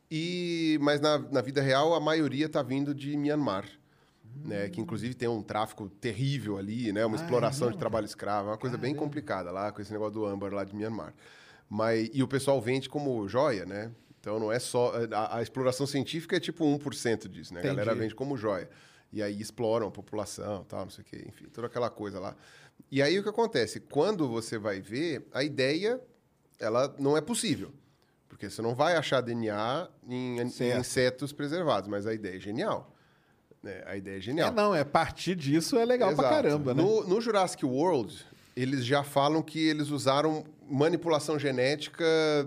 [0.10, 3.66] E, mas na, na vida real, a maioria está vindo de Myanmar.
[4.44, 7.80] Né, que inclusive tem um tráfico terrível ali, né, uma Ah, é exploração de mesmo?
[7.80, 10.76] trabalho escravo, é uma coisa bem complicada lá com esse negócio do âmbar lá de
[10.76, 11.14] Myanmar.
[11.70, 13.92] Mas, e o pessoal vende como joia, né?
[14.20, 14.94] Então não é só.
[15.14, 17.62] A, a exploração científica é tipo 1% disso, né?
[17.62, 18.02] A galera Entendi.
[18.02, 18.70] vende como joia.
[19.12, 22.36] E aí exploram a população, tal, não sei o quê, enfim, toda aquela coisa lá.
[22.90, 23.80] E aí o que acontece?
[23.80, 26.00] Quando você vai ver, a ideia
[26.60, 27.72] ela não é possível.
[28.30, 32.96] Porque você não vai achar DNA em, em insetos preservados, mas a ideia é genial.
[33.64, 33.84] Né?
[33.86, 34.50] A ideia é genial.
[34.50, 36.36] É, não, é partir disso é legal pra Exato.
[36.44, 36.82] caramba, né?
[36.82, 38.26] No, no Jurassic World,
[38.56, 42.04] eles já falam que eles usaram manipulação genética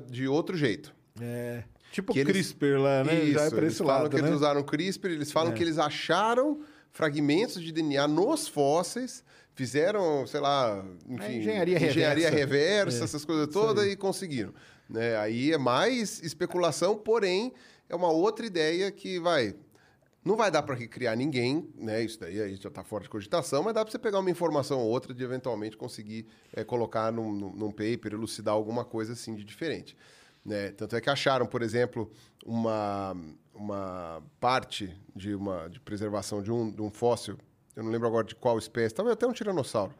[0.08, 0.94] de outro jeito.
[1.20, 1.62] É.
[1.92, 3.26] Tipo Que eles- CRISPR lá, né?
[3.26, 4.28] Já é pra eles esse falam lado, que né?
[4.28, 5.54] eles usaram CRISPR, eles falam É.
[5.56, 6.60] que eles acharam
[6.90, 9.22] fragmentos de DNA nos fósseis,
[9.54, 12.36] fizeram, sei lá, enfim, engenharia engenharia reversa.
[12.36, 14.52] reversa, É, essas coisas isso todas e conseguiram.
[14.90, 15.16] Né?
[15.16, 17.52] Aí é mais especulação, porém
[17.88, 19.54] é uma outra ideia que vai
[20.24, 22.02] não vai dar para recriar ninguém, né?
[22.02, 24.30] Isso daí a gente já está fora de cogitação, mas dá para você pegar uma
[24.30, 29.34] informação ou outra de eventualmente conseguir eh, colocar num, num, paper, elucidar alguma coisa assim
[29.34, 29.94] de diferente.
[30.42, 30.70] Né?
[30.70, 32.10] Tanto é que acharam, por exemplo,
[32.44, 33.14] uma,
[33.54, 37.38] uma parte de uma de preservação de um, de um fóssil,
[37.76, 39.94] eu não lembro agora de qual espécie, talvez até um tiranossauro,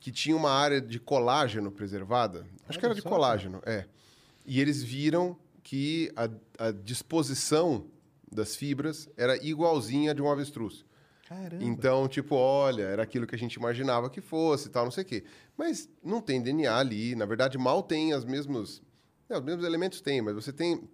[0.00, 2.44] que tinha uma área de colágeno preservada.
[2.68, 3.86] Acho que era de colágeno, é.
[4.44, 6.28] E eles viram que a,
[6.66, 7.86] a disposição
[8.34, 10.84] das fibras era igualzinha de um avestruz.
[11.28, 11.64] Caramba.
[11.64, 15.06] Então, tipo, olha, era aquilo que a gente imaginava que fosse, tal, não sei o
[15.06, 15.24] quê.
[15.56, 17.14] Mas não tem DNA ali.
[17.14, 18.82] Na verdade, mal tem as mesmos...
[19.28, 20.86] é, os mesmos elementos tem, mas você tem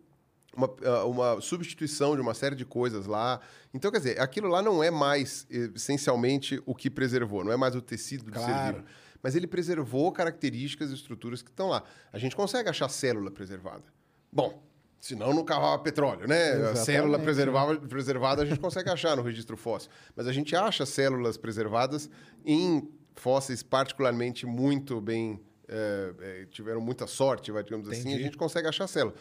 [0.57, 3.41] uma, ah, uma substituição de uma série de coisas lá.
[3.75, 7.75] Então, quer dizer, aquilo lá não é mais essencialmente o que preservou, não é mais
[7.75, 8.77] o tecido do ser Claro.
[8.77, 8.87] vivo.
[9.23, 11.83] Mas ele preservou características e estruturas que estão lá.
[12.13, 13.85] A gente consegue achar célula preservada.
[14.33, 14.63] Bom,
[15.01, 16.37] senão não cavava petróleo, né?
[16.37, 19.91] A Exatamente, célula preservava, preservada a gente consegue achar no registro fóssil.
[20.15, 22.09] Mas a gente acha células preservadas
[22.45, 25.41] em fósseis particularmente muito bem...
[25.69, 28.23] eh, tiveram muita sorte, vai, digamos assim, a Entendi.
[28.25, 29.15] gente consegue achar célula.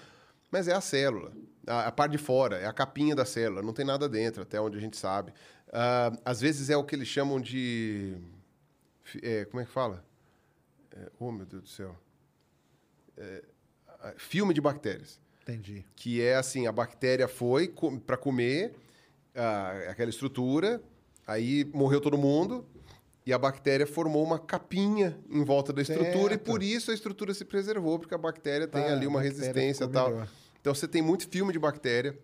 [0.51, 1.31] Mas é a célula.
[1.67, 4.59] A, a parte de fora, é a capinha da célula, não tem nada dentro, até
[4.59, 5.31] onde a gente sabe.
[5.71, 8.17] Ah, às vezes é o que eles chamam de.
[9.21, 10.03] é, como é que fala?
[10.91, 11.95] É, oh, meu Deus do céu.
[13.15, 13.43] É,
[14.01, 15.19] ah, filme de bactérias.
[15.49, 15.83] Entendi.
[15.95, 17.73] Que é assim: a bactéria foi
[18.05, 18.73] para comer
[19.35, 20.81] ah, aquela estrutura,
[21.25, 22.65] aí morreu todo mundo.
[23.25, 26.43] E a bactéria formou uma capinha em volta da estrutura, e Certo.
[26.45, 29.87] por isso a estrutura se preservou, porque a bactéria tem Tá, ali uma resistência e
[29.87, 30.09] tal.
[30.09, 30.27] melhor.
[30.59, 32.17] Então você tem muito filme de bactéria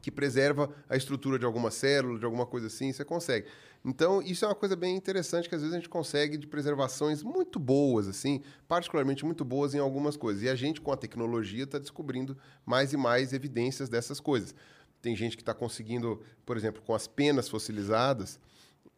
[0.00, 3.46] que preserva a estrutura de alguma célula, de alguma coisa assim, você consegue.
[3.88, 7.22] Então, isso é uma coisa bem interessante que às vezes a gente consegue de preservações
[7.22, 10.42] muito boas, assim, particularmente muito boas em algumas coisas.
[10.42, 12.36] E a gente, com a tecnologia, está descobrindo
[12.66, 14.52] mais e mais evidências dessas coisas.
[15.00, 18.40] Tem gente que está conseguindo, por exemplo, com as penas fossilizadas,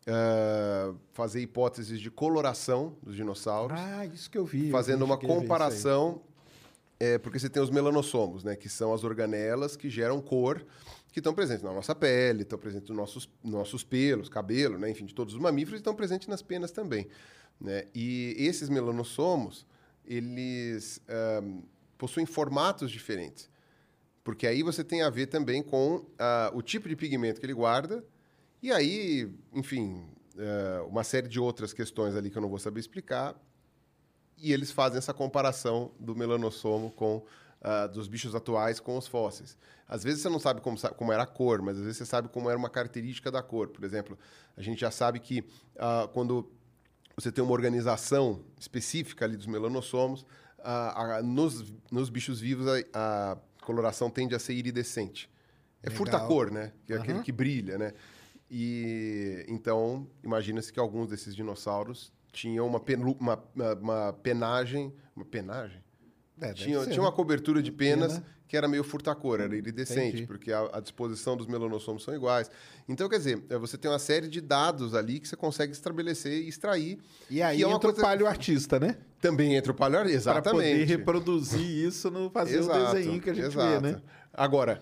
[0.06, 3.78] uh, fazer hipóteses de coloração dos dinossauros.
[3.78, 4.70] Ah, isso que eu vi.
[4.70, 6.23] Fazendo eu uma comparação,
[6.98, 10.65] é, porque você tem os melanossomos, né, que são as organelas que geram cor,
[11.12, 15.06] que estão presentes na nossa pele, estão presentes nos nossos, nossos pelos, cabelo, né, enfim,
[15.06, 17.09] de todos os mamíferos, estão presentes nas penas também.
[17.60, 17.86] Né?
[17.94, 19.66] E esses melanossomos,
[20.05, 21.62] eles ahm,
[21.97, 23.51] possuem formatos diferentes.
[24.22, 27.55] Porque aí você tem a ver também com ah, o tipo de pigmento que ele
[27.55, 28.05] guarda,
[28.62, 30.05] e aí, enfim,
[30.36, 33.40] eh, uma série de outras questões ali que eu não vou saber explicar,
[34.36, 37.24] e eles fazem essa comparação do melanossomo com
[37.60, 39.56] ah, dos bichos atuais com os fósseis.
[39.86, 42.28] Às vezes você não sabe como, como era a cor, mas às vezes você sabe
[42.28, 43.68] como era uma característica da cor.
[43.68, 44.18] Por exemplo,
[44.56, 45.44] a gente já sabe que
[45.78, 46.51] ah, quando
[47.16, 50.24] você tem uma organização específica ali dos melanossomos,
[50.60, 55.30] ah, ah, nos, nos bichos vivos a, a coloração tende a ser iridescente.
[55.82, 56.72] É furta-cor, né?
[56.86, 57.22] Que é aquele Aham.
[57.22, 57.93] que brilha, né?
[58.51, 64.93] E então, imagina-se que alguns desses dinossauros tinham uma, penu- uma, uma- uma penagem.
[65.14, 65.82] Uma penagem?
[66.40, 67.02] É, tinha, ser, tinha né?
[67.02, 68.27] uma cobertura de penas Pena.
[68.47, 70.27] que era meio furta-cor, era iridescente, Entendi.
[70.27, 72.51] porque a, a disposição dos melanossomos são iguais.
[72.89, 76.32] Então, quer dizer, eh, você tem uma série de dados ali que você consegue estabelecer
[76.43, 76.98] e extrair.
[77.28, 78.97] E aí é uma entra o coisa- paleoartista, né?
[79.20, 80.85] Também entra o paleo, Para poder exatamente.
[80.85, 83.81] reproduzir isso no fazer Exato, o desenho que a gente exato.
[83.82, 84.01] vê, né?
[84.32, 84.81] Agora,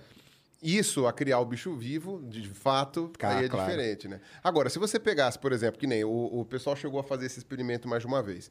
[0.62, 3.70] isso a criar o bicho vivo, de fato, Ah, aí é claro.
[3.70, 4.20] diferente, né?
[4.44, 6.10] Agora, se você pegasse, por exemplo, que nem o,
[6.40, 8.50] o pessoal chegou a fazer esse experimento mais de uma vez.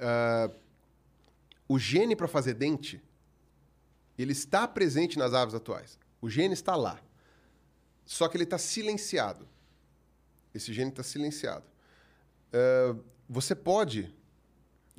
[0.00, 0.50] Ah,
[1.72, 3.02] o gene para fazer dente,
[4.18, 5.98] ele está presente nas aves atuais.
[6.20, 7.02] O gene está lá.
[8.04, 9.48] Só que ele está silenciado.
[10.52, 11.64] Esse gene está silenciado.
[12.52, 12.94] Ah,
[13.26, 14.14] você pode,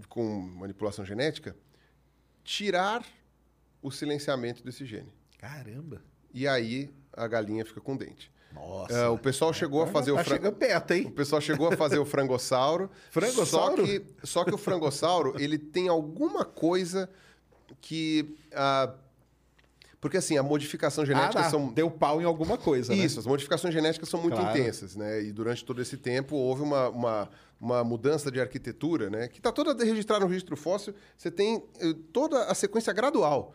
[0.10, 1.56] com manipulação genética,
[2.44, 3.06] tirar
[3.80, 5.14] o silenciamento desse gene.
[5.38, 6.02] Caramba.
[6.34, 8.32] E aí a galinha fica com dente.
[8.54, 9.06] Nossa.
[9.06, 10.52] Ah, o pessoal chegou a fazer tá o frango.
[10.52, 11.10] perto, O hein?
[11.12, 12.90] pessoal chegou a fazer o frangossauro.
[13.12, 13.86] Frangossauro?
[13.86, 17.10] Só que, só que o frangossauro, ele tem alguma coisa
[17.82, 18.36] que.
[18.54, 18.94] ah,
[20.00, 21.50] porque assim, a modificação Ah, genética tá.
[21.50, 21.72] são.
[21.72, 23.04] Deu pau em alguma coisa, né?
[23.06, 24.58] Isso, as modificações genéticas são muito Claro.
[24.58, 25.22] intensas, né?
[25.24, 29.30] E durante todo esse tempo houve uma, uma, uma mudança de arquitetura, né?
[29.30, 30.94] Que está toda registrada no registro fóssil.
[31.18, 33.54] Você tem eh, toda a sequência gradual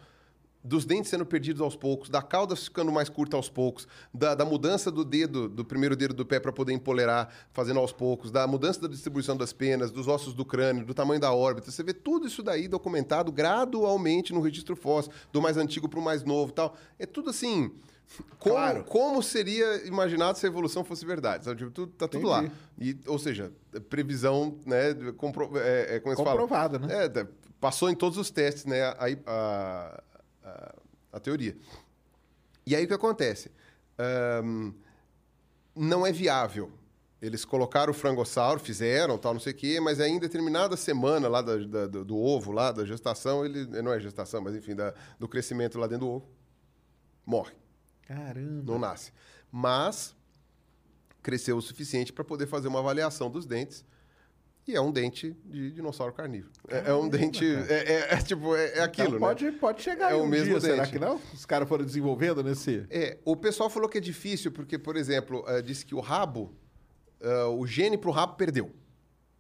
[0.69, 4.45] dos dentes sendo perdidos aos poucos, da cauda ficando mais curta aos poucos, da, da
[4.45, 8.47] mudança do dedo, do primeiro dedo do pé para poder empolerar, fazendo aos poucos, da
[8.47, 11.70] mudança da distribuição das penas, dos ossos do crânio, do tamanho da órbita.
[11.70, 16.03] Você vê tudo isso daí documentado gradualmente no registro fóssil, do mais antigo para o
[16.03, 16.77] mais novo e tal.
[16.99, 17.73] É tudo assim.
[18.39, 18.85] Como, Claro.
[18.85, 21.45] como seria imaginado se a evolução fosse verdade?
[21.45, 21.59] Sabe?
[21.59, 22.43] Tipo, tudo, tá tudo lá.
[22.81, 23.53] E, ou seja,
[23.90, 24.95] previsão, né?
[25.16, 26.16] Compro, é, é, como?
[26.16, 27.05] Comprovada, né?
[27.05, 27.27] É, tá-
[27.61, 28.82] passou em todos os testes, né?
[28.82, 28.97] A,
[29.27, 30.03] a,
[30.49, 31.57] a, a teoria.
[32.66, 33.51] E aí o que acontece?
[33.99, 34.73] Ahn,
[35.75, 36.70] não é viável.
[37.21, 41.27] Eles colocaram o frangossauro, fizeram, tal, não sei o quê, mas aí em determinada semana
[41.29, 44.74] lá da- da- do, do ovo, lá da gestação, ele não é gestação, mas enfim,
[44.77, 46.29] da- do crescimento lá dentro do ovo,
[47.27, 47.53] morre
[48.06, 48.72] Caramba.
[48.72, 49.13] não nasce.
[49.51, 50.14] Mas
[51.22, 53.85] cresceu o suficiente para poder fazer uma avaliação dos dentes.
[54.69, 56.53] E é um dente de dinossauro carnívoro.
[56.69, 57.43] É, é um dente.
[57.43, 59.56] É, é- é tipo, é, é aquilo, Então pode, né?
[59.59, 60.90] pode chegar É aí o um mesmo dia, será dente.
[60.93, 61.19] que não?
[61.32, 62.85] Os caras foram desenvolvendo nesse...
[62.90, 66.55] É, o pessoal falou que é difícil, porque, por exemplo, eh, disse que o rabo,
[67.19, 68.71] eh, o gene pro rabo perdeu.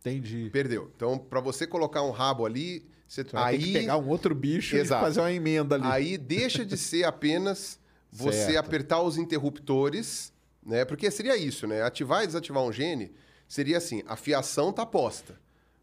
[0.00, 0.48] Entendi.
[0.50, 0.90] Perdeu.
[0.96, 4.08] Então, para você colocar um rabo ali, você, Você vai aí, ter que pegar um
[4.08, 5.02] outro bicho Exato.
[5.02, 5.84] e fazer uma emenda ali.
[5.86, 7.78] aí deixa de ser apenas
[8.10, 8.56] você Certo.
[8.66, 10.32] apertar os interruptores,
[10.64, 10.86] né?
[10.86, 11.82] Porque seria isso, né?
[11.82, 13.12] Ativar e desativar um gene
[13.48, 15.40] seria assim: a fiação tá posta.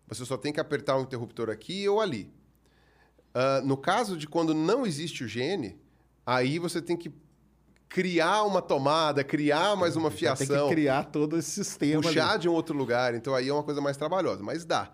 [0.08, 2.32] Você só tem que apertar um interruptor aqui ou ali.
[3.34, 5.78] Ah, no caso de quando não existe o gene,
[6.26, 7.12] aí você tem que
[7.90, 12.40] criar uma tomada, criar mais uma fiação Tem que criar todo esse sistema puxar ali.
[12.40, 13.14] de um outro lugar.
[13.14, 14.92] Então aí é uma coisa mais trabalhosa, mas dá.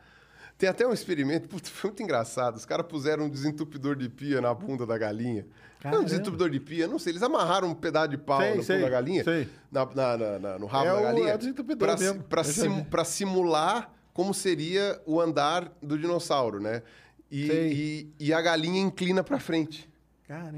[0.61, 2.55] Tem até um experimento, putz, foi muito engraçado.
[2.55, 5.41] Os caras puseram um desentupidor de pia na bunda da galinha.
[5.41, 6.01] Não, Caramba.
[6.03, 7.13] um desentupidor de pia, não sei.
[7.13, 9.49] Eles amarraram um pedaço de pau Sei, no sei, da galinha, sei.
[9.71, 11.29] na, na- na- na- no rabo É da o- galinha.
[11.31, 12.23] é o desentupidor pra, mesmo.
[12.25, 16.83] Pra, já sim- pra simular como seria o andar do dinossauro, né?
[17.31, 19.89] E, e, e a galinha inclina pra frente.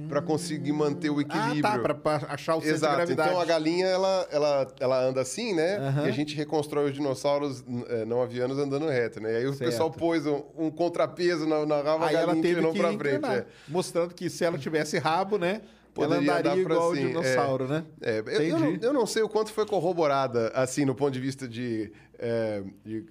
[0.09, 1.65] Para conseguir manter o equilíbrio.
[1.65, 2.95] Ah, tá, pra achar o centro de Exato.
[2.97, 3.29] gravidade.
[3.29, 5.77] Então a galinha ela, ela, ela anda assim, né?
[5.77, 6.05] Aham.
[6.05, 9.33] E a gente reconstrói os dinossauros eh, não avianos andando reto, né?
[9.33, 9.69] E aí o Certo.
[9.69, 13.25] pessoal pôs um, um contrapeso na, na raba Aí a galinha pra frente.
[13.25, 13.45] é.
[13.67, 15.61] mostrando que se ela tivesse rabo, né,
[15.93, 17.67] Poderia ela dar andaria igual o sim, dinossauro, é.
[17.67, 17.83] né?
[18.01, 21.19] É, eu- eu, não, eu não sei o quanto foi corroborada, assim, no ponto de
[21.19, 23.03] vista de, é, de, é,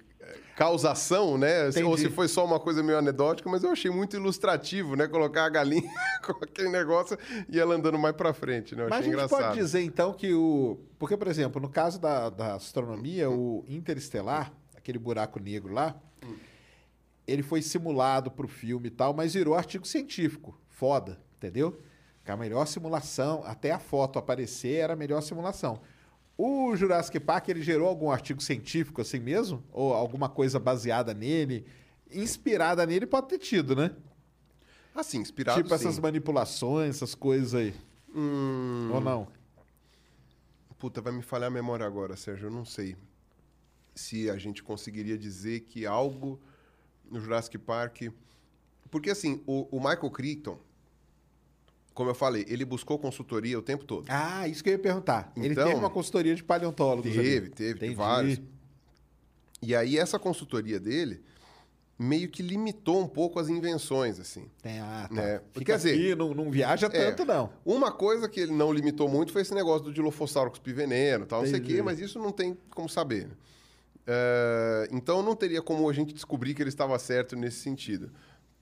[0.55, 1.71] causação, né?
[1.71, 2.09] Se- Ou Entendi.
[2.09, 5.07] se foi só uma coisa meio anedótica, mas eu achei muito ilustrativo, né?
[5.07, 5.89] Colocar a galinha
[6.25, 7.17] com aquele negócio
[7.49, 8.83] e ela andando mais pra frente, né?
[8.83, 9.47] Eu Mas a achei gente engraçado.
[9.49, 10.79] pode dizer, então, que o...
[10.99, 15.95] Porque, por exemplo, no caso da, da astronomia, o interestelar, aquele buraco negro lá,
[17.25, 20.57] ele foi simulado pro filme e tal, mas virou artigo científico.
[20.69, 21.79] Foda, entendeu?
[22.23, 25.79] Que a melhor simulação, até a foto aparecer, era a melhor simulação.
[26.37, 29.63] O Jurassic Park, ele gerou algum artigo científico assim mesmo?
[29.71, 31.65] Ou alguma coisa baseada nele?
[32.11, 33.91] Inspirada nele pode ter tido, né?
[34.95, 36.01] Assim, inspirado tipo essas sim.
[36.01, 37.73] manipulações, essas coisas aí.
[38.13, 39.27] Hum, Ou não?
[40.77, 42.47] Puta, vai me falhar a memória agora, Sérgio.
[42.47, 42.95] Eu não sei
[43.95, 46.39] se a gente conseguiria dizer que algo
[47.09, 48.01] no Jurassic Park.
[48.91, 50.59] Porque, assim, o, o Michael Crichton,
[51.93, 54.05] como eu falei, ele buscou consultoria o tempo todo.
[54.09, 55.31] Ah, isso que eu ia perguntar.
[55.37, 57.23] ele Então- teve uma consultoria de paleontólogos ali.
[57.23, 57.95] Teve, teve, teve Entendi.
[57.95, 58.41] vários.
[59.61, 61.21] E aí, essa consultoria dele
[61.97, 64.49] meio que limitou um pouco as invenções, assim.
[64.61, 65.15] Tem, ah, tá.
[65.15, 65.41] Né?
[65.53, 66.89] Fica Quer dizer, aqui, não, não viaja É.
[66.89, 67.51] tanto, não.
[67.63, 71.43] Uma coisa que ele não limitou muito foi esse negócio do Dilophosaurus cuspir veneno, tal,
[71.43, 73.29] não sei o quê, mas isso não tem como saber.
[74.05, 78.11] É, então não teria como a gente descobrir que ele estava certo nesse sentido.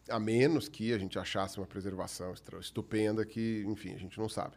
[0.09, 4.55] A menos que a gente achasse uma preservação estupenda que, enfim, a gente não sabe.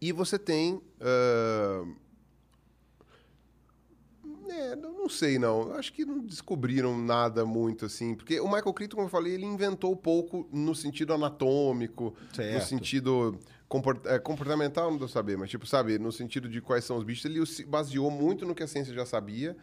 [0.00, 0.80] E você tem.
[1.00, 1.84] ah,
[4.48, 5.72] é, não sei, não.
[5.74, 8.14] Acho que não descobriram nada muito assim.
[8.14, 12.64] Porque o Michael Crichton, como eu falei, ele inventou pouco no sentido anatômico, no Certo.
[12.66, 13.38] sentido
[13.68, 17.04] comport- é, comportamental, não deu saber, mas tipo, sabe, no sentido de quais são os
[17.04, 19.56] bichos, ele se baseou muito no que a ciência já sabia,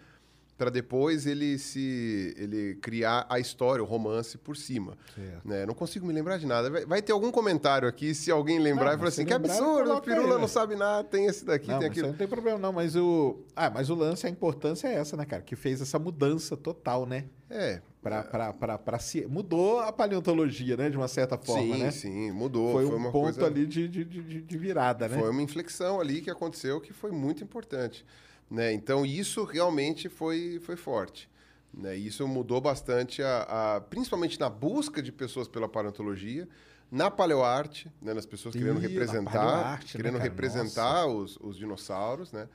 [0.57, 4.97] para depois ele se ele criar a história, o romance por cima.
[5.43, 5.65] Né?
[5.65, 6.69] Não consigo me lembrar de nada.
[6.69, 9.81] Vai, vai ter algum comentário aqui, se alguém lembrar Não, e falar assim, que absurdo,
[9.81, 10.41] o coloca aí, Pirula né?
[10.41, 12.07] não sabe nada, tem esse daqui, Não, tem aquilo.
[12.09, 12.71] não tem problema, não.
[12.71, 13.39] Mas o.
[13.55, 15.41] Ah, mas o lance, a importância é essa, né, cara?
[15.41, 17.25] Que fez essa mudança total, né?
[17.49, 20.89] É, Pra, pra, pra, pra ci- Mudou a paleontologia, né?
[20.89, 21.89] De uma certa forma, sim, né?
[21.91, 22.73] sim, mudou.
[22.73, 23.45] Foi, Foi, um ponto coisa...
[23.45, 25.17] ali de, de, de, de virada, né?
[25.17, 28.05] Foi uma inflexão ali que aconteceu que foi muito importante.
[28.49, 28.71] Né?
[28.73, 31.29] Então, isso realmente foi, foi forte.
[31.73, 31.95] Né?
[31.95, 36.47] Isso mudou bastante, a, a- principalmente na busca de pessoas pela paleontologia,
[36.91, 38.13] na paleoarte, né?
[38.13, 40.23] nas pessoas querendo Ih, na representar, né, querendo cara?
[40.23, 42.31] representar os, os dinossauros.
[42.31, 42.47] Né?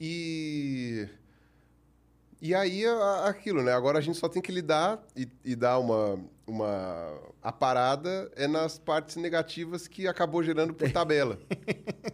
[0.00, 1.08] E,
[2.42, 2.84] e aí,
[3.24, 3.72] aquilo, né?
[3.72, 7.20] Agora a gente só tem que lidar e, e dar uma, uma...
[7.42, 11.38] A parada é nas partes negativas que acabou gerando por tabela.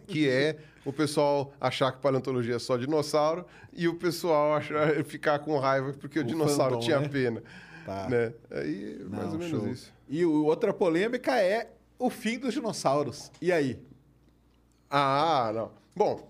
[0.06, 5.38] que é o pessoal achar que paleontologia é só dinossauro e o pessoal achar, ficar
[5.40, 7.08] com raiva porque o, O dinossauro fandom, tinha né?
[7.08, 7.42] pena.
[7.86, 8.08] Tá.
[8.08, 8.32] Né?
[8.50, 9.68] Aí, mais Não, ou menos show.
[9.68, 9.92] isso.
[10.08, 13.30] E outra polêmica é o fim dos dinossauros.
[13.40, 13.78] E aí?
[14.90, 15.70] Ah, não.
[15.94, 16.28] Bom,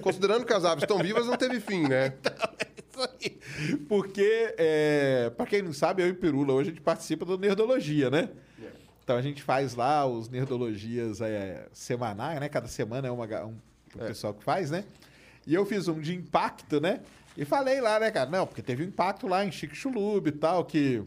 [0.00, 2.14] considerando que as aves estão vivas, não teve fim, né?
[2.94, 3.76] Isso aí.
[3.88, 8.08] Porque, é, para quem não sabe, eu e Pirula hoje a gente participa do Nerdologia,
[8.10, 8.28] né?
[9.02, 12.48] Então a gente faz lá os Nerdologias é, semanais, né?
[12.48, 13.48] Cada semana é uma, ga-
[13.96, 14.84] um, o pessoal que faz, né?
[15.46, 17.00] E eu fiz um de impacto, né?
[17.36, 18.30] E falei lá, né, cara?
[18.30, 21.02] Não, porque teve um impacto lá em Chicxulub e tal, que,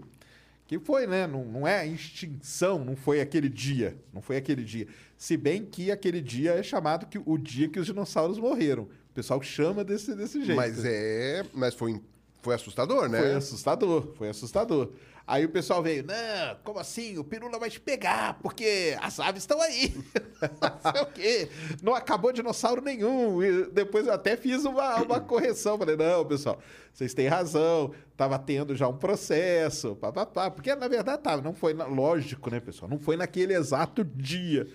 [0.67, 1.25] que foi, né?
[1.25, 3.97] Não, não é extinção, não foi aquele dia.
[4.13, 4.87] Não foi aquele dia.
[5.17, 8.83] Se bem que aquele dia é chamado que o dia que os dinossauros morreram.
[8.83, 10.57] O pessoal chama desse, desse jeito.
[10.57, 11.43] Mas é.
[11.53, 11.99] Mas foi,
[12.41, 13.19] foi assustador, né?
[13.19, 14.91] Foi assustador, foi assustador.
[15.27, 17.17] Aí o pessoal veio, não, como assim?
[17.17, 19.93] O Pirula vai te pegar, porque as aves estão aí.
[20.61, 21.49] não sei o quê.
[21.83, 23.43] Não acabou dinossauro nenhum.
[23.43, 25.77] E depois eu até fiz uma, uma correção.
[25.77, 26.61] Falei, não, pessoal,
[26.93, 27.93] vocês têm razão.
[28.15, 30.49] Tava tendo já um processo, pá, pá, pá.
[30.49, 31.41] Porque, na verdade, tava.
[31.41, 32.89] Não foi, na- lógico, né, pessoal?
[32.89, 34.65] Não foi naquele exato dia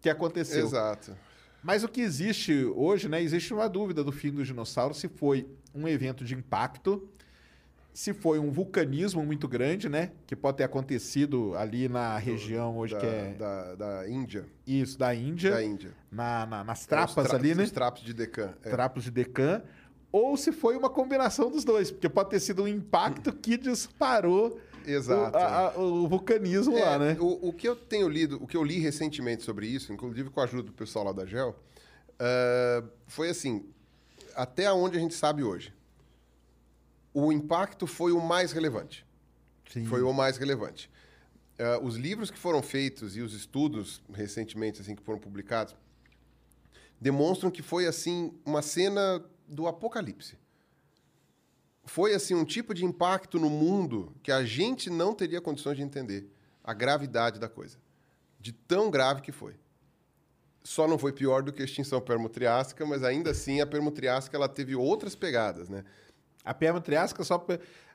[0.00, 0.64] que aconteceu.
[0.64, 1.14] Exato.
[1.62, 3.22] Mas o que existe hoje, né?
[3.22, 7.06] Existe uma dúvida do fim dos dinossauros se foi um evento de impacto,
[7.92, 10.12] se foi um vulcanismo muito grande, né?
[10.26, 14.46] Que pode ter acontecido ali na região hoje da, que é da, da Índia.
[14.66, 15.92] isso, da Índia, Da Índia.
[16.10, 17.64] na- na- nas Os trapas tra- ali, né?
[17.64, 18.54] Os trapos de Deccan.
[18.64, 18.70] é.
[18.70, 19.62] Trapos de Deccan.
[20.12, 24.58] Ou se foi uma combinação dos dois, porque pode ter sido um impacto que disparou
[24.86, 25.36] Exato.
[25.36, 27.16] o, a- a- o vulcanismo É, lá, né?
[27.20, 30.40] O, o que eu tenho lido, o que eu li recentemente sobre isso, inclusive com
[30.40, 31.54] a ajuda do pessoal lá da GEL,
[32.18, 33.64] ah, foi assim,
[34.34, 35.72] até onde a gente sabe hoje.
[37.12, 39.06] O impacto foi o mais relevante.
[39.70, 39.84] Sim.
[39.86, 40.90] Foi o mais relevante.
[41.58, 45.76] ah, os livros que foram feitos e os estudos recentemente assim que foram publicados
[47.00, 50.38] demonstram que foi assim uma cena do apocalipse.
[51.84, 55.82] Foi assim um tipo de impacto no mundo que a gente não teria condições de
[55.82, 56.30] entender
[56.62, 57.78] a gravidade da coisa,
[58.38, 59.56] de tão grave que foi.
[60.62, 64.48] Só não foi pior do que a extinção permo-triássica, mas ainda assim a permo-triássica ela
[64.48, 65.84] teve outras pegadas, né?
[66.44, 67.44] A triássica só.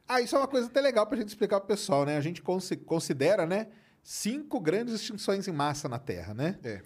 [0.07, 2.15] Ah, isso é uma coisa até legal pra gente explicar pro pessoal, né?
[2.17, 3.67] A gente consi- considera, né,
[4.03, 6.59] cinco grandes extinções em massa na Terra, né?
[6.63, 6.81] É,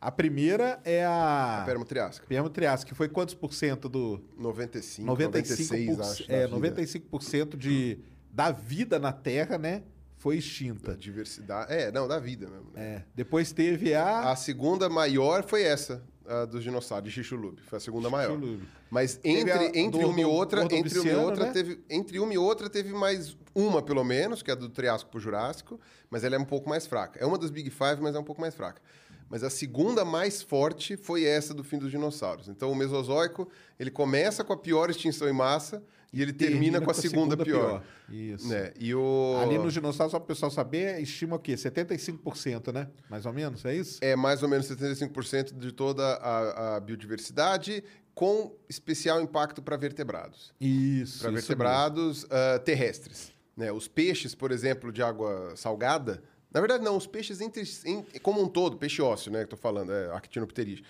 [0.00, 1.62] A primeira é a.
[1.62, 2.26] a permo-triássica.
[2.26, 4.24] perma triássica, que foi quantos por cento do.
[4.38, 6.28] 95, 95 96, por- acho.
[6.28, 6.56] da É, vida.
[6.56, 7.98] 95% de,
[8.32, 9.82] da vida na Terra, né?
[10.16, 10.96] Foi Da extinta.
[10.96, 11.72] diversidade.
[11.72, 12.70] É, não, da vida mesmo.
[12.72, 12.82] né?
[12.82, 13.02] É.
[13.14, 14.30] Depois teve a.
[14.30, 16.02] A segunda maior foi essa,
[16.46, 17.60] dos dinossauros, de Xixulub.
[17.62, 18.32] Foi a segunda maior.
[18.34, 18.62] Xixulub.
[18.90, 21.52] Mas entre, a entre do- uma e do outra, entre uma e outra, né?
[21.52, 25.10] teve, entre uma e outra teve mais uma, pelo menos, que é a do Triássico
[25.10, 25.78] pro Jurássico,
[26.10, 27.18] mas ela é um pouco mais fraca.
[27.20, 28.80] É uma das Big Five, mas é um pouco mais fraca.
[29.28, 32.48] Mas a segunda mais forte foi essa do fim dos dinossauros.
[32.48, 33.48] Então o Mesozoico,
[33.80, 35.82] ele começa com a pior extinção em massa
[36.12, 37.82] e ele termina, com a segunda, pior.
[38.08, 38.46] Isso.
[38.48, 38.72] Né?
[38.78, 39.38] E o...
[39.42, 41.54] Ali nos dinossauros, só para o pessoal saber, estima o quê?
[41.54, 42.88] 75%, né?
[43.08, 43.98] Mais ou menos, é isso?
[44.02, 47.82] é mais ou menos 75% de toda a, a biodiversidade,
[48.14, 50.52] com especial impacto para vertebrados.
[50.60, 51.20] Isso.
[51.22, 53.32] Para vertebrados ah, terrestres.
[53.56, 53.72] Né?
[53.72, 56.22] Os peixes, por exemplo, de água salgada.
[56.52, 59.38] Na verdade, não, os peixes entre, em- como um todo, peixe ósseo, né?
[59.38, 60.82] Que estou falando, é Actinopteris,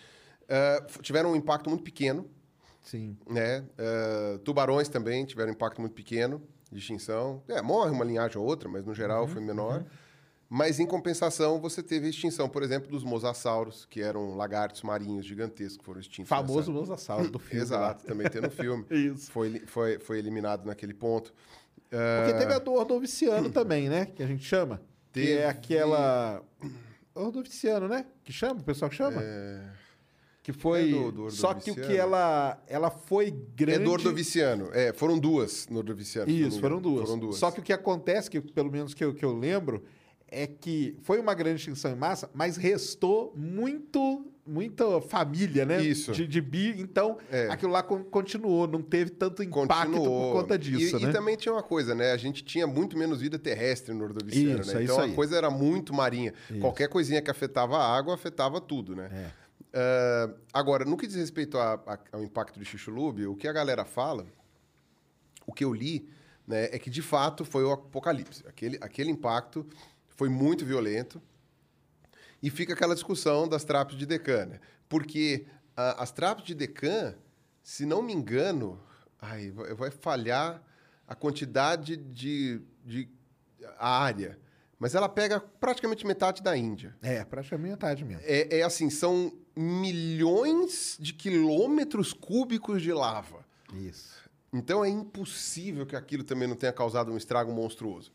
[0.49, 2.28] ah, f- tiveram um impacto muito pequeno.
[2.82, 3.16] Sim.
[3.28, 3.64] Né?
[3.78, 7.42] Ah, tubarões também tiveram um impacto muito pequeno de extinção.
[7.48, 9.84] É, morre uma linhagem ou outra, mas no geral foi menor.
[10.54, 15.24] Mas, em compensação, você teve a extinção, por exemplo, dos mosassauros, que eram lagartos marinhos
[15.24, 16.28] gigantescos que foram extintos.
[16.28, 17.62] Famoso nessa- mosasauro do filme.
[17.62, 18.84] Exato, também tem no filme.
[18.90, 19.30] Isso.
[19.32, 21.32] Foi, foi, foi eliminado naquele ponto.
[21.88, 24.04] Porque teve a do Ordoviciano também, né?
[24.06, 24.76] Que a gente chama.
[25.12, 26.42] Que Teve- é aquela.
[27.14, 28.06] Ordoviciano, né?
[28.24, 29.22] Que chama, o pessoal que chama?
[30.42, 30.88] Que foi.
[30.88, 33.80] É do- do Só que o que ela, ela foi grande.
[33.80, 34.70] É do Ordoviciano.
[34.72, 36.28] É, foram duas no Ordoviciano.
[36.30, 37.04] Isso, foram duas.
[37.06, 37.36] Foram duas.
[37.36, 39.84] Só que o que acontece, que pelo menos que eu, que eu lembro,
[40.28, 45.80] é que foi uma grande extinção em massa, mas restou muito, muita família, né?
[45.80, 46.10] Isso.
[46.10, 46.74] De, de bi.
[46.80, 47.46] Então, É.
[47.48, 50.32] aquilo lá con- continuou, não teve tanto impacto Continuou.
[50.32, 51.10] por conta disso, e, né?
[51.10, 52.10] e também tinha uma coisa, né?
[52.10, 54.80] A gente tinha muito menos vida terrestre no Ordoviciano, Isso, né?
[54.80, 56.32] é Então isso a coisa era muito marinha.
[56.60, 59.08] Qualquer coisinha que afetava a água, afetava tudo, né?
[59.12, 59.41] É.
[59.75, 63.52] Ah, agora, no que diz respeito a- a- ao impacto de Xixulub, o que a
[63.52, 64.26] galera fala,
[65.47, 66.09] o que eu li,
[66.47, 68.44] né, é que de fato foi o apocalipse.
[68.47, 69.67] Aquele, aquele impacto
[70.09, 71.20] foi muito violento.
[72.42, 74.60] E fica aquela discussão das traps de Decan, né?
[74.89, 77.15] Porque ah, as traps de Decan,
[77.62, 78.81] se não me engano,
[79.20, 80.60] ai, vai vai falhar
[81.07, 83.09] a quantidade de, de
[83.78, 84.39] a área,
[84.78, 86.97] mas ela pega praticamente metade da Índia.
[87.01, 88.23] É, praticamente metade mesmo.
[88.26, 93.44] É, é assim, são milhões de quilômetros cúbicos de lava.
[93.74, 94.22] Isso.
[94.52, 98.12] Então é impossível que aquilo também não tenha causado um estrago monstruoso.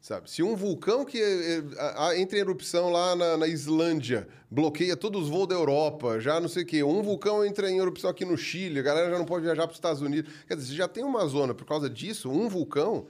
[0.00, 0.30] Sabe?
[0.30, 5.24] Se um vulcão que eh, a- entra em erupção lá na, na Islândia, bloqueia todos
[5.24, 8.24] os voos da Europa, já não sei o quê, um vulcão entra em erupção aqui
[8.24, 10.32] no Chile, a galera já não pode viajar para os Estados Unidos.
[10.48, 13.08] Quer dizer, você já tem uma zona por causa disso, um vulcão,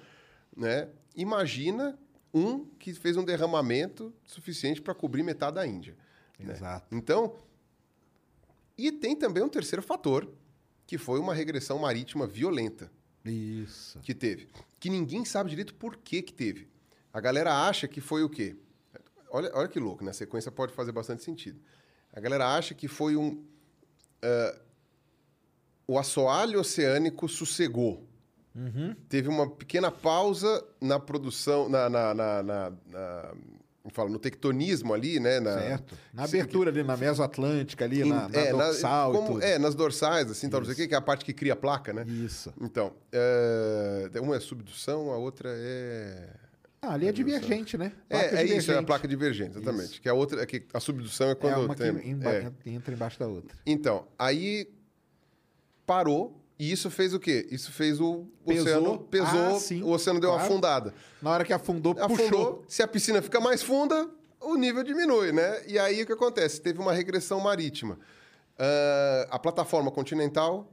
[0.57, 0.89] né?
[1.15, 1.97] Imagina
[2.35, 5.97] um que fez um derramamento suficiente para cobrir metade da Índia.
[6.41, 6.55] né?
[6.55, 6.87] Exato.
[6.93, 7.35] Então,
[8.89, 10.29] e tem também um terceiro fator,
[10.87, 12.91] que foi uma regressão marítima violenta
[13.25, 13.99] Isso.
[14.01, 14.49] que teve.
[14.79, 16.69] Que ninguém sabe direito por que que teve.
[17.13, 18.57] A galera acha que foi o quê?
[19.31, 20.11] Olha, olha que louco, né?
[20.11, 21.61] A sequência pode fazer bastante sentido.
[22.13, 23.45] A galera acha que foi um...
[24.23, 24.59] ah,
[25.87, 28.07] o assoalho oceânico sossegou.
[29.09, 31.89] Teve uma pequena pausa na produção, na...
[31.89, 33.35] na, na, na- na-
[33.89, 35.41] fala, no tectonismo ali, né?
[35.41, 35.97] Na, certo.
[36.13, 40.51] Na abertura ali, na Mesoatlântica, ali, na, na é, dorsal como- é, nas dorsais, assim,
[40.51, 42.05] tal, não sei o que é a parte que cria a placa, né?
[42.07, 42.53] Isso.
[42.61, 46.29] Então, é, uma é subdução, a outra é...
[46.83, 47.93] Ah, ali é divergente, né?
[48.09, 48.87] Placa É, é isso, é a divergente.
[48.87, 50.01] placa divergente, exatamente.
[50.01, 52.11] Que a outra, é que a subdução é É quando uma que tem...
[52.11, 52.51] emba- é.
[52.67, 53.57] entra embaixo da outra.
[53.67, 54.67] Então, aí
[55.87, 57.49] parou e isso fez o quê?
[57.51, 58.63] Isso fez o Pesou.
[58.63, 60.53] oceano pesou, Ah, sim, o oceano deu uma claro.
[60.53, 60.95] afundada.
[61.23, 62.65] Na hora que afundou, Afundou, puxou.
[62.69, 64.09] se a piscina fica mais funda,
[64.41, 65.63] o nível diminui, né?
[65.67, 66.61] E aí o que acontece?
[66.61, 67.99] Teve uma regressão marítima.
[68.59, 70.71] Ah, a plataforma continental,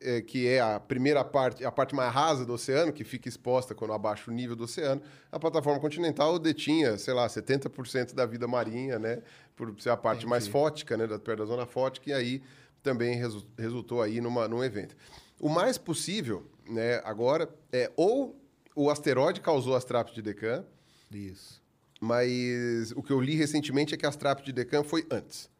[0.00, 3.74] eh, que é a primeira parte, a parte mais rasa do oceano, que fica exposta
[3.74, 8.46] quando abaixa o nível do oceano, a plataforma continental detinha, sei lá, 70% da vida
[8.46, 9.22] marinha, né?
[9.56, 11.06] Por ser a parte mais fótica, né?
[11.06, 12.42] Da, perto da zona fótica, e aí
[12.82, 14.96] também resu- resultou aí numa, num evento.
[15.40, 18.38] O mais possível, né, agora, é ou
[18.74, 20.64] o asteroide causou as traps de Decan,
[21.12, 21.60] Isso.
[22.00, 25.50] Mas o que eu li recentemente é que a Astrap de Deccan foi antes.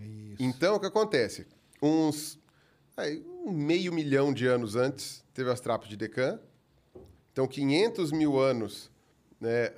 [0.00, 0.36] Isso.
[0.42, 1.46] Então, o que acontece?
[1.82, 2.38] Uns
[2.96, 6.40] aí, um meio milhão de anos antes, teve as trapas de Deccan.
[7.32, 8.90] Então, 500 mil anos
[9.44, 9.70] né,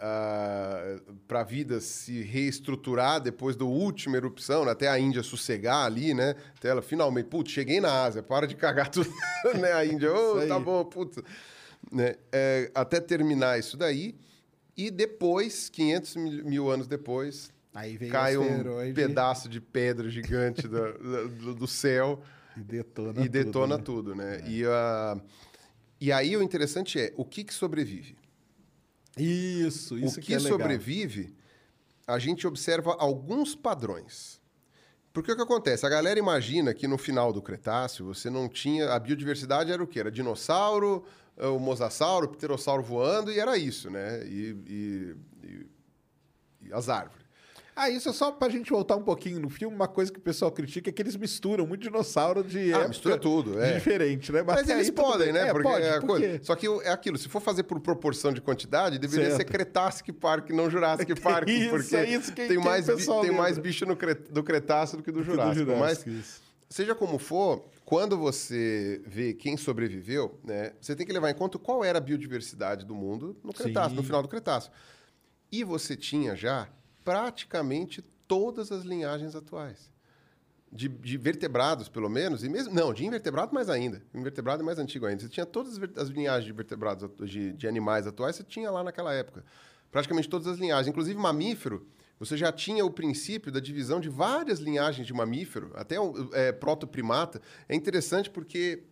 [1.26, 6.14] para a vida se reestruturar depois da última erupção, né, até a Índia sossegar ali,
[6.14, 6.36] né?
[6.56, 9.10] Até ela finalmente, putz, cheguei na Ásia, para de cagar tudo,
[9.60, 9.72] né?
[9.72, 11.18] A Índia, ô, oh, tá bom, putz.
[11.90, 14.14] Né, é, até terminar isso daí.
[14.76, 17.50] E depois, 500 mil anos depois,
[18.10, 22.22] cai um pedaço de pedra gigante do, do, do, céu
[22.56, 24.36] e detona, e detona tudo, né?
[24.36, 24.48] tudo, né?
[24.48, 24.50] É.
[24.50, 25.20] E, uh,
[26.00, 28.16] e aí o interessante é o que, que sobrevive.
[29.16, 31.34] Isso, isso o que, que é sobrevive,
[32.06, 34.40] a gente observa alguns padrões.
[35.12, 35.86] Porque o que acontece?
[35.86, 38.92] A galera imagina que no final do Cretáceo você não tinha.
[38.92, 40.00] A biodiversidade era o quê?
[40.00, 41.04] Era dinossauro,
[41.36, 44.26] o mosasauro, o pterossauro voando, e era isso, né?
[44.26, 45.66] E, e, e,
[46.62, 47.25] e as árvores.
[47.78, 49.76] Ah, isso é só pra gente voltar um pouquinho no filme.
[49.76, 52.72] Uma coisa que o pessoal critica é que eles misturam muito dinossauro de.
[52.72, 53.74] Ah, mistura tudo, é.
[53.74, 54.42] Diferente, né?
[54.42, 55.48] Mas, Mas eles podem, né?
[55.48, 55.68] É, porque
[56.06, 56.40] pode, é.
[56.42, 59.36] Só que é aquilo, se for fazer por proporção de quantidade, deveria certo.
[59.36, 61.48] ser Cretacic Park, não Jurassic Park.
[61.48, 64.14] isso, porque é isso que tem, mais, tem mais bicho no cre...
[64.14, 65.66] do Cretáceo do que do Jurássico.
[65.66, 66.40] Do Mas, isso.
[66.70, 71.58] seja como for, quando você vê quem sobreviveu, né, você tem que levar em conta
[71.58, 73.96] qual era a biodiversidade do mundo no Cretáceo, Sim.
[73.96, 74.72] no final do Cretáceo.
[75.52, 76.68] E você tinha já
[77.06, 79.94] praticamente todas as linhagens atuais.
[80.72, 82.74] De, de, vertebrados, pelo menos, e mesmo.
[82.74, 84.02] Não, de invertebrado mais ainda.
[84.12, 85.22] invertebrado é mais antigo ainda.
[85.22, 89.14] Você tinha todas as linhagens de vertebrados, de, de animais atuais, você tinha lá naquela
[89.14, 89.44] época.
[89.92, 90.88] Praticamente todas as linhagens.
[90.88, 91.86] Inclusive, mamífero,
[92.18, 95.94] você já tinha o princípio da divisão de várias linhagens de mamífero, até
[96.32, 97.40] é, protoprimata.
[97.68, 98.82] É interessante porque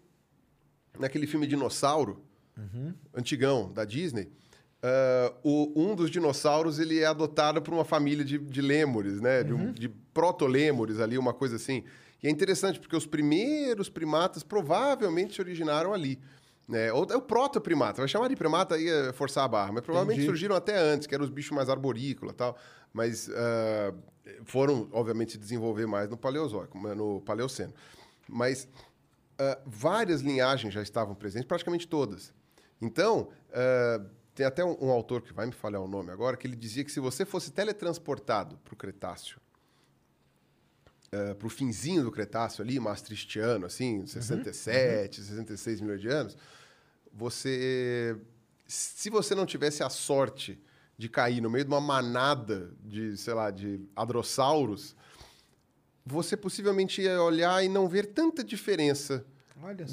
[0.96, 2.24] naquele filme Dinossauro,
[2.56, 2.94] uhum.
[3.12, 4.30] antigão, da Disney,
[4.84, 9.40] Uh, o, um dos dinossauros ele é adotado por uma família de, de lêmures, né?
[9.40, 9.72] Uhum.
[9.72, 11.84] De, de proto-lêmures ali, uma coisa assim.
[12.22, 16.20] E é interessante porque os primeiros primatas provavelmente se originaram ali.
[16.68, 16.92] Né?
[16.92, 18.02] Ou, é o proto-primata.
[18.02, 19.72] Vai chamar de primata aí é forçar a barra.
[19.72, 20.28] Mas provavelmente Entendi.
[20.28, 22.54] surgiram até antes, que eram os bichos mais arborícolas e tal.
[22.92, 23.94] Mas uh,
[24.44, 27.72] foram, obviamente, se desenvolver mais no Paleozoico, no Paleoceno.
[28.28, 32.34] Mas uh, várias linhagens já estavam presentes, praticamente todas.
[32.82, 33.28] Então...
[34.34, 36.84] Tem até um, um, autor que vai me falhar o nome agora, que ele dizia
[36.84, 39.38] que se você fosse teletransportado para o Cretáceo,
[41.12, 45.26] uh, eh, para o finzinho do Cretáceo ali, maastrichtiano, assim, 67, uhum.
[45.26, 46.36] 66 milhões de anos,
[47.12, 48.16] você...
[48.66, 50.58] Se você não tivesse a sorte
[50.96, 54.96] de cair no meio de uma manada de, sei lá, de hadrossauros,
[56.04, 59.24] você possivelmente ia olhar e não ver tanta diferença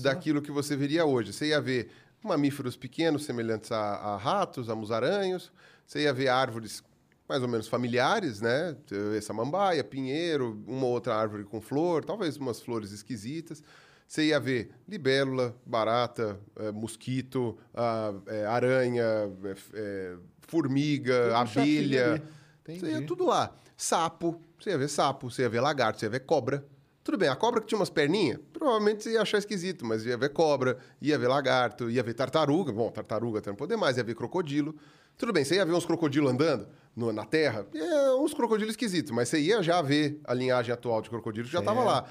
[0.01, 1.31] daquilo que você veria hoje.
[1.31, 1.91] Você ia ver
[2.23, 5.51] mamíferos pequenos, semelhantes a, a ratos, a musaranhos.
[5.85, 6.83] Você ia ver árvores
[7.27, 8.75] mais ou menos familiares, né?
[9.21, 13.63] Samambaia, pinheiro, uma outra árvore com flor, talvez umas flores esquisitas.
[14.05, 19.03] Você ia ver libélula, barata, é, mosquito, a, é, aranha,
[19.45, 22.23] é, é formiga, tudo abelha.
[22.65, 23.55] Você ia tudo lá.
[23.77, 26.65] Sapo, você ia ver sapo, você ia ver lagarto, você ia ver cobra.
[27.03, 30.15] Tudo bem, a cobra que tinha umas perninhas, provavelmente você ia achar esquisito, mas ia
[30.15, 32.71] ver cobra, ia ver lagarto, ia ver tartaruga.
[32.71, 34.75] Bom, tartaruga até não poder mais, ia ver crocodilo.
[35.17, 39.11] Tudo bem, você ia ver uns crocodilos andando no, na terra, é, uns crocodilos esquisitos,
[39.11, 42.07] mas você ia já ver a linhagem atual de crocodilo que já estava lá.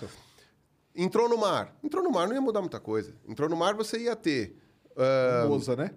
[0.94, 1.74] Entrou no mar.
[1.84, 3.14] Entrou no mar não ia mudar muita coisa.
[3.28, 4.56] Entrou no mar você ia ter.
[4.96, 5.90] Uh, o Moza, né?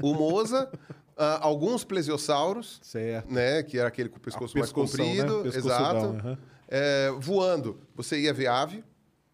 [0.00, 3.32] O Moza, uh, alguns plesiosauros, certo.
[3.32, 3.62] né?
[3.64, 5.42] Que era aquele com o pescoço mais comprido.
[5.42, 5.48] Né?
[5.48, 6.06] Exato.
[6.06, 6.38] Uhum.
[6.68, 8.84] É, voando, você ia ver ave,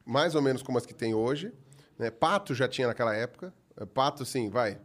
[0.04, 1.52] mais ou menos como as que tem hoje.
[1.98, 2.10] Né?
[2.10, 3.52] Pato já tinha naquela época.
[3.76, 4.78] É, pato, sim, vai.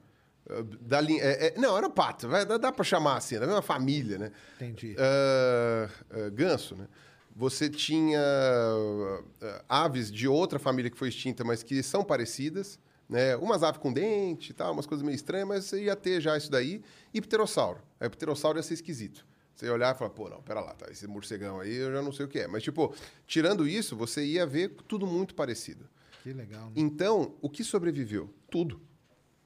[0.49, 3.45] É, da linha, é, é, não, era pato, vai, dá, dá para chamar assim, da
[3.45, 4.31] mesma família, né?
[4.55, 4.95] Entendi.
[4.95, 6.87] Uh, uh, ganso, né?
[7.35, 9.23] Você tinha uh,
[9.69, 13.35] aves de outra família que foi extinta, mas que são parecidas, né?
[13.35, 16.35] Umas aves com dente e tal, umas coisas meio estranhas, mas você ia ter já
[16.35, 16.81] isso daí.
[17.13, 17.79] E pterossauro.
[17.99, 19.26] Aí, pterossauro ia ser esquisito.
[19.57, 21.99] Você ia olhar e falar, pô, não, pera lá, tá, esse morcegão aí eu já
[21.99, 22.47] não sei o que é.
[22.47, 22.93] Mas, tipo,
[23.25, 25.89] tirando isso, você ia ver tudo muito parecido.
[26.21, 26.67] Que legal.
[26.67, 26.73] Né?
[26.75, 28.31] Então, o que sobreviveu?
[28.51, 28.79] Tudo.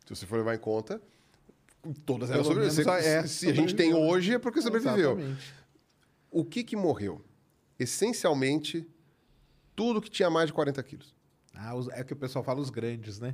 [0.05, 1.01] Se você for levar em conta,
[2.05, 2.93] todas elas sobreviveram.
[2.95, 5.11] É, se a gente tem hoje é porque sobreviveu.
[5.11, 5.53] Exatamente.
[6.29, 7.23] O que que morreu?
[7.79, 8.85] Essencialmente,
[9.73, 11.15] tudo que tinha mais de 40 quilos.
[11.55, 13.33] Ah, é o que o pessoal fala os grandes, né?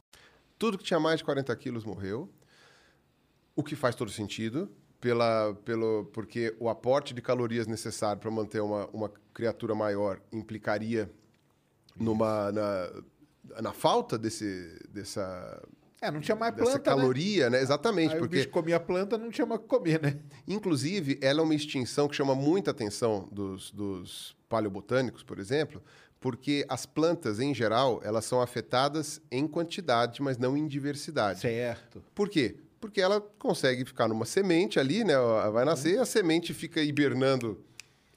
[0.61, 2.29] Tudo que tinha mais de 40 quilos morreu,
[3.55, 8.61] o que faz todo sentido, pela, pelo, porque o aporte de calorias necessário para manter
[8.61, 11.11] uma, uma criatura maior implicaria
[11.95, 12.91] numa, na,
[13.59, 15.67] na falta desse, dessa,
[15.99, 16.79] É, não tinha mais planta, né?
[16.79, 17.59] caloria, né?
[17.59, 20.19] Exatamente, Aí o porque bicho comia planta, não tinha mais o que comer, né?
[20.47, 25.81] Inclusive, ela é uma extinção que chama muita atenção dos, dos paleobotânicos, por exemplo,
[26.21, 31.41] porque as plantas, em geral, elas são afetadas em quantidade, mas não em diversidade.
[31.41, 32.01] Certo.
[32.15, 32.55] Por quê?
[32.79, 35.13] Porque ela consegue ficar numa semente ali, né?
[35.51, 37.63] Vai nascer, a semente fica hibernando,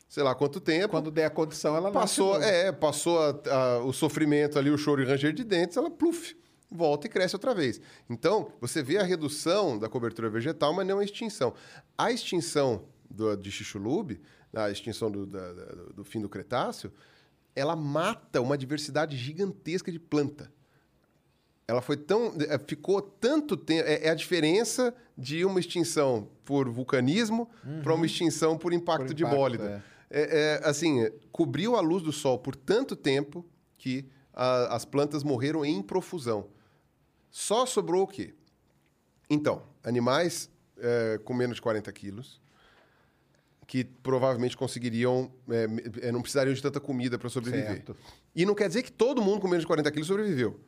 [0.08, 0.88] sei lá quanto tempo.
[0.90, 2.44] Quando der a condição, ela nasce Passou, novo.
[2.44, 6.36] é, passou a- a- o sofrimento ali, o choro e ranger de dentes, ela pluf,
[6.70, 7.80] volta e cresce outra vez.
[8.08, 11.54] Então, você vê a redução da cobertura vegetal, mas não a extinção.
[11.96, 14.20] A extinção do, de Xixulub,
[14.54, 15.52] a extinção do, da-
[15.94, 16.92] do fim do Cretáceo,
[17.54, 20.52] ela mata uma diversidade gigantesca de planta.
[21.66, 22.34] Ela foi tão.
[22.40, 23.88] eh, Ficou tanto tempo.
[23.88, 27.48] É, é a diferença de uma extinção por vulcanismo
[27.82, 29.06] para uma extinção por impacto, Uhum.
[29.08, 29.84] Por de impacto, bólida.
[30.10, 33.44] É, é, assim, cobriu a luz do sol por tanto tempo
[33.78, 36.48] que a- as plantas morreram em profusão.
[37.30, 38.34] Só sobrou o quê?
[39.30, 42.40] Então, animais é, com menos de 40 quilos,
[43.66, 47.66] que provavelmente conseguiriam, é, é, não precisariam de tanta comida para sobreviver.
[47.66, 47.96] Certo.
[48.34, 50.60] E não quer dizer que todo mundo com menos de 40 quilos sobreviveu.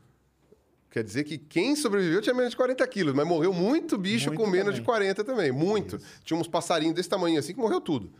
[0.91, 4.41] Quer dizer que quem sobreviveu tinha menos de 40 quilos, mas morreu muito bicho Muito
[4.41, 4.81] com menos também.
[4.81, 5.52] de 40 também.
[5.52, 6.00] Muito.
[6.25, 8.10] Tinha uns passarinhos desse tamanho assim que morreu tudo.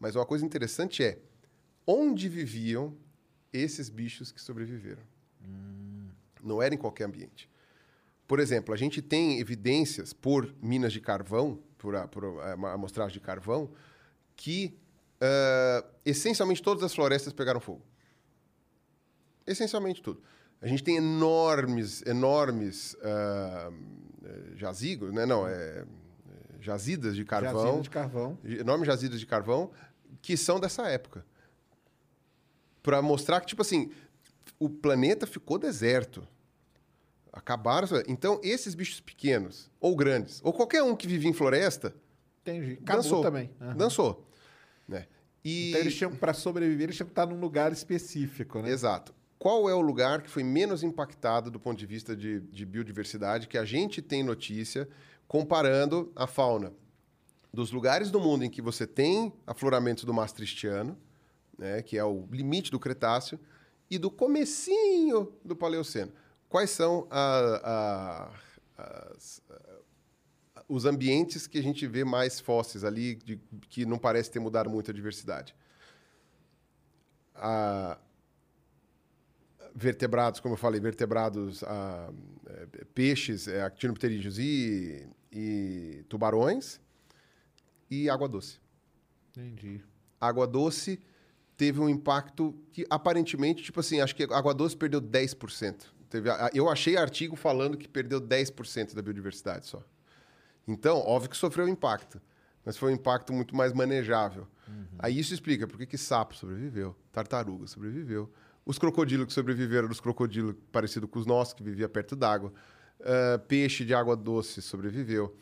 [0.00, 1.18] Mas uma coisa interessante é
[1.86, 2.96] onde viviam
[3.52, 5.02] esses bichos que sobreviveram.
[6.42, 7.50] Não era em qualquer ambiente.
[8.26, 13.14] Por exemplo, a gente tem evidências por minas de carvão, por, a- por a- amostragem
[13.14, 13.70] de carvão,
[14.36, 14.76] que
[15.20, 17.82] ah, essencialmente todas as florestas pegaram fogo.
[19.46, 20.22] Essencialmente tudo.
[20.60, 23.70] A gente tem enormes, enormes eh,
[24.56, 25.24] jazigos, né?
[25.24, 25.84] Não, é, é,
[26.60, 28.38] jazidas de carvão Jazida de carvão.
[28.44, 29.70] enormes jazidas de carvão
[30.20, 31.24] que são dessa época.
[32.82, 33.90] Para mostrar que, tipo assim,
[34.58, 36.26] o planeta ficou deserto.
[37.32, 37.86] Acabaram.
[38.06, 41.94] Então, esses bichos pequenos, ou grandes, ou qualquer um que vivia em floresta,
[42.42, 42.78] Entendi.
[42.82, 43.22] Acabou dançou.
[43.22, 43.50] também.
[43.60, 43.76] Aham.
[43.76, 44.26] Dançou.
[44.86, 45.06] Né?
[45.44, 45.70] E...
[45.70, 48.70] Então eles tinham, pra sobreviver, eles tinham que estar num lugar específico, né?
[48.70, 49.14] Exato.
[49.38, 53.46] Qual é o lugar que foi menos impactado do ponto de vista de, de biodiversidade
[53.46, 54.88] que a gente tem notícia
[55.28, 56.72] comparando a fauna
[57.52, 60.98] dos lugares do mundo em que você tem afloramentos do Maastrichtiano,
[61.56, 63.38] né, que é o limite do Cretáceo,
[63.90, 66.12] e do comecinho do Paleoceno.
[66.48, 68.30] Quais são a-
[68.78, 73.36] a- as- a- os ambientes que a gente vê mais fósseis ali, de-
[73.68, 75.54] que não parece ter mudado muito a diversidade?
[79.74, 82.10] Vertebrados, como eu falei, vertebrados, eh,
[82.94, 86.80] peixes, eh, actinopterídeos e, e tubarões,
[87.90, 88.58] e água doce.
[89.30, 89.80] Entendi.
[90.20, 90.98] Água doce
[91.56, 95.94] teve um impacto que aparentemente, tipo assim, acho que a água doce perdeu 10%.
[96.08, 99.82] Teve, eu achei artigo falando que perdeu 10% da biodiversidade só.
[100.66, 102.20] Então, óbvio que sofreu impacto,
[102.64, 104.46] mas foi um impacto muito mais manejável.
[104.98, 108.30] Aí isso explica por que que sapo sobreviveu, tartaruga sobreviveu,
[108.66, 112.52] os crocodilos que sobreviveram, os crocodilos parecidos com os nossos, que vivia perto d'água,
[113.00, 115.34] ah, peixe de água doce sobreviveu,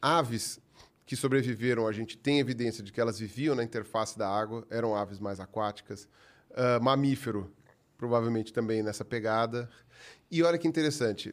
[0.00, 0.58] aves
[1.04, 4.94] que sobreviveram, a gente tem evidência de que elas viviam na interface da água, eram
[4.94, 6.08] aves mais aquáticas,
[6.54, 7.50] Ah, mamífero,
[8.02, 9.70] provavelmente também nessa pegada.
[10.28, 11.32] E olha que interessante,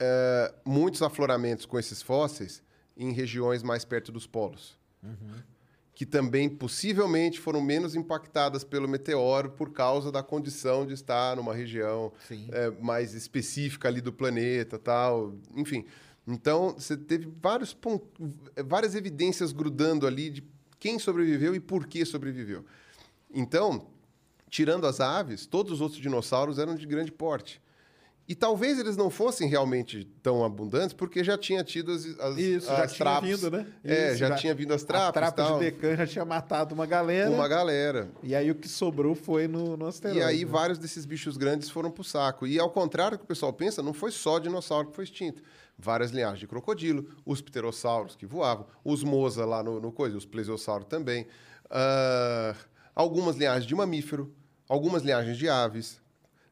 [0.00, 2.64] eh, muitos afloramentos com esses fósseis
[2.96, 4.76] em regiões mais perto dos polos.
[5.94, 11.54] Que também possivelmente foram menos impactadas pelo meteoro por causa da condição de estar numa
[11.54, 15.36] região eh, mais específica ali do planeta tal.
[15.54, 15.84] Enfim.
[16.26, 17.76] Então, você teve vários
[18.66, 20.42] várias evidências grudando ali de
[20.80, 22.64] quem sobreviveu e por que sobreviveu.
[23.32, 23.93] Então,
[24.54, 27.60] tirando as aves, todos os outros dinossauros eram de grande porte.
[28.28, 32.70] E talvez eles não fossem realmente tão abundantes, porque já tinha tido as, as, Isso,
[32.70, 33.28] as já tinha trapos.
[33.28, 33.66] vindo, né?
[33.82, 35.58] É, Isso, já, tinha vindo as A trapas e trapa tal.
[35.58, 37.28] de Decan já tinha matado uma galera.
[37.30, 38.08] Uma galera.
[38.22, 40.20] E aí o que sobrou foi no, no asteroide.
[40.20, 40.50] E aí né?
[40.52, 42.46] vários desses bichos grandes foram pro saco.
[42.46, 45.42] E ao contrário do que o pessoal pensa, não foi só dinossauro que foi extinto.
[45.76, 50.24] Várias linhagens de crocodilo, os pterossauros que voavam, os mosa lá no, no coisa, os
[50.24, 51.26] plesiosauros também.
[51.68, 52.54] ah,
[52.94, 54.32] algumas linhagens de mamífero,
[54.68, 56.00] algumas linhagens de aves,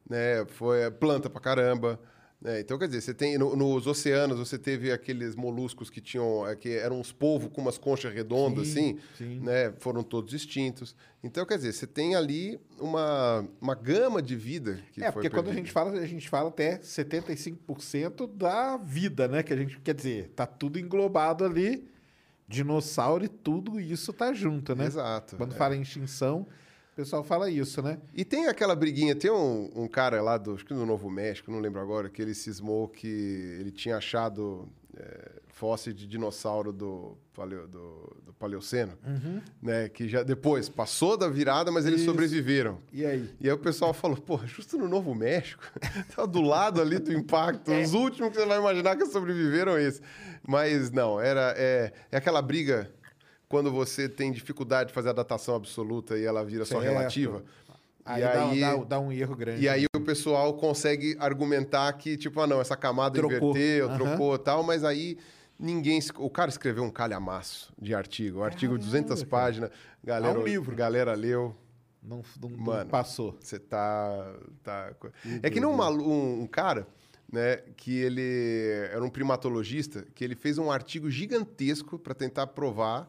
[0.08, 0.44] né?
[0.46, 1.98] Foi planta pra caramba.
[2.44, 2.58] né?
[2.58, 6.56] então, quer dizer, você tem no- nos oceanos, você teve aqueles moluscos que tinham, eh,
[6.56, 9.40] que eram uns polvos com umas conchas redondas, Sim, assim, sim.
[9.40, 9.72] né?
[9.78, 10.96] Foram todos extintos.
[11.22, 15.42] Então, quer dizer, você tem ali uma, uma gama de vida que É, porque quando
[15.50, 15.60] a perdida.
[15.66, 19.42] gente fala, a gente fala até 75% da vida, né?
[19.44, 21.88] Que a gente quer dizer, tá tudo englobado ali,
[22.48, 24.86] dinossauro e tudo isso tá junto, né?
[24.86, 25.56] Exato, Quando é.
[25.56, 26.46] fala em extinção,
[27.02, 27.98] pessoal fala isso, né?
[28.14, 31.50] E tem aquela briguinha, tem um, um cara lá do, acho que do Novo México,
[31.50, 33.06] não lembro agora, que ele cismou que
[33.60, 38.96] ele tinha achado é, fóssil de dinossauro do, paleo, do, do Paleoceno,
[39.60, 39.88] né?
[39.88, 42.10] Que já depois passou da virada, mas eles Isso.
[42.10, 42.78] sobreviveram.
[42.92, 43.28] E aí?
[43.40, 45.62] E aí o pessoal falou, pô, justo no Novo México,
[46.14, 50.00] tá do lado ali do impacto, os últimos que você vai imaginar que sobreviveram esse.
[50.46, 52.90] Mas não, era é, é aquela briga
[53.52, 56.90] quando você tem dificuldade de fazer a datação absoluta e ela vira só Certo.
[56.90, 57.44] relativa.
[58.02, 59.60] Aí, e dá, aí, dá- dá um erro grande.
[59.62, 63.50] e aí o pessoal consegue argumentar que, tipo, ah, não, essa camada Trocou.
[63.50, 63.98] inverteu, Aham.
[63.98, 65.18] trocou e tal, mas aí
[65.58, 66.00] ninguém...
[66.16, 69.68] O cara escreveu um calhamaço de artigo, um artigo de 200 páginas,
[70.02, 70.74] galera, É um livro.
[70.74, 71.54] galera leu,
[72.02, 73.36] Não, não- não Mano, passou.
[73.38, 74.34] você tá.
[74.62, 74.92] tá...
[75.42, 76.86] É que nem um, um, um cara,
[77.30, 83.08] né, que ele era um primatologista, que ele fez um artigo gigantesco para tentar provar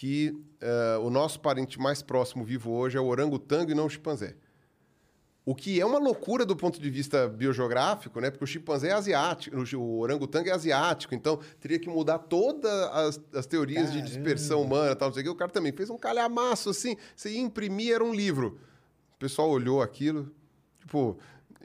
[0.00, 3.90] que eh, o nosso parente mais próximo vivo hoje é o orangotango e não o
[3.90, 4.34] chimpanzé.
[5.44, 8.30] O que é uma loucura do ponto de vista biogeográfico, né?
[8.30, 13.20] Porque o chimpanzé é asiático, o orangotango é asiático, então teria que mudar todas as,
[13.34, 15.30] as teorias de dispersão humana, tal, não sei o que.
[15.32, 18.58] O cara também fez um calhamaço assim, você ia imprimir, era um livro.
[19.16, 20.34] O pessoal olhou aquilo,
[20.78, 21.18] tipo,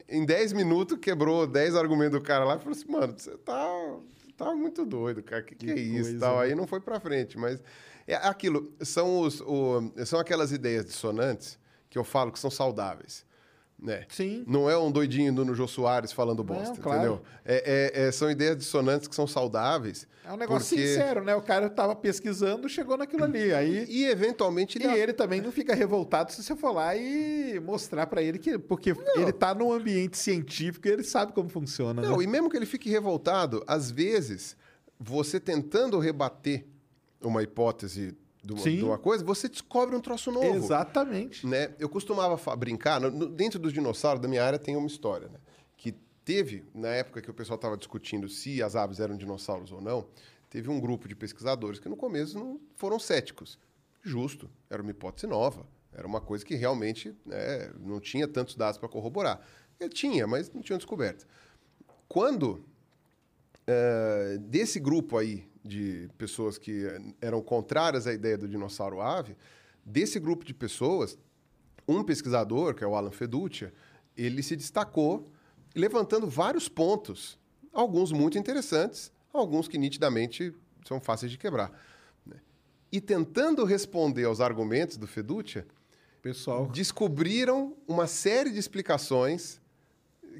[0.10, 3.98] em 10 minutos quebrou 10 argumentos do cara lá e falou assim, mano, você tá,
[4.36, 6.10] tá muito doido, cara, que que, é isso?
[6.10, 6.36] coisa, Tal.
[6.40, 6.44] né?
[6.44, 7.64] Aí não foi pra frente, mas
[8.08, 11.58] é aquilo, são, os, o- são aquelas ideias dissonantes
[11.90, 13.25] que eu falo que são saudáveis.
[13.77, 14.06] Né?
[14.08, 14.45] Sim.
[14.48, 16.98] Não é um doidinho do Jô Soares falando Não, bosta, claro.
[17.00, 17.22] entendeu?
[17.43, 20.08] É, é- é- são ideias dissonantes que são saudáveis.
[20.24, 21.35] É um negócio porque- sincero, né?
[21.35, 23.53] O cara tava pesquisando, chegou naquilo ali.
[23.53, 27.59] Aí E eventualmente E ele ele também não fica revoltado se você for lá e
[27.59, 28.58] mostrar pra ele que.
[28.58, 32.01] Porque ele tá num ambiente científico e ele sabe como funciona.
[32.01, 32.24] Não, né?
[32.24, 34.56] e mesmo que ele fique revoltado, às vezes,
[34.98, 36.66] você tentando rebater
[37.22, 40.45] uma hipótese de uma, de uma coisa, você descobre um troço novo.
[40.56, 41.48] Exatamente.
[41.48, 41.74] Né?
[41.80, 45.40] Eu costumava brincar, no- dentro dos dinossauros da minha área tem uma história, né?
[45.76, 45.92] Que
[46.24, 50.06] teve, na época que o pessoal estava discutindo se as aves eram dinossauros ou não,
[50.50, 53.58] teve um grupo de pesquisadores que no começo não foram céticos.
[54.03, 58.77] Justo, era uma hipótese nova, era uma coisa que realmente né, não tinha tantos dados
[58.77, 59.42] para corroborar.
[59.80, 61.26] Ele tinha, mas não tinham descoberto.
[62.08, 62.64] Quando
[63.68, 69.35] eh, desse grupo aí de pessoas que eh, eram contrárias à ideia do dinossauro ave,
[69.84, 71.18] desse grupo de pessoas,
[71.88, 73.74] um pesquisador, que é o Alan Feduccia,
[74.16, 75.32] ele se destacou
[75.76, 77.38] levantando vários pontos,
[77.74, 80.53] alguns muito interessantes, alguns que nitidamente
[80.88, 81.72] são fáceis de quebrar.
[82.26, 82.38] né?
[82.92, 85.68] E tentando responder aos argumentos do Feduccia,
[86.22, 86.68] Pessoal.
[86.68, 89.60] descobriram uma série de explicações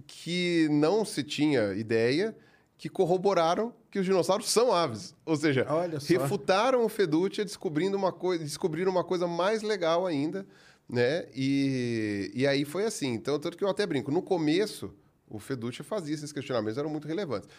[0.08, 2.36] que não se tinha ideia,
[2.78, 5.16] que corroboraram que os dinossauros são aves.
[5.26, 5.66] Ou seja,
[6.08, 10.46] refutaram o Feduccia descobrindo uma coisa, descobriram uma coisa mais legal ainda,
[10.88, 11.28] né?
[11.34, 13.14] E, e aí foi assim.
[13.14, 14.94] Então, tanto que eu até brinco, no começo
[15.28, 17.50] o Feduccia fazia esses questionamentos, eram muito relevantes.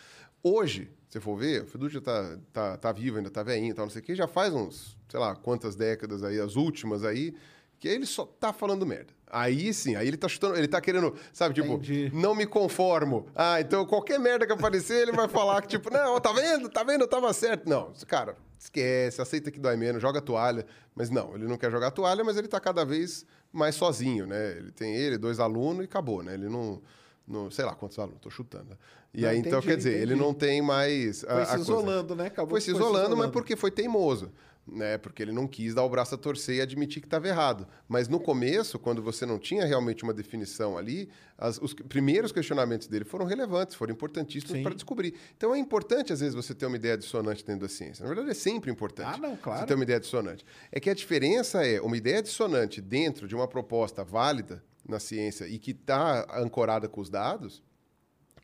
[0.42, 3.90] Hoje, se for ver, o Feduccia tá, tá, tá vivo, ainda tá velhinho, tal, não
[3.90, 7.34] sei o quê, já faz uns, sei lá, quantas décadas aí, as últimas aí,
[7.80, 9.12] que ele só tá falando merda.
[9.28, 12.10] Aí sim, aí ele tá chutando, ele tá querendo, sabe, tipo, Entendi.
[12.14, 13.26] não me conformo.
[13.34, 16.84] Ah, então qualquer merda que aparecer, ele vai falar que, tipo, não, tá vendo, tá
[16.84, 17.68] vendo, eu tava certo.
[17.68, 20.64] Não, cara, esquece, aceita que dói menos, joga toalha.
[20.94, 24.52] Mas não, ele não quer jogar toalha, mas ele tá cada vez mais sozinho, né?
[24.58, 26.34] Ele tem ele, dois alunos e acabou, né?
[26.34, 26.80] Ele não,
[27.26, 28.70] não sei lá quantos alunos, tô chutando.
[28.70, 28.76] né?
[29.12, 30.20] E Não, aí, então, entendi, quer dizer, ele entendi.
[30.20, 31.24] não tem mais.
[31.24, 32.26] a- Foi se isolando, né?
[32.26, 34.30] Acabou Foi que se isolando, mas porque foi teimoso.
[34.68, 34.98] Né?
[34.98, 37.68] Porque ele não quis dar o braço a torcer e admitir que estava errado.
[37.86, 42.88] Mas no começo, quando você não tinha realmente uma definição ali, as- os primeiros questionamentos
[42.88, 44.64] dele foram relevantes, foram importantíssimos Sim.
[44.64, 45.14] para descobrir.
[45.36, 48.02] Então é importante, às vezes, você ter uma ideia dissonante dentro da ciência.
[48.02, 49.60] Na verdade, é sempre importante Ah, não, claro.
[49.60, 50.44] você ter uma ideia dissonante.
[50.72, 55.46] É que a diferença é uma ideia dissonante dentro de uma proposta válida na ciência
[55.46, 57.62] e que está ancorada com os dados,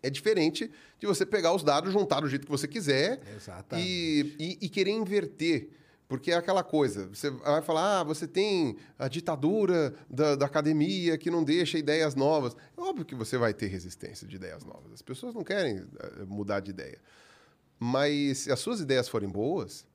[0.05, 0.69] É diferente
[0.99, 3.21] de você pegar os dados, juntar do jeito que você quiser
[3.79, 5.69] e, e, e querer inverter.
[6.13, 11.17] Porque é aquela coisa, você vai falar, ah, você tem a ditadura da, da academia
[11.17, 12.55] que não deixa ideias novas.
[12.77, 14.93] É óbvio que você vai ter resistência de ideias novas.
[14.93, 17.01] As pessoas não querem eh, mudar de ideia.
[17.81, 19.87] Mas se as suas ideias forem boas,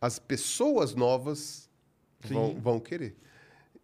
[0.00, 1.68] as pessoas novas
[2.20, 3.16] vão, vão querer.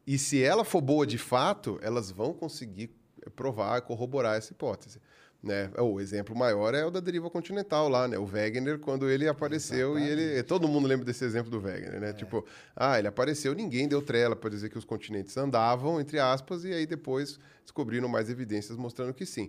[0.06, 2.94] E se ela for boa de fato, elas vão conseguir
[3.34, 5.00] provar, corroborar essa hipótese.
[5.40, 5.70] Né?
[5.78, 8.18] O exemplo maior é o da deriva continental lá, né?
[8.18, 10.42] O Wegener, quando ele apareceu e ele...
[10.42, 12.12] Todo mundo lembra desse exemplo do Wegener, né?
[12.12, 12.44] Tipo,
[12.74, 16.72] ah, ele apareceu, ninguém deu trela para dizer que os continentes andavam, entre aspas, e
[16.72, 19.48] aí depois descobriram mais evidências mostrando que sim.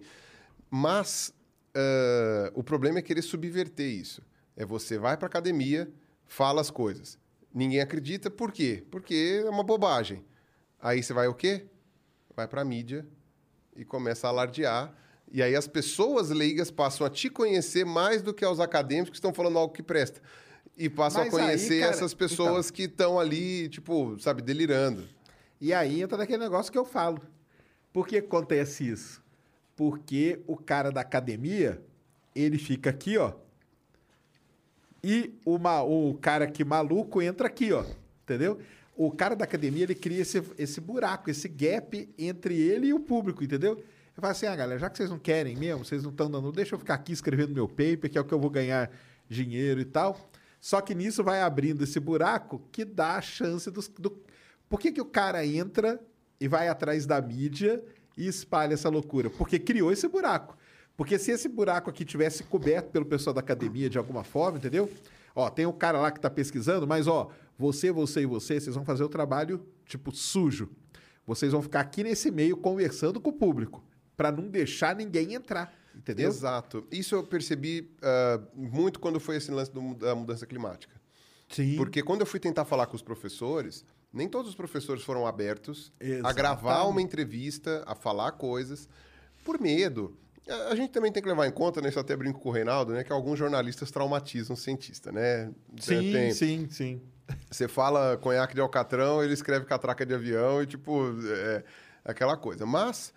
[0.70, 1.34] Mas
[1.74, 4.22] ah, o problema é querer subverter isso.
[4.56, 5.92] É você vai para academia,
[6.28, 7.18] fala as coisas.
[7.54, 8.84] Ninguém acredita, por quê?
[8.92, 10.24] Porque é uma bobagem.
[10.80, 11.66] Aí você vai o quê?
[12.36, 13.08] Vai para a mídia
[13.76, 14.94] e começa a alardear.
[15.32, 19.18] E aí as pessoas leigas passam a te conhecer mais do que aos acadêmicos que
[19.18, 20.22] estão falando algo que presta.
[20.78, 25.08] E passam Mas a aí, conhecer cara, essas pessoas que estão ali, tipo, sabe, delirando.
[25.62, 27.22] E aí entra naquele negócio que eu falo.
[27.92, 29.22] Por que acontece isso?
[29.76, 31.82] Porque o cara da academia,
[32.36, 33.34] ele fica aqui, ó.
[35.04, 37.84] E o, ma- o cara que maluco entra aqui, ó.
[38.24, 38.60] Entendeu?
[38.96, 43.00] O cara da academia, ele cria esse, esse buraco, esse gap entre ele e o
[43.00, 43.82] público, entendeu?
[44.20, 46.52] Ele fala assim, ah, galera, já que vocês não querem mesmo, vocês não estão dando,
[46.52, 48.92] deixa eu ficar aqui escrevendo meu paper, que é o que eu vou ganhar
[49.30, 50.30] dinheiro e tal.
[50.60, 54.22] Só que nisso vai abrindo esse buraco que dá a chance dos, do...
[54.68, 56.02] Por que, que o cara entra
[56.38, 57.82] e vai atrás da mídia
[58.18, 59.30] e espalha essa loucura?
[59.30, 60.58] Porque criou esse buraco.
[60.98, 64.92] Porque se esse buraco aqui tivesse coberto pelo pessoal da academia de alguma forma, entendeu?
[65.34, 68.76] Ó, tem um cara lá que tá pesquisando, mas ó, você, você e você, vocês
[68.76, 70.70] vão fazer o trabalho tipo sujo.
[71.26, 73.82] Vocês vão ficar aqui nesse meio conversando com o público,
[74.20, 76.28] para não deixar ninguém entrar, entendeu?
[76.28, 76.86] Exato.
[76.92, 80.94] Isso eu percebi ah, muito quando foi esse lance do- da mudança climática.
[81.48, 81.78] Sim.
[81.78, 85.94] Porque quando eu fui tentar falar com os professores, nem todos os professores foram abertos
[86.02, 86.36] a Exatamente.
[86.36, 88.90] gravar uma entrevista, a falar coisas,
[89.46, 90.18] por medo.
[90.50, 91.88] A a gente também tem que levar em conta, né?
[91.88, 93.06] Isso até brinco com o Reinaldo, né?
[93.06, 95.50] Que alguns jornalistas traumatizam o cientista, né?
[95.80, 97.02] Sim, Tem- sim, sim.
[97.50, 101.64] Você fala conhaque de alcatrão, ele escreve catraca de avião e, tipo, é,
[102.04, 102.66] aquela coisa.
[102.66, 103.14] Mas,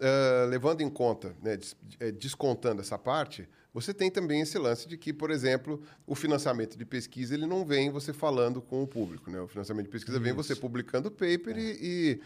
[0.00, 4.86] ah, levando em conta, né, des- eh, descontando essa parte, você tem também esse lance
[4.88, 8.86] de que, por exemplo, o financiamento de pesquisa ele não vem você falando com o
[8.86, 9.30] público.
[9.30, 9.40] Né?
[9.40, 12.20] O financiamento de pesquisa vem você publicando o paper e, e,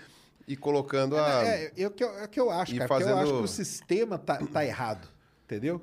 [0.53, 1.45] e colocando a.
[1.47, 2.87] É, é, o que eu, é que eu acho, cara.
[2.89, 5.09] porque Eu acho fazendo- que o sistema tá, tá errado,
[5.45, 5.83] entendeu?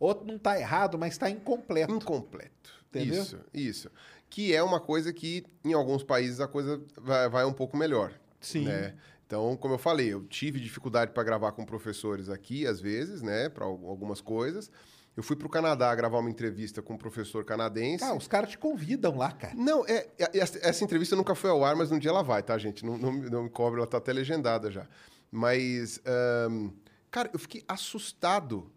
[0.00, 1.92] Outro não tá errado, mas tá incompleto.
[1.92, 2.70] Incompleto.
[2.88, 3.20] Entendeu?
[3.20, 3.90] Isso, isso.
[4.30, 8.12] Que é uma coisa que, em alguns países, a coisa vai, vai um pouco melhor.
[8.40, 8.64] Sim.
[8.66, 8.94] né?
[9.28, 13.50] Então, como eu falei, eu tive dificuldade para gravar com professores aqui, às vezes, né?
[13.50, 14.70] Para algumas coisas.
[15.14, 18.02] Eu fui para o Canadá gravar uma entrevista com um professor canadense.
[18.04, 19.54] Ah, os caras te convidam lá, cara.
[19.54, 22.42] Não, é, é- essa, essa entrevista nunca foi ao ar, mas um dia ela vai,
[22.42, 22.86] tá, gente?
[22.86, 24.86] Não, não, não me cobre, ela tá até legendada já.
[25.30, 26.70] Mas, ahn,
[27.10, 28.72] cara, eu fiquei assustado.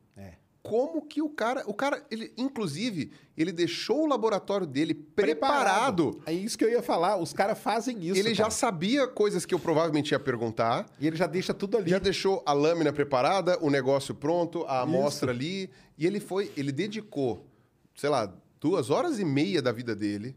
[0.64, 1.64] Como que o cara.
[1.66, 6.22] O cara, ele, inclusive, ele deixou o laboratório dele preparado.
[6.26, 7.18] É isso que eu ia falar.
[7.18, 8.20] Os caras fazem isso.
[8.20, 8.52] ele já cara.
[8.52, 10.86] sabia coisas que eu provavelmente ia perguntar.
[11.00, 11.90] E ele já deixa tudo ali.
[11.90, 15.70] Já deixou a lâmina preparada, o negócio pronto, a amostra ali.
[15.98, 17.48] E ele foi, ele dedicou,
[17.96, 20.36] sei lá, duas horas e meia da vida dele.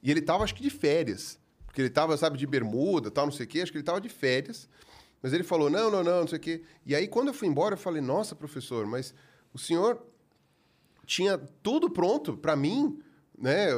[0.00, 1.38] E ele tava, acho que, de férias.
[1.66, 3.60] Porque ele tava, sabe, de bermuda, tal, não sei o quê.
[3.60, 4.68] Acho que ele tava de férias.
[5.20, 6.62] Mas ele falou, não, não, não, não sei o quê.
[6.86, 9.12] E aí, quando eu fui embora, eu falei, nossa, professor, mas
[9.54, 10.02] o senhor
[11.06, 13.00] tinha tudo pronto para mim,
[13.38, 13.68] né?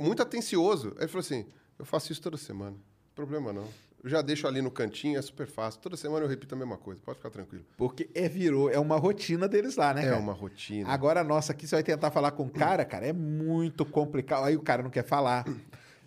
[0.00, 0.88] muito atencioso.
[0.96, 1.46] Aí ele falou assim:
[1.78, 2.76] eu faço isso toda semana,
[3.14, 3.66] problema não.
[4.02, 5.78] Eu já deixo ali no cantinho, é super fácil.
[5.78, 7.66] Toda semana eu repito a mesma coisa, pode ficar tranquilo.
[7.76, 10.18] Porque é virou, é uma rotina deles lá, né, É cara?
[10.18, 10.88] uma rotina.
[10.88, 14.44] Agora a nossa aqui, você vai tentar falar com o cara, cara, é muito complicado.
[14.44, 15.44] Aí o cara não quer falar.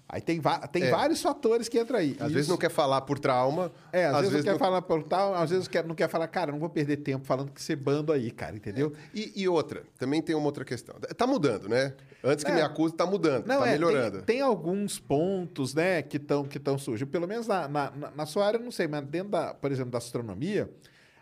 [0.07, 0.40] Aí tem,
[0.72, 0.91] tem É.
[0.91, 2.15] vários fatores que entram aí.
[2.19, 3.72] Às vezes não quer falar por trauma.
[3.91, 6.51] É, às, vezes, não quer não- falar por tal, às vezes não quer falar, cara,
[6.51, 8.93] não vou perder tempo falando que você bando aí, cara, entendeu?
[9.14, 10.95] E, e outra, também tem uma outra questão.
[11.17, 11.93] Tá mudando, né?
[12.23, 12.56] Antes que É.
[12.56, 14.17] me acuse, tá mudando, tá é, melhorando.
[14.17, 17.07] Tem, tem alguns pontos, né, que estão que tão surgindo.
[17.09, 19.91] Pelo menos na, na, na- sua área, eu não sei, mas dentro, da, por exemplo,
[19.91, 20.69] da astronomia,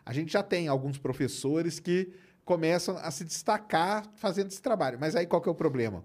[0.05, 2.11] a gente já tem alguns professores que
[2.43, 4.97] começam a se destacar fazendo esse trabalho.
[4.99, 6.03] Mas aí qual que é o problema?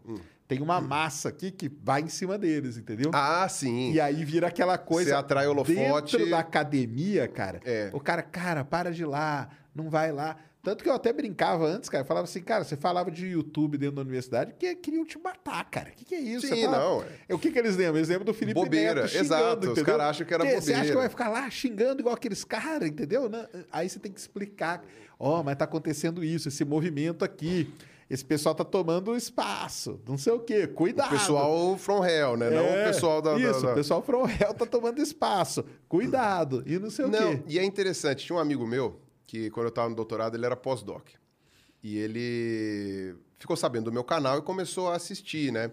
[0.48, 3.10] Tem uma massa aqui que vai em cima deles, entendeu?
[3.12, 3.92] Ah, sim.
[3.92, 5.10] E aí vira aquela coisa.
[5.10, 5.74] Você atrai holofote.
[6.16, 7.60] Dentro da academia, cara.
[7.64, 7.90] É.
[7.92, 10.36] O cara, cara, para de ir lá, não vai lá.
[10.62, 12.02] Tanto que eu até brincava antes, cara.
[12.02, 15.64] Eu falava assim, cara, você falava de YouTube dentro da universidade que queriam te matar,
[15.70, 15.90] cara.
[15.90, 16.46] O que, que é isso?
[16.48, 17.34] Sim, falava- não, é.
[17.34, 17.96] O que, que eles lembram?
[17.98, 19.84] Eles lembram do Felipe Bobeira, Neto xingando, exato, os entendeu?
[19.84, 20.98] caras acham que era Você acha que bobeira.
[20.98, 23.28] vai ficar lá xingando igual aqueles caras, entendeu?
[23.28, 24.82] Não, Aí você tem que explicar.
[25.18, 27.72] Ó, mas tá acontecendo isso, esse movimento aqui.
[28.08, 30.66] Esse pessoal tá tomando espaço, não sei o quê.
[30.68, 31.08] Cuidado.
[31.08, 32.50] O pessoal from hell, né?
[32.50, 33.32] Não É, o pessoal da.
[33.32, 35.64] da- Isso, da- o pessoal from hell tá tomando espaço.
[35.88, 36.62] Cuidado.
[36.66, 37.42] E não sei o Não, quê.
[37.48, 40.54] e é interessante, tinha um amigo meu que quando eu estava no doutorado ele era
[40.56, 41.08] pós-doc.
[41.82, 45.72] E ele ficou sabendo do meu canal e começou a assistir, né?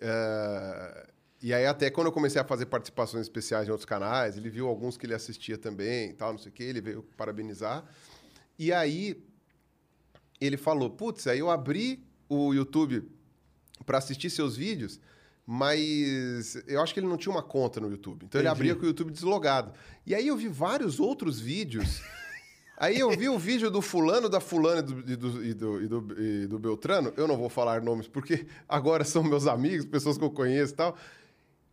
[0.00, 1.06] Eh,
[1.42, 4.66] e aí até quando eu comecei a fazer participações especiais em outros canais, ele viu
[4.66, 7.84] alguns que ele assistia também e tal, não sei o quê, ele veio parabenizar.
[8.58, 9.22] E aí
[10.40, 13.02] ele falou, putz, aí eu abri o YouTube
[13.84, 15.00] para assistir seus vídeos,
[15.46, 18.24] mas eu acho que ele não tinha uma conta no YouTube.
[18.26, 18.60] Então ele Entendi.
[18.60, 19.72] abria com o YouTube deslogado.
[20.04, 22.00] E aí eu vi vários outros vídeos.
[22.76, 25.82] aí eu vi o vídeo do fulano, da fulana e do, e do, e do,
[25.82, 27.12] e do- e do Beltrano.
[27.16, 30.76] Eu não vou falar nomes porque agora são meus amigos, pessoas que eu conheço e
[30.76, 30.96] tal.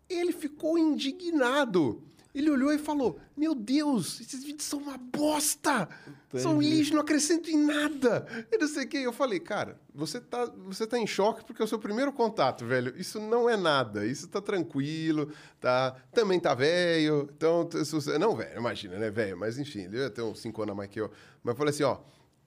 [0.09, 2.01] Ele ficou indignado.
[2.33, 5.87] Ele olhou e falou: Meu Deus, esses vídeos são uma bosta!
[6.35, 6.77] São Entendi.
[6.77, 8.25] lixo, não acrescento em nada.
[8.51, 8.97] Eu não sei o que.
[8.97, 12.65] Eu falei, cara, você tá, você tá em choque porque é o seu primeiro contato,
[12.65, 12.91] velho.
[12.99, 14.03] Isso não é nada.
[14.03, 15.95] Isso tá tranquilo, tá?
[16.11, 17.29] Também tá velho.
[17.37, 19.37] Então, você- não, velho, imagina, né, velho?
[19.37, 21.11] Mas enfim, ele ia ter uns 5 anos a mais que eu.
[21.43, 21.99] Mas eu falei assim, ó.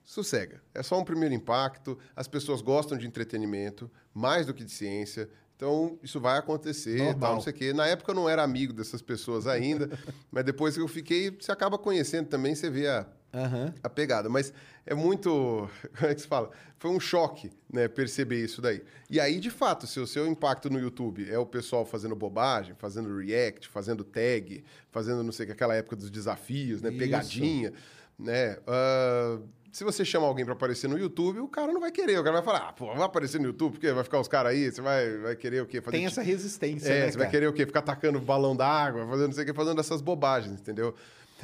[0.03, 0.61] Sossega.
[0.73, 1.97] É só um primeiro impacto.
[2.15, 5.29] As pessoas gostam de entretenimento, mais do que de ciência.
[5.57, 7.19] Então, isso vai acontecer, Normal.
[7.19, 7.73] tal, não sei o quê.
[7.73, 9.89] Na época eu não era amigo dessas pessoas ainda,
[10.31, 13.73] mas depois que eu fiquei, você acaba conhecendo também, você vê a, Aham.
[13.81, 14.29] a pegada.
[14.29, 14.53] Mas
[14.85, 15.67] é muito.
[15.97, 16.51] Como é que se fala?
[16.77, 17.87] Foi um choque, né?
[17.87, 18.83] Perceber isso daí.
[19.09, 22.75] E aí, de fato, se o seu impacto no YouTube é o pessoal fazendo bobagem,
[22.77, 26.89] fazendo react, fazendo tag, fazendo não sei o que, aquela época dos desafios, né?
[26.89, 26.99] Isso.
[26.99, 27.73] Pegadinha,
[28.19, 28.57] né?
[28.67, 29.39] Ah,
[29.71, 32.19] se você chama alguém para aparecer no YouTube, o cara não vai querer.
[32.19, 34.53] O cara vai falar, ah, pô, vai aparecer no YouTube, porque vai ficar os caras
[34.53, 35.81] aí, você vai, vai querer o quê?
[35.81, 37.31] Fazer Tem essa resistência, é, né, você vai cara?
[37.31, 37.65] querer o quê?
[37.65, 40.95] Ficar atacando balão d'água, fazendo não sei o quê, fazendo essas bobagens, entendeu?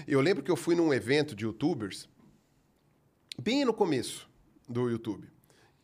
[0.07, 2.09] Eu lembro que eu fui num evento de youtubers,
[3.39, 4.27] bem no começo
[4.67, 5.27] do YouTube,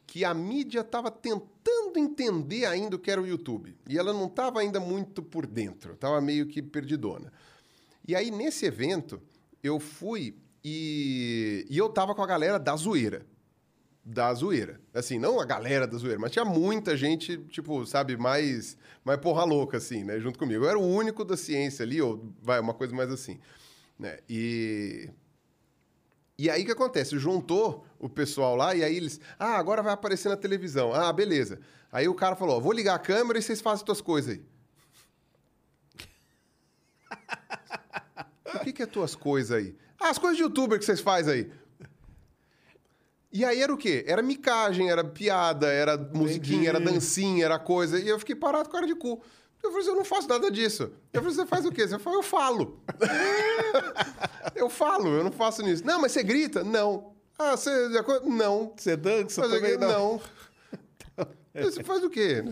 [0.08, 3.76] que a mídia estava tentando entender ainda o que era o YouTube.
[3.88, 7.32] E ela não estava ainda muito por dentro, estava meio que perdidona.
[8.08, 9.22] E aí, nesse evento,
[9.62, 13.26] eu fui e, e eu tava com a galera da zoeira
[14.10, 14.82] da zoeira.
[14.94, 19.44] Assim, não a galera da zoeira, mas tinha muita gente, tipo, sabe, mais, mais porra
[19.44, 20.66] louca, assim, né, junto comigo.
[20.66, 23.40] Eu era o único da ciência ali, ou vai, uma coisa mais assim,
[23.98, 25.10] né, e...
[26.38, 27.20] E aí o que acontece?
[27.20, 30.94] Juntou o pessoal lá e aí eles, ah, agora vai aparecer na televisão.
[30.94, 31.60] Ah, beleza.
[31.92, 34.42] Aí o cara falou, vou ligar a câmera e vocês fazem suas coisas aí.
[38.56, 39.76] O que, que é tuas coisas aí?
[40.00, 41.52] Ah, as coisas de youtuber que vocês fazem aí.
[43.32, 44.04] E aí era o quê?
[44.08, 48.00] Era micagem, era piada, era musiquinha, era dancinha, era coisa.
[48.00, 49.22] E eu fiquei parado com cara de cu.
[49.62, 50.92] Eu falei assim, eu não faço nada disso.
[51.14, 51.88] Eu falei, você faz o quê?
[51.88, 52.82] Você falou, eu falo.
[54.56, 55.86] eu falo, eu não faço nisso.
[55.86, 56.64] Não, mas você grita?
[56.64, 57.14] Não.
[57.38, 57.90] Ah, você...
[58.26, 58.74] Não.
[58.76, 59.78] Você dança Mas também?
[59.78, 59.88] Não.
[59.88, 60.22] não.
[61.64, 62.44] Você faz o quê?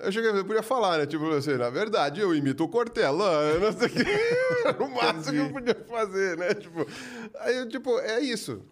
[0.00, 1.06] Eu cheguei, eu podia falar, né?
[1.06, 4.04] Tipo assim, na verdade, eu imito o Cortella, não sei o quê.
[4.64, 6.54] Era o máximo que eu podia fazer, né?
[6.54, 6.86] Tipo,
[7.40, 8.62] aí, tipo, é isso.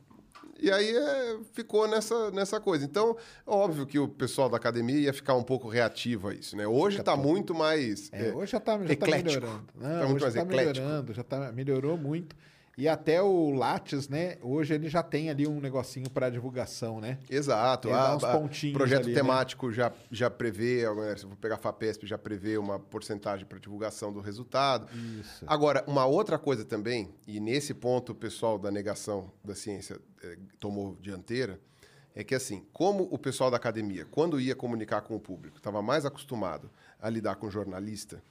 [0.58, 2.84] E aí é, ficou nessa, nessa coisa.
[2.84, 6.66] Então, óbvio que o pessoal da academia ia ficar um pouco reativo a isso, né?
[6.66, 8.08] Hoje está muito mais.
[8.12, 9.28] É, hoje já tá, já tá eclético.
[9.28, 9.64] melhorando.
[9.78, 10.74] Tá Não, muito mais tá eclético.
[10.86, 12.34] melhorando, já tá, melhorou muito.
[12.78, 14.36] E até o Lattes, né?
[14.42, 17.18] Hoje ele já tem ali um negocinho para divulgação, né?
[17.30, 17.88] Exato.
[17.88, 19.18] Ele dá A- uns a- pontinhos projeto ali, né?
[19.18, 23.46] temático já, já prevê, né, se eu for pegar a FAPESP, já prevê uma porcentagem
[23.46, 24.86] para divulgação do resultado.
[24.94, 25.42] Isso.
[25.46, 30.36] Agora, uma outra coisa também, e nesse ponto o pessoal da negação da ciência eh,
[30.60, 31.58] tomou dianteira,
[32.14, 35.80] é que assim, como o pessoal da academia, quando ia comunicar com o público, estava
[35.80, 38.22] mais acostumado a lidar com jornalista,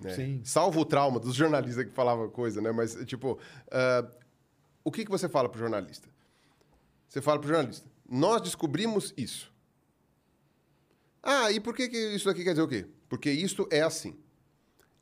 [0.00, 0.14] né?
[0.14, 0.40] Sim.
[0.44, 2.72] Salvo o trauma dos jornalistas que falavam coisa, né?
[2.72, 3.38] Mas, tipo,
[3.70, 4.08] ah,
[4.82, 6.08] o que, que você fala para o jornalista?
[7.08, 9.52] Você fala para o jornalista, nós descobrimos isso.
[11.22, 12.86] Ah, e por que, que isso aqui quer dizer o quê?
[13.08, 14.16] Porque isso é assim.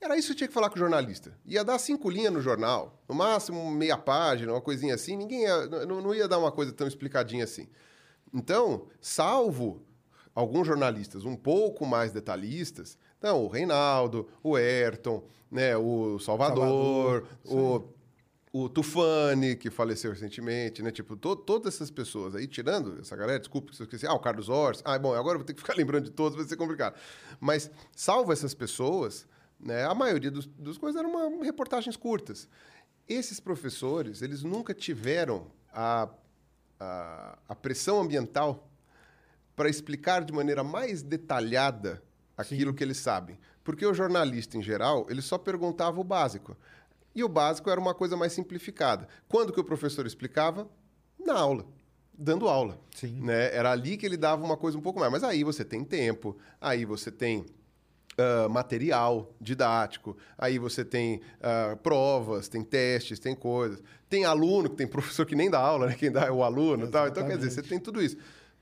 [0.01, 1.37] Era isso que tinha que falar com o jornalista.
[1.45, 5.17] Ia dar cinco linhas no jornal, no máximo meia página, uma coisinha assim.
[5.17, 7.69] Ninguém ia, não, não ia dar uma coisa tão explicadinha assim.
[8.33, 9.83] Então, salvo
[10.35, 17.95] alguns jornalistas um pouco mais detalhistas, então o Reinaldo, o Ayrton, né, o Salvador, Salvador,
[18.53, 20.91] o, o Tufani, que faleceu recentemente, né?
[20.91, 24.07] Tipo, to- todas essas pessoas aí, tirando essa galera, desculpa se eu esqueci.
[24.07, 24.81] Ah, o Carlos Ors.
[24.85, 26.95] Ah, bom, agora eu vou ter que ficar lembrando de todos, vai ser complicado.
[27.41, 29.27] Mas, salvo essas pessoas,
[29.61, 32.49] né, a maioria dos, dos coisas eram uma, reportagens curtas.
[33.09, 36.09] Esses professores, eles nunca tiveram a
[36.81, 38.69] a, a pressão ambiental
[39.57, 42.01] para explicar de maneira mais detalhada
[42.39, 43.39] aquilo que eles sabem.
[43.65, 46.57] Porque o jornalista, em geral, ele só perguntava o básico.
[47.15, 49.09] E o básico era uma coisa mais simplificada.
[49.29, 50.69] Quando que o professor explicava?
[51.19, 51.67] Na aula,
[52.17, 52.81] dando aula.
[52.95, 53.21] Sim.
[53.21, 53.55] Né?
[53.55, 55.11] Era ali que ele dava uma coisa um pouco mais.
[55.11, 57.45] Mas aí você tem tempo, aí você tem
[58.19, 63.81] ah, material didático, aí você tem ah, provas, tem testes, tem coisas.
[64.09, 65.95] Tem aluno, que tem professor que nem dá aula, né?
[65.95, 67.07] Quem dá é o aluno tal.
[67.07, 68.17] Então, quer dizer, você tem tudo isso.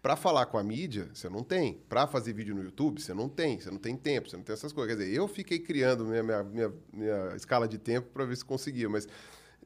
[0.07, 1.81] Para falar com a mídia, você não tem.
[1.89, 3.59] Para fazer vídeo no YouTube, você não tem.
[3.59, 4.95] Você não tem tempo, você não tem essas coisas.
[4.95, 8.45] Quer dizer, eu fiquei criando minha, minha, minha, minha escala de tempo para ver se
[8.45, 8.89] conseguia.
[8.89, 9.09] Mas,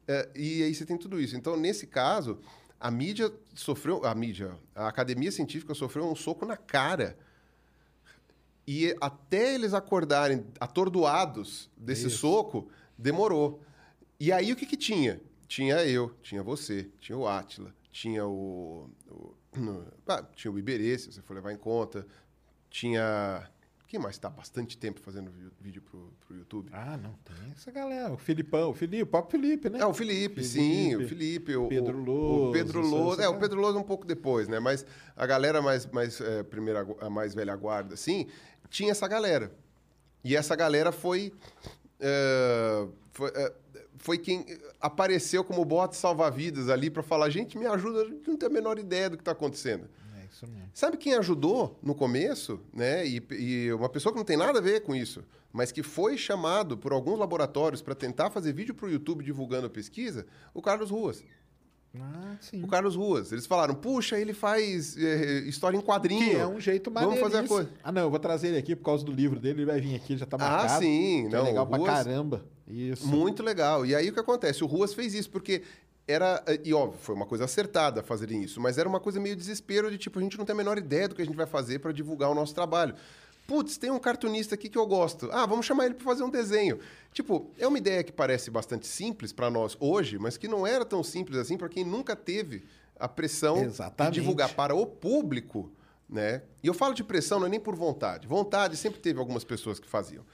[0.08, 1.36] é, e aí você tem tudo isso.
[1.36, 2.38] Então, nesse caso,
[2.80, 4.02] a mídia sofreu...
[4.02, 7.18] A mídia, a academia científica sofreu um soco na cara.
[8.66, 12.16] E até eles acordarem atordoados desse Isso.
[12.16, 13.60] soco, demorou.
[14.18, 15.20] E aí o que, que tinha?
[15.46, 18.88] Tinha eu, tinha você, tinha o Átila, tinha o.
[19.10, 19.39] o
[20.06, 22.06] ah, tinha o Iberê, se você for levar em conta.
[22.68, 23.48] Tinha.
[23.86, 26.70] Quem mais está bastante tempo fazendo vídeo pro, pro YouTube?
[26.72, 28.12] Ah, não, tem essa galera.
[28.12, 29.80] O Filipão, o Felipe, o próprio Felipe, né?
[29.80, 33.36] É, o Felipe, sim, o Felipe, o Pedro Lousa, O Pedro Lousa, é, o.
[33.36, 34.60] Pedro Lousa um pouco depois, né?
[34.60, 38.28] Mas a galera mais, mais é, primeira, a mais velha guarda, assim,
[38.68, 39.52] tinha essa galera.
[40.22, 41.32] E essa galera foi.
[41.98, 43.52] é, foi, é,
[44.00, 44.44] foi quem
[44.80, 48.52] apareceu como bote salva-vidas ali para falar: gente, me ajuda, a gente não tem a
[48.52, 49.88] menor ideia do que está acontecendo.
[50.18, 50.70] É isso mesmo.
[50.72, 53.06] Sabe quem ajudou no começo, né?
[53.06, 55.22] E, e uma pessoa que não tem nada a ver com isso,
[55.52, 59.66] mas que foi chamado por alguns laboratórios para tentar fazer vídeo para o YouTube divulgando
[59.66, 60.26] a pesquisa?
[60.54, 61.22] O Carlos Ruas.
[61.98, 62.62] Ah, sim.
[62.62, 63.32] O Carlos Ruas.
[63.32, 66.30] Eles falaram: puxa, ele faz eh, história em quadrinho.
[66.30, 67.28] Que é um jeito Vamos maneiro.
[67.30, 67.70] fazer a coisa.
[67.82, 69.60] Ah, não, eu vou trazer ele aqui por causa do livro dele.
[69.62, 70.82] Ele vai vir aqui, ele já tá Ah, marcado.
[70.84, 72.44] sim, que não, É legal o pra Ruas- caramba.
[72.68, 73.06] Isso.
[73.06, 73.84] Muito legal.
[73.84, 74.62] E aí o que acontece?
[74.62, 75.62] O Ruas fez isso, porque
[76.06, 76.42] era.
[76.64, 79.98] E óbvio, foi uma coisa acertada fazerem isso, mas era uma coisa meio desespero de
[79.98, 81.90] tipo, a gente não tem a menor ideia do que a gente vai fazer para
[81.90, 82.94] divulgar o nosso trabalho.
[83.50, 85.28] Putz, tem um cartunista aqui que eu gosto.
[85.32, 86.78] Ah, vamos chamar ele para fazer um desenho.
[87.12, 90.84] Tipo, é uma ideia que parece bastante simples para nós hoje, mas que não era
[90.84, 92.62] tão simples assim para quem nunca teve
[92.96, 94.14] a pressão Exatamente.
[94.14, 95.68] de divulgar para o público,
[96.08, 96.42] né?
[96.62, 98.28] E eu falo de pressão não é nem por vontade.
[98.28, 100.24] Vontade sempre teve algumas pessoas que faziam.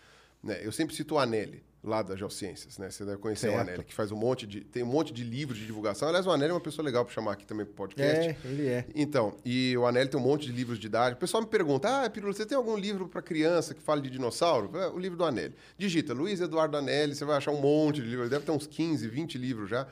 [0.43, 0.61] Né?
[0.62, 2.91] Eu sempre cito o Anelli, lá da Geociências, né?
[2.91, 3.69] Você deve conhecer o Certo.
[3.69, 4.61] Anelli, que faz um monte de.
[4.61, 6.09] tem um monte de livros de divulgação.
[6.09, 8.29] Aliás, o Anelli é uma pessoa legal para chamar aqui também para podcast.
[8.31, 8.85] É, ele é.
[8.95, 11.17] Então, e o Anelli tem um monte de livros didáticos.
[11.17, 14.11] O pessoal me pergunta: Ah, Pirula, você tem algum livro para criança que fale de
[14.11, 14.71] dinossauro?
[14.79, 15.55] É, o livro do Anelli.
[15.79, 18.29] Digita Luiz Eduardo Anelli, você vai achar um monte de livros.
[18.29, 19.87] Deve ter uns 15, 20 livros já.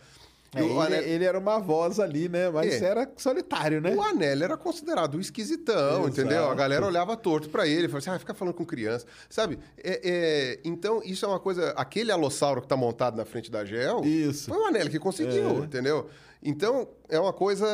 [0.55, 2.51] É, ele, Anelli- ele era uma voz ali, né?
[2.51, 2.85] Mas É.
[2.87, 3.95] era solitário, né?
[3.95, 6.09] o Anelli era considerado o esquisitão, Exato.
[6.09, 6.51] entendeu?
[6.51, 9.07] A galera olhava torto pra ele, falava assim, ah, fica falando com criança.
[9.29, 9.59] Sabe?
[9.77, 11.71] É, é, então, isso é uma coisa...
[11.77, 14.03] Aquele alossauro que tá montado na frente da GEL...
[14.05, 14.49] Isso.
[14.51, 15.65] Foi o Anelli que conseguiu, É.
[15.65, 16.09] entendeu?
[16.47, 17.67] Então, é uma coisa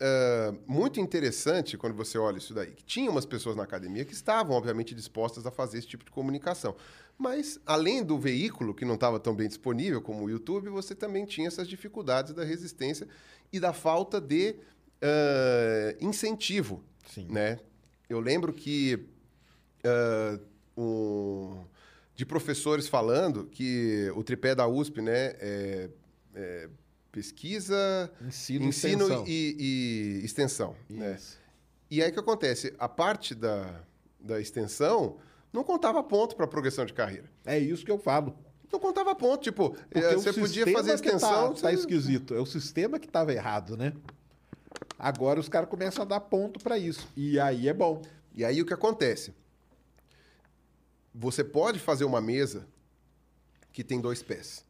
[0.00, 2.72] é, muito interessante quando você olha isso daí.
[2.72, 6.10] Que tinha umas pessoas na academia que estavam, obviamente, dispostas a fazer esse tipo de
[6.10, 6.74] comunicação.
[7.20, 11.26] Mas, além do veículo, que não estava tão bem disponível como o YouTube, você também
[11.26, 13.06] tinha essas dificuldades da resistência
[13.52, 14.56] e da falta de
[15.02, 16.82] eh, incentivo.
[17.06, 17.26] Sim.
[17.28, 17.58] Né?
[18.08, 19.06] Eu lembro que
[19.84, 20.40] eh,
[20.74, 21.62] um-
[22.14, 25.90] de professores falando que o tripé da USP né, é,
[26.34, 26.68] é
[27.12, 29.24] pesquisa, Ensino, ensino extensão.
[29.26, 29.56] e,
[30.20, 30.76] e extensão.
[30.88, 31.18] Né?
[31.90, 32.74] E aí o que acontece?
[32.78, 33.82] A parte da,
[34.18, 35.18] da extensão
[35.52, 37.30] não contava ponto para progressão de carreira.
[37.44, 38.36] É isso que eu falo.
[38.72, 39.42] Não contava ponto.
[39.42, 41.54] Tipo, Porque eh, você podia fazer que extensão.
[41.54, 42.34] Tá, tá você- esquisito.
[42.34, 43.92] É o sistema que tava errado, né?
[44.98, 47.08] Agora os caras começam a dar ponto pra isso.
[47.16, 48.00] E aí é bom.
[48.32, 49.34] E aí o que acontece?
[51.12, 52.66] Você pode fazer uma mesa
[53.72, 54.64] que tem dois pés.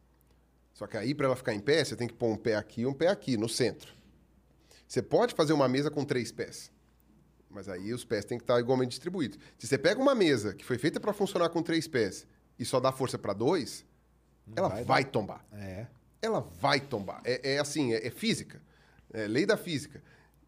[0.73, 2.81] Só que aí, para ela ficar em pé, você tem que pôr um pé aqui
[2.81, 3.93] e um pé aqui, no centro.
[4.87, 6.71] Você pode fazer uma mesa com três pés.
[7.53, 9.37] Mas aí os pés têm que estar igualmente distribuídos.
[9.57, 12.25] Se você pega uma mesa que foi feita para funcionar com três pés
[12.57, 13.85] e só dá força para dois,
[14.55, 15.45] ela vai vai, tombar.
[15.53, 15.87] É.
[16.21, 17.21] Ela vai tombar.
[17.25, 18.61] É, é assim, é, é física.
[19.13, 20.01] É lei da física.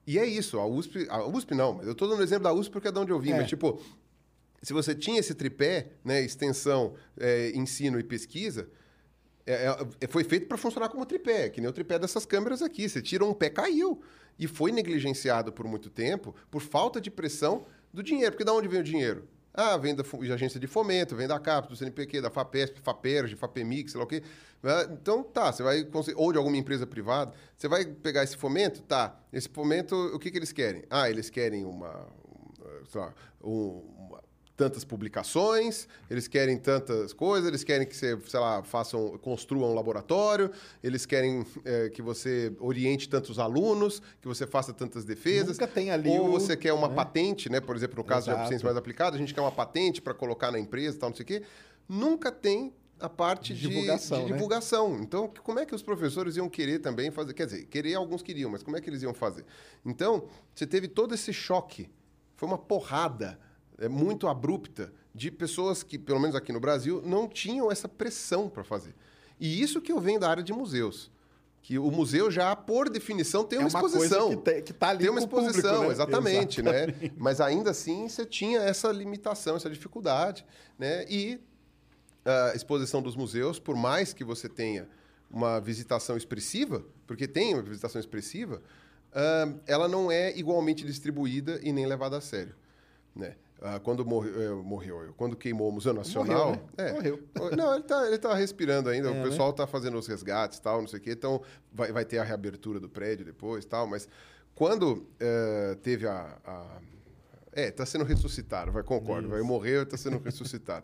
[0.06, 0.59] E é isso.
[0.59, 1.07] A USP...
[1.09, 3.11] A USP não, mas eu estou dando o exemplo da USP porque é de onde
[3.11, 3.32] eu vim.
[3.32, 3.38] É.
[3.38, 3.82] Mas, tipo,
[4.61, 8.69] se você tinha esse tripé, né, extensão, é, ensino e pesquisa,
[9.45, 9.67] é,
[9.99, 12.88] é, foi feito para funcionar como tripé, que nem o tripé dessas câmeras aqui.
[12.88, 14.01] Você tira um pé, caiu.
[14.40, 18.32] E foi negligenciado por muito tempo por falta de pressão do dinheiro.
[18.32, 19.28] Porque da onde vem o dinheiro?
[19.53, 23.36] Ah, vem da de agência de fomento, vem da CAP, do CNPq, da FAPESP, FAPERJ,
[23.36, 24.24] FAPEMIG, sei lá o quê.
[24.64, 25.88] Ah, Então, tá, você vai...
[26.16, 27.34] Ou de alguma empresa privada.
[27.56, 28.82] Você vai pegar esse fomento?
[28.82, 29.16] Tá.
[29.32, 30.84] Esse fomento, o que, que eles querem?
[30.90, 32.08] Ah, eles querem uma...
[32.28, 33.14] um, sei lá,
[33.44, 34.12] um-
[34.56, 39.73] tantas publicações, eles querem tantas coisas, eles querem que você, sei lá, façam, construa um
[39.73, 40.51] laboratório,
[40.83, 45.57] eles querem é, que você oriente tantos alunos, que você faça tantas defesas.
[45.57, 46.93] Nunca tem ali Ou o- você quer uma né?
[46.95, 47.59] patente, né?
[47.59, 48.43] Por exemplo, no caso Exato.
[48.43, 51.09] de ciência mais aplicada, a gente quer uma patente para colocar na empresa, e tal,
[51.09, 51.43] não sei o quê.
[51.90, 54.33] Nunca tem a parte de Divulgação, de né?
[54.33, 54.99] divulgação.
[55.01, 57.33] Então, como é que os professores iam querer também fazer?
[57.33, 59.43] Quer dizer, querer alguns queriam, mas como é que eles iam fazer?
[59.83, 61.90] Então, você teve todo esse choque.
[62.38, 63.40] Foi uma porrada
[63.77, 68.50] é, muito abrupta de pessoas que, pelo menos aqui no Brasil, não tinham essa pressão
[68.50, 68.95] para fazer.
[69.40, 71.11] E isso que eu venho da área de museus.
[71.61, 74.30] Que o museu já, por definição, tem É uma, uma coisa exposição.
[74.35, 75.92] que te- que tá ali Tem uma com o público, exposição, né?
[75.92, 76.84] exatamente, né?
[76.84, 77.14] Exatamente.
[77.18, 80.45] Mas ainda assim, você tinha essa limitação, essa dificuldade,
[80.77, 81.06] né?
[81.10, 81.40] E
[82.26, 84.90] a exposição dos museus, por mais que você tenha
[85.32, 88.61] uma visitação expressiva, porque tem uma visitação expressiva,
[89.14, 92.56] ah, ela não é igualmente distribuída e nem levada a sério.
[93.16, 93.35] Né?
[93.66, 96.48] Ah, quando morre- eh, morreu, quando queimou o Museu Nacional...
[96.48, 96.90] Morreu, né?
[96.90, 97.24] é, Morreu.
[97.56, 99.24] Não, ele está ele tá respirando ainda, É, o né?
[99.24, 102.24] pessoal está fazendo os resgates tal, não sei o quê, então vai, vai ter a
[102.25, 104.08] reabertura do prédio depois tal, mas
[104.53, 106.38] quando eh, teve a...
[106.45, 106.82] a-
[107.56, 110.83] é, está sendo ressuscitado, vai, concordo, vai morrer, está sendo ressuscitado.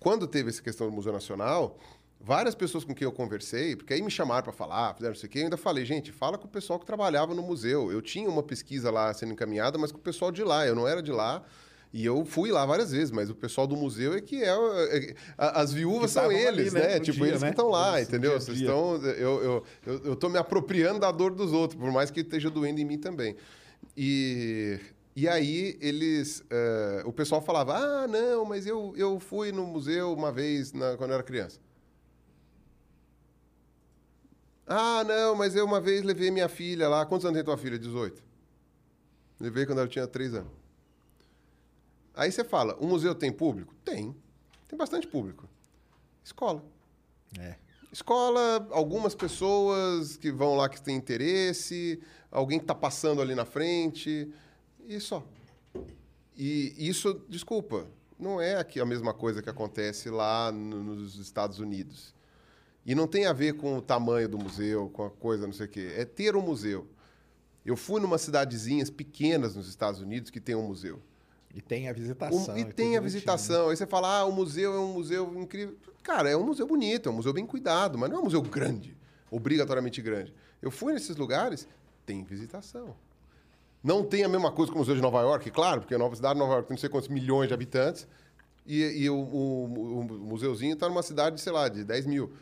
[0.00, 1.78] Quando teve essa questão do Museu Nacional,
[2.18, 5.28] várias pessoas com quem eu conversei, porque aí me chamaram para falar, fizeram não sei
[5.28, 7.92] o quê, eu ainda falei, gente, fala com o pessoal que trabalhava no museu.
[7.92, 10.88] Eu tinha uma pesquisa lá sendo encaminhada, mas com o pessoal de lá, eu não
[10.88, 11.44] era de lá.
[11.92, 14.48] E eu fui lá várias vezes, mas o pessoal do museu é que é.
[14.48, 17.00] é- as viúvas são estavam ali, eles, né, né?
[17.00, 17.48] Tipo, dia, eles né?
[17.48, 18.30] que estão lá, Eles entendeu?
[18.32, 18.66] dia Vocês dia.
[18.68, 18.96] estão.
[18.96, 22.50] Eu, eu, eu, eu tô me apropriando da dor dos outros, por mais que esteja
[22.50, 23.34] doendo em mim também.
[23.96, 24.78] E,
[25.16, 26.44] e aí eles.
[26.50, 30.94] eh, o pessoal falava: ah, não, mas eu, eu fui no museu uma vez na-
[30.98, 31.58] quando eu era criança.
[34.66, 37.06] Ah, não, mas eu uma vez levei minha filha lá.
[37.06, 37.78] Quantos anos tem tua filha?
[37.78, 38.22] 18.
[39.40, 40.57] Levei quando ela tinha 3 anos.
[42.18, 43.72] Aí você fala: o museu tem público?
[43.84, 44.14] Tem.
[44.66, 45.48] Tem bastante público.
[46.24, 46.64] Escola.
[47.38, 47.54] É.
[47.92, 53.44] Escola, algumas pessoas que vão lá que têm interesse, alguém que está passando ali na
[53.46, 54.30] frente,
[54.86, 55.24] e só.
[56.36, 57.86] E isso, desculpa,
[58.18, 62.14] não é aqui a mesma coisa que acontece lá no- nos Estados Unidos.
[62.84, 65.66] E não tem a ver com o tamanho do museu, com a coisa, não sei
[65.66, 65.92] o quê.
[65.96, 66.86] É ter um museu.
[67.64, 71.00] Eu fui numa cidadezinhas pequenas nos Estados Unidos que tem um museu.
[71.54, 72.56] E tem a visitação.
[72.58, 73.70] e tudo tem a visitação.
[73.70, 75.76] Aí você fala, ah, o museu é um museu incrível.
[76.02, 78.40] Cara, é um museu bonito, é um museu bem cuidado, mas não é um museu
[78.42, 78.96] grande,
[79.30, 80.32] obrigatoriamente grande.
[80.62, 81.66] Eu fui nesses lugares,
[82.06, 82.94] tem visitação.
[83.82, 86.14] Não tem a mesma coisa que o Museu de Nova York, claro, porque a nova
[86.16, 88.08] cidade de Nova York tem não sei quantos milhões de habitantes,
[88.66, 89.64] e, e o, o-
[90.00, 92.32] o museuzinho está numa cidade, sei lá, de 10 mil.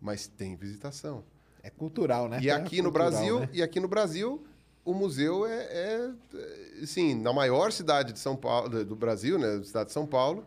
[0.00, 1.22] Mas tem visitação.
[1.62, 2.40] É cultural, né?
[2.42, 3.48] E É aqui no cultural, Brasil, né?
[3.52, 4.42] e aqui no Brasil,
[4.84, 9.38] o museu é, é, é, assim, na maior cidade de São Paulo, do- do Brasil,
[9.38, 10.44] né, cidade de São Paulo,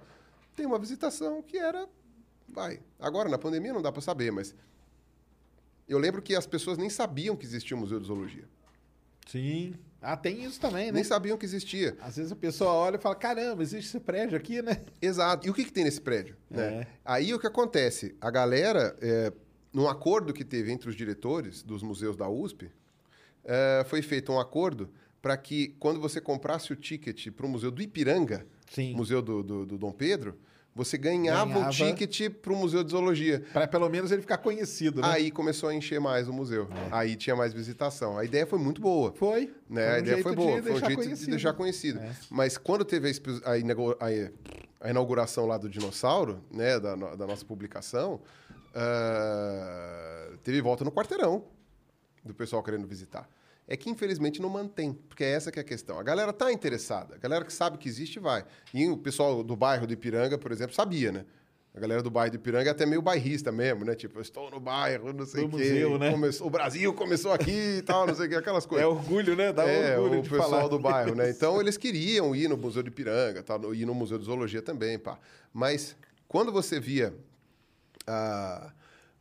[0.56, 1.88] tem uma visitação que era,
[2.48, 2.80] vai.
[3.00, 4.54] Agora na pandemia não dá para saber, mas
[5.88, 8.46] eu lembro que as pessoas nem sabiam que existia o Museu de Zoologia.
[9.28, 9.74] Sim.
[10.02, 10.92] Ah, tem isso também, né?
[10.94, 11.98] Nem sabiam que existia.
[12.00, 14.84] Às vezes a pessoa olha e fala, caramba, existe esse prédio aqui, né?
[15.02, 15.48] Exato.
[15.48, 16.36] E o que, que tem nesse prédio?
[16.52, 16.56] É.
[16.56, 16.88] né?
[17.04, 18.16] Aí o que acontece?
[18.22, 19.34] A galera, é,
[19.74, 22.70] num acordo que teve entre os diretores dos museus da USP,
[23.46, 24.90] é, foi feito um acordo
[25.22, 28.94] para que, quando você comprasse o ticket para o Museu do Ipiranga, Sim.
[28.94, 30.38] Museu do, do, do Dom Pedro,
[30.76, 31.70] você ganhava, Ganhava.
[31.70, 33.42] o ticket para o Museu de Zoologia.
[33.54, 35.08] Pra pelo menos ele ficar conhecido, né?
[35.10, 36.68] Aí começou a encher mais o museu.
[36.92, 38.18] Aí tinha mais visitação.
[38.18, 39.14] A ideia foi muito boa.
[39.14, 39.54] Foi.
[39.70, 39.86] Né?
[39.86, 41.30] Foi um a ideia foi boa, de foi um jeito de conhecido.
[41.32, 42.00] deixar conhecido.
[42.00, 42.12] É.
[42.30, 43.10] Mas quando teve
[44.82, 48.20] a, inauguração lá do dinossauro, né, da, da nossa publicação,
[48.76, 51.55] ah, teve volta no quarteirão
[52.26, 53.30] do pessoal querendo visitar.
[53.68, 56.00] É que infelizmente não mantém, porque é essa que é a questão.
[56.00, 58.46] A galera tá interessada, a galera que sabe que existe vai.
[58.74, 61.26] E o pessoal do bairro do Ipiranga, por exemplo, sabia, né?
[61.74, 63.96] A galera do bairro do Ipiranga é até meio bairrista mesmo, né?
[63.96, 65.64] Tipo, eu estou no bairro, não sei o Do quê.
[65.64, 66.12] museu, né?
[66.12, 69.36] Começou- o Brasil começou aqui e tal, não sei o quê, aquelas coisas É orgulho,
[69.36, 69.52] né?
[69.52, 71.30] Dá é, orgulho o de pessoal falar do bairro, né?
[71.32, 74.98] Então eles queriam ir no Museu de Ipiranga, tal, ir no Museu de Zoologia também,
[75.00, 75.18] pá.
[75.52, 75.98] Mas
[76.28, 77.14] quando você via
[78.08, 78.72] ah,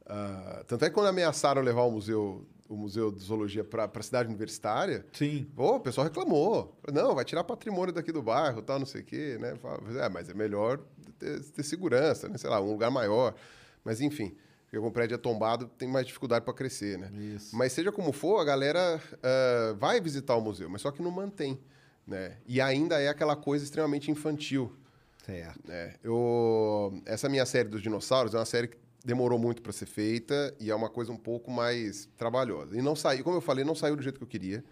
[0.06, 4.02] ah, tanto é que quando ameaçaram levar o museu, o museu de zoologia para a
[4.02, 5.46] cidade universitária, Sim.
[5.54, 6.78] pô, o pessoal reclamou.
[6.92, 9.54] Não, vai tirar patrimônio daqui do bairro, tal, não sei o quê, né?
[10.00, 10.80] É, mas é melhor
[11.18, 12.38] ter, ter segurança, né?
[12.38, 13.34] Sei lá, um lugar maior.
[13.84, 14.34] Mas enfim,
[14.64, 17.10] porque o prédio é tombado, tem mais dificuldade para crescer, né?
[17.36, 17.54] Isso.
[17.54, 21.10] Mas seja como for, a galera ah, vai visitar o museu, mas só que não
[21.10, 21.60] mantém,
[22.06, 22.38] né?
[22.46, 24.74] E ainda é aquela coisa extremamente infantil.
[25.24, 25.70] Certo.
[25.70, 29.86] É, eu, essa minha série dos dinossauros é uma série que demorou muito para ser
[29.86, 32.76] feita e é uma coisa um pouco mais trabalhosa.
[32.76, 34.64] E não saiu, como eu falei, não saiu do jeito que eu queria.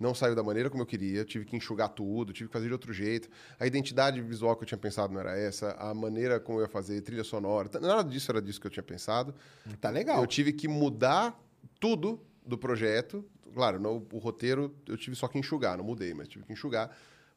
[0.00, 2.72] Não saiu da maneira como eu queria, tive que enxugar tudo, tive que fazer de
[2.72, 3.28] outro jeito.
[3.60, 6.68] A identidade visual que eu tinha pensado não era essa, a maneira como eu ia
[6.68, 9.32] fazer, trilha sonora, nada disso era disso que eu tinha pensado.
[9.80, 10.20] Tá legal.
[10.20, 11.38] Eu tive que mudar
[11.78, 13.24] tudo do projeto.
[13.54, 16.90] Claro, no- o roteiro eu tive só que enxugar, não mudei, mas tive que enxugar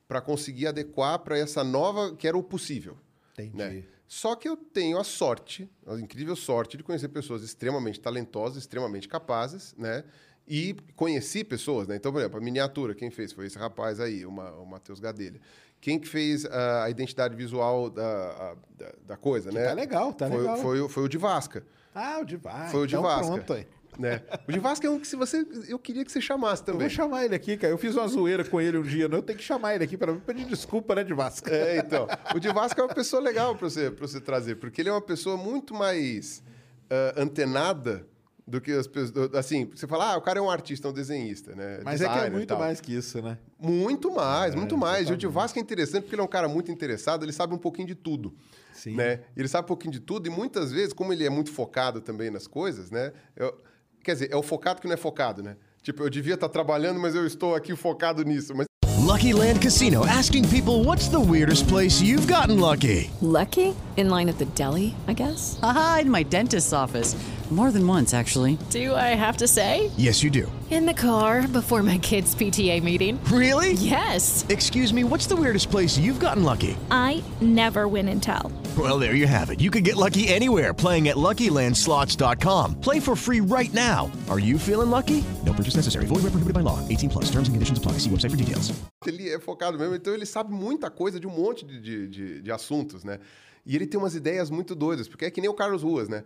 [0.08, 2.98] para conseguir adequar para essa nova, que era o possível.
[3.38, 3.58] Entendi.
[3.58, 3.84] né?
[4.08, 9.08] Só que eu tenho a sorte, a incrível sorte de conhecer pessoas extremamente talentosas, extremamente
[9.08, 10.04] capazes, né?
[10.48, 11.96] E conheci pessoas, né?
[11.96, 13.34] Então, por exemplo, a miniatura, quem fez?
[13.34, 15.42] Foi esse rapaz aí, o, Ma- o Matheus Gadelha.
[15.82, 19.66] Quem que fez ah, a identidade visual da, a- da, da coisa, Que né?
[19.66, 20.58] tá legal, tá foi, legal.
[20.58, 21.66] Foi, o- foi o de Vasca.
[21.96, 22.70] Ah, o de Vasca.
[22.70, 23.34] Foi o de então Vasca.
[23.34, 23.68] Pronto, aí.
[23.98, 24.22] Né?
[24.48, 25.46] O de Vasca é um que se você.
[25.68, 26.82] Eu queria que você chamasse Eu também.
[26.88, 27.72] vou chamar ele aqui, cara.
[27.74, 29.18] Eu fiz uma zoeira com ele um dia, não?
[29.20, 31.50] Eu tenho que chamar ele aqui para pedir desculpa, né, de Vasca?
[31.54, 32.08] É, então.
[32.36, 34.92] O de Vasco é uma pessoa legal para você, pra você trazer, porque ele é
[34.92, 36.44] uma pessoa muito mais
[36.90, 38.06] ah, antenada
[38.48, 39.34] do que as pessoas.
[39.34, 41.80] Assim, você fala, ah, o cara é um artista, um desenhista, né?
[41.84, 43.38] Mas é que é designer muito mais que isso, né?
[43.60, 45.10] Muito mais, É, muito mais.
[45.10, 47.56] E o de Vasco é interessante porque ele é um cara muito interessado, ele sabe
[47.56, 48.36] um pouquinho de tudo.
[48.74, 48.94] Sim.
[48.96, 49.22] Né?
[49.36, 52.30] Ele sabe um pouquinho de tudo e muitas vezes, como ele é muito focado também
[52.30, 53.14] nas coisas, né?
[53.36, 53.58] Eu-
[54.06, 55.56] quer dizer, é o focado que não é focado, né?
[55.82, 58.54] Tipo, eu devia estar trabalhando, mas eu estou aqui focado nisso.
[58.56, 58.68] Mas
[59.00, 63.10] Lucky Land Casino asking people what's the weirdest place you've gotten lucky?
[63.22, 63.76] Lucky?
[63.98, 65.58] In line at the deli, I guess?
[65.62, 67.16] Haha, in my dentist's office.
[67.52, 68.58] More than once, actually.
[68.72, 69.92] Do I have to say?
[69.98, 70.52] Yes, you do.
[70.72, 73.20] In the car before my kids' PTA meeting.
[73.32, 73.74] Really?
[73.74, 74.44] Yes.
[74.50, 76.76] Excuse me, what's the weirdest place you've gotten lucky?
[76.90, 78.52] I never win and tell.
[78.76, 79.62] Well, there you have it.
[79.62, 82.82] You can get lucky anywhere playing at LuckyLandSlots.com.
[82.82, 84.12] Play for free right now.
[84.28, 85.24] Are you feeling lucky?
[85.46, 86.08] No purchase necessary.
[86.08, 86.80] Void where prohibited by law.
[86.90, 87.26] 18 plus.
[87.26, 88.00] Terms and conditions apply.
[88.00, 88.74] See website for details.
[89.06, 92.42] ele é focado mesmo, então ele sabe muita coisa de um monte de, de, de-
[92.42, 93.20] de assuntos, né?
[93.64, 96.24] E ele tem umas ideias muito doidas, porque é que nem o Carlos Ruas, né?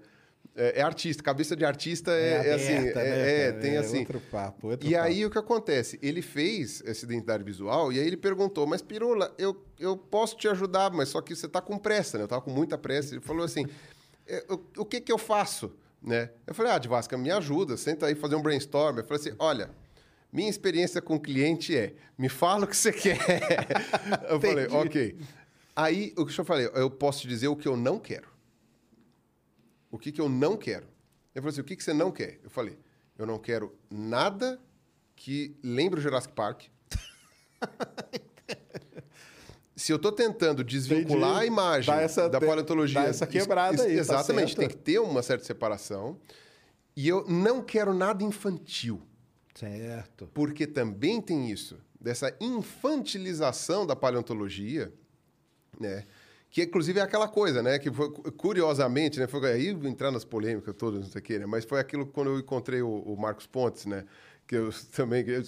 [0.61, 3.61] É, é artista, cabeça de artista é, é assim, aberta, é, né, é, cara?
[3.61, 3.99] tem É assim.
[3.99, 5.05] outro papo, outro e papo.
[5.05, 5.97] aí o que acontece?
[6.01, 10.49] Ele fez essa identidade visual e aí ele perguntou, mas Pirula, eu, eu posso te
[10.49, 12.25] ajudar, mas só que você tá com pressa, né?
[12.25, 13.13] Eu tava com muita pressa.
[13.13, 13.65] Ele falou assim,
[14.27, 15.71] "É, o, o que que eu faço?
[16.01, 16.29] Né?
[16.45, 18.97] Eu falei, ah, Divasca, me ajuda, senta aí fazer um brainstorm.
[18.97, 19.69] Eu falei assim, olha,
[20.31, 23.17] minha experiência com o cliente é, me fala o que você quer.
[24.29, 25.17] eu falei, ok.
[25.75, 28.27] Aí, o que eu falei, eu posso te dizer o que eu não quero.
[29.91, 30.85] O que, que eu não quero?
[31.33, 32.39] Ele falou assim, o que, que você não quer?
[32.43, 32.77] Eu falei,
[33.17, 34.59] eu não quero nada
[35.15, 36.63] que lembre o Jurassic Park.
[39.75, 41.43] Se eu estou tentando desvincular Entendi.
[41.43, 43.01] a imagem essa- da paleontologia...
[43.01, 44.57] dá essa quebrada es- aí, tá Exatamente, certo.
[44.59, 46.19] tem que ter uma certa separação.
[46.95, 49.01] E eu não quero nada infantil.
[49.55, 50.29] Certo.
[50.33, 54.93] Porque também tem isso, dessa infantilização da paleontologia,
[55.79, 56.05] né?
[56.51, 57.77] Que inclusive é aquela coisa, né?
[57.77, 59.27] Que foi, curiosamente, né?
[59.27, 61.45] Foi aí entrar nas polêmicas todas, não sei o quê, né?
[61.45, 64.05] Mas foi aquilo quando eu encontrei o, o Marcos Pontes, né?
[64.47, 65.43] Que eu também que eu,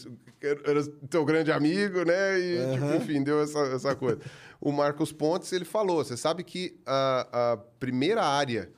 [0.64, 2.40] era teu grande amigo, né?
[2.40, 4.20] E, tipo, enfim, deu essa, essa coisa.
[4.60, 8.72] O Marcos Pontes, ele falou: você sabe que a, a primeira área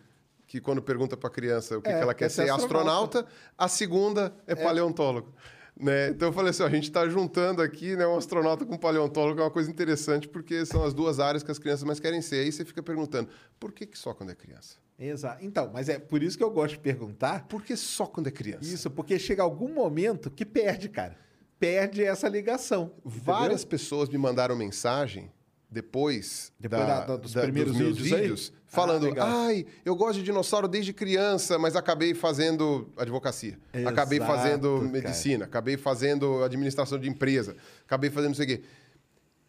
[0.48, 2.52] que quando pergunta para a criança o que, É, que ela quer quer ser ser
[2.52, 3.20] astronauta.
[3.20, 3.28] astronauta,
[3.58, 5.34] a segunda é, paleontólogo.
[5.80, 6.10] Né?
[6.10, 8.78] Então eu falei assim, ó, a gente está juntando aqui né, um astronauta com um
[8.78, 12.22] paleontólogo, é uma coisa interessante, porque são as duas áreas que as crianças mais querem
[12.22, 12.46] ser.
[12.46, 13.30] Aí você fica perguntando,
[13.60, 14.78] por que, que só quando é criança?
[14.98, 15.44] Exato.
[15.44, 17.48] Então, mas é por isso que eu gosto de perguntar.
[17.48, 18.72] Por que só quando é criança?
[18.72, 21.18] Isso, porque chega algum momento que perde, cara.
[21.60, 22.92] Perde essa ligação.
[23.04, 23.70] Várias entendeu?
[23.70, 25.32] pessoas me mandaram mensagem
[25.74, 29.28] depois, Depois da- da- dos da- primeiros meus vídeos Ah, falando: legal.
[29.28, 34.92] ai, eu gosto de dinossauro desde criança, mas acabei fazendo advocacia, acabei Exato, fazendo cara.
[34.92, 38.64] medicina, acabei fazendo administração de empresa, acabei fazendo não sei o quê.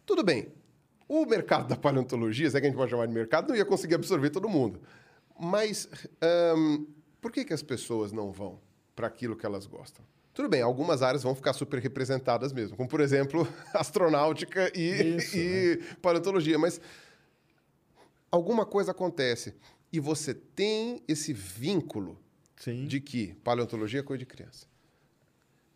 [0.05, 0.47] Tudo bem.
[1.07, 3.63] O mercado da paleontologia, se é que a gente pode chamar de mercado, não ia
[3.65, 4.81] conseguir absorver todo mundo.
[5.39, 5.87] Mas
[6.21, 6.85] ahn,
[7.21, 8.59] por que, que as pessoas não vão
[8.95, 10.03] para aquilo que elas gostam?
[10.35, 15.37] Tudo bem, algumas áreas vão ficar super representadas mesmo, como por exemplo astronáutica e, Isso,
[15.37, 16.81] e paleontologia, mas
[18.29, 19.55] alguma coisa acontece
[19.93, 22.19] e você tem esse vínculo
[22.57, 22.85] Sim.
[22.85, 24.67] de que paleontologia é coisa de criança.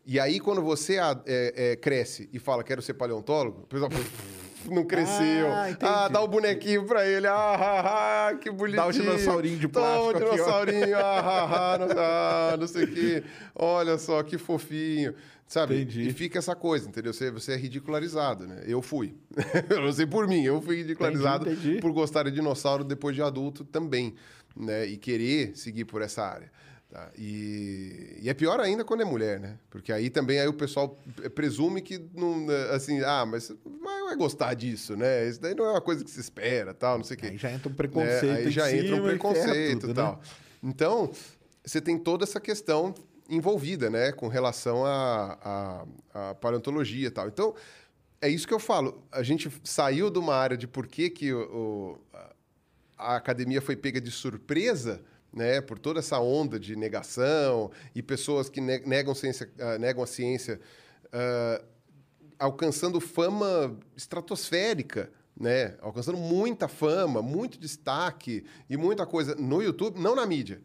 [0.06, 3.90] E aí, quando você ah, é, é, cresce e fala, quero ser paleontólogo, o pessoal
[4.70, 5.48] não cresceu.
[5.52, 7.28] Ah, Ah, dá o bonequinho pra ele.
[7.28, 8.82] Ah, ah, ah, que bonitinho.
[8.82, 10.32] Dá o dinossaurinho de Toma plástico o aqui, ó.
[10.34, 10.98] dinossaurinho.
[10.98, 13.24] ah, ah, ah, não, ah, não sei o quê.
[13.56, 15.14] Olha só, que fofinho.
[15.48, 15.82] Sabe?
[15.82, 16.08] Entendi.
[16.08, 17.12] E fica essa coisa, entendeu?
[17.12, 18.62] Você, você é ridicularizado, né?
[18.68, 19.16] Eu fui.
[19.68, 21.82] eu não sei por mim, eu fui ridicularizado Entendi, entendi.
[21.82, 24.14] por gostar de dinossauro depois de adulto também,
[24.56, 24.86] né?
[24.86, 26.52] E querer seguir por essa área.
[26.90, 27.10] Tá?
[27.18, 29.58] E, e é pior ainda quando é mulher, né?
[29.70, 31.00] Porque aí também aí o pessoal
[31.36, 33.52] presume que não, assim, ah, mas
[33.82, 35.28] mas vai gostar disso, né?
[35.28, 37.28] Isso daí não é uma coisa que se espera, tal, não sei o quê.
[37.28, 37.78] Aí já entra um né?
[37.78, 39.94] preconceito Aí em já entra um preconceito tudo, né?
[39.94, 40.22] tal.
[40.64, 41.12] Então,
[41.64, 42.94] você tem toda essa questão
[43.30, 47.28] envolvida, né, com relação à à- à paleontologia e tal.
[47.28, 47.54] Então,
[48.20, 49.04] é isso que eu falo.
[49.12, 52.34] A gente saiu de uma área de por que, que o- o- a-
[52.98, 55.00] a academia foi pega de surpresa,
[55.32, 60.04] né, por toda essa onda de negação e pessoas que ne- negam, ciência, ah, negam
[60.04, 60.60] a ciência,
[61.12, 61.62] ah,
[62.38, 70.16] alcançando fama estratosférica, né, alcançando muita fama, muito destaque e muita coisa no YouTube, não
[70.16, 70.62] na mídia.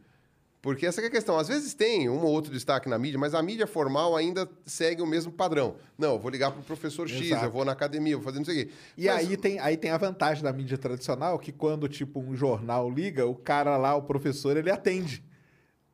[0.64, 1.38] Porque essa é a questão.
[1.38, 5.02] Às vezes tem um ou outro destaque na mídia, mas a mídia formal ainda segue
[5.02, 5.76] o mesmo padrão.
[5.98, 7.44] Não, eu vou ligar para o professor X, Exato.
[7.44, 8.72] eu vou na academia, vou fazer não sei o quê.
[8.96, 12.34] E Mas- aí tem, aí tem a vantagem da mídia tradicional, que quando, tipo, um
[12.34, 15.22] jornal liga, o cara lá, o professor, ele atende.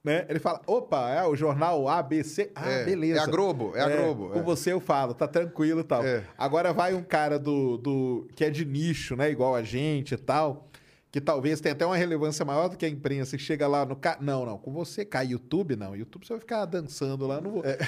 [0.05, 0.25] Né?
[0.29, 2.53] Ele fala, opa, é o jornal ABC.
[2.55, 3.19] Ah, É, beleza.
[3.21, 4.43] é a Globo, é a Globo, Com é.
[4.43, 6.03] você eu falo, tá tranquilo e tal.
[6.07, 6.25] É.
[6.39, 9.31] Agora vai um cara do, do que é de nicho, né?
[9.33, 10.70] Igual a gente e tal,
[11.13, 13.97] que talvez tenha até uma relevância maior do que a imprensa, que chega lá no...
[13.97, 14.17] Ca...
[14.21, 15.97] Não, não, com você cai YouTube, não.
[15.97, 17.65] YouTube você vai ficar dançando lá, não vou...
[17.65, 17.79] É,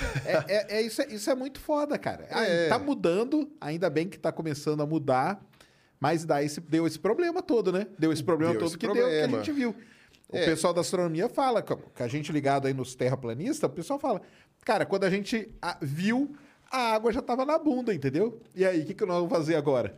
[0.49, 2.27] é- é- isso, é, isso é muito foda, cara.
[2.31, 2.69] É.
[2.69, 5.41] Tá mudando, ainda bem que tá começando a mudar,
[6.01, 7.87] mas daí esse, deu esse problema todo, né?
[7.97, 9.39] Deu esse problema Deu todo esse que deu, que a problema.
[9.39, 9.75] gente viu.
[10.29, 10.45] O É.
[10.45, 14.21] pessoal da astronomia fala, que a gente ligado aí nos terraplanistas, o pessoal fala,
[14.65, 15.49] cara, quando a gente
[15.81, 16.35] viu,
[16.69, 18.41] a água já tava na bunda, entendeu?
[18.55, 19.97] E aí, o que, que nós vamos fazer agora?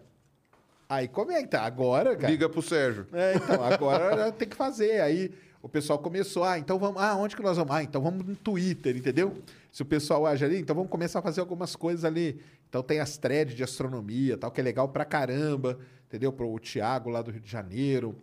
[0.89, 2.31] Aí comenta, agora, cara.
[2.31, 3.07] Liga pro Sérgio.
[3.13, 5.01] É, então, agora tem que fazer.
[5.01, 5.31] Aí
[5.63, 7.01] o pessoal começou, ah, então vamos.
[7.01, 7.75] Ah, onde que nós vamos?
[7.75, 9.35] Ah, então vamos no Twitter, entendeu?
[9.73, 12.41] Se o pessoal age ali, então vamos começar a fazer algumas coisas ali.
[12.69, 16.33] Então tem as threads de astronomia, tal, que é legal pra caramba, entendeu?
[16.33, 18.15] Pro Thiago lá do Rio de Janeiro,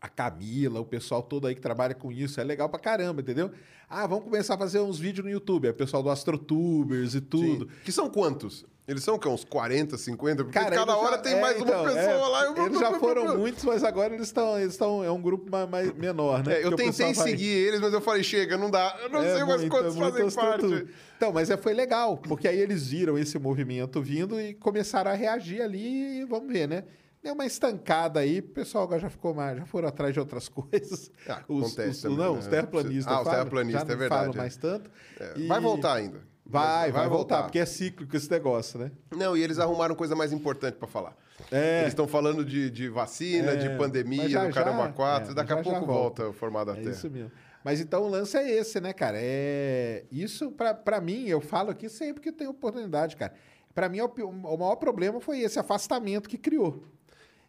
[0.00, 3.50] a Camila, o pessoal todo aí que trabalha com isso, é legal pra caramba, entendeu?
[3.88, 7.20] Ah, vamos começar a fazer uns vídeos no YouTube, é o pessoal do AstroTubers e
[7.20, 7.64] tudo.
[7.66, 7.70] Sim.
[7.84, 8.64] Que são quantos?
[8.88, 9.28] Eles são o quê?
[9.28, 10.44] uns 40, 50?
[10.44, 12.64] Porque cada eles hora já- tem é, mais então, uma pessoa é, lá.
[12.66, 14.58] Eles já foram muitos, mas agora eles estão.
[14.58, 16.54] Eles estão é um grupo mais, mais menor, né?
[16.54, 18.98] É, eu tentei pessoal vai- seguir eles, mas eu falei, chega, não dá.
[19.02, 20.86] Eu não É, sei mais muito, quantos fazem parte.
[21.18, 25.14] Então, mas é, foi legal, porque aí eles viram esse movimento vindo e começaram a
[25.14, 26.84] reagir ali e vamos ver, né?
[27.22, 30.48] Deu uma estancada aí, o pessoal agora já ficou mais, já foram atrás de outras
[30.48, 31.10] coisas.
[31.28, 32.38] Ah, os, acontece os- também, não, né?
[32.38, 33.12] os terraplanistas.
[33.12, 34.36] Ah, os terraplanistas, não é verdade, falam é.
[34.38, 34.90] mais tanto.
[35.20, 36.27] É, E- Vai voltar ainda.
[36.48, 37.42] Vai, vai, Vai voltar, voltar.
[37.44, 38.90] porque é cíclico esse negócio, né?
[39.14, 41.14] Não, e eles arrumaram coisa mais importante pra falar.
[41.52, 41.80] É.
[41.80, 45.30] Eles estão falando de, de vacina, É, de pandemia, já, do Caramba já, 4.
[45.30, 46.22] é, Daqui a já, já pouco volta.
[46.24, 47.30] volta o formato da É isso mesmo.
[47.62, 49.18] Mas então o lance é esse, né, cara?
[49.20, 53.34] É isso pra- pra mim, eu falo aqui sempre que eu tenho oportunidade, cara.
[53.74, 56.82] Pra mim, o pi- o maior problema foi esse afastamento que criou.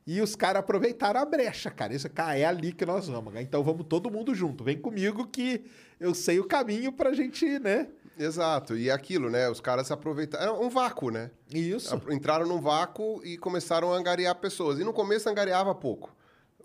[0.10, 1.94] E os caras aproveitaram a brecha, cara.
[1.94, 3.32] Isso, cara, é ali que nós vamos.
[3.32, 3.44] cara.
[3.44, 4.64] Então vamos todo mundo junto.
[4.64, 5.64] Vem comigo que
[6.00, 7.88] eu sei o caminho pra gente, né?
[8.18, 8.76] Exato.
[8.76, 9.48] E é aquilo, né?
[9.48, 10.44] Os caras se aproveitaram.
[10.44, 11.30] Era um vácuo, né?
[11.54, 12.02] Isso.
[12.10, 14.80] Entraram num vácuo e começaram a angariar pessoas.
[14.80, 16.12] E no começo angariava pouco.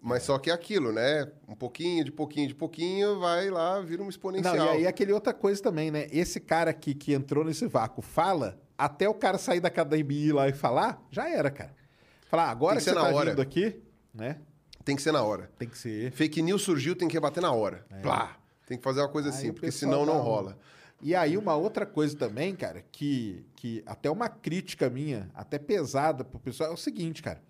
[0.00, 1.30] Mas só que é aquilo, né?
[1.46, 4.56] Um pouquinho, de pouquinho, de pouquinho, vai lá, vira uma exponencial.
[4.56, 6.06] Não, e aí aquele outra coisa também, né?
[6.10, 10.28] Esse cara aqui que entrou nesse vácuo fala, até o cara sair da academia e
[10.28, 11.83] ir lá e falar, já era, cara.
[12.24, 13.30] Falar, "Ah, agora Tem que que você ser na tá hora.
[13.30, 13.80] vindo aqui,
[14.12, 14.38] né?
[14.84, 15.50] Tem que ser na hora.
[15.58, 16.10] Tem que ser.
[16.12, 17.86] Fake news surgiu, tem que rebater na hora.
[18.02, 18.36] Plá!
[18.66, 19.32] Tem que fazer uma coisa É.
[19.32, 20.58] Aí assim, porque senão não rola.
[21.02, 26.24] E aí, uma outra coisa também, cara, que, que até uma crítica minha, até pesada
[26.24, 27.42] pro pessoal, é o seguinte, cara.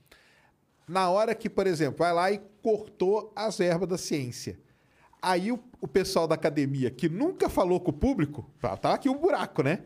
[0.89, 4.59] Na hora que, por exemplo, vai lá e cortou as verbas da ciência.
[5.23, 9.09] Aí o, o pessoal da academia, que nunca falou com o público, tá tá aqui
[9.09, 9.81] um buraco, né?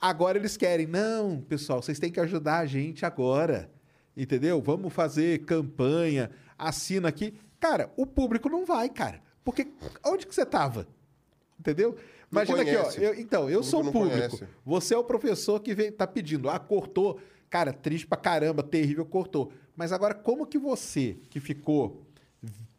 [0.00, 3.70] Agora eles querem, não, pessoal, vocês têm que ajudar a gente agora.
[4.16, 4.60] Entendeu?
[4.60, 7.34] Vamos fazer campanha, assina aqui.
[7.58, 9.22] Cara, o público não vai, cara.
[9.44, 9.68] Porque
[10.04, 10.86] onde que você tava?
[11.58, 11.96] Entendeu?
[12.30, 12.90] Imagina aqui, ó.
[12.92, 14.36] eu- então, eu sou o público.
[14.38, 14.44] conhece.
[14.64, 16.48] Você é o professor que vem, tá pedindo.
[16.50, 17.20] Ah, cortou.
[17.50, 19.52] Cara, triste pra caramba, terrível, cortou.
[19.76, 22.02] Mas agora, como que você, que ficou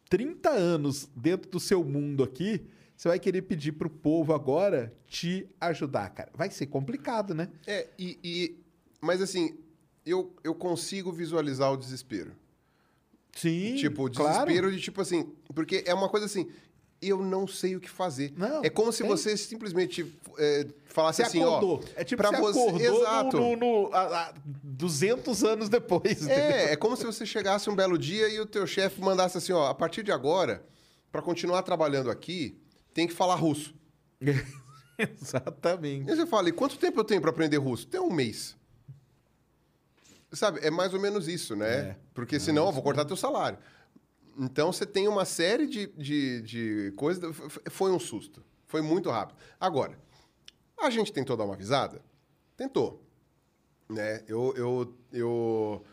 [0.10, 5.48] 30 anos dentro do seu mundo aqui, você vai querer pedir pro povo agora te
[5.62, 6.32] ajudar, cara?
[6.36, 7.50] Vai ser complicado, né?
[7.68, 8.56] É, e, e-
[9.02, 9.56] mas assim,
[10.06, 12.34] eu, eu consigo visualizar o desespero.
[13.36, 13.76] Sim.
[13.78, 14.32] Tipo, o claro.
[14.46, 16.48] desespero de tipo assim, porque é uma coisa assim,
[17.02, 18.32] eu não sei o que fazer.
[18.38, 19.08] Não, é como se tem.
[19.10, 20.06] você simplesmente
[20.38, 21.84] é, falasse Você assim, acordou.
[21.84, 23.38] ó, é tipo pra você você, exato.
[23.38, 24.34] no, no, no- a- a-
[24.64, 26.22] 200 anos depois.
[26.24, 26.36] entendeu?
[26.38, 29.52] É, é como se você chegasse um belo dia e o teu chefe mandasse assim,
[29.52, 30.64] ó, a partir de agora,
[31.12, 32.58] para continuar trabalhando aqui,
[32.94, 33.74] tem que falar russo.
[34.98, 36.10] Exatamente.
[36.12, 37.88] E você fala, e quanto tempo eu tenho para aprender russo?
[37.88, 38.56] Tem um mês.
[40.34, 41.76] Sabe, é mais ou menos isso, né?
[41.76, 41.98] É.
[42.14, 43.58] Porque senão eu vou cortar teu salário.
[44.38, 47.36] Então você tem uma série de, de, de coisas.
[47.70, 48.44] Foi um susto.
[48.66, 49.38] Foi muito rápido.
[49.60, 49.98] Agora,
[50.80, 52.02] a gente tentou dar uma avisada?
[52.58, 53.04] Tentou.
[53.88, 54.24] Né?
[54.28, 55.86] Eu, eu, eu...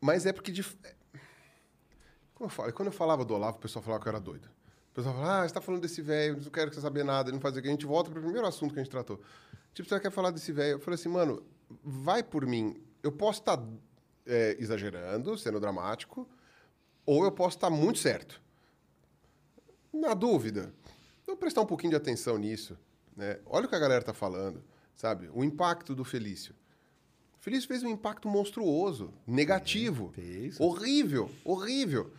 [0.00, 0.50] Mas é porque...
[0.50, 0.64] De...
[2.34, 4.50] Como eu falo, quando eu falava do Olavo, o pessoal falava que eu era doido.
[4.92, 7.36] pessoal fala, ah, você tá falando desse velho, não quero que você saber nada, ele
[7.36, 7.68] não faz o que.
[7.68, 9.20] A gente volta pro primeiro assunto que a gente tratou.
[9.72, 10.72] Tipo, você quer falar desse velho?
[10.72, 11.42] Eu falei assim, mano,
[11.82, 12.76] vai por mim.
[13.06, 13.62] Eu posso estar
[14.26, 16.28] é, exagerando, sendo dramático,
[17.06, 18.42] ou eu posso estar muito certo.
[19.92, 20.74] Na dúvida,
[21.24, 22.76] vou prestar um pouquinho de atenção nisso.
[23.16, 23.38] Né?
[23.46, 24.60] Olha o que a galera tá falando,
[24.92, 25.30] sabe?
[25.32, 26.52] O impacto do Felício.
[27.40, 30.58] O Felício fez um impacto monstruoso, negativo, fez.
[30.58, 32.10] horrível, horrível.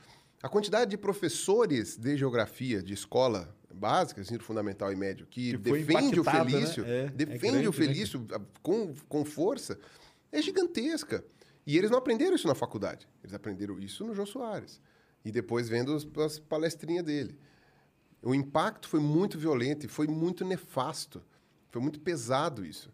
[0.41, 5.57] A quantidade de professores de geografia de escola básica, ensino fundamental e médio, que, Que
[5.57, 6.31] defende o né?
[6.31, 7.77] Felício, É, é defende grande, o né?
[7.77, 9.77] Felício ah, com, com força,
[10.31, 11.23] é gigantesca.
[11.65, 13.07] E eles não aprenderam isso na faculdade.
[13.23, 14.81] Eles aprenderam isso no João Soares.
[15.25, 17.37] E depois vendo as, as palestrinhas dele.
[18.21, 21.21] O impacto foi muito violento e foi muito nefasto.
[21.69, 22.91] Foi muito pesado isso.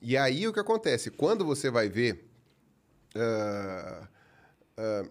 [0.00, 1.10] E aí o que acontece?
[1.10, 2.28] Quando você vai ver.
[3.16, 4.08] ah,
[4.76, 5.04] ah,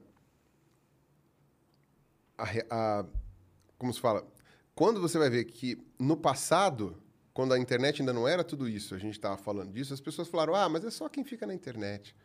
[2.37, 3.05] a a-
[3.77, 4.25] como se fala?
[4.75, 7.01] Quando você vai ver que no passado,
[7.33, 10.27] quando a internet ainda não era tudo isso, a gente estava falando disso, as pessoas
[10.27, 12.15] falaram: ah, mas é só quem fica na internet.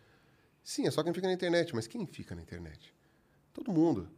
[0.62, 2.94] Sim, é só quem fica na internet, mas quem fica na internet?
[3.54, 4.08] Todo mundo.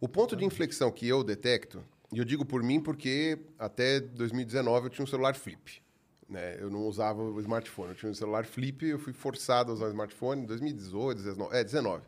[0.00, 4.86] O ponto de inflexão que eu detecto, e eu digo por mim porque até 2019
[4.86, 5.82] eu tinha um celular flip.
[6.28, 6.56] Né?
[6.60, 9.86] Eu não usava o smartphone, eu tinha um celular flip, eu fui forçado a usar
[9.86, 12.04] o smartphone em 2018, 19, é, 19.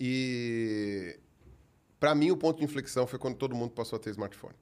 [0.00, 1.18] E
[1.98, 4.54] para mim o ponto de inflexão foi quando todo mundo passou a ter smartphone.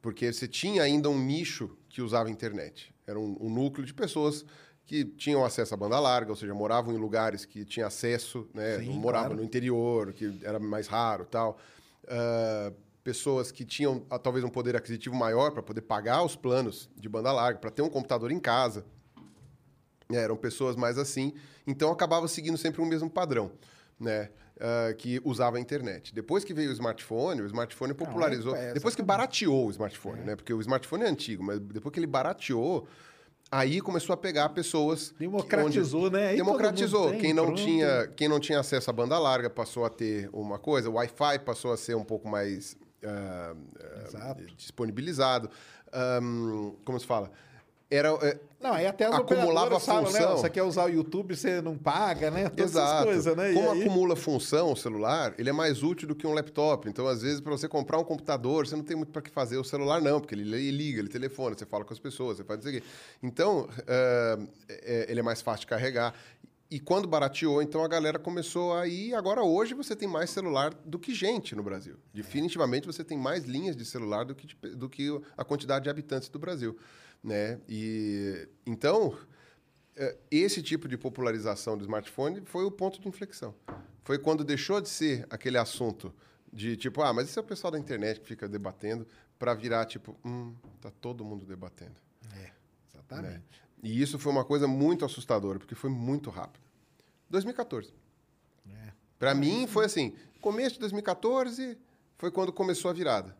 [0.00, 2.94] Porque você tinha ainda um nicho que usava a internet.
[3.06, 4.44] Era um, um núcleo de pessoas
[4.86, 8.78] que tinham acesso à banda larga, ou seja, moravam em lugares que tinham acesso, né?
[8.78, 9.40] Sim, moravam claro.
[9.40, 11.58] no interior, que era mais raro tal.
[12.08, 12.72] Ah,
[13.04, 17.08] pessoas que tinham ah, talvez um poder aquisitivo maior para poder pagar os planos de
[17.08, 18.84] banda larga, para ter um computador em casa.
[20.10, 21.32] É, eram pessoas mais assim.
[21.66, 23.52] Então acabava seguindo sempre o mesmo padrão,
[23.98, 24.30] né?
[24.62, 26.12] Ah, que usava a internet.
[26.14, 28.54] Depois que veio o smartphone, o smartphone popularizou.
[28.54, 30.36] é, depois que barateou o smartphone, né?
[30.36, 32.86] Porque o smartphone é antigo, mas depois que ele barateou,
[33.50, 35.14] aí começou a pegar pessoas.
[35.18, 36.28] Democratizou, onde- né?
[36.28, 37.08] Aí Democratizou.
[37.10, 37.62] tem, quem, não pronto.
[37.62, 41.38] tinha, quem não tinha acesso à banda larga passou a ter uma coisa, o Wi-Fi
[41.42, 44.42] passou a ser um pouco mais ah, ah, Exato.
[44.58, 45.48] disponibilizado.
[45.90, 47.30] Ahm, como se fala?
[47.90, 50.18] Era, é, Não, aí até as acumulava falam, né?
[50.20, 50.36] função.
[50.36, 52.48] Você quer usar o YouTube, você não paga, né?
[52.50, 53.04] Todas essas Exato.
[53.06, 53.50] coisas, né?
[53.52, 56.86] E Como aí- acumula função o celular, ele é mais útil do que um laptop.
[56.86, 59.56] Então, às vezes, para você comprar um computador, você não tem muito para que fazer.
[59.56, 62.44] O celular não, porque ele li- liga, ele telefona, você fala com as pessoas, você
[62.44, 62.82] faz isso aqui.
[63.22, 66.14] Então, eh, é- ele é mais fácil de carregar.
[66.70, 69.14] E quando barateou, então a galera começou a ir.
[69.14, 71.96] Agora, hoje, você tem mais celular do que gente no Brasil.
[72.14, 75.90] Definitivamente, você tem mais linhas de celular do que, de do que a quantidade de
[75.90, 76.76] habitantes do Brasil.
[77.22, 77.60] Né?
[77.68, 79.16] E, então,
[79.96, 83.54] é, esse tipo de popularização do smartphone foi o ponto de inflexão.
[84.02, 86.14] Foi quando deixou de ser aquele assunto
[86.52, 89.06] de tipo, ah, mas esse é o pessoal da internet que fica debatendo,
[89.38, 91.94] para virar tipo, hum, tá todo mundo debatendo.
[93.10, 93.34] Exatamente.
[93.34, 93.42] né?
[93.82, 96.62] E isso foi uma coisa muito assustadora, porque foi muito rápido.
[97.30, 97.92] 2014.
[98.68, 98.92] É.
[99.18, 101.78] Para mim foi assim, começo de 2014
[102.18, 103.36] foi quando começou a virada.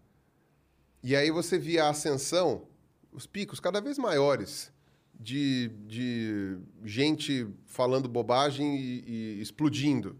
[1.02, 2.66] E aí você via a ascensão,
[3.12, 4.72] os picos cada vez maiores
[5.18, 10.16] de, de gente falando bobagem e, e explodindo.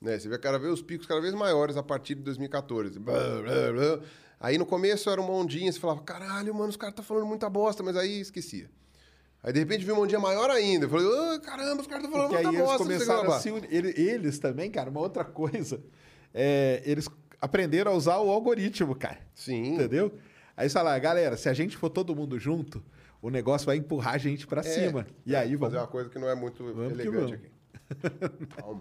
[0.00, 0.18] Né?
[0.18, 2.98] Você vê cada vez os picos cada vez maiores a partir de 2014.
[2.98, 4.00] Blá, blá, blá.
[4.38, 7.48] Aí no começo era uma ondinha, você falava, caralho, mano, os caras estão falando muita
[7.48, 8.70] bosta, mas aí esquecia.
[9.42, 10.86] Aí de repente viu uma ondinha maior ainda.
[10.86, 12.78] Eu falei, "Ah, caramba, os caras estão falando Porque aí muita eles bosta.
[12.78, 13.68] que começaram lá." a se unir.
[13.98, 15.82] Eles também, cara, uma outra coisa.
[16.32, 17.08] é, eles
[17.40, 19.18] aprenderam a usar o algoritmo, cara.
[19.34, 19.74] Sim.
[19.74, 20.12] Entendeu?
[20.56, 22.82] Aí você fala, galera, se a gente for todo mundo junto,
[23.20, 25.06] o negócio vai empurrar a gente pra É, cima.
[25.26, 25.74] E aí fazer vamos.
[25.78, 27.32] uma coisa que não é muito Vamos elegante vamos.
[27.32, 28.46] aqui.
[28.56, 28.80] Calma.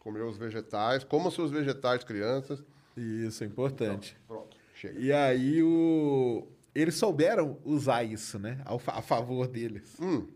[0.00, 2.62] Comer os vegetais, coma seus vegetais, crianças.
[2.96, 4.16] Isso, é importante.
[4.26, 4.98] Pronto, chega.
[4.98, 6.46] E aí o.
[6.74, 8.58] Eles souberam usar isso, né?
[8.86, 9.96] A favor deles.
[10.00, 10.26] Hum.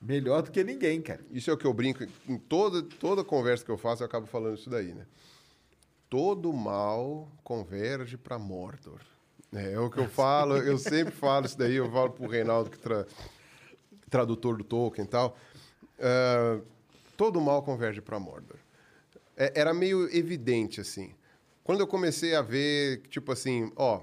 [0.00, 1.20] Melhor do que ninguém, cara.
[1.30, 2.04] Isso é o que eu brinco.
[2.28, 5.06] Em toda, toda conversa que eu faço, eu acabo falando isso daí, né?
[6.08, 9.00] Todo mal converge para Mordor.
[9.56, 12.68] É, é o que eu falo, eu sempre falo isso daí, eu falo pro Reinaldo,
[12.68, 13.06] que tra,
[14.10, 15.36] tradutor do Tolkien e tal.
[15.98, 16.60] Ah,
[17.16, 18.58] todo mal converge para Mordor.
[19.34, 21.14] É, era meio evidente, assim.
[21.64, 24.02] Quando eu comecei a ver, tipo assim, ó,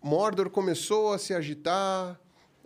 [0.00, 2.20] Mordor começou a se agitar,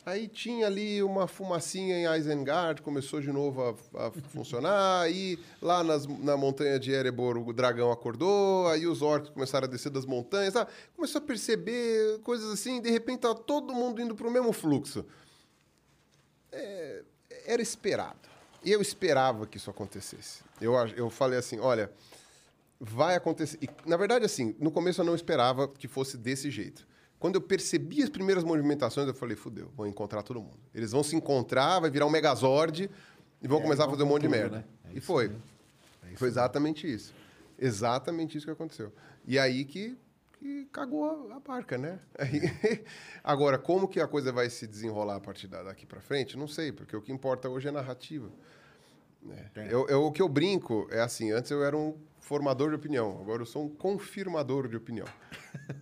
[0.07, 5.83] aí tinha ali uma fumacinha em Isengard, começou de novo a, a funcionar, aí lá
[5.83, 10.07] nas- na montanha de Erebor o dragão acordou, aí os orcs começaram a descer das
[10.07, 10.71] montanhas, sabe?
[10.95, 15.05] começou a perceber coisas assim, de repente tava todo mundo indo para o mesmo fluxo.
[16.53, 17.03] É,
[17.47, 18.29] era esperado.
[18.65, 20.43] Eu esperava que isso acontecesse.
[20.61, 21.91] Eu, eu falei assim, olha,
[22.81, 23.59] vai acontecer.
[23.61, 26.87] E, na verdade, assim, no começo eu não esperava que fosse desse jeito.
[27.19, 30.59] Quando eu percebi as primeiras movimentações, eu falei, fudeu, vou encontrar todo mundo.
[30.75, 32.91] Eles vão se encontrar, vai virar um megazord
[33.43, 34.59] e vão É, começar a fazer um monte de merda.
[34.59, 34.65] né?
[34.85, 35.33] É e foi.
[36.13, 37.13] É foi exatamente isso.
[37.59, 38.93] Exatamente isso que aconteceu.
[39.27, 39.97] E aí que,
[40.39, 41.99] que cagou a, barca, né?
[42.19, 42.85] Aí-
[43.25, 46.37] agora, como que a coisa vai se desenrolar a partir da- daqui para frente?
[46.37, 48.31] Não sei, porque o que importa hoje é narrativa.
[49.23, 49.51] né?
[49.71, 51.97] Eu, eu- o que eu brinco é assim, antes eu era um
[52.27, 55.07] formador de opinião, agora eu sou um confirmador de opinião.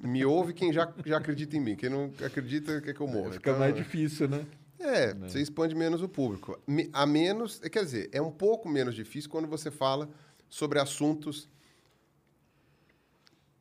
[0.03, 3.33] Me ouve quem já, já acredita em mim, quem não acredita quer que eu morra.
[3.33, 4.45] Fica Então, mais difícil, né?
[4.79, 6.61] é, você expande menos o público.
[6.93, 10.11] A menos, é, quer dizer, é um pouco menos difícil quando você fala
[10.51, 11.49] sobre assuntos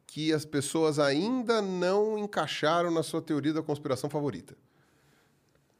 [0.05, 4.57] que as pessoas ainda não encaixaram na sua teoria da conspiração favorita.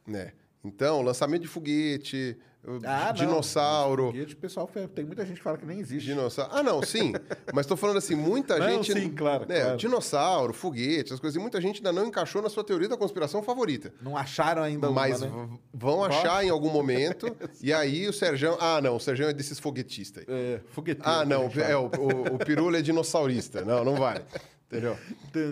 [0.06, 0.32] Né?
[0.64, 2.36] Então, lançamento de foguete,
[2.84, 3.12] Ah, não.
[3.12, 4.06] dinossauro.
[4.06, 6.06] Foguete, o pessoal tem muita gente que fala que nem existe.
[6.06, 6.50] Dinossauro.
[6.54, 7.12] Ah, não, sim.
[7.52, 8.92] Mas estou falando assim, muita Não, gente.
[8.98, 9.76] sim, claro, né, claro.
[9.76, 11.36] Dinossauro, foguete, essas coisas.
[11.36, 13.92] E muita gente ainda não encaixou na sua teoria da conspiração favorita.
[14.00, 15.28] Não acharam ainda uma, Mas né?
[15.28, 17.36] v- vão achar em algum momento.
[17.62, 18.56] e aí o Serjão.
[18.58, 20.24] Ah, não, o Serjão é desses foguetistas.
[20.26, 20.34] aí.
[20.34, 21.10] É, fogueteiro.
[21.10, 23.62] Ah, não, gente é, o, o, o pirula é dinossaurista.
[23.62, 24.22] Não, não vale.
[24.66, 24.96] Entendeu?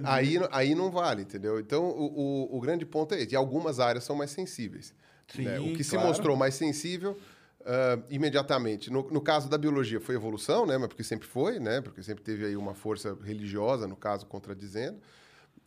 [0.05, 1.61] Aí, aí não vale, entendeu?
[1.61, 3.35] Então, o, o, o grande ponto é esse.
[3.35, 4.95] E algumas áreas são mais sensíveis.
[5.35, 5.61] Sim, né?
[5.61, 6.09] O que se claro.
[6.09, 7.19] mostrou mais sensível,
[7.65, 8.91] ah, imediatamente.
[8.91, 10.77] No, no caso da biologia, foi evolução, né?
[10.79, 11.81] Mas porque sempre foi, né?
[11.81, 14.99] Porque sempre teve aí uma força religiosa, no caso, contradizendo.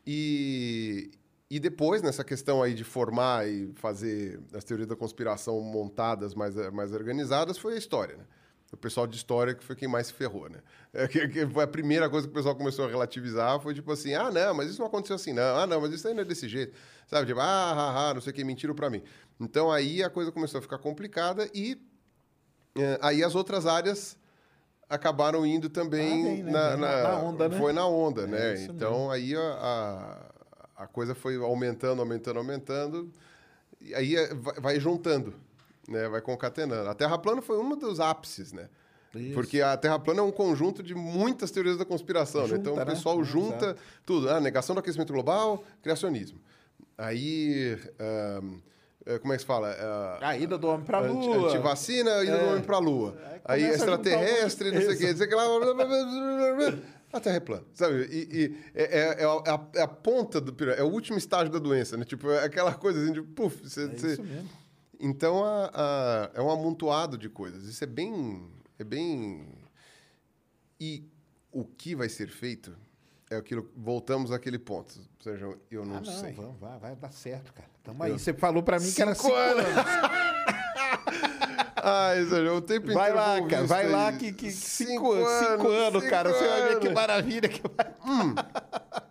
[0.06, 1.12] E,
[1.50, 6.56] e depois, nessa questão aí de formar e fazer as teorias da conspiração montadas, mais,
[6.72, 8.26] mais organizadas, foi a história, né?
[8.72, 10.60] O pessoal de história que foi quem mais se ferrou, né?
[10.92, 13.90] É, que, que foi a primeira coisa que o pessoal começou a relativizar, foi tipo
[13.90, 15.58] assim, ah, não, mas isso não aconteceu assim, não.
[15.58, 16.76] Ah, não, mas isso não é desse jeito.
[17.08, 19.02] Sabe, tipo, ah, ah, ah não sei o que, mentiram pra mim.
[19.40, 21.78] Então, aí a coisa começou a ficar complicada e
[22.78, 24.18] eh, aí as outras áreas
[24.90, 26.52] acabaram indo também Ah, vem, né?
[26.52, 27.58] na, na- na- onda, né?
[27.58, 28.64] Foi na onda, É né?
[28.66, 30.30] Então, aí a,
[30.78, 33.12] a, a coisa foi aumentando, aumentando, aumentando.
[33.82, 35.34] E aí eh, vai, vai juntando,
[35.88, 36.08] né?
[36.08, 36.90] Vai concatenando.
[36.90, 38.70] A Terra plana foi um dos ápices, né?
[39.16, 39.34] Isso.
[39.34, 42.48] Porque a Terra plana é um conjunto de muitas teorias da conspiração, né?
[42.50, 42.86] Junta, Então o né?
[42.86, 43.82] pessoal É, junta exato.
[44.06, 44.30] tudo.
[44.30, 46.40] Ah, negação do aquecimento global, criacionismo.
[46.98, 48.42] Aí, eh,
[49.20, 49.70] como é que se fala?
[49.80, 51.50] Ah, A ida do homem pra Anti- lua.
[51.50, 52.44] Antivacina e do É.
[52.44, 53.16] homem lua.
[53.46, 55.36] Aí Aí começa a juntar um extraterrestre, não sei o quê, não sei o que
[55.36, 56.80] lá.
[57.14, 58.08] A Terra é plana, sabe?
[58.12, 61.52] E, e é, é- é a, é a ponta do pirâmide, é o último estágio
[61.52, 62.04] da doença, né?
[62.04, 63.84] Tipo, é aquela coisa assim de, puf, você...
[63.86, 64.22] É você-.
[65.00, 67.66] Então, a- a- é um amontoado de coisas.
[67.66, 68.50] Isso é bem...
[68.78, 69.48] É bem...
[70.80, 71.06] E
[71.52, 72.76] o que vai ser feito
[73.30, 73.70] é aquilo...
[73.76, 74.94] Voltamos àquele ponto.
[75.20, 76.34] Seja, eu não, Ah, não, sei.
[76.34, 77.68] vamos, vai, vai dar certo, cara.
[77.84, 78.12] Tamo aí.
[78.14, 79.66] Você falou pra mim que era Cinco cinco anos.
[79.66, 79.86] anos.
[81.88, 83.64] Ai, Sérgio, o tempo Vai inteiro lá, vou ouvir cara.
[83.66, 86.34] isso Vai lá que, que cinco, anos, cinco anos, cinco cara.
[86.34, 86.96] Você vai ver que anos.
[87.00, 87.94] maravilha que vai.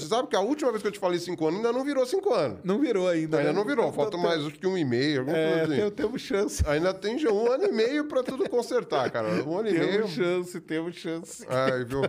[0.00, 2.04] Você sabe que a última vez que eu te falei cinco anos ainda não virou
[2.06, 2.60] cinco anos.
[2.64, 3.38] Não virou ainda.
[3.38, 3.58] Ainda né?
[3.58, 5.82] não virou, falta mais acho que um e meio, alguma É, coisa assim.
[5.82, 6.62] tem- temos chance.
[6.66, 9.28] Ainda tem um ano e meio pra tudo consertar, cara.
[9.44, 9.90] Um ano e meio.
[9.92, 11.46] Temos chance, temos chance.
[11.48, 12.00] Ai, viu?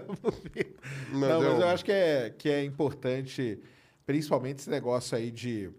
[1.12, 3.60] Não, mas deu- eu acho que é, que é importante,
[4.06, 5.70] principalmente esse negócio aí de,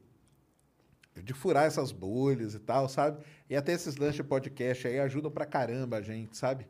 [1.22, 3.22] de furar essas bolhas e tal, sabe?
[3.48, 6.66] E até esses lanches de podcast aí ajudam pra caramba a gente, sabe?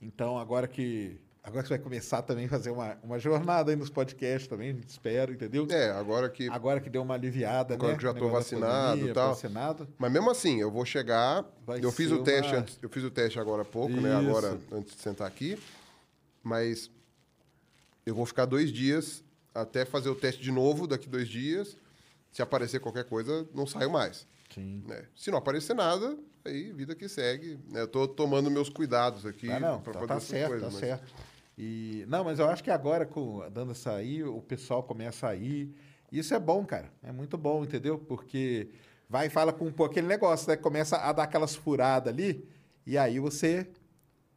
[0.00, 1.18] Então, agora que.
[1.44, 4.72] Agora você vai começar também a fazer uma, uma jornada aí nos podcasts também, a
[4.74, 5.66] gente espera, entendeu?
[5.70, 6.48] É, agora que.
[6.48, 7.98] Agora que deu uma aliviada, Agora né?
[7.98, 9.30] que já da vacinado e tal.
[9.30, 9.88] Vacinado.
[9.98, 11.44] Mas mesmo assim, eu vou chegar.
[11.66, 12.78] Vai eu fiz o teste uma- antes.
[12.80, 14.20] Eu fiz o teste agora há pouco, né?
[14.20, 14.28] Isso.
[14.28, 15.58] Agora, antes de sentar aqui.
[16.44, 16.88] Mas
[18.06, 21.76] eu vou ficar dois dias até fazer o teste de novo daqui dois dias.
[22.30, 24.26] Se aparecer qualquer coisa, não saio mais.
[24.54, 24.84] Sim.
[24.86, 25.04] né?
[25.16, 27.58] Se não aparecer nada, aí vida que segue.
[27.70, 27.80] né?
[27.80, 30.66] Eu tô tomando meus cuidados aqui Ah, não, pra tá, fazer tá certo, coisas.
[30.68, 31.31] tá mas- certo.
[31.56, 35.34] E, não, mas eu acho que agora, com, dando essa aí, o pessoal começa a
[35.34, 35.74] ir.
[36.10, 36.90] Isso é bom, cara.
[37.02, 37.98] É muito bom, entendeu?
[37.98, 38.68] Porque
[39.08, 40.56] vai e fala com pô, aquele negócio, né?
[40.56, 42.46] Começa a dar aquelas furadas ali,
[42.86, 43.66] e aí você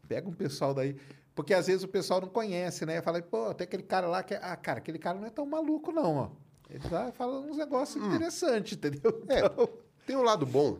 [0.08, 0.95] pega um pessoal daí.
[1.34, 3.02] Porque às vezes o pessoal não conhece, né?
[3.02, 4.34] Fala, pô, tem aquele cara lá que.
[4.34, 6.30] é- Ah, cara, aquele cara não é tão maluco, não, ó.
[6.69, 9.24] Ele tá falando uns negócios interessantes, entendeu?
[9.30, 9.69] É, Então,
[10.06, 10.80] tem um lado bom.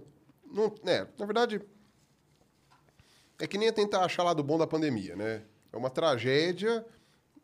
[0.52, 1.62] Não, é, na verdade,
[3.40, 5.42] é que nem é tentar achar lado bom da pandemia, né?
[5.76, 6.86] É uma tragédia,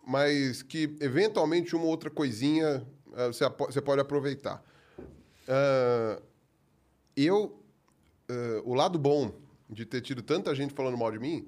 [0.07, 4.63] mas que eventualmente uma outra coisinha ah, você, você pode aproveitar.
[5.47, 6.21] Ah,
[7.15, 7.61] eu,
[8.29, 9.33] ah, o lado bom
[9.69, 11.45] de ter tido tanta gente falando mal de mim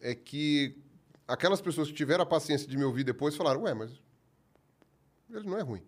[0.00, 0.76] é que
[1.26, 3.92] aquelas pessoas que tiveram a paciência de me ouvir depois falaram, ué, mas
[5.30, 5.82] ele não é ruim.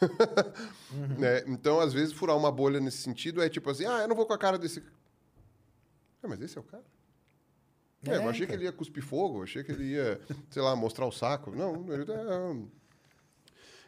[1.18, 1.42] Né?
[1.48, 4.24] Então, às vezes, furar uma bolha nesse sentido é tipo assim, ah, eu não vou
[4.24, 4.80] com a cara desse...
[6.22, 6.84] É, mas esse é o cara?
[8.10, 8.56] É, eu É, achei que cara.
[8.56, 11.50] ele ia cuspir fogo, achei que ele ia, sei lá, mostrar o saco.
[11.54, 12.56] Não, ele é...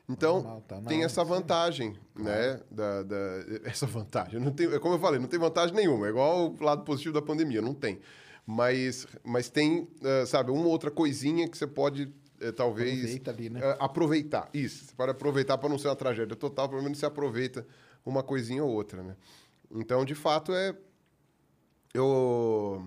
[0.08, 2.60] Então, Normal, tá na tem essa vantagem, né?
[2.70, 4.38] Da, da- essa vantagem.
[4.38, 6.06] Não tem, é como eu falei, não tem vantagem nenhuma.
[6.06, 7.98] É igual o lado positivo da pandemia, não tem.
[8.46, 12.08] Mas, mas tem, eh, sabe, uma outra coisinha que você pode,
[12.40, 12.98] eh, talvez...
[13.00, 13.58] Aproveita ali, né?
[13.60, 14.84] eh, aproveitar, isso.
[14.84, 17.66] Você pode aproveitar para não ser uma tragédia total, pelo menos você aproveita
[18.04, 19.16] uma coisinha ou outra, né?
[19.72, 20.72] Então, de fato, é...
[21.92, 22.86] Eu,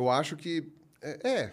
[0.00, 0.66] eu acho que
[1.02, 1.52] é, é,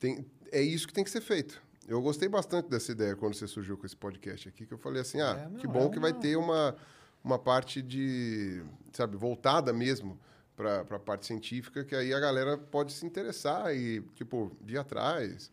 [0.00, 1.62] tem, é isso que tem que ser feito.
[1.88, 5.02] Eu gostei bastante dessa ideia quando você surgiu com esse podcast aqui, que eu falei
[5.02, 6.76] assim, ah, É, não, que bom é que vai ter uma,
[7.22, 8.62] uma parte de,
[8.92, 10.18] sabe, voltada mesmo
[10.56, 15.50] para a parte científica, que aí a galera pode se interessar e, tipo, ir atrás,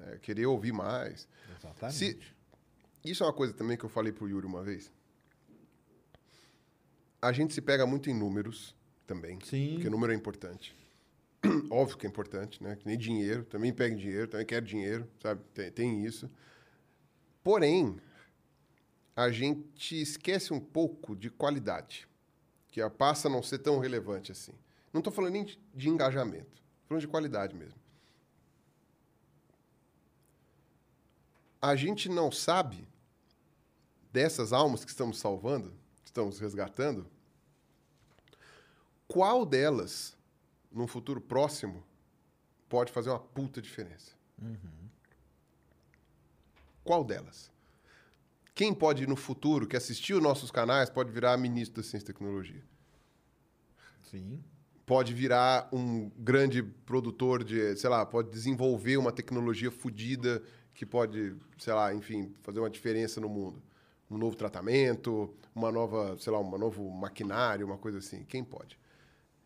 [0.00, 1.26] é, querer ouvir mais.
[1.58, 1.96] Exatamente.
[1.96, 2.18] Se-
[3.04, 4.90] Isso é uma coisa também que eu falei pro Yuri uma vez.
[7.22, 9.38] A gente se pega muito em números também.
[9.44, 9.74] Sim.
[9.74, 10.76] Porque número é importante.
[11.70, 12.76] Óbvio que é importante, né?
[12.76, 13.44] Que nem dinheiro.
[13.44, 15.42] Também pega dinheiro, também quero dinheiro, sabe?
[15.52, 16.30] Tem, tem isso.
[17.42, 18.00] Porém,
[19.14, 22.08] a gente esquece um pouco de qualidade.
[22.68, 24.52] Que a passa a não ser tão relevante assim.
[24.92, 26.46] Não estou falando nem de, de engajamento.
[26.46, 27.78] Estou falando de qualidade mesmo.
[31.60, 32.86] A gente não sabe
[34.12, 37.06] dessas almas que estamos salvando, que estamos resgatando,
[39.08, 40.13] qual delas,
[40.74, 41.82] num futuro próximo,
[42.68, 44.12] pode fazer uma puta diferença?
[46.82, 47.50] Qual delas?
[48.54, 52.62] Quem pode, no futuro, que assistiu nossos canais, pode virar ministro da Ciência e Tecnologia?
[54.02, 54.42] Sim.
[54.84, 60.42] Pode virar um grande produtor de, sei lá, pode desenvolver uma tecnologia fodida
[60.74, 63.62] que pode, sei lá, enfim, fazer uma diferença no mundo.
[64.10, 68.24] Um novo tratamento, uma nova, sei lá, um novo maquinário, uma coisa assim.
[68.24, 68.78] Quem pode?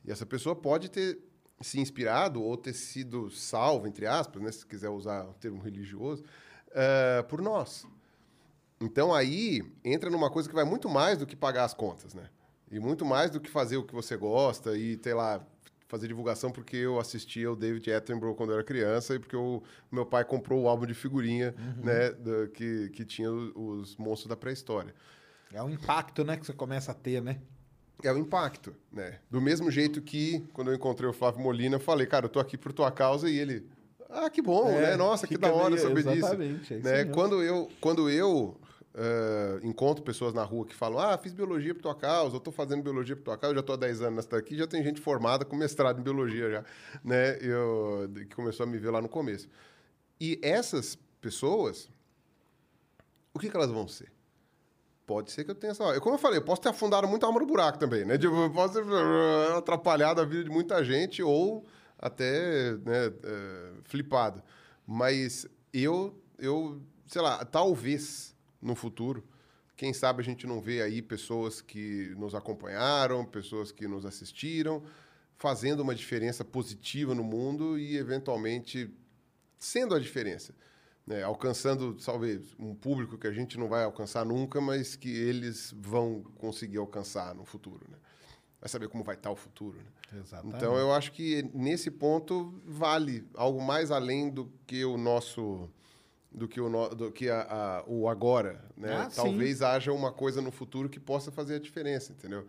[0.09, 1.19] E essa pessoa pode ter
[1.61, 6.25] se inspirado ou ter sido salvo, entre aspas, né, se quiser usar o termo religioso,
[6.71, 7.87] eh, por nós.
[8.81, 12.31] Então aí entra numa coisa que vai muito mais do que pagar as contas, né?
[12.71, 15.45] E muito mais do que fazer o que você gosta e, sei lá,
[15.89, 19.63] fazer divulgação porque eu assistia o David Attenborough quando eu era criança e porque o
[19.93, 24.37] meu pai comprou o álbum de figurinha, né, da- que, que tinha os monstros da
[24.37, 24.95] pré-história.
[25.53, 27.41] É um impacto, né, que você começa a ter, né?
[28.03, 29.19] É o impacto, né?
[29.31, 32.39] Do mesmo jeito que, quando eu encontrei o Flávio Molina, eu falei, cara, eu tô
[32.39, 33.67] aqui por tua causa, e ele,
[34.09, 34.97] ah, que bom, É, né?
[34.97, 36.27] Nossa, que da hora meio- saber disso.
[36.27, 37.05] exatamente, é né?
[37.07, 38.57] Quando eu, quando eu
[38.95, 42.51] eh, encontro pessoas na rua que falam, ah, fiz biologia por tua causa, eu tô
[42.53, 44.83] fazendo biologia por tua causa, eu já tô há 10 anos nessa daqui, já tem
[44.83, 46.65] gente formada com mestrado em biologia já,
[47.05, 47.37] né?
[47.41, 49.49] Eu, que começou a me ver lá no começo.
[50.21, 51.89] E essas pessoas,
[53.35, 54.11] o que, que elas vão ser?
[55.09, 55.99] Pode ser que eu tenha essa.
[56.03, 58.19] Como eu falei, eu posso ter afundado muito a alma no buraco também, né?
[58.19, 61.65] Tipo, eu posso ter uh, atrapalhado a vida de muita gente ou
[61.99, 64.43] até né, eh, flipado.
[64.87, 69.25] Mas eu, eu, sei lá, talvez no futuro,
[69.75, 74.83] quem sabe a gente não vê aí pessoas que nos acompanharam, pessoas que nos assistiram,
[75.39, 78.95] fazendo uma diferença positiva no mundo e, eventualmente,
[79.59, 80.55] sendo a diferença
[81.09, 85.75] né, alcançando, talvez, um público que a gente não vai alcançar nunca, mas que eles
[85.79, 87.81] vão conseguir alcançar no futuro.
[87.91, 87.97] Né?
[88.61, 89.79] Vai saber como vai estar o futuro.
[89.79, 90.21] Né?
[90.21, 90.57] Exatamente.
[90.57, 95.69] Então, eu acho que nesse ponto vale algo mais além do que o nosso.
[96.31, 98.63] do que o, do que a- a- o agora.
[98.77, 98.93] Né?
[98.95, 99.17] Ah, sim.
[99.17, 102.47] Talvez haja uma coisa no futuro que possa fazer a diferença, entendeu?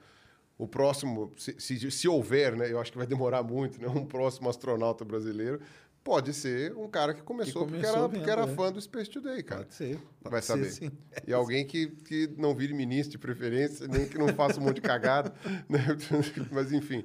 [0.57, 2.69] O próximo, se, se, se houver, né?
[2.69, 3.87] Eu acho que vai demorar muito, né?
[3.87, 5.61] Um próximo astronauta brasileiro
[6.03, 8.47] pode ser um cara que começou, porque, começou era, vendo, porque era é.
[8.47, 9.63] fã do Space Today, cara.
[9.63, 9.99] Pode ser.
[10.21, 10.71] Pode Vai saber.
[10.71, 10.91] sim.
[11.27, 14.75] E alguém que, que não vire ministro de preferência, nem que não faça um monte
[14.75, 15.33] de cagada.
[15.69, 15.79] né?
[16.51, 17.03] Mas, enfim.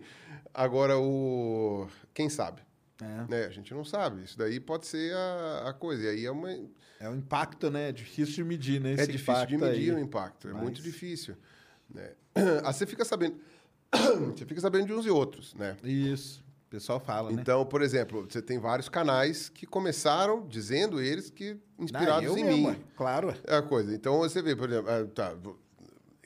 [0.52, 1.88] Agora, o...
[2.12, 2.62] Quem sabe?
[3.00, 3.30] É.
[3.30, 3.44] Né?
[3.46, 4.22] A gente não sabe.
[4.22, 6.04] Isso daí pode ser a, a coisa.
[6.04, 6.50] E aí é uma...
[7.00, 7.88] É um impacto, né?
[7.88, 8.94] É difícil de medir, né?
[8.94, 9.96] É difícil de medir aí.
[9.96, 10.48] o impacto.
[10.48, 11.36] É Mas- muito difícil.
[11.92, 12.12] Né?
[12.34, 13.36] Aí você fica sabendo...
[14.34, 15.76] você fica sabendo de uns e outros, né?
[15.82, 16.43] Isso.
[16.74, 17.40] O pessoal fala, né?
[17.40, 22.36] Então, por exemplo, você tem vários canais que começaram dizendo eles que inspirados Ah, eu
[22.36, 22.66] em mesmo, mim.
[22.66, 22.76] ué.
[22.96, 23.32] Claro.
[23.46, 23.94] É a coisa.
[23.94, 25.36] Então você vê, por exemplo, ah, tá,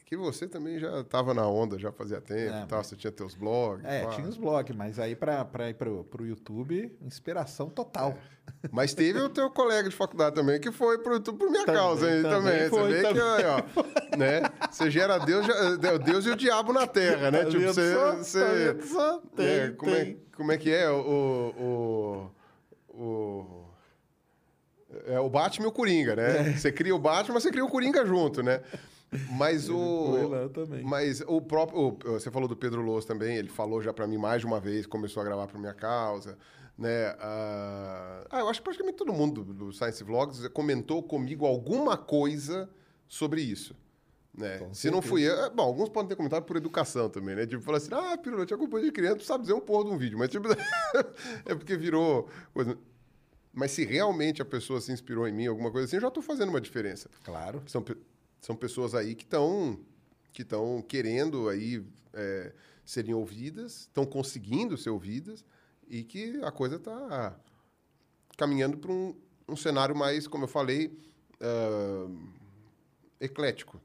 [0.09, 3.13] que você também já estava na onda, já fazia tempo, É, e tal, você tinha
[3.13, 3.85] teus blogs.
[3.85, 4.09] É, pá.
[4.13, 8.17] tinha os blogs, mas aí pra ir pro, pro YouTube, inspiração total.
[8.73, 11.79] Mas teve o teu colega de faculdade também que foi pro YouTube por minha Também,
[11.83, 12.69] causa aí também também.
[12.71, 13.23] foi, você vê que, também.
[13.35, 13.63] aí, ó,
[14.17, 14.43] né?
[14.71, 17.45] Você gera Deus, já- Deus e o diabo na terra, né?
[17.45, 18.17] Tá tipo, você, só?
[18.17, 19.19] você- Tá só?
[19.37, 20.23] Tem, é, como, é, tem.
[20.35, 22.31] como é que é o, o,
[22.89, 23.65] o,
[25.07, 26.55] é o Batman e o Coringa, né?
[26.57, 28.63] Você cria o Batman, mas você cria o Coringa junto, né?
[29.31, 30.13] Mas o.
[30.85, 31.79] Mas o próprio.
[31.79, 34.61] o- Você falou do Pedro Loz também, ele falou já pra mim mais de uma
[34.61, 36.37] vez, começou a gravar pra minha causa.
[36.77, 37.07] Né?
[37.19, 42.71] Ah, ah, eu acho que praticamente todo mundo do, Science Vlogs comentou comigo alguma coisa
[43.09, 43.75] sobre isso.
[44.33, 44.61] Né?
[44.73, 45.33] Se não fui eu.
[45.47, 47.47] é, Bom, alguns podem ter comentado por educação também, né?
[47.47, 49.91] Tipo, falar assim, ah, eu te acompanho de criança, tu sabe dizer um porra de
[49.91, 50.17] um vídeo.
[50.17, 50.47] Mas, tipo,
[51.45, 52.79] é porque virou coisa.
[53.53, 56.23] Mas se realmente a pessoa se inspirou em mim, alguma coisa assim, eu já tô
[56.23, 57.11] fazendo uma diferença.
[57.25, 57.61] Claro.
[57.67, 57.85] São,
[58.41, 59.79] são pessoas aí que estão
[60.33, 62.53] que estão querendo aí é,
[62.85, 65.45] serem ouvidas, estão conseguindo ser ouvidas
[65.89, 67.37] e que a coisa está
[68.37, 69.17] caminhando para um,
[69.49, 70.97] um cenário mais, como eu falei,
[71.41, 72.09] ah,
[73.21, 73.81] eclético.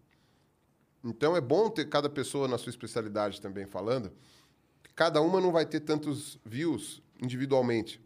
[1.03, 4.11] Então é bom ter cada pessoa na sua especialidade também falando.
[4.95, 7.99] Cada uma não vai ter tantos views individualmente.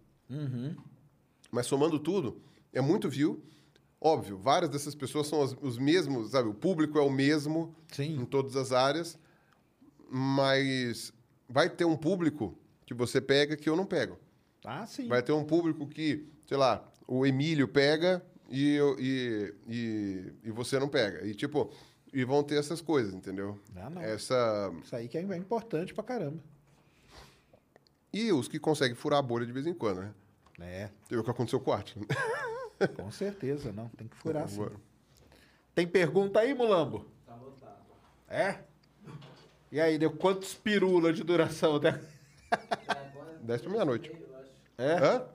[1.51, 2.41] Mas somando tudo,
[2.73, 3.43] é muito view.
[3.99, 6.47] Óbvio, várias dessas pessoas são as- os mesmos, sabe?
[6.49, 8.21] O público é o mesmo Sim.
[8.21, 9.17] em todas as áreas,
[10.09, 11.11] mas
[11.49, 14.17] vai ter um público que você pega que eu não pego.
[14.63, 15.07] Ah, sim.
[15.07, 20.51] Vai ter um público que, sei lá, o Emílio pega e, eu- e, e, e
[20.51, 21.25] você não pega.
[21.25, 21.71] E tipo,
[22.13, 23.59] e vão ter essas coisas, entendeu?
[23.75, 24.01] Ah, não.
[24.01, 26.39] Essa Isso aí que é importante pra caramba.
[28.13, 30.13] e os que conseguem furar a bolha de vez em quando, né?
[30.59, 32.05] É, É o que aconteceu com o Atila.
[32.95, 33.87] com certeza, não.
[33.89, 34.55] Tem que furar sim.
[34.61, 34.75] Agora.
[35.73, 37.05] Tem pergunta aí, Mulambo?
[37.25, 37.77] Tá lotado.
[38.29, 38.59] É?
[39.71, 41.75] E aí, deu quantos pirula de duração?
[41.75, 41.99] até-
[43.41, 44.11] 10 pra meia-noite.
[44.77, 44.93] É?
[44.93, 45.25] Hã?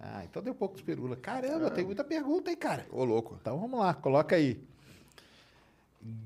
[0.00, 1.14] Ah, então deu poucos pirula.
[1.16, 2.86] Caramba, tem muita pergunta aí, cara.
[2.90, 3.38] Ô, louco.
[3.40, 4.60] Então vamos lá, coloca aí.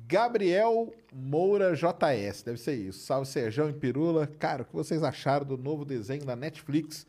[0.08, 3.00] Gabriel Moura JS, deve ser isso.
[3.00, 4.26] Salve Serjão e Pirula.
[4.26, 7.06] Cara, o que vocês acharam do novo desenho da Netflix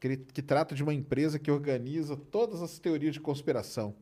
[0.00, 3.94] que, que trata de uma empresa que organiza todas as teorias de conspiração?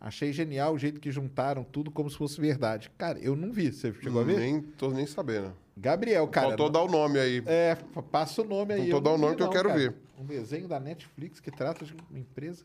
[0.00, 2.88] Achei genial o jeito que juntaram tudo como se fosse verdade.
[2.96, 3.72] Cara, eu não vi.
[3.72, 4.38] Você chegou a ver?
[4.38, 5.52] Nem, tô nem sabendo.
[5.76, 6.48] Gabriel, cara.
[6.48, 7.42] Faltou dar o nome aí.
[7.46, 7.76] É,
[8.10, 8.80] passa o nome aí.
[8.90, 9.80] Faltou eu dar o nome vi que eu não, quero cara.
[9.80, 9.94] ver.
[10.16, 12.64] Um desenho da Netflix que trata de uma empresa.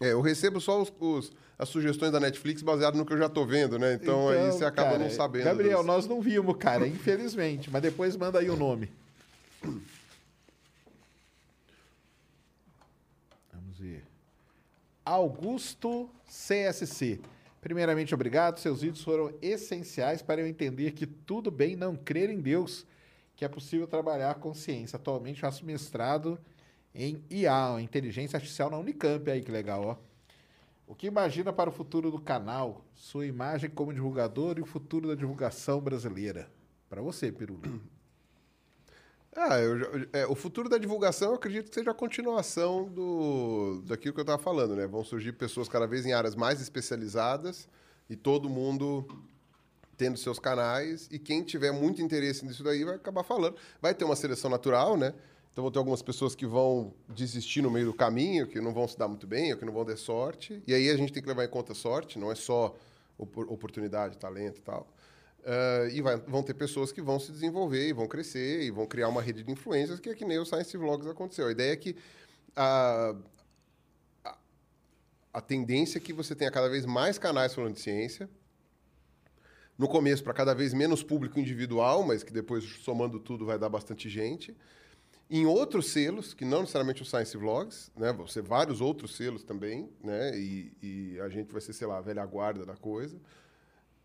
[0.00, 3.28] É, eu recebo só os, os- as sugestões da Netflix baseado no que eu já
[3.28, 3.94] tô vendo, né?
[3.94, 5.44] Então, aí você acaba cara, não sabendo.
[5.44, 7.70] Gabriel, das- nós não vimos, cara, infelizmente.
[7.70, 8.90] Mas depois manda aí o nome.
[13.52, 14.04] Vamos ver.
[15.06, 17.20] Augusto CSC.
[17.60, 18.58] Primeiramente, obrigado.
[18.58, 22.84] Seus vídeos foram essenciais para eu entender que tudo bem não crer em Deus,
[23.36, 24.96] que é possível trabalhar a consciência.
[24.96, 26.36] Atualmente faço mestrado
[26.92, 29.30] em IA, Inteligência Artificial na Unicamp.
[29.30, 29.96] Aí que legal, ó.
[30.88, 32.84] O que imagina para o futuro do canal?
[32.92, 36.50] Sua imagem como divulgador e o futuro da divulgação brasileira?
[36.88, 37.62] Para você, Pirula.
[39.36, 44.14] Ah, eu é, o futuro da divulgação eu acredito que seja a continuação do, daquilo
[44.14, 44.86] que eu estava falando, né?
[44.86, 47.68] Vão surgir pessoas cada vez em áreas mais especializadas
[48.08, 49.06] e todo mundo
[49.96, 53.56] tendo seus canais e quem tiver muito interesse nisso daí vai acabar falando.
[53.80, 55.12] Vai ter uma seleção natural, né?
[55.52, 58.88] Então vão ter algumas pessoas que vão desistir no meio do caminho, que não vão
[58.88, 60.62] se dar muito bem, ou que não vão ter sorte.
[60.66, 62.74] E aí a gente tem que levar em conta sorte, não é só
[63.18, 64.86] opor- oportunidade, talento e tal.
[65.46, 68.84] Ah, e vai- vão ter pessoas que vão se desenvolver e vão crescer e vão
[68.84, 71.46] criar uma rede de influências, que é que nem o Science Vlogs aconteceu.
[71.46, 71.96] A ideia é que
[72.56, 73.14] a,
[74.24, 74.38] a,
[75.34, 78.28] a tendência é que você tenha cada vez mais canais falando de ciência.
[79.78, 83.68] No começo, para cada vez menos público individual, mas que depois, somando tudo, vai dar
[83.68, 84.56] bastante gente.
[85.30, 88.12] Em outros selos, que não necessariamente o Science Vlogs, né?
[88.12, 90.36] Vão ser vários outros selos também, né?
[90.36, 93.16] E, e a gente vai ser, sei lá, a velha guarda da coisa.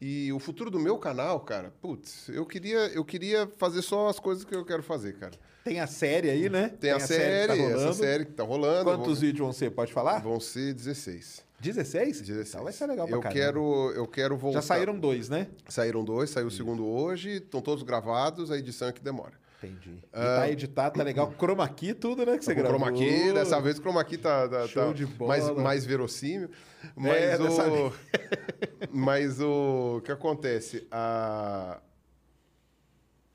[0.02, 4.20] E o futuro do meu canal, cara, putz, eu queria, eu queria fazer só as
[4.20, 5.34] coisas que eu quero fazer, cara.
[5.64, 6.70] Tem a série aí, né?
[6.70, 8.86] Tem, a, série, que tá essa série que tá rolando.
[8.86, 9.70] Quantos vídeos vão ser?
[9.70, 10.18] Pode falar?
[10.20, 11.46] vão ser 16.
[11.60, 12.22] 16?
[12.22, 12.50] 16.
[12.50, 13.40] Então vai ser legal pra eu caramba.
[13.40, 14.62] quero, eu quero voltar.
[14.62, 15.48] Já saíram dois, né?
[15.70, 19.34] Saíram dois, saiu o segundo hoje, estão todos gravados, a edição é que demora.
[19.64, 20.00] Entendi.
[20.04, 21.32] E tá editado, tá legal.
[21.38, 22.36] Chroma key, tudo, né?
[22.38, 22.80] Que você gravou.
[22.80, 25.28] chroma key, dessa vez o chroma key tá, tá- Show tá de bola.
[25.30, 26.50] mais, mais verossímil.
[26.96, 27.94] Mas, É, dessa o,
[28.92, 30.88] mas o, o que acontece?
[30.90, 31.80] A,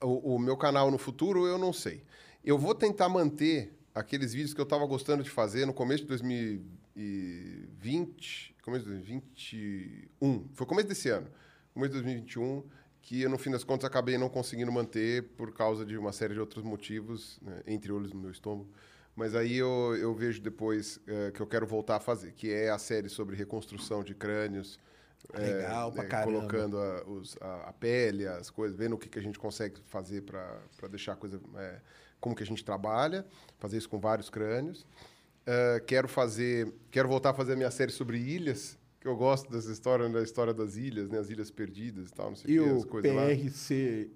[0.02, 2.02] o, o meu canal no futuro, eu não sei.
[2.44, 6.08] Eu vou tentar manter aqueles vídeos que eu estava gostando de fazer no começo de
[6.08, 11.28] 2020, começo de 2021, foi começo desse ano,
[11.72, 12.64] começo de 2021,
[13.06, 16.34] que eu, no fim das contas, acabei não conseguindo manter por causa de uma série
[16.34, 18.68] de outros motivos, né, entre olhos no meu estômago.
[19.14, 22.68] Mas aí eu, eu vejo depois eh, que eu quero voltar a fazer, que é
[22.68, 24.76] a série sobre reconstrução de crânios.
[25.34, 26.32] eh, Legal pra caramba.
[26.40, 29.80] Colocando a, os- a- a pele, as coisas, vendo o que, que a gente consegue
[29.86, 30.58] fazer para
[30.90, 31.40] deixar a coisa...
[31.54, 31.80] eh,
[32.20, 33.24] como que a gente trabalha,
[33.58, 34.84] fazer isso com vários crânios.
[35.46, 36.74] Eh, quero fazer...
[36.90, 38.76] Quero voltar a fazer a minha série sobre ilhas,
[39.06, 41.18] que eu gosto dessa história, da história das ilhas, né?
[41.18, 43.26] As ilhas perdidas e tal, não sei E o que, o as coisas lá.
[43.26, 44.10] PRC.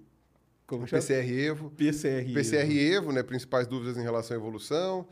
[0.67, 1.01] Como O chama?
[1.01, 1.69] PCR Evo.
[1.71, 2.33] PCR.
[2.33, 3.23] PCR Evo, né?
[3.23, 5.07] Principais dúvidas em relação à evolução.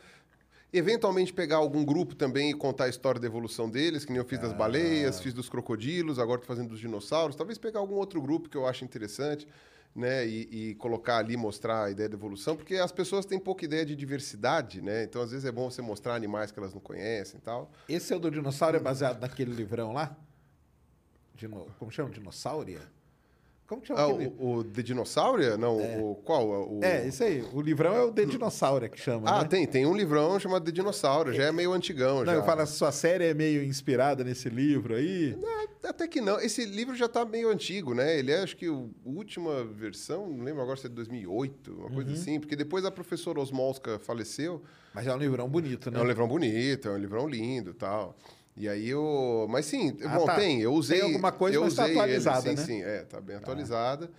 [0.72, 4.25] Eventualmente pegar algum grupo também e contar a história da evolução deles, que nem eu
[4.25, 7.35] fiz das baleias, fiz dos crocodilos, agora estou fazendo dos dinossauros.
[7.35, 9.48] Talvez pegar algum outro grupo que eu acho interessante,
[9.95, 10.26] né?
[10.27, 13.85] E, e colocar ali, mostrar a ideia da evolução, porque as pessoas têm pouca ideia
[13.85, 15.03] de diversidade, né?
[15.03, 17.72] Então, às vezes, é bom você mostrar animais que elas não conhecem e tal.
[17.88, 20.16] Esse é o do dinossauro, é baseado naquele livrão lá?
[21.35, 21.68] Dino...
[21.77, 22.09] Como chama?
[22.09, 22.82] Dinossauria?
[23.69, 24.33] Como chama Ah, aquele?
[24.39, 25.56] o, o The Dinossauria?
[25.56, 25.77] Não,
[26.11, 26.48] o qual?
[26.48, 26.80] O...
[26.83, 27.43] É, isso aí.
[27.53, 29.48] O livrão é o de dinossauro que chama, Ah, né?
[29.48, 32.19] tem, tem um livrão chamado The Dinossauro, já é meio antigão.
[32.19, 32.33] Não, já.
[32.33, 35.38] eu falo, a sua série é meio inspirada nesse livro aí.
[35.83, 36.39] Até que não.
[36.39, 38.17] Esse livro já está meio antigo, né?
[38.17, 41.85] Ele é, acho que, a última versão, não lembro agora se é de 2008, uma
[41.89, 41.93] Uhum.
[41.93, 42.39] coisa assim.
[42.39, 44.64] Porque depois a professora Osmolska faleceu.
[44.95, 45.99] Mas é um livrão bonito, né?
[45.99, 48.17] É um livrão bonito, é um livrão lindo e tal.
[48.60, 49.48] E aí eu...
[49.50, 50.36] Mas sim, Ah, bom, tá.
[50.36, 50.60] tem.
[50.62, 51.00] Eu usei...
[51.00, 52.66] Tem alguma coisa, eu mas tá usei ele, atualizada, sim, né?
[52.66, 54.12] Sim, é, tá bem atualizada.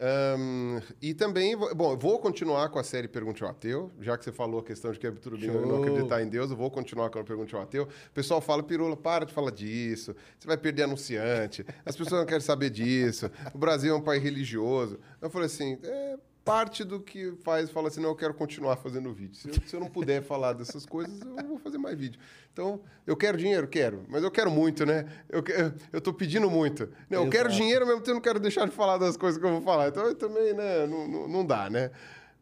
[0.00, 4.24] Ahn, e também, bom, eu vou continuar com a série Pergunte ao Ateu, já que
[4.24, 5.66] você falou a questão de que é tudo bem Show.
[5.66, 7.82] não acreditar em Deus, eu vou continuar com a Pergunte ao Ateu.
[7.84, 12.26] O pessoal fala, Pirula, para de falar disso, você vai perder anunciante, as pessoas não
[12.26, 15.00] querem saber disso, o Brasil é um país religioso.
[15.20, 16.16] Eu falei assim, é
[16.48, 19.36] parte do que faz, fala assim, não, eu quero continuar fazendo vídeo.
[19.36, 22.18] Se eu, se eu não puder falar dessas coisas, eu vou fazer mais vídeo.
[22.52, 23.68] Então, eu quero dinheiro?
[23.68, 25.06] Quero, mas eu quero muito, né?
[25.28, 25.44] Eu,
[25.92, 26.88] eu tô pedindo muito.
[27.10, 29.52] Não, eu quero dinheiro, mesmo tempo não quero deixar de falar das coisas que eu
[29.52, 29.88] vou falar.
[29.88, 31.90] Então, eu também, né, não, não, não dá, né?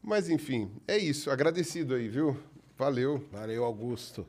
[0.00, 1.28] Mas, enfim, é isso.
[1.30, 2.36] Agradecido aí, viu?
[2.78, 3.24] Valeu.
[3.32, 4.24] Valeu, Augusto.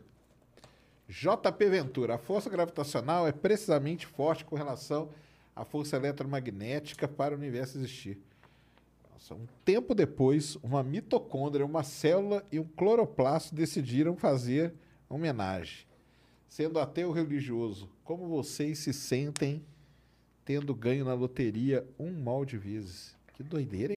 [1.07, 2.15] JP Ventura.
[2.15, 5.09] A força gravitacional é precisamente forte com relação
[5.56, 8.17] à força eletromagnética para o universo existir.
[9.18, 14.76] Nossa, um tempo depois, uma mitocôndria, uma célula e um cloroplasto decidiram fazer
[15.10, 15.88] homenagem.
[16.48, 19.66] Sendo ateu religioso, como vocês se sentem
[20.46, 23.18] tendo ganho na loteria um mal de vezes?
[23.34, 23.97] Que doideira, hein?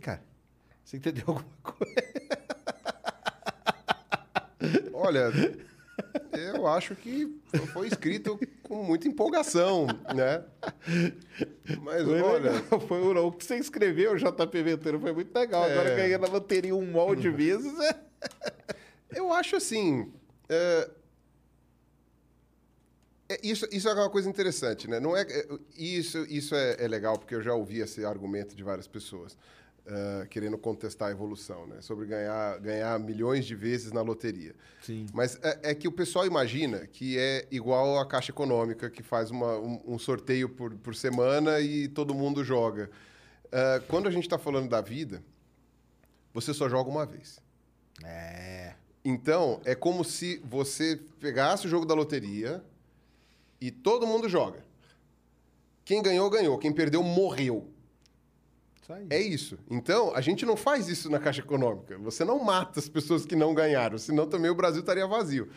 [0.00, 0.22] Cara,
[0.84, 1.94] você entendeu alguma coisa?
[4.92, 5.30] Olha,
[6.32, 7.40] eu acho que
[7.72, 10.44] foi escrito com muita empolgação, né?
[11.82, 12.52] Mas, Foi olha...
[12.52, 15.64] legal, foi o que você escreveu, JP Ventura, foi muito legal.
[15.64, 15.96] Agora É.
[15.96, 17.72] ganhei na loteria um molde de vezes.
[17.80, 18.00] É.
[19.14, 20.12] Eu acho assim.
[20.48, 20.90] é,
[23.30, 24.98] é, isso, isso é uma coisa interessante, né?
[24.98, 28.62] Não é, é, isso isso é, é legal, porque eu já ouvi esse argumento de
[28.62, 29.36] várias pessoas
[30.30, 31.80] querendo contestar a evolução, né?
[31.80, 34.54] Sobre ganhar, ganhar milhões de vezes na loteria.
[34.82, 35.06] Sim.
[35.14, 39.30] Mas é, é que o pessoal imagina que é igual a Caixa Econômica, que faz
[39.30, 42.90] uma- um, um sorteio por, por semana e todo mundo joga.
[43.50, 45.22] É, quando a gente está falando da vida,
[46.34, 47.40] você só joga uma vez.
[48.04, 48.74] É.
[49.04, 52.62] Então, é como se você pegasse o jogo da loteria
[53.60, 54.62] e todo mundo joga.
[55.84, 56.58] Quem ganhou, ganhou.
[56.58, 57.66] Quem perdeu, morreu.
[58.88, 59.06] Isso aí.
[59.10, 59.58] É isso.
[59.70, 61.98] Então, a gente não faz isso na Caixa Econômica.
[61.98, 65.48] Você não mata as pessoas que não ganharam, senão também o Brasil estaria vazio.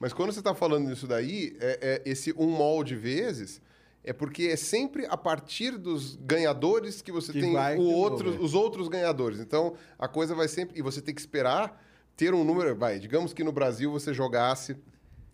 [0.00, 3.60] Mas quando você está falando disso daí, é, é esse um molde vezes,
[4.02, 8.38] é porque é sempre a partir dos ganhadores que você Que tem o outro, é.
[8.38, 9.38] os outros ganhadores.
[9.38, 10.78] Então, a coisa vai sempre...
[10.78, 11.84] E você tem que esperar
[12.16, 12.74] ter um número...
[12.74, 14.76] Vai, digamos que no Brasil você jogasse,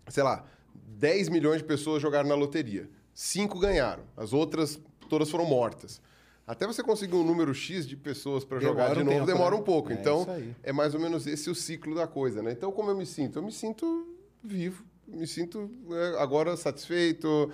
[0.09, 2.89] sei lá, 10 milhões de pessoas jogaram na loteria.
[3.13, 4.03] Cinco ganharam.
[4.17, 4.77] As outras
[5.07, 6.01] todas foram mortas.
[6.47, 9.55] Até você conseguir um número X de pessoas para jogar de um novo, tempo, demora
[9.55, 9.61] né?
[9.61, 9.91] um pouco.
[9.91, 10.25] É então,
[10.61, 12.51] é mais ou menos esse o ciclo da coisa, né?
[12.51, 13.39] Então, como eu me sinto?
[13.39, 14.83] Eu me sinto vivo.
[15.07, 17.51] Me sinto é, agora satisfeito,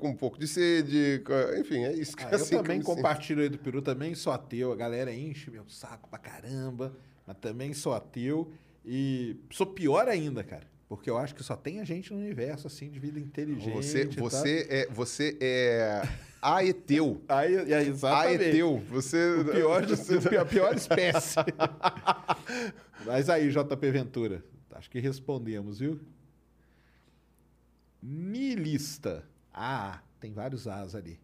[0.00, 1.22] com um pouco de sede,
[1.58, 2.14] enfim, é isso.
[2.16, 2.86] que Ah, é eu assim que também sinto.
[2.94, 4.70] compartilho aí do Peru, também sou ateu.
[4.72, 6.94] A galera enche meu saco pra caramba,
[7.26, 8.50] mas também sou ateu.
[8.84, 10.66] E sou pior ainda, cara.
[10.90, 13.70] Porque eu acho que só tem a gente no universo, assim, de vida inteligente.
[13.72, 16.02] Você, você, é, você é
[16.42, 17.22] aeteu.
[17.28, 18.42] Aí, é, exatamente.
[18.42, 18.82] Aeteu.
[18.90, 19.34] Você...
[19.36, 21.36] O pior, de- a pior espécie.
[23.06, 26.00] Mas aí, JP Ventura, acho que respondemos, viu?
[28.02, 29.24] Nilista.
[29.54, 31.20] Ah, tem vários As ali.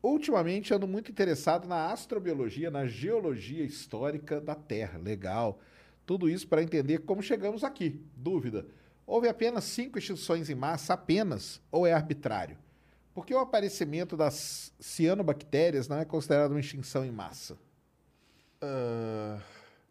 [0.00, 4.96] Ultimamente ando muito interessado na astrobiologia, na geologia histórica da Terra.
[4.96, 5.58] Legal.
[6.06, 8.00] Tudo isso para entender como chegamos aqui.
[8.16, 8.64] Dúvida.
[9.06, 12.56] Houve apenas cinco extinções em massa, apenas, ou é arbitrário?
[13.14, 17.58] Por que o aparecimento das cianobactérias não é considerado uma extinção em massa?
[18.60, 19.38] Ah,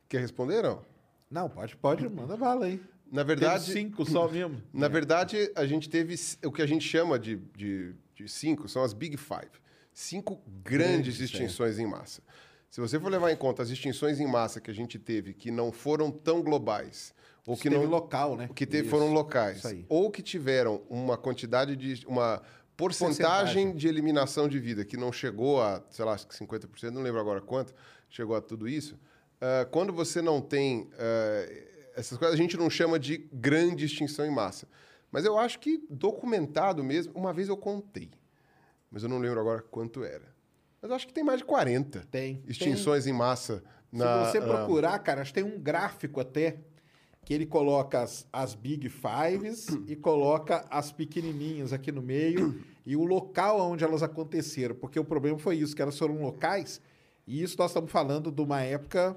[0.10, 0.84] quer responder, não?
[1.30, 2.82] Não, pode, pode, manda bala aí.
[3.12, 4.62] Na Teve verdade, cinco só mesmo.
[4.74, 6.16] na verdade, a gente teve
[6.46, 9.52] o que a gente chama de, de, de cinco, são as Big Five.
[9.94, 11.24] Cinco grandes Grandes, é.
[11.26, 12.24] extinções em massa.
[12.70, 15.52] Se você for levar em conta as extinções em massa que a gente teve, que
[15.52, 17.14] não foram tão globais,
[17.46, 18.50] ou que teve não local, né?
[18.56, 22.42] que te- Isso, foram locais, isso ou que tiveram uma quantidade de uma
[22.78, 23.16] porcentagem,
[23.68, 23.76] Porcentagem.
[23.76, 27.20] de eliminação de vida que não chegou a, sei lá, acho que 50%, não lembro
[27.20, 27.74] agora quanto,
[28.10, 28.98] chegou a tudo isso.
[29.40, 31.48] ah, quando você não tem ah,
[31.96, 34.68] essas coisas, a gente não chama de grande extinção em massa.
[35.12, 38.10] Mas eu acho que documentado mesmo, uma vez eu contei,
[38.90, 40.32] mas eu não lembro agora quanto era.
[40.82, 42.42] Mas eu acho que tem mais de 40 Tem.
[42.48, 43.62] extinções em massa
[43.92, 46.58] na Se você na- procurar, cara, acho que tem um gráfico até
[47.24, 52.96] que ele coloca as, as Big Fives e coloca as pequenininhas aqui no meio e
[52.96, 54.76] o local onde elas aconteceram.
[54.76, 56.82] Porque o problema foi isso, que elas foram locais
[57.28, 59.16] e isso nós estamos falando de uma época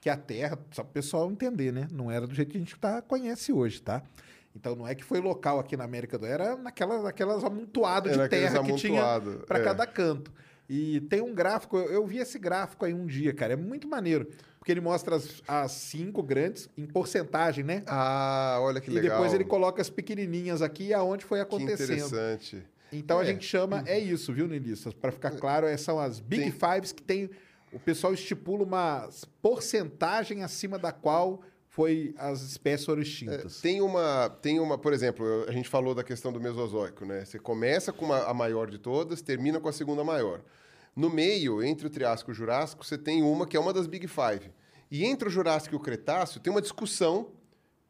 [0.00, 1.88] que a Terra, só para o pessoal entender, né?
[1.90, 4.02] Não era do jeito que a gente tá, conhece hoje, tá?
[4.54, 8.28] Então não é que foi local aqui na América do era naquelas, naquelas amontoadas de
[8.28, 9.62] terra que tinha amontoado, para é.
[9.62, 10.32] cada canto.
[10.68, 13.88] E tem um gráfico, eu, eu vi esse gráfico aí um dia, cara, é muito
[13.88, 14.28] maneiro.
[14.66, 17.84] Porque ele mostra as, as cinco grandes em porcentagem, né?
[17.86, 19.12] Ah, olha que e legal.
[19.18, 21.84] depois ele coloca as pequenininhas aqui aonde foi Que acontecendo.
[21.92, 22.64] interessante.
[22.92, 23.26] Então a É.
[23.26, 24.92] gente chama, é isso, viu, Nilistas?
[24.92, 27.30] Para ficar claro, é, são as Big Tem- Fives que tem.
[27.72, 29.08] O pessoal estipula uma
[29.40, 33.60] porcentagem acima da qual foi as espécies foram extintas.
[33.60, 37.24] Tem uma, tem uma, por exemplo, a gente falou da questão do Mesozoico, né?
[37.24, 40.40] Você começa com uma- a maior de todas, termina com a segunda maior.
[40.96, 43.86] No meio, entre o Triássico e o Jurássico, você tem uma que é uma das
[43.86, 44.50] Big Five.
[44.90, 47.32] E entre o Jurássico e o Cretáceo, tem uma discussão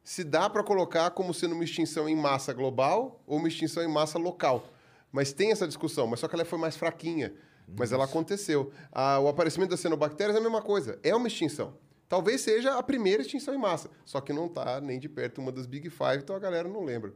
[0.03, 3.89] se dá para colocar como sendo uma extinção em massa global ou uma extinção em
[3.89, 4.73] massa local.
[5.13, 7.33] Mas tem essa discussão, mas só que ela foi mais fraquinha.
[7.77, 8.73] Mas ela aconteceu.
[8.93, 10.99] Ah, o aparecimento das cianobactérias é a mesma coisa.
[11.03, 11.77] É uma extinção.
[12.09, 13.91] Talvez seja a primeira extinção em massa.
[14.05, 16.85] Só que não está nem de perto uma das Big Five, então a galera não
[16.85, 17.13] lembra.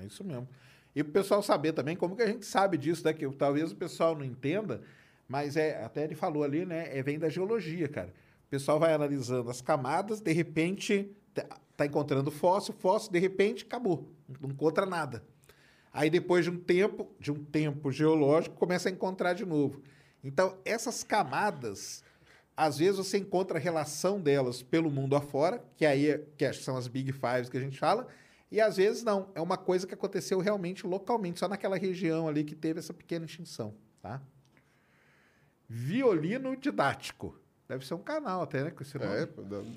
[0.00, 0.48] É isso mesmo.
[0.94, 3.12] E para o pessoal saber também como que a gente sabe disso, né?
[3.12, 4.82] Que talvez o pessoal não entenda,
[5.26, 6.96] mas é até ele falou ali, né?
[6.96, 8.12] É, vem da geologia, cara.
[8.46, 11.46] O pessoal vai analisando as camadas, de repente tá,
[11.76, 14.06] tá encontrando fóssil, fóssil, de repente acabou,
[14.40, 15.22] não encontra nada.
[15.90, 19.82] Aí depois de um tempo, de um tempo geológico, começa a encontrar de novo.
[20.22, 22.04] Então essas camadas,
[22.54, 26.76] às vezes você encontra a relação delas pelo mundo afora, que aí é- que são
[26.76, 28.06] as big fives que a gente fala,
[28.52, 29.30] e às vezes não.
[29.34, 33.24] É uma coisa que aconteceu realmente localmente, só naquela região ali que teve essa pequena
[33.24, 34.20] extinção, tá?
[35.68, 37.36] Violino didático.
[37.68, 38.70] Deve ser um canal até, né?
[38.70, 39.10] Com esse nome.
[39.14, 39.28] É,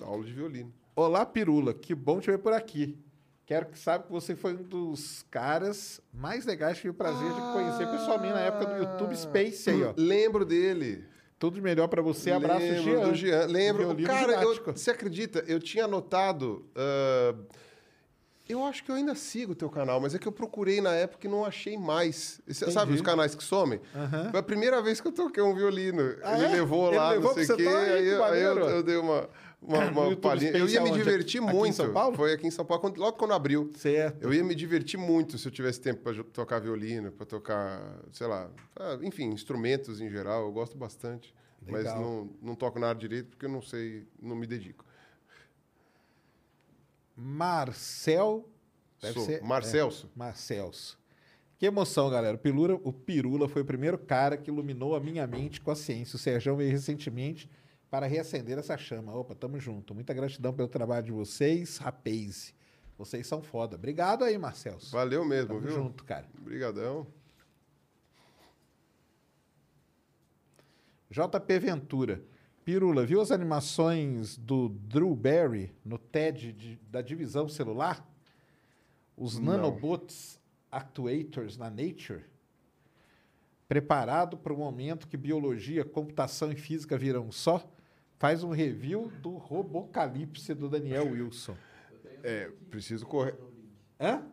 [0.04, 0.74] aula de violino.
[0.96, 1.74] Olá, Pirula.
[1.74, 2.98] Que bom te ver por aqui.
[3.46, 7.28] Quero que saiba que você foi um dos caras mais legais que tive o prazer
[7.32, 9.94] de conhecer pessoalmente na época do YouTube Space aí, ó.
[9.96, 11.06] Lembro dele.
[11.38, 12.32] Tudo de melhor pra você.
[12.32, 13.08] Abraço, Lembro Jean.
[13.10, 13.46] do Jean.
[13.46, 13.84] Lembro.
[13.84, 15.44] Violino Cara, eu- você acredita?
[15.48, 16.66] Eu tinha anotado.
[16.76, 17.36] ah,
[18.48, 20.94] eu acho que eu ainda sigo o teu canal, mas é que eu procurei na
[20.94, 22.40] época e não achei mais.
[22.48, 23.80] Esse- sabe os canais que somem?
[23.96, 24.30] Aham.
[24.32, 26.16] Foi a primeira vez que eu toquei um violino.
[26.24, 26.50] Ah, Ele é?
[26.50, 27.70] levou Ele lá, levou não sei pra o você quê.
[27.72, 27.80] tá?
[27.94, 29.30] Aí eu, aí eu, eu dei uma,
[29.62, 30.52] uma, uma palhinha.
[30.52, 31.76] Eu ia me divertir Aqui em muito.
[31.76, 32.16] São Paulo?
[32.16, 33.72] Foi aqui em São Paulo, quando- logo quando abriu.
[33.76, 34.22] Certo.
[34.22, 38.28] Eu ia me divertir muito se eu tivesse tempo para tocar violino, para tocar, sei
[38.28, 40.44] lá, ah, enfim, instrumentos em geral.
[40.46, 41.34] Eu gosto bastante.
[41.68, 42.00] Mas Legal.
[42.00, 44.85] não, não toco nada direito porque eu não sei, não me dedico.
[47.16, 48.50] Marcel.
[49.02, 49.26] Deve Sou.
[49.26, 49.42] ser.
[49.44, 50.08] Marcelso.
[50.08, 51.00] É, Marcelso.
[51.58, 52.36] Que emoção, galera.
[52.36, 55.76] O Pirula, o Pirula foi o primeiro cara que iluminou a minha mente com a
[55.76, 56.16] ciência.
[56.18, 57.50] O Sérgio veio recentemente
[57.90, 59.16] para reacender essa chama.
[59.16, 59.96] Opa, tamo junto.
[59.96, 62.54] Muita gratidão pelo trabalho de vocês, rapaz.
[62.98, 63.76] Vocês são foda.
[63.76, 64.92] Obrigado aí, Marcelso.
[64.92, 65.72] Valeu mesmo, Tamo viu?
[65.72, 66.28] junto, cara.
[66.38, 67.08] Obrigadão.
[71.10, 72.22] JP Ventura.
[72.66, 78.04] Pirula, viu as animações do Drew Barry no TED de- da divisão celular?
[79.16, 79.54] Os Não.
[79.54, 82.26] nanobots actuators na Nature?
[83.68, 87.72] Preparado para o momento que biologia, computação e física virão só?
[88.18, 91.56] Faz um review do Robocalipse do Daniel Wilson.
[92.24, 93.36] É, preciso correr.
[94.00, 94.24] Hã?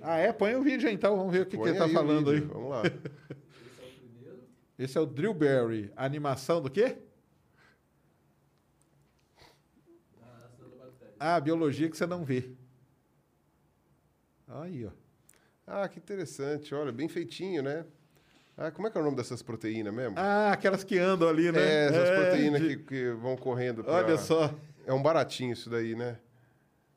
[0.00, 0.32] Ah, é?
[0.32, 1.14] Põe o vídeo aí, então.
[1.16, 2.40] Vamos ver o que, que ele tá o falando aí.
[2.40, 2.82] Vamos lá.
[4.78, 5.92] Esse é o Drew Barry.
[5.94, 6.96] A animação do quê?
[11.22, 12.50] Ah, biologia que você não vê.
[14.48, 14.90] Aí, ó.
[15.66, 16.74] Ah, que interessante.
[16.74, 17.84] Olha, bem feitinho, né?
[18.56, 20.14] Ah, como é que é o nome dessas proteínas mesmo?
[20.18, 21.60] Ah, aquelas que andam ali, né?
[21.60, 23.84] é, essas É, proteínas de- que, que vão correndo.
[23.84, 24.52] pra- Olha só.
[24.86, 26.18] É um baratinho isso daí, né?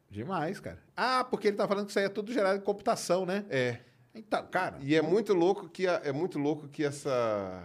[0.10, 0.80] Demais, cara.
[0.96, 3.46] Ah, porque ele tá falando que isso aí é tudo gerado em computação, né?
[3.50, 3.80] É.
[4.16, 4.78] Então, cara.
[4.82, 7.64] E é muito louco que a, é muito louco que essa é,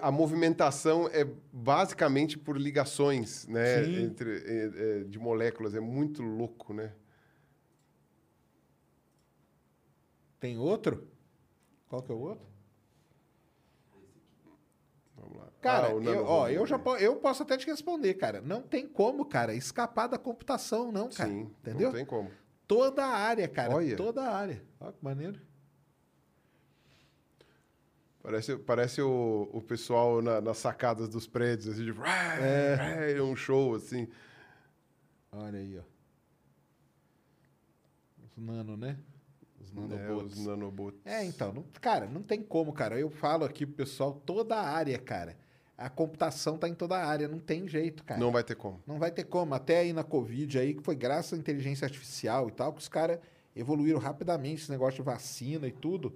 [0.00, 4.02] a movimentação é basicamente por ligações, né, Sim.
[4.04, 6.92] entre é, é, de moléculas, é muito louco, né?
[10.40, 11.08] Tem outro?
[11.88, 12.46] Qual que é o outro?
[15.16, 15.48] Vamos lá.
[15.60, 18.42] Cara, Ah, eu, ó, eu já po- eu posso até te responder, cara.
[18.42, 21.30] Não tem como, cara, escapar da computação, não, cara.
[21.30, 21.88] Sim, Entendeu?
[21.88, 22.30] não tem como.
[22.66, 23.74] Toda a área, cara.
[23.74, 23.96] Olha.
[23.96, 24.62] Toda a área.
[24.80, 25.40] Ó, que maneiro.
[28.24, 33.12] Parece, parece o, o pessoal na- nas sacadas dos prédios, assim, tipo, é.
[33.18, 34.08] é um show, assim.
[35.30, 35.82] Olha aí, ó.
[38.24, 38.96] Os nano, né?
[39.60, 40.38] Os nanobots.
[40.38, 41.00] os nanobots.
[41.04, 42.98] É, então, não- cara, não tem como, cara.
[42.98, 45.36] Eu falo aqui pro pessoal, toda a área, cara.
[45.76, 48.18] A computação tá em toda a área, não tem jeito, cara.
[48.18, 48.80] Não vai ter como.
[48.86, 49.52] Não vai ter como.
[49.54, 52.88] Até aí na Covid aí, que foi graças à inteligência artificial e tal, que os
[52.88, 53.18] caras
[53.54, 56.14] evoluíram rapidamente esse negócio de vacina e tudo.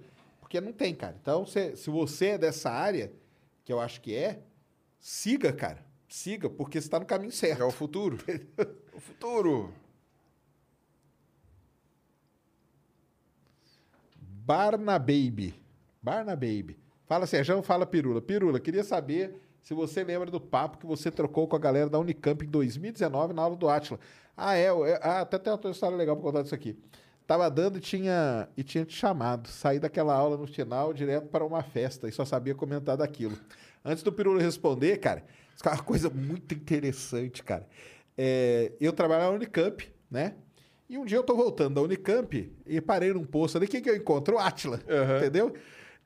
[0.49, 1.15] Porque não tem, cara.
[1.21, 3.13] Então, se, se você é dessa área,
[3.63, 4.41] que eu acho que é,
[4.99, 5.85] siga, cara.
[6.07, 7.61] Siga, porque você tá no caminho certo.
[7.61, 8.17] É o futuro.
[8.91, 9.71] o futuro.
[14.17, 15.53] Barnababy.
[16.01, 16.79] Barnababy.
[17.05, 18.19] Fala Sérgio, fala Pirula.
[18.19, 21.99] Pirula, queria saber se você lembra do papo que você trocou com a galera da
[21.99, 23.99] Unicamp em 2019 na aula do Atila.
[24.35, 24.65] Ah, é.
[24.65, 26.75] é ah, até tem outra história legal pra contar disso aqui.
[27.29, 29.49] Tava dando e tinha, e tinha te chamado.
[29.49, 33.37] Saí daquela aula no final direto para uma festa e só sabia comentar daquilo.
[33.85, 35.23] Antes do Pirula responder, cara,
[35.55, 37.67] isso é uma coisa muito interessante, cara.
[38.17, 40.33] É, eu trabalho na Unicamp, né?
[40.89, 43.67] E um dia eu tô voltando da Unicamp e parei num posto ali.
[43.67, 44.37] Quem que eu encontro?
[44.37, 44.81] O Atila,
[45.19, 45.53] entendeu?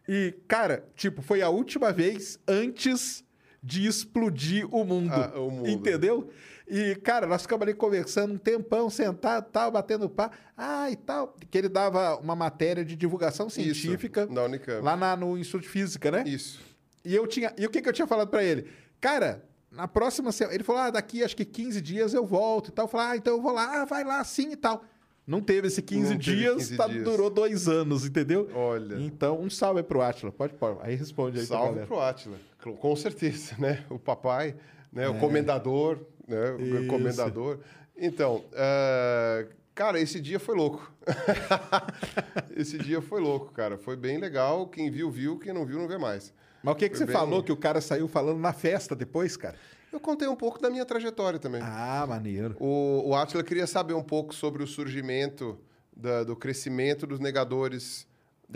[0.06, 3.24] E, cara, tipo, foi a última vez antes
[3.64, 5.14] de explodir o mundo.
[5.14, 5.70] Ah, o mundo.
[5.70, 6.30] Entendeu?
[6.68, 10.32] E, cara, nós ficamos ali conversando um tempão, sentado, tal, batendo pá.
[10.58, 11.36] Ah, e tal.
[11.52, 14.82] Que ele dava uma matéria de divulgação científica na Unicamp.
[14.84, 16.24] lá na- no Instituto de Física, né?
[16.26, 16.62] Isso.
[17.04, 17.54] E eu tinha.
[17.58, 18.68] E o que, que eu tinha falado pra ele?
[19.02, 20.56] Cara, na próxima semana.
[20.56, 22.86] Ele falou: ah, daqui acho que 15 dias eu volto e tal.
[22.86, 24.86] Eu falei, ah, então eu vou lá, ah, vai lá sim e tal.
[25.28, 27.04] Não teve esse 15 Não teve dias, 15 tá- dias.
[27.04, 28.50] durou dois anos, entendeu?
[28.54, 28.96] Olha.
[29.00, 30.32] Então, um salve pro Atila.
[30.32, 30.78] Pode pôr.
[30.82, 32.38] Aí responde aí Salve pro Átila.
[32.62, 33.84] Com- Com certeza, né?
[33.90, 34.56] O papai,
[34.92, 35.08] né?
[35.10, 36.52] o comendador, né?
[36.52, 36.62] O.
[36.62, 36.88] Isso.
[36.88, 37.60] comendador.
[37.98, 40.92] Então, eh, cara, esse dia foi louco.
[42.56, 43.78] esse dia foi louco, cara.
[43.78, 44.68] Foi bem legal.
[44.68, 45.38] Quem viu, viu.
[45.40, 46.34] Quem não viu, não vê mais.
[46.64, 48.96] Mas o que, que Foi você bem- falou que o cara saiu falando na festa
[48.96, 49.56] depois, cara?
[49.92, 51.62] Eu contei um pouco da minha trajetória também.
[51.64, 52.56] Ah, maneiro.
[52.60, 55.60] O, o Átila queria saber um pouco sobre o surgimento,
[55.96, 58.08] da- do crescimento dos negadores.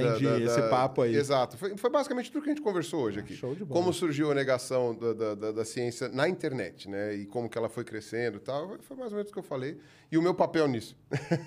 [0.04, 1.16] Entendi, da- esse da- papo aí.
[1.16, 1.58] Exato.
[1.58, 3.36] Foi, foi basicamente tudo que a gente conversou hoje aqui.
[3.36, 3.80] show de bola.
[3.82, 4.96] Como surgiu a negação
[5.54, 7.16] da ciência na internet, né?
[7.16, 8.78] E como que ela foi crescendo e tal.
[8.82, 9.80] Foi mais ou menos o que eu falei.
[10.12, 10.96] E o meu papel nisso.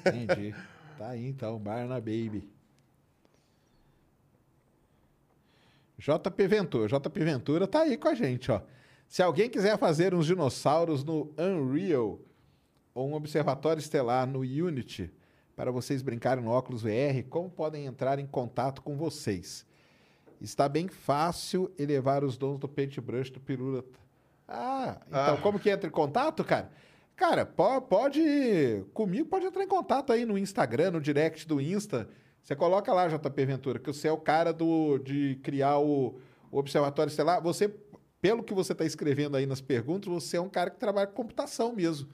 [0.07, 0.55] Entendi.
[0.99, 2.49] tá aí então, Barna Baby.
[5.99, 6.89] JP Ventura.
[6.89, 8.63] JP Ventura tá aí com a gente, ó.
[9.07, 12.21] Se alguém quiser fazer uns dinossauros no Unreal
[12.95, 15.11] ou um observatório estelar no Unity
[15.61, 19.67] para vocês brincarem no óculos VR, como podem entrar em contato com vocês?
[20.41, 23.85] Está bem fácil elevar os dons do paintbrush do Pirula.
[24.49, 25.39] Ah, então Ah.
[25.43, 26.71] como que entra em contato, cara?
[27.15, 28.23] Cara, po- pode.
[28.95, 32.09] Comigo pode entrar em contato aí no Instagram, no direct do Insta.
[32.43, 36.19] Você coloca lá, JP Ventura, que você é o cara do, de criar o,
[36.51, 37.43] o Observatório Estelar.
[37.43, 37.69] Você,
[38.19, 41.13] pelo que você está escrevendo aí nas perguntas, você é um cara que trabalha com
[41.17, 42.09] computação mesmo.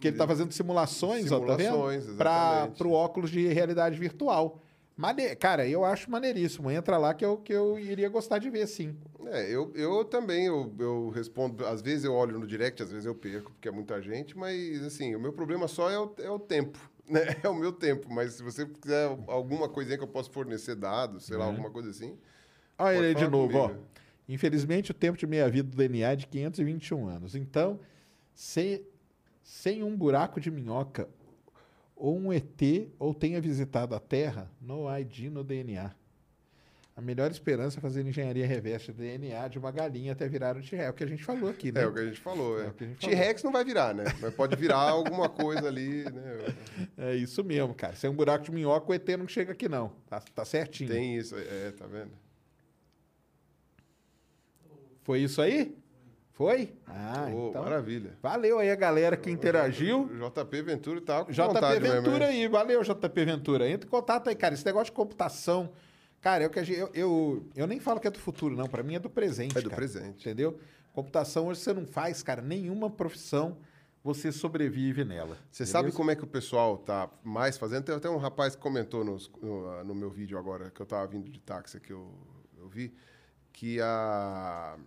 [0.00, 2.06] Porque ele está fazendo simulações, ó, tá Simulações?
[2.16, 4.58] Para o óculos de realidade virtual.
[4.96, 5.36] Mane...
[5.36, 6.70] Cara, eu acho maneiríssimo.
[6.70, 8.96] Entra lá que eu, que eu iria gostar de ver, sim.
[9.26, 13.04] É, eu, eu também, eu, eu respondo, às vezes eu olho no direct, às vezes
[13.04, 16.30] eu perco, porque é muita gente, mas assim, o meu problema só é o, é
[16.30, 17.36] o tempo, né?
[17.42, 21.26] É o meu tempo, mas se você quiser alguma coisinha que eu possa fornecer dados,
[21.26, 22.16] sei lá, alguma coisa assim,
[22.78, 23.68] Olha ele aí de novo, ó.
[23.68, 23.84] comigo.
[24.26, 27.34] Infelizmente, o tempo de meia-vida do DNA é de 521 anos.
[27.34, 27.78] Então,
[28.32, 28.82] sem,
[29.42, 31.08] sem um buraco de minhoca,
[31.94, 32.62] ou um ET,
[32.98, 35.94] ou tenha visitado a Terra, no ID no DNA.
[37.00, 40.60] A melhor esperança é fazer engenharia reversa de DNA de uma galinha até virar um
[40.60, 40.84] T-Rex.
[40.84, 41.82] É o que a gente falou aqui, né?
[41.82, 42.60] é o que a gente falou.
[42.60, 43.06] É É.
[43.08, 44.04] T-Rex não vai virar, né?
[44.20, 46.54] Mas pode virar alguma coisa ali, né?
[46.98, 47.96] É isso mesmo, cara.
[47.96, 49.90] Sem um buraco de minhoca, o ET não chega aqui, não.
[50.10, 50.90] Tá, tá certinho.
[50.90, 52.10] Tem isso, é, tá vendo?
[55.02, 55.74] Foi isso aí?
[56.40, 56.72] Foi?
[56.86, 57.62] Ah, Ô, então.
[57.62, 58.16] Maravilha.
[58.22, 60.08] Valeu aí a galera que interagiu.
[60.08, 63.68] JP Ventura tá com JP vontade Ventura aí, valeu JP Ventura.
[63.68, 64.54] Entra em contato aí, cara.
[64.54, 65.70] Esse negócio de computação,
[66.18, 68.66] cara, é gente, eu, eu, eu nem falo que é do futuro, não.
[68.66, 69.58] Pra mim é do presente.
[69.58, 69.76] É do cara.
[69.82, 70.18] presente.
[70.26, 70.58] Entendeu?
[70.94, 73.58] Computação hoje você não faz, cara, nenhuma profissão
[74.02, 75.36] você sobrevive nela.
[75.50, 75.72] Você beleza?
[75.72, 77.84] sabe como é que o pessoal tá mais fazendo?
[77.84, 81.06] Tem até um rapaz que comentou nos- no, no meu vídeo agora, que eu tava
[81.06, 82.10] vindo de táxi, que eu,
[82.58, 82.94] eu vi,
[83.52, 84.78] que a...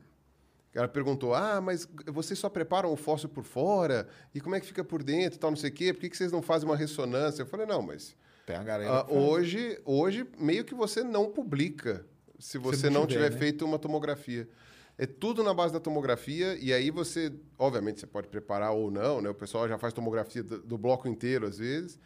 [0.74, 4.08] Ela perguntou, ah, mas vocês só preparam o fóssil por fora?
[4.34, 5.94] E como é que fica por dentro e tal, não sei o quê?
[5.94, 7.44] Por que, que vocês não fazem uma ressonância?
[7.44, 12.06] Eu falei, não, mas Tem a galera ah, hoje, hoje meio que você não publica
[12.40, 13.40] se você não não, tiver, tiver né?
[13.40, 14.50] feito uma tomografia.
[14.98, 19.22] É tudo na base da tomografia, e aí você, obviamente, você pode preparar ou não,
[19.22, 19.30] né?
[19.30, 22.00] O pessoal já faz tomografia do, do bloco inteiro, às vezes,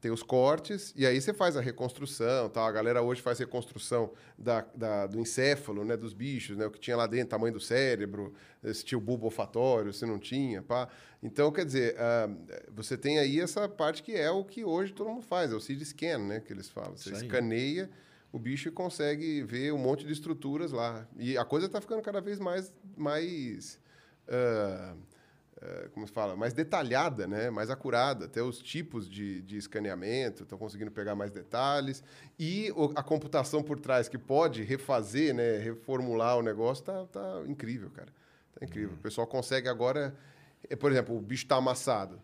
[0.00, 2.64] tem os cortes, e aí você faz a reconstrução, tal.
[2.66, 5.96] A galera hoje faz reconstrução da, da- do encéfalo, né?
[5.96, 6.64] Dos bichos, né?
[6.66, 8.32] O que tinha lá dentro, tamanho do cérebro,
[8.72, 10.88] se tinha o bulbo olfatório, se não tinha, pá.
[11.22, 12.30] Então, quer dizer, ah,
[12.74, 15.60] você tem aí essa parte que é o que hoje todo mundo faz, é o
[15.60, 16.40] CT scan, né?
[16.40, 16.96] Que eles falam.
[16.96, 17.90] Você escaneia
[18.32, 21.06] o bicho e consegue ver um monte de estruturas lá.
[21.18, 23.78] E a coisa está ficando cada vez mais, mais
[24.28, 24.94] ah,
[25.92, 27.50] como se fala, mais detalhada, né?
[27.50, 28.24] mais acurada.
[28.24, 32.02] Até os tipos de, de escaneamento estão conseguindo pegar mais detalhes.
[32.38, 35.58] E o- a computação por trás, que pode refazer, né?
[35.58, 38.08] reformular o negócio, tá, tá incrível, cara.
[38.58, 38.90] Tá incrível.
[38.90, 38.96] Uhum.
[38.96, 40.14] O pessoal consegue agora...
[40.68, 42.20] eh, Por exemplo, o bicho está amassado.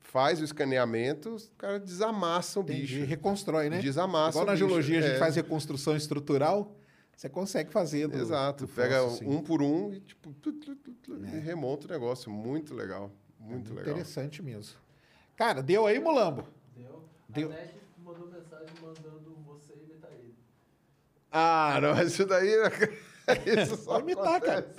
[0.00, 2.80] Faz o escaneamento, os caras desamassam o Entendi.
[3.00, 3.04] bicho.
[3.04, 3.78] Reconstrói, né?
[3.78, 5.18] Desamassa Igual o na bicho, geologia a gente é.
[5.18, 6.74] faz reconstrução estrutural,
[7.18, 8.64] você consegue fazer do, Exato.
[8.64, 9.26] do Pega sim.
[9.26, 12.30] um por um e, tipo, tu, tu, tu, tu, e remonta o negócio.
[12.30, 13.10] Muito legal.
[13.40, 13.90] Muito legal.
[13.94, 14.76] Interessante mesmo.
[15.34, 16.46] Cara, deu aí, Mulambo?
[16.76, 17.04] Deu?
[17.28, 17.50] Deu.
[17.50, 17.74] A Nath
[18.04, 20.32] mandou mensagem mandando você imitar ele.
[21.32, 22.50] Ah, não, isso daí.
[23.44, 24.74] Isso só Pode imitar, cara.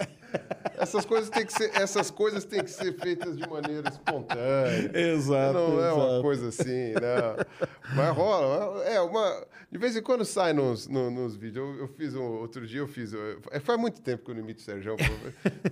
[0.77, 4.91] Essas coisas têm que ser, essas coisas têm que ser feitas de maneira espontânea.
[4.93, 5.53] Exato.
[5.53, 7.65] Não é uma coisa assim, não.
[7.95, 8.83] Mas rola.
[8.85, 9.45] É uma.
[9.71, 11.57] De vez em quando sai nos, no- nos vídeos.
[11.75, 12.23] Eu, eu fiz um.
[12.23, 13.11] Outro dia eu fiz.
[13.13, 14.95] eu- é, faz muito tempo que eu não imito o Sérgio.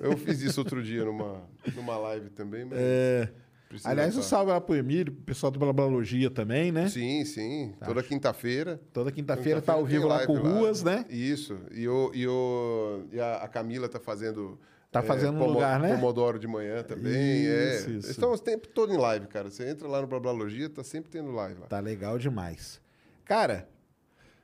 [0.02, 1.42] Eu fiz isso outro dia numa,
[1.76, 2.66] numa live também.
[2.66, 3.30] Mas É.
[3.68, 6.88] precisa Aliás, um tá- salve lá pro Emílio, pro pessoal do Blablalogia também, né?
[6.90, 7.74] Sim, sim.
[7.86, 8.80] Toda quinta-feira.
[8.94, 11.06] Toda quinta-feira tá ao vivo lá com live Ruas, né?
[11.10, 11.58] Isso.
[11.72, 14.60] E, o, e, o, e a, a Camila tá fazendo.
[14.92, 15.94] Tá fazendo um lugar, né?
[15.96, 17.14] Pomodoro de manhã também.
[17.14, 17.76] é.
[17.76, 18.12] Isso, isso.
[18.12, 19.50] Estamos o tempo todo em live, cara.
[19.50, 21.68] Você entra lá no Blablalogia, tá sempre tendo live lá.
[21.68, 22.80] Tá legal demais.
[23.26, 23.68] Cara,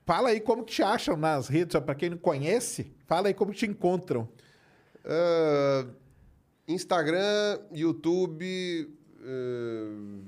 [0.05, 3.33] fala aí como que te acham nas redes, ó, pra quem não conhece, fala aí
[3.33, 4.27] como te encontram.
[5.05, 5.87] Ah,
[6.67, 8.93] Instagram, YouTube,
[9.23, 10.19] ah,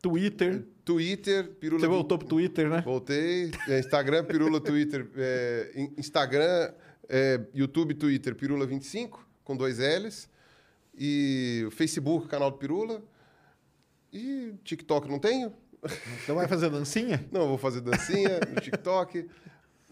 [0.00, 0.64] Twitter.
[0.84, 1.80] Twitter, Pirula.
[1.80, 2.80] Você voltou pro Twitter, né?
[2.84, 3.50] Voltei.
[3.68, 5.08] É, Instagram, Pirula, Twitter.
[5.16, 6.72] é, in- Instagram,
[7.08, 10.28] é, YouTube, Twitter, Pirula 25, com dois L's.
[10.98, 13.02] E Facebook, canal do Pirula.
[14.12, 15.52] E TikTok não tenho.
[16.22, 17.24] Então vai fazer dancinha?
[17.32, 19.26] Não, vou fazer dancinha no TikTok.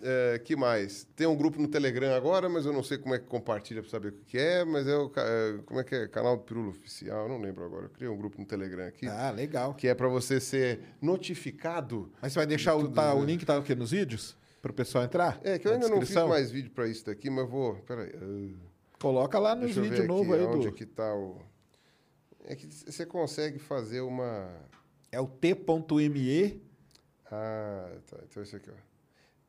[0.02, 1.04] É, que mais?
[1.14, 3.90] Tem um grupo no Telegram agora, mas eu não sei como é que compartilha para
[3.90, 6.08] saber o que é, mas é o é, como é que é?
[6.08, 7.84] Canal do Pirula Oficial, eu não lembro agora.
[7.84, 9.74] Eu criei um grupo no Telegram aqui, Ah, legal.
[9.74, 12.10] que é para você ser notificado.
[12.22, 13.26] Mas você vai deixar o, Tudo, tá, o né?
[13.26, 13.74] link tá o quê?
[13.74, 14.36] Nos vídeos?
[14.62, 15.40] Pro pessoal entrar?
[15.42, 16.28] É, que eu ainda não fiz descrição?
[16.28, 17.76] mais vídeo para isso daqui, mas vou.
[17.86, 18.12] Peraí.
[18.14, 18.66] ah,
[19.00, 20.72] Coloca lá nos eu vídeos novos aí onde do...
[20.72, 21.40] que tá o.
[22.44, 24.50] É que você consegue fazer uma.
[25.12, 26.62] É o t.me.
[27.30, 28.18] Ah, tá.
[28.28, 28.89] Então esse aqui, ó.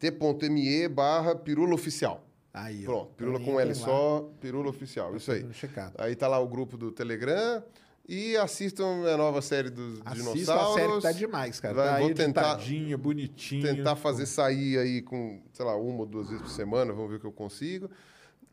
[0.01, 2.25] T.me barra pirula oficial.
[2.53, 2.85] Aí, ó.
[2.91, 5.15] Pronto, pirula com L só, pirula oficial.
[5.15, 5.45] Isso aí.
[5.53, 5.93] checado.
[5.99, 7.63] Aí tá lá o grupo do Telegram.
[8.09, 10.75] E assistam a nova série dos Assista dinossauros.
[10.75, 11.73] a série que tá demais, cara.
[11.75, 12.57] Vai- tá vou tentar-
[12.97, 13.61] bonitinho.
[13.61, 17.17] tentar fazer sair aí com, sei lá, uma ou duas vezes por semana, vamos ver
[17.17, 17.89] o que eu consigo.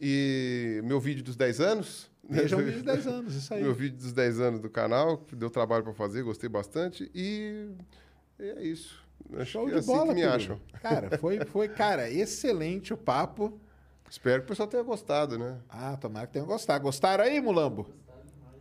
[0.01, 2.11] E meu vídeo dos 10 anos.
[2.29, 3.63] Veja o vídeo de 10 anos, isso aí.
[3.63, 7.11] Meu vídeo dos 10 anos do canal, que deu trabalho para fazer, gostei bastante.
[7.15, 7.69] E
[8.39, 9.03] é isso.
[9.35, 10.61] Acho Show que de é assim bola, que me acham.
[10.83, 13.59] Cara, foi, foi, cara, excelente o papo.
[14.11, 15.59] Espero que o pessoal tenha gostado, né?
[15.69, 16.83] Ah, tomara que tenham gostado.
[16.85, 17.87] Gostaram aí, Mulambo?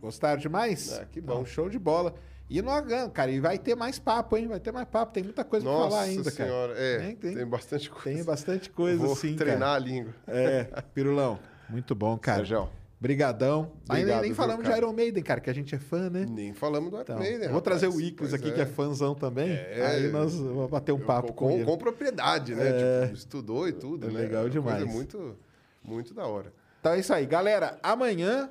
[0.00, 0.92] Gostaram demais?
[0.98, 1.44] Ah, que Então, bom.
[1.46, 2.14] show de bola.
[2.50, 4.46] E no Agan, cara, e vai ter mais papo, hein?
[4.46, 5.12] Vai ter mais papo.
[5.12, 6.84] Tem muita coisa pra Nossa falar ainda, senhora, cara.
[6.86, 8.04] é, Tem, tem, tem bastante coisa.
[8.10, 9.74] tem bastante coisa, Vou sim, treinar cara.
[9.74, 10.14] a língua.
[10.26, 10.64] É,
[10.94, 11.38] Pirulão,
[11.68, 12.38] muito bom, cara.
[12.38, 12.68] Sérgio,
[13.00, 13.72] Brigadão.
[13.88, 14.76] Ainda Obrigado, nem falamos de?
[14.76, 16.26] Iron Maiden, cara, que a gente é fã, né?
[16.28, 18.12] nem falamos do Iron Então, Maiden, vou trazer o rapaz.
[18.16, 19.50] Pois aqui, que é fãzão também.
[19.50, 19.86] É.
[19.86, 21.64] Aí nós vamos bater um papo com, com, ele.
[21.64, 22.64] com propriedade, né?
[22.66, 23.02] É.
[23.04, 24.20] Tipo, estudou e tudo, É né?
[24.20, 24.84] legal Uma demais.
[24.84, 25.36] Muito,
[25.82, 26.52] muito da hora.
[26.80, 27.24] Então é isso aí.
[27.24, 28.50] Galera, amanhã,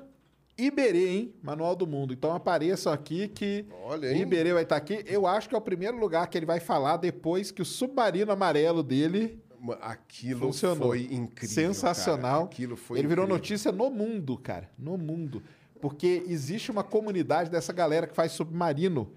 [0.56, 1.34] Iberê, hein?
[1.42, 2.14] Manual do Mundo.
[2.14, 4.22] Então apareçam aqui que Olha, hein?
[4.22, 5.04] Iberê vai estar aqui.
[5.06, 8.32] Eu acho que é o primeiro lugar que ele vai falar depois que o submarino
[8.32, 9.38] amarelo dele
[9.80, 10.88] Aquilo funcionou.
[10.88, 11.48] foi incrível.
[11.54, 12.42] Sensacional.
[12.42, 12.44] cara.
[12.52, 13.38] Aquilo foi ele virou incrível.
[13.42, 14.70] notícia no mundo, cara.
[14.78, 15.42] No mundo.
[15.80, 19.12] Porque existe uma comunidade dessa galera que faz submarino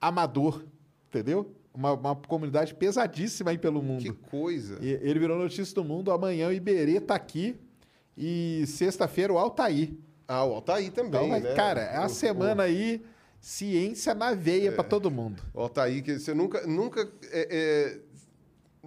[0.00, 0.64] amador.
[1.08, 1.52] Entendeu?
[1.72, 4.02] Uma, uma comunidade pesadíssima aí pelo mundo.
[4.02, 4.78] Que coisa.
[4.80, 6.10] E- Ele virou notícia do mundo.
[6.12, 7.56] Amanhã o Iberê tá aqui.
[8.16, 9.92] E sexta-feira o Altair.
[10.26, 11.54] Ah, o Altair também, Então, né?
[11.54, 13.02] cara, é a O- semana aí,
[13.40, 15.42] ciência na veia pra todo mundo.
[15.52, 16.64] O Altair, que você nunca...
[16.66, 17.00] nunca
[17.32, 17.98] é, é,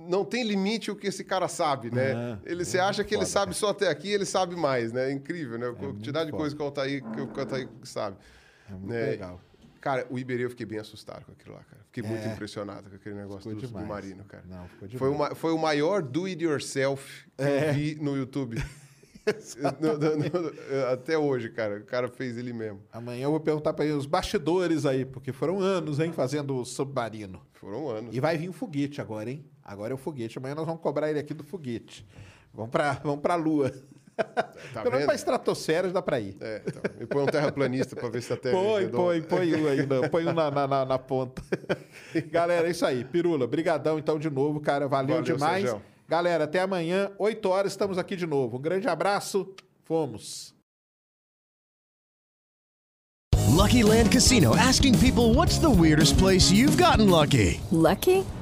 [0.07, 2.13] não tem limite o que esse cara sabe, né?
[2.13, 5.09] Ah, ele, você acha que ele foda, sabe só até aqui, ele sabe mais, né?
[5.09, 5.67] É incrível, né?
[5.69, 8.17] A quantidade de coisa que o Altair, que o Altair sabe.
[8.69, 9.05] É muito né?
[9.09, 9.41] legal.
[9.81, 11.81] Cara, o Iberê eu fiquei bem assustado com aquilo lá, cara.
[11.85, 13.55] Fiquei muito impressionado com aquele negócio É.
[13.55, 14.43] Do submarino, cara.
[14.47, 15.29] Não, ficou Foi, demais.
[15.31, 17.69] uma, foi o maior do it yourself que É.
[17.69, 18.55] eu vi no YouTube.
[19.81, 21.79] No- no- no- até hoje, cara.
[21.79, 22.81] O cara fez ele mesmo.
[22.93, 26.63] Amanhã eu vou perguntar pra ele os bastidores aí, porque foram anos, hein, fazendo o
[26.63, 27.41] submarino.
[27.55, 28.15] Foram anos.
[28.15, 29.45] E vai vir um foguete agora, hein?
[29.67, 30.37] Agora é o foguete.
[30.37, 32.07] Amanhã nós vamos cobrar ele aqui do foguete.
[32.53, 33.69] Vamos pra, vamos pra Lua.
[34.15, 35.05] Tá Pelo menos vendo?
[35.05, 36.37] pra estratosfera já dá pra ir.
[36.41, 36.81] É, então.
[37.01, 38.97] E põe um terraplanista pra ver se a Terra é Põe, redonda.
[38.97, 41.39] põe, põe um aí, na- põe um na, na, na- na ponta.
[42.31, 43.05] Galera, é isso aí.
[43.05, 44.87] Pirula, brigadão então de novo, cara.
[44.87, 45.75] Valeu, Valeu, demais.
[46.07, 48.57] Galera, até amanhã, 8 horas, estamos aqui de novo.
[48.57, 49.53] Um grande abraço.
[49.83, 50.55] Fomos.
[53.49, 57.59] Lucky Land Casino asking people what's the weirdest place you've gotten lucky?
[57.71, 58.23] Lucky?